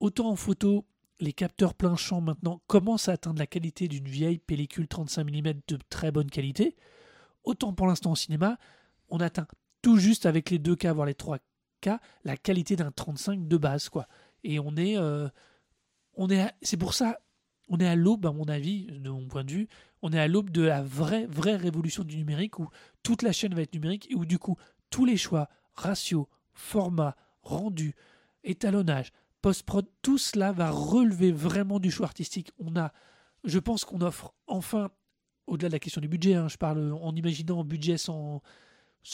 autant 0.00 0.30
en 0.30 0.36
photo, 0.36 0.86
les 1.20 1.32
capteurs 1.32 1.74
plein 1.74 1.94
champ 1.96 2.20
maintenant 2.20 2.60
commencent 2.66 3.08
à 3.08 3.12
atteindre 3.12 3.38
la 3.38 3.46
qualité 3.46 3.86
d'une 3.86 4.08
vieille 4.08 4.38
pellicule 4.38 4.88
35 4.88 5.24
mm 5.30 5.52
de 5.68 5.78
très 5.88 6.10
bonne 6.10 6.28
qualité, 6.30 6.74
autant 7.44 7.72
pour 7.72 7.86
l'instant 7.86 8.12
au 8.12 8.16
cinéma, 8.16 8.58
on 9.08 9.18
atteint 9.18 9.46
tout 9.82 9.98
juste 9.98 10.26
avec 10.26 10.50
les 10.50 10.58
2K, 10.58 10.92
voire 10.92 11.06
les 11.06 11.14
3K, 11.14 11.98
la 12.24 12.36
qualité 12.36 12.76
d'un 12.76 12.90
35 12.90 13.46
de 13.46 13.56
base, 13.56 13.88
quoi. 13.88 14.08
Et 14.42 14.58
on 14.58 14.76
est, 14.76 14.96
euh, 14.96 15.28
on 16.14 16.30
est, 16.30 16.50
c'est 16.62 16.76
pour 16.76 16.94
ça, 16.94 17.18
on 17.68 17.78
est 17.78 17.86
à 17.86 17.96
l'aube, 17.96 18.26
à 18.26 18.32
mon 18.32 18.44
avis, 18.44 18.86
de 18.86 19.10
mon 19.10 19.26
point 19.26 19.44
de 19.44 19.52
vue, 19.52 19.68
on 20.02 20.12
est 20.12 20.18
à 20.18 20.28
l'aube 20.28 20.50
de 20.50 20.62
la 20.62 20.82
vraie, 20.82 21.26
vraie 21.26 21.56
révolution 21.56 22.04
du 22.04 22.16
numérique 22.16 22.58
où 22.58 22.68
toute 23.02 23.22
la 23.22 23.32
chaîne 23.32 23.54
va 23.54 23.62
être 23.62 23.74
numérique 23.74 24.10
et 24.10 24.14
où 24.14 24.26
du 24.26 24.38
coup 24.38 24.56
tous 24.90 25.04
les 25.04 25.16
choix, 25.16 25.48
ratio, 25.74 26.28
format, 26.52 27.16
rendu, 27.42 27.94
étalonnage, 28.42 29.12
post-prod, 29.40 29.86
tout 30.02 30.18
cela 30.18 30.52
va 30.52 30.70
relever 30.70 31.32
vraiment 31.32 31.80
du 31.80 31.90
choix 31.90 32.06
artistique. 32.06 32.52
On 32.58 32.76
a, 32.76 32.92
je 33.44 33.58
pense 33.58 33.84
qu'on 33.84 34.00
offre 34.02 34.34
enfin, 34.46 34.90
au-delà 35.46 35.68
de 35.68 35.74
la 35.74 35.78
question 35.78 36.00
du 36.00 36.08
budget, 36.08 36.34
hein, 36.34 36.48
je 36.48 36.56
parle 36.56 36.92
en 36.92 37.14
imaginant 37.14 37.60
un 37.60 37.64
budget 37.64 37.98
sans, 37.98 38.42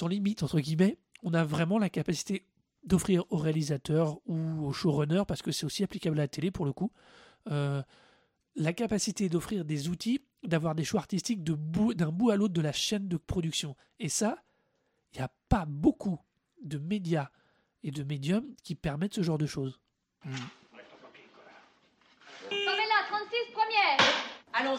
limite 0.09 0.43
entre 0.43 0.61
guillemets, 0.61 0.99
on 1.22 1.35
a 1.35 1.45
vraiment 1.45 1.78
la 1.78 1.91
capacité 1.91 2.47
d'offrir 2.85 3.24
aux 3.31 3.37
réalisateurs 3.37 4.18
ou 4.26 4.66
aux 4.66 4.72
showrunners, 4.72 5.24
parce 5.26 5.43
que 5.43 5.53
c'est 5.53 5.66
aussi 5.66 5.85
applicable 5.85 6.18
à 6.18 6.22
la 6.22 6.28
télé 6.28 6.51
pour 6.51 6.64
le 6.64 6.72
coup, 6.72 6.93
euh, 7.51 7.83
la 8.57 8.72
capacité 8.72 9.28
d'offrir 9.28 9.64
des 9.64 9.89
outils, 9.89 10.20
d'avoir 10.43 10.74
des 10.74 10.85
choix 10.85 11.01
artistiques 11.01 11.45
d'un 11.45 12.11
bout 12.11 12.31
à 12.31 12.37
l'autre 12.37 12.55
de 12.55 12.61
la 12.61 12.72
chaîne 12.72 13.09
de 13.09 13.16
production. 13.16 13.76
Et 13.99 14.09
ça, 14.09 14.43
il 15.12 15.18
n'y 15.18 15.24
a 15.24 15.31
pas 15.49 15.66
beaucoup 15.66 16.18
de 16.62 16.78
médias 16.78 17.31
et 17.83 17.91
de 17.91 18.03
médiums 18.03 18.55
qui 18.62 18.74
permettent 18.74 19.14
ce 19.14 19.22
genre 19.22 19.39
de 19.39 19.47
choses. 19.47 19.81
Pamela, 22.51 23.07
36 23.09 23.53
première. 23.53 23.99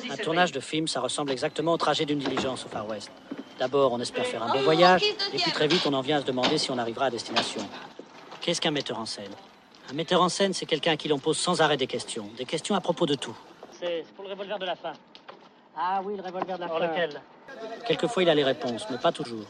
Un 0.09 0.17
tournage 0.17 0.51
de 0.51 0.59
film, 0.59 0.87
ça 0.87 0.99
ressemble 1.01 1.31
exactement 1.31 1.73
au 1.73 1.77
trajet 1.77 2.05
d'une 2.05 2.19
diligence 2.19 2.65
au 2.65 2.69
Far 2.69 2.87
West. 2.87 3.11
D'abord, 3.59 3.93
on 3.93 3.99
espère 3.99 4.25
faire 4.25 4.43
un 4.43 4.53
bon 4.53 4.61
voyage, 4.61 5.03
et 5.33 5.37
puis 5.37 5.51
très 5.51 5.67
vite, 5.67 5.81
on 5.85 5.93
en 5.93 6.01
vient 6.01 6.17
à 6.17 6.21
se 6.21 6.25
demander 6.25 6.57
si 6.57 6.71
on 6.71 6.77
arrivera 6.77 7.05
à 7.05 7.09
destination. 7.09 7.61
Qu'est-ce 8.41 8.59
qu'un 8.59 8.71
metteur 8.71 8.99
en 8.99 9.05
scène? 9.05 9.31
Un 9.89 9.93
metteur 9.93 10.21
en 10.21 10.29
scène, 10.29 10.53
c'est 10.53 10.65
quelqu'un 10.65 10.93
à 10.93 10.97
qui 10.97 11.07
l'on 11.07 11.19
pose 11.19 11.37
sans 11.37 11.61
arrêt 11.61 11.77
des 11.77 11.87
questions. 11.87 12.27
Des 12.37 12.45
questions 12.45 12.75
à 12.75 12.81
propos 12.81 13.05
de 13.05 13.15
tout. 13.15 13.35
C'est 13.79 14.03
pour 14.15 14.23
le 14.25 14.31
revolver 14.31 14.57
de 14.57 14.65
la 14.65 14.75
fin. 14.75 14.93
Ah 15.77 16.01
oui, 16.03 16.15
le 16.15 16.23
revolver 16.23 16.55
de 16.57 16.61
la 16.61 16.67
fin. 16.67 16.79
lequel? 16.79 17.21
Quelquefois, 17.85 18.23
il 18.23 18.29
a 18.29 18.35
les 18.35 18.43
réponses, 18.43 18.85
mais 18.89 18.97
pas 18.97 19.11
toujours. 19.11 19.45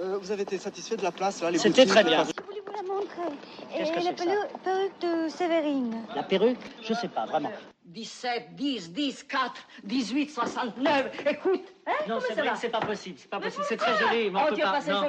Euh, 0.00 0.18
vous 0.20 0.30
avez 0.30 0.42
été 0.42 0.58
satisfait 0.58 0.96
de 0.96 1.02
la 1.02 1.12
place 1.12 1.40
là 1.42 1.50
les 1.50 1.58
C'était 1.58 1.86
très 1.86 2.02
bien. 2.04 2.24
pas- 2.24 2.30
Je 2.36 2.44
voulais 2.44 2.62
vous 2.66 2.72
la 2.72 2.94
montrer. 2.94 3.36
Qu'est-ce 3.76 3.92
que 3.92 3.98
Et 3.98 4.02
c'est 4.02 4.24
la 4.26 4.46
perruque 4.64 5.00
de 5.00 5.28
Sévérine. 5.28 6.02
La 6.16 6.22
perruque? 6.22 6.58
Je 6.82 6.94
sais 6.94 7.08
pas, 7.08 7.26
vraiment. 7.26 7.52
17, 7.84 8.54
10, 8.54 8.92
10, 8.92 9.24
4, 9.24 9.54
18, 9.84 10.28
69. 10.30 11.26
Écoute, 11.26 11.64
hein, 11.86 11.92
Non, 12.08 12.18
c'est 12.26 12.34
vrai 12.34 12.50
que 12.50 12.58
c'est 12.58 12.68
pas 12.68 12.80
possible. 12.80 13.18
C'est 13.18 13.28
pas 13.30 13.40
possible. 13.40 13.64
C'est 13.68 13.76
très 13.76 13.98
joli, 13.98 14.30
mais 14.30 14.38
on 14.40 14.44
Oh, 14.44 14.54
peut 14.54 14.60
pas. 14.60 14.80
non. 14.82 15.06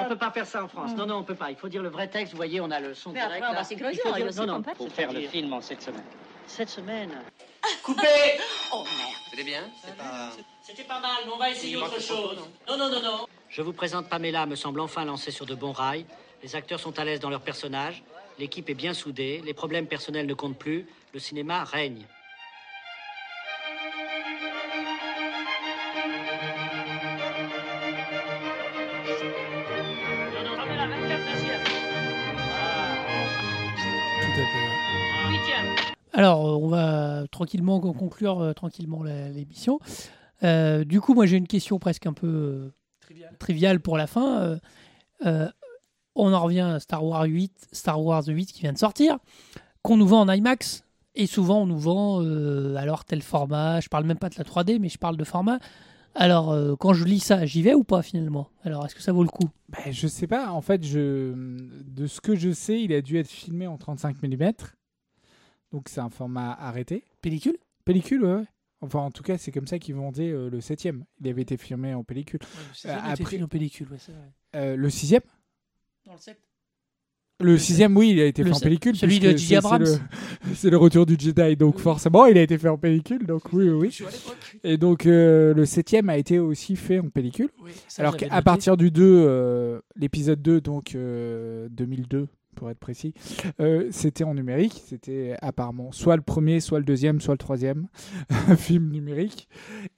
On 0.00 0.08
peut 0.08 0.16
pas 0.16 0.30
faire 0.30 0.46
ça 0.46 0.64
en 0.64 0.68
France. 0.68 0.92
Non, 0.96 1.06
non, 1.06 1.16
on 1.16 1.24
peut 1.24 1.34
pas. 1.34 1.50
Il 1.50 1.56
faut 1.56 1.68
dire 1.68 1.82
le 1.82 1.90
vrai 1.90 2.08
texte. 2.08 2.32
Vous 2.32 2.36
voyez, 2.38 2.60
on 2.60 2.70
a 2.70 2.80
le 2.80 2.94
son 2.94 3.10
Mais 3.12 3.20
direct. 3.20 3.42
après, 3.44 3.50
on 3.50 3.52
là. 3.52 3.62
Il 3.70 3.78
faut 3.78 4.12
dire- 4.14 4.46
Non, 4.46 4.58
non, 4.58 4.62
faut 4.76 4.88
faire 4.88 5.12
le 5.12 5.20
film 5.20 5.52
en 5.52 5.60
cette 5.60 5.82
semaine. 5.82 6.04
Cette 6.46 6.68
semaine 6.70 7.10
Coupé 7.82 8.06
Oh 8.72 8.84
merde. 8.84 9.10
C'était 9.30 9.42
bien? 9.44 9.62
C'est 9.84 9.96
pas... 9.96 10.30
C'était 10.62 10.84
pas 10.84 11.00
mal, 11.00 11.16
mais 11.26 11.32
on 11.32 11.38
va 11.38 11.50
essayer 11.50 11.76
autre 11.76 12.00
chose. 12.00 12.38
Non, 12.68 12.78
non, 12.78 12.88
non, 12.88 13.02
non. 13.02 13.26
Je 13.48 13.60
vous 13.62 13.72
présente 13.72 14.08
Pamela, 14.08 14.46
me 14.46 14.54
semble 14.54 14.80
enfin 14.80 15.04
lancée 15.04 15.32
sur 15.32 15.46
de 15.46 15.54
bons 15.56 15.72
rails. 15.72 16.06
Les 16.42 16.54
acteurs 16.54 16.78
sont 16.80 16.96
à 16.98 17.04
l'aise 17.04 17.18
dans 17.20 17.30
leurs 17.30 17.40
personnages. 17.42 18.02
L'équipe 18.38 18.68
est 18.70 18.74
bien 18.74 18.94
soudée. 18.94 19.42
Les 19.44 19.54
problèmes 19.54 19.86
personnels 19.88 20.26
ne 20.26 20.34
comptent 20.34 20.58
plus. 20.58 20.86
Le 21.16 21.20
cinéma 21.20 21.64
règne. 21.64 22.04
Non, 29.06 30.42
non, 30.44 30.56
Pamela, 30.56 30.86
24 30.88 31.32
deuxième. 31.32 31.62
Tout 34.20 34.40
à 34.40 34.44
fait. 34.44 35.30
Huitième. 35.30 35.66
Alors, 36.12 36.46
euh, 36.46 36.56
on 36.56 36.68
va 36.68 37.24
tranquillement 37.30 37.80
con- 37.80 37.92
conclure 37.92 38.40
euh, 38.40 38.52
tranquillement 38.52 39.02
la- 39.02 39.28
l'émission. 39.30 39.78
Euh, 40.42 40.84
du 40.84 41.00
coup, 41.00 41.14
moi, 41.14 41.26
j'ai 41.26 41.36
une 41.36 41.46
question 41.46 41.78
presque 41.78 42.06
un 42.06 42.12
peu 42.12 42.26
euh, 42.26 42.74
triviale 43.38 43.80
pour 43.80 43.96
la 43.96 44.06
fin. 44.06 44.40
Euh, 44.42 44.58
euh, 45.24 45.48
on 46.14 46.32
en 46.32 46.42
revient 46.42 46.60
à 46.60 46.80
Star 46.80 47.04
Wars 47.04 47.24
8, 47.24 47.68
Star 47.72 48.02
Wars 48.02 48.24
8 48.26 48.46
qui 48.52 48.62
vient 48.62 48.72
de 48.72 48.78
sortir, 48.78 49.18
qu'on 49.82 49.96
nous 49.96 50.06
vend 50.06 50.20
en 50.22 50.28
IMAX. 50.32 50.82
Et 51.16 51.26
souvent, 51.26 51.62
on 51.62 51.66
nous 51.66 51.78
vend 51.78 52.22
euh, 52.22 52.76
alors 52.76 53.04
tel 53.04 53.22
format. 53.22 53.80
Je 53.80 53.88
parle 53.88 54.04
même 54.04 54.18
pas 54.18 54.28
de 54.28 54.34
la 54.36 54.44
3D, 54.44 54.78
mais 54.78 54.88
je 54.88 54.98
parle 54.98 55.16
de 55.16 55.24
format. 55.24 55.58
Alors, 56.14 56.50
euh, 56.52 56.76
quand 56.76 56.94
je 56.94 57.04
lis 57.04 57.20
ça, 57.20 57.44
j'y 57.46 57.62
vais 57.62 57.74
ou 57.74 57.84
pas 57.84 58.02
finalement? 58.02 58.48
Alors, 58.64 58.86
est-ce 58.86 58.94
que 58.94 59.02
ça 59.02 59.12
vaut 59.12 59.22
le 59.22 59.28
coup? 59.28 59.48
Bah, 59.68 59.90
je 59.90 60.06
sais 60.06 60.26
pas. 60.26 60.50
En 60.50 60.60
fait, 60.62 60.82
je... 60.84 61.32
de 61.34 62.06
ce 62.06 62.20
que 62.20 62.36
je 62.36 62.52
sais, 62.52 62.80
il 62.82 62.92
a 62.92 63.00
dû 63.02 63.18
être 63.18 63.28
filmé 63.30 63.66
en 63.66 63.76
35 63.76 64.22
mm. 64.22 64.52
Donc 65.72 65.88
c'est 65.88 66.00
un 66.00 66.10
format 66.10 66.52
arrêté. 66.52 67.04
Pellicule? 67.20 67.56
Pellicule, 67.84 68.24
ouais. 68.24 68.34
ouais. 68.34 68.46
Enfin, 68.82 69.00
en 69.00 69.10
tout 69.10 69.22
cas, 69.22 69.38
c'est 69.38 69.52
comme 69.52 69.66
ça 69.66 69.78
qu'ils 69.78 69.94
vendaient 69.94 70.30
euh, 70.30 70.50
le 70.50 70.60
7 70.60 70.84
Il 70.84 71.28
avait 71.28 71.42
été 71.42 71.56
filmé 71.56 71.94
en 71.94 72.04
pellicule. 72.04 72.40
C'est 72.74 72.90
Euh, 72.90 72.96
après... 72.96 73.22
après- 73.22 73.42
en 73.42 73.48
pellicule, 73.48 73.88
ouais, 73.90 73.98
c'est 73.98 74.12
vrai. 74.12 74.32
Euh, 74.54 74.76
le 74.76 74.90
6 74.90 75.16
Dans 76.04 76.12
le 76.12 76.18
7 76.18 76.38
Le 77.38 77.58
sixième, 77.58 77.94
oui, 77.96 78.10
il 78.12 78.20
a 78.20 78.24
été 78.24 78.42
Le 78.42 78.48
fait 78.50 78.56
en 78.56 78.60
pellicule. 78.60 78.96
celui 78.96 79.18
de 79.20 79.30
J.J. 79.32 79.46
c'est- 79.46 79.56
Abrams. 79.56 79.84
C'est 80.54 80.70
le, 80.70 80.78
retour 80.78 81.04
du 81.04 81.16
Jedi, 81.18 81.56
donc 81.56 81.78
forcément, 81.78 82.24
il 82.26 82.38
a 82.38 82.42
été 82.42 82.56
fait 82.56 82.68
en 82.68 82.78
pellicule. 82.78 83.26
Donc 83.26 83.52
oui, 83.52 83.68
oui, 83.68 83.90
oui. 84.00 84.06
Et 84.64 84.78
donc 84.78 85.04
euh, 85.04 85.52
le 85.52 85.66
septième 85.66 86.08
a 86.08 86.16
été 86.16 86.38
aussi 86.38 86.76
fait 86.76 86.98
en 86.98 87.08
pellicule. 87.10 87.50
Oui, 87.62 87.72
ça, 87.88 88.02
Alors 88.02 88.16
qu'à 88.16 88.40
partir 88.42 88.76
du 88.78 88.90
2, 88.90 89.02
euh, 89.04 89.80
l'épisode 89.96 90.40
2, 90.40 90.60
donc 90.62 90.94
euh, 90.94 91.68
2002 91.72 92.28
pour 92.56 92.70
être 92.70 92.80
précis, 92.80 93.14
euh, 93.60 93.88
c'était 93.92 94.24
en 94.24 94.34
numérique. 94.34 94.82
C'était 94.86 95.36
apparemment 95.40 95.92
soit 95.92 96.16
le 96.16 96.22
premier, 96.22 96.58
soit 96.58 96.80
le 96.80 96.84
deuxième, 96.84 97.20
soit 97.20 97.34
le 97.34 97.38
troisième 97.38 97.86
film 98.56 98.90
numérique. 98.90 99.48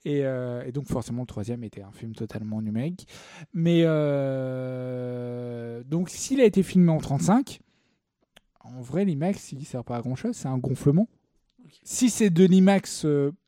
Et, 0.05 0.21
euh, 0.23 0.63
et 0.65 0.71
donc 0.71 0.85
forcément 0.85 1.23
le 1.23 1.27
troisième 1.27 1.63
était 1.63 1.81
un 1.81 1.91
film 1.91 2.13
totalement 2.13 2.61
numérique. 2.61 3.07
Mais 3.53 3.81
euh, 3.83 5.03
donc 5.85 6.09
s'il 6.09 6.39
a 6.41 6.45
été 6.45 6.61
filmé 6.61 6.91
en 6.91 6.99
35, 6.99 7.61
en 8.59 8.81
vrai 8.81 9.05
l'IMAX 9.05 9.53
il 9.53 9.65
sert 9.65 9.83
pas 9.83 9.97
à 9.97 10.01
grand 10.01 10.15
chose, 10.15 10.35
c'est 10.35 10.47
un 10.47 10.59
gonflement. 10.59 11.07
Si 11.83 12.09
c'est 12.09 12.29
de 12.29 12.45
l'IMAX 12.45 13.05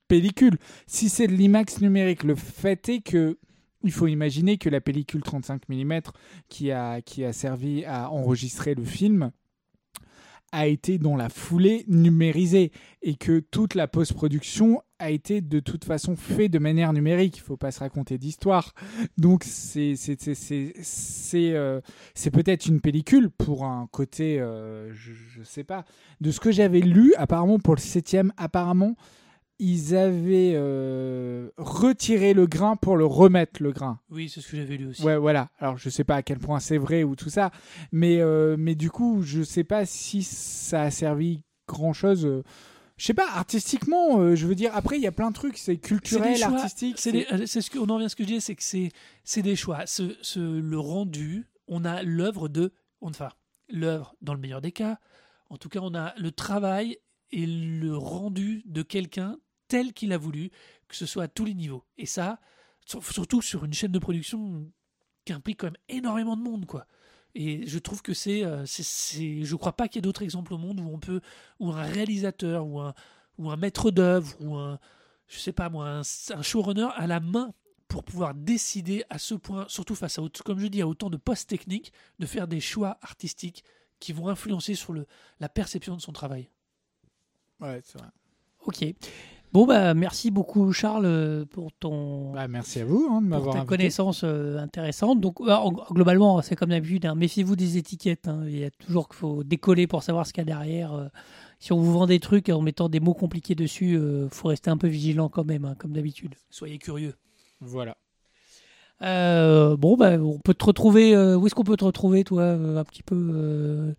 pellicule, 0.07 0.57
si 0.87 1.09
c'est 1.09 1.27
de 1.27 1.33
l'IMAX 1.33 1.81
numérique, 1.81 2.23
le 2.23 2.35
fait 2.35 2.89
est 2.89 3.01
que 3.01 3.37
il 3.83 3.91
faut 3.91 4.07
imaginer 4.07 4.57
que 4.57 4.69
la 4.69 4.81
pellicule 4.81 5.21
35 5.21 5.69
mm 5.69 6.01
qui 6.49 6.71
a, 6.71 7.01
qui 7.01 7.23
a 7.25 7.33
servi 7.33 7.85
à 7.85 8.09
enregistrer 8.09 8.75
le 8.75 8.83
film 8.83 9.31
a 10.51 10.67
été 10.67 10.97
dans 10.97 11.15
la 11.15 11.29
foulée 11.29 11.85
numérisé 11.87 12.71
et 13.01 13.15
que 13.15 13.39
toute 13.39 13.73
la 13.73 13.87
post-production 13.87 14.81
a 14.99 15.09
été 15.09 15.39
de 15.41 15.59
toute 15.59 15.85
façon 15.85 16.15
fait 16.15 16.49
de 16.49 16.59
manière 16.59 16.91
numérique. 16.91 17.37
Il 17.37 17.41
faut 17.41 17.57
pas 17.57 17.71
se 17.71 17.79
raconter 17.79 18.17
d'histoire. 18.17 18.73
Donc 19.17 19.43
c'est 19.45 19.95
euh, 21.45 21.81
peut-être 22.33 22.65
une 22.65 22.81
pellicule 22.81 23.29
pour 23.29 23.63
un 23.63 23.87
côté 23.91 24.39
euh, 24.39 24.93
je, 24.93 25.13
je 25.13 25.43
sais 25.43 25.63
pas 25.63 25.85
de 26.19 26.31
ce 26.31 26.39
que 26.39 26.51
j'avais 26.51 26.81
lu 26.81 27.13
apparemment 27.17 27.57
pour 27.57 27.75
le 27.75 27.81
septième 27.81 28.33
apparemment 28.37 28.95
ils 29.63 29.95
avaient 29.95 30.53
euh, 30.55 31.49
retiré 31.57 32.33
le 32.33 32.47
grain 32.47 32.75
pour 32.75 32.97
le 32.97 33.05
remettre 33.05 33.61
le 33.61 33.71
grain. 33.71 33.99
Oui, 34.09 34.27
c'est 34.27 34.41
ce 34.41 34.49
que 34.49 34.57
j'avais 34.57 34.75
lu 34.75 34.87
aussi. 34.87 35.03
Ouais, 35.03 35.17
voilà. 35.17 35.49
Alors, 35.59 35.77
je 35.77 35.89
sais 35.89 36.03
pas 36.03 36.15
à 36.15 36.23
quel 36.23 36.39
point 36.39 36.59
c'est 36.59 36.79
vrai 36.79 37.03
ou 37.03 37.15
tout 37.15 37.29
ça, 37.29 37.51
mais, 37.91 38.19
euh, 38.21 38.55
mais 38.57 38.73
du 38.75 38.89
coup, 38.89 39.21
je 39.21 39.43
sais 39.43 39.63
pas 39.63 39.85
si 39.85 40.23
ça 40.23 40.81
a 40.83 40.91
servi 40.91 41.43
grand 41.67 41.93
chose. 41.93 42.25
euh, 42.25 42.43
je 42.97 43.05
sais 43.05 43.13
pas, 43.13 43.29
artistiquement, 43.33 44.19
euh, 44.19 44.35
je 44.35 44.45
veux 44.47 44.55
dire, 44.55 44.71
après, 44.75 44.97
il 44.97 45.01
y 45.03 45.07
a 45.07 45.11
plein 45.11 45.29
de 45.29 45.35
trucs, 45.35 45.57
c'est 45.57 45.77
culturel, 45.77 46.35
choix, 46.37 46.55
artistique. 46.55 46.97
C'est 46.99 47.61
ce 47.61 47.69
que 47.69 47.77
on 47.79 47.89
en 47.89 47.95
revient 47.95 48.05
à 48.05 48.09
ce 48.09 48.15
que 48.15 48.23
je 48.23 48.27
disais, 48.29 48.39
c'est 48.41 48.55
que 48.55 48.63
c'est 48.63 48.89
c'est 49.23 49.41
des 49.43 49.55
choix. 49.55 49.85
Ce, 49.85 50.15
ce- 50.21 50.39
le 50.59 50.79
rendu, 50.79 51.45
on 51.67 51.85
a 51.85 52.03
l'œuvre 52.03 52.47
de, 52.47 52.73
enfin 53.01 53.29
l'œuvre 53.69 54.15
dans 54.21 54.33
le 54.33 54.39
meilleur 54.39 54.61
des 54.61 54.71
cas. 54.71 54.97
En 55.49 55.57
tout 55.57 55.69
cas, 55.69 55.79
on 55.81 55.93
a 55.95 56.13
le 56.17 56.31
travail 56.31 56.97
et 57.31 57.45
le 57.45 57.95
rendu 57.95 58.61
de 58.65 58.81
quelqu'un 58.81 59.37
tel 59.71 59.93
qu'il 59.93 60.11
a 60.11 60.17
voulu, 60.17 60.51
que 60.89 60.95
ce 60.97 61.05
soit 61.05 61.23
à 61.23 61.27
tous 61.29 61.45
les 61.45 61.53
niveaux. 61.53 61.83
Et 61.97 62.05
ça, 62.05 62.39
sur- 62.85 63.03
surtout 63.03 63.41
sur 63.41 63.63
une 63.63 63.73
chaîne 63.73 63.93
de 63.93 63.99
production 63.99 64.69
qui 65.23 65.31
implique 65.33 65.59
quand 65.61 65.67
même 65.67 65.77
énormément 65.87 66.35
de 66.35 66.41
monde, 66.41 66.65
quoi. 66.65 66.85
Et 67.35 67.65
je 67.65 67.79
trouve 67.79 68.01
que 68.01 68.13
c'est, 68.13 68.43
euh, 68.43 68.65
c'est, 68.65 68.83
c'est- 68.83 69.43
je 69.45 69.55
crois 69.55 69.71
pas 69.77 69.87
qu'il 69.87 69.97
y 69.97 69.99
ait 69.99 70.01
d'autres 70.09 70.23
exemples 70.23 70.53
au 70.53 70.57
monde 70.57 70.81
où 70.81 70.89
on 70.89 70.99
peut, 70.99 71.21
où 71.59 71.71
un 71.71 71.83
réalisateur 71.83 72.65
ou 72.67 72.81
un, 72.81 72.93
ou 73.37 73.49
un 73.49 73.55
maître 73.55 73.91
d'œuvre 73.91 74.35
ou 74.41 74.57
un, 74.57 74.77
je 75.27 75.37
sais 75.39 75.53
pas 75.53 75.69
moi, 75.69 75.87
un, 75.87 76.01
un 76.01 76.41
showrunner 76.41 76.89
à 76.95 77.07
la 77.07 77.21
main 77.21 77.53
pour 77.87 78.03
pouvoir 78.03 78.33
décider 78.35 79.05
à 79.09 79.17
ce 79.19 79.35
point, 79.35 79.65
surtout 79.69 79.95
face 79.95 80.19
à, 80.19 80.21
autant- 80.21 80.43
comme 80.45 80.59
je 80.59 80.67
dis, 80.67 80.81
à 80.81 80.87
autant 80.87 81.09
de 81.09 81.17
postes 81.17 81.47
techniques, 81.49 81.93
de 82.19 82.25
faire 82.25 82.47
des 82.49 82.59
choix 82.59 82.97
artistiques 83.01 83.63
qui 84.01 84.11
vont 84.11 84.27
influencer 84.27 84.75
sur 84.75 84.91
le, 84.91 85.05
la 85.39 85.47
perception 85.47 85.95
de 85.95 86.01
son 86.01 86.11
travail. 86.11 86.49
Ouais, 87.61 87.79
c'est 87.85 87.97
vrai. 87.99 88.09
Ok. 88.65 88.83
Bon, 89.53 89.65
bah, 89.65 89.93
merci 89.93 90.31
beaucoup, 90.31 90.71
Charles, 90.71 91.45
pour 91.51 91.71
ton. 91.73 92.31
Bah, 92.31 92.47
merci 92.47 92.79
à 92.79 92.85
vous 92.85 93.05
hein, 93.11 93.21
de 93.21 93.27
pour 93.29 93.51
ta 93.53 93.59
connaissance 93.65 94.21
euh, 94.23 94.57
intéressante. 94.57 95.19
Donc, 95.19 95.41
euh, 95.41 95.51
en- 95.51 95.71
globalement, 95.91 96.41
c'est 96.41 96.55
comme 96.55 96.69
d'habitude, 96.69 97.05
hein, 97.05 97.15
méfiez-vous 97.15 97.55
des 97.57 97.77
étiquettes. 97.77 98.27
hein. 98.29 98.43
Il 98.47 98.57
y 98.59 98.63
a 98.63 98.69
toujours 98.71 99.09
qu'il 99.09 99.17
faut 99.17 99.43
décoller 99.43 99.87
pour 99.87 100.03
savoir 100.03 100.25
ce 100.25 100.31
qu'il 100.31 100.41
y 100.41 100.43
a 100.43 100.45
derrière. 100.45 100.93
euh. 100.93 101.07
si 101.59 101.73
on 101.73 101.79
vous 101.79 101.91
vend 101.91 102.05
des 102.07 102.19
trucs 102.19 102.47
en 102.49 102.61
mettant 102.61 102.87
des 102.89 102.99
mots 103.01 103.13
compliqués 103.13 103.53
dessus, 103.55 103.95
il 103.95 104.29
faut 104.31 104.47
rester 104.47 104.69
un 104.69 104.77
peu 104.77 104.87
vigilant 104.87 105.27
quand 105.29 105.43
même, 105.45 105.65
hein, 105.65 105.75
comme 105.77 105.91
d'habitude. 105.91 106.33
Soyez 106.49 106.77
curieux. 106.77 107.13
Voilà. 107.59 107.97
Euh, 109.01 109.75
bon, 109.77 109.97
bah, 109.97 110.17
on 110.19 110.37
peut 110.39 110.53
te 110.53 110.65
retrouver. 110.65 111.15
euh, 111.15 111.35
où 111.35 111.47
est-ce 111.47 111.55
qu'on 111.55 111.63
peut 111.63 111.77
te 111.77 111.83
retrouver, 111.83 112.23
toi, 112.23 112.43
euh, 112.43 112.77
un 112.77 112.83
petit 112.83 113.03
peu 113.03 113.95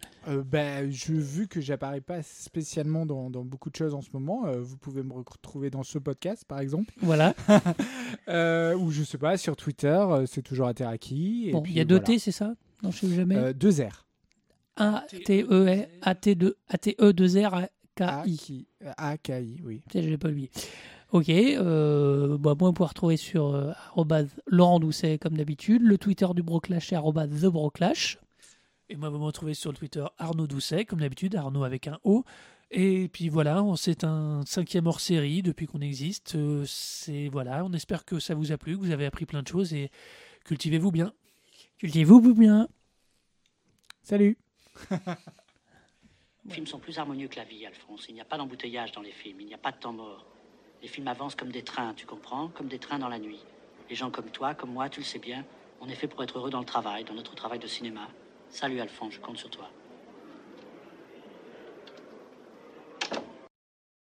bah, 0.46 0.88
je, 0.88 1.12
vu 1.12 1.48
que 1.48 1.60
j'apparais 1.60 2.00
pas 2.00 2.22
spécialement 2.22 3.06
dans, 3.06 3.28
dans 3.30 3.44
beaucoup 3.44 3.70
de 3.70 3.76
choses 3.76 3.94
en 3.94 4.02
ce 4.02 4.10
moment, 4.12 4.44
vous 4.60 4.76
pouvez 4.76 5.02
me 5.02 5.12
retrouver 5.12 5.70
dans 5.70 5.82
ce 5.82 5.98
podcast, 5.98 6.44
par 6.46 6.60
exemple. 6.60 6.94
Voilà. 7.00 7.34
Ou 8.28 8.90
je 8.90 9.02
sais 9.02 9.18
pas, 9.18 9.36
sur 9.36 9.56
Twitter, 9.56 10.04
c'est 10.26 10.42
toujours 10.42 10.68
Ateraki. 10.68 11.50
Bon, 11.52 11.62
il 11.66 11.72
y 11.72 11.80
a 11.80 11.84
deux 11.84 11.96
voilà. 11.96 12.06
T, 12.06 12.18
c'est 12.18 12.32
ça? 12.32 12.54
Non, 12.82 12.90
je 12.90 12.98
sais 12.98 13.14
jamais. 13.14 13.54
Deux 13.54 13.82
R. 13.82 14.06
A 14.76 15.04
T 15.26 15.44
E 15.50 15.82
R 15.82 15.86
A 16.02 16.14
T 16.14 16.34
2 16.34 16.56
A 16.68 16.78
T 16.78 16.96
E 16.98 17.12
2 17.12 17.44
R 17.44 17.54
A 17.54 17.68
K 17.94 18.04
I. 18.26 18.32
A-K-I, 18.34 18.66
A-K-I, 18.96 19.60
oui. 19.64 19.82
Je 19.94 20.00
l'ai 20.00 20.16
pas 20.16 20.28
oublié. 20.28 20.50
Ok, 21.12 21.28
euh, 21.28 22.38
bah, 22.38 22.54
moi, 22.58 22.70
on 22.70 22.72
peut 22.72 22.84
retrouver 22.84 23.18
sur 23.18 23.54
euh, 23.54 23.72
Laurent 24.46 24.80
Doucet, 24.80 25.18
comme 25.18 25.36
d'habitude. 25.36 25.82
Le 25.82 25.98
Twitter 25.98 26.26
du 26.34 26.42
Broclash, 26.42 26.88
c'est 26.88 26.96
arrobase 26.96 27.28
The 27.42 27.46
Broclash. 27.46 28.18
Et 28.88 28.96
moi, 28.96 29.10
vous 29.10 29.18
me 29.18 29.24
retrouvez 29.24 29.52
sur 29.52 29.70
le 29.72 29.76
Twitter 29.76 30.04
Arnaud 30.18 30.46
Doucet, 30.46 30.86
comme 30.86 31.00
d'habitude, 31.00 31.36
Arnaud 31.36 31.64
avec 31.64 31.86
un 31.86 31.98
O. 32.04 32.24
Et 32.70 33.08
puis 33.08 33.28
voilà, 33.28 33.62
on- 33.62 33.76
c'est 33.76 34.04
un 34.04 34.42
cinquième 34.46 34.86
hors 34.86 35.00
série 35.00 35.42
depuis 35.42 35.66
qu'on 35.66 35.82
existe. 35.82 36.34
Euh, 36.34 36.64
C'est 36.66 37.28
voilà, 37.28 37.62
on 37.64 37.72
espère 37.74 38.06
que 38.06 38.18
ça 38.18 38.34
vous 38.34 38.50
a 38.50 38.56
plu, 38.56 38.74
que 38.78 38.82
vous 38.82 38.90
avez 38.90 39.04
appris 39.04 39.26
plein 39.26 39.42
de 39.42 39.48
choses 39.48 39.74
et 39.74 39.90
cultivez-vous 40.46 40.90
bien. 40.90 41.12
Cultivez-vous 41.78 42.34
bien. 42.34 42.68
Salut. 44.02 44.38
Les 46.46 46.54
films 46.54 46.66
sont 46.66 46.78
plus 46.78 46.98
harmonieux 46.98 47.28
que 47.28 47.36
la 47.36 47.44
vie, 47.44 47.66
Alphonse. 47.66 48.06
Il 48.08 48.14
n'y 48.14 48.20
a 48.22 48.24
pas 48.24 48.38
d'embouteillage 48.38 48.92
dans 48.92 49.02
les 49.02 49.12
films, 49.12 49.42
il 49.42 49.46
n'y 49.46 49.54
a 49.54 49.58
pas 49.58 49.72
de 49.72 49.76
temps 49.78 49.92
mort. 49.92 50.26
Les 50.82 50.88
films 50.88 51.06
avancent 51.06 51.36
comme 51.36 51.52
des 51.52 51.62
trains, 51.62 51.94
tu 51.94 52.06
comprends 52.06 52.48
Comme 52.48 52.66
des 52.66 52.80
trains 52.80 52.98
dans 52.98 53.08
la 53.08 53.20
nuit. 53.20 53.44
Les 53.88 53.94
gens 53.94 54.10
comme 54.10 54.30
toi, 54.30 54.54
comme 54.54 54.72
moi, 54.72 54.88
tu 54.88 54.98
le 54.98 55.04
sais 55.04 55.20
bien, 55.20 55.44
on 55.80 55.88
est 55.88 55.94
fait 55.94 56.08
pour 56.08 56.22
être 56.24 56.38
heureux 56.38 56.50
dans 56.50 56.58
le 56.58 56.64
travail, 56.64 57.04
dans 57.04 57.14
notre 57.14 57.36
travail 57.36 57.60
de 57.60 57.68
cinéma. 57.68 58.08
Salut 58.48 58.80
Alphonse, 58.80 59.14
je 59.14 59.20
compte 59.20 59.38
sur 59.38 59.48
toi. 59.48 59.70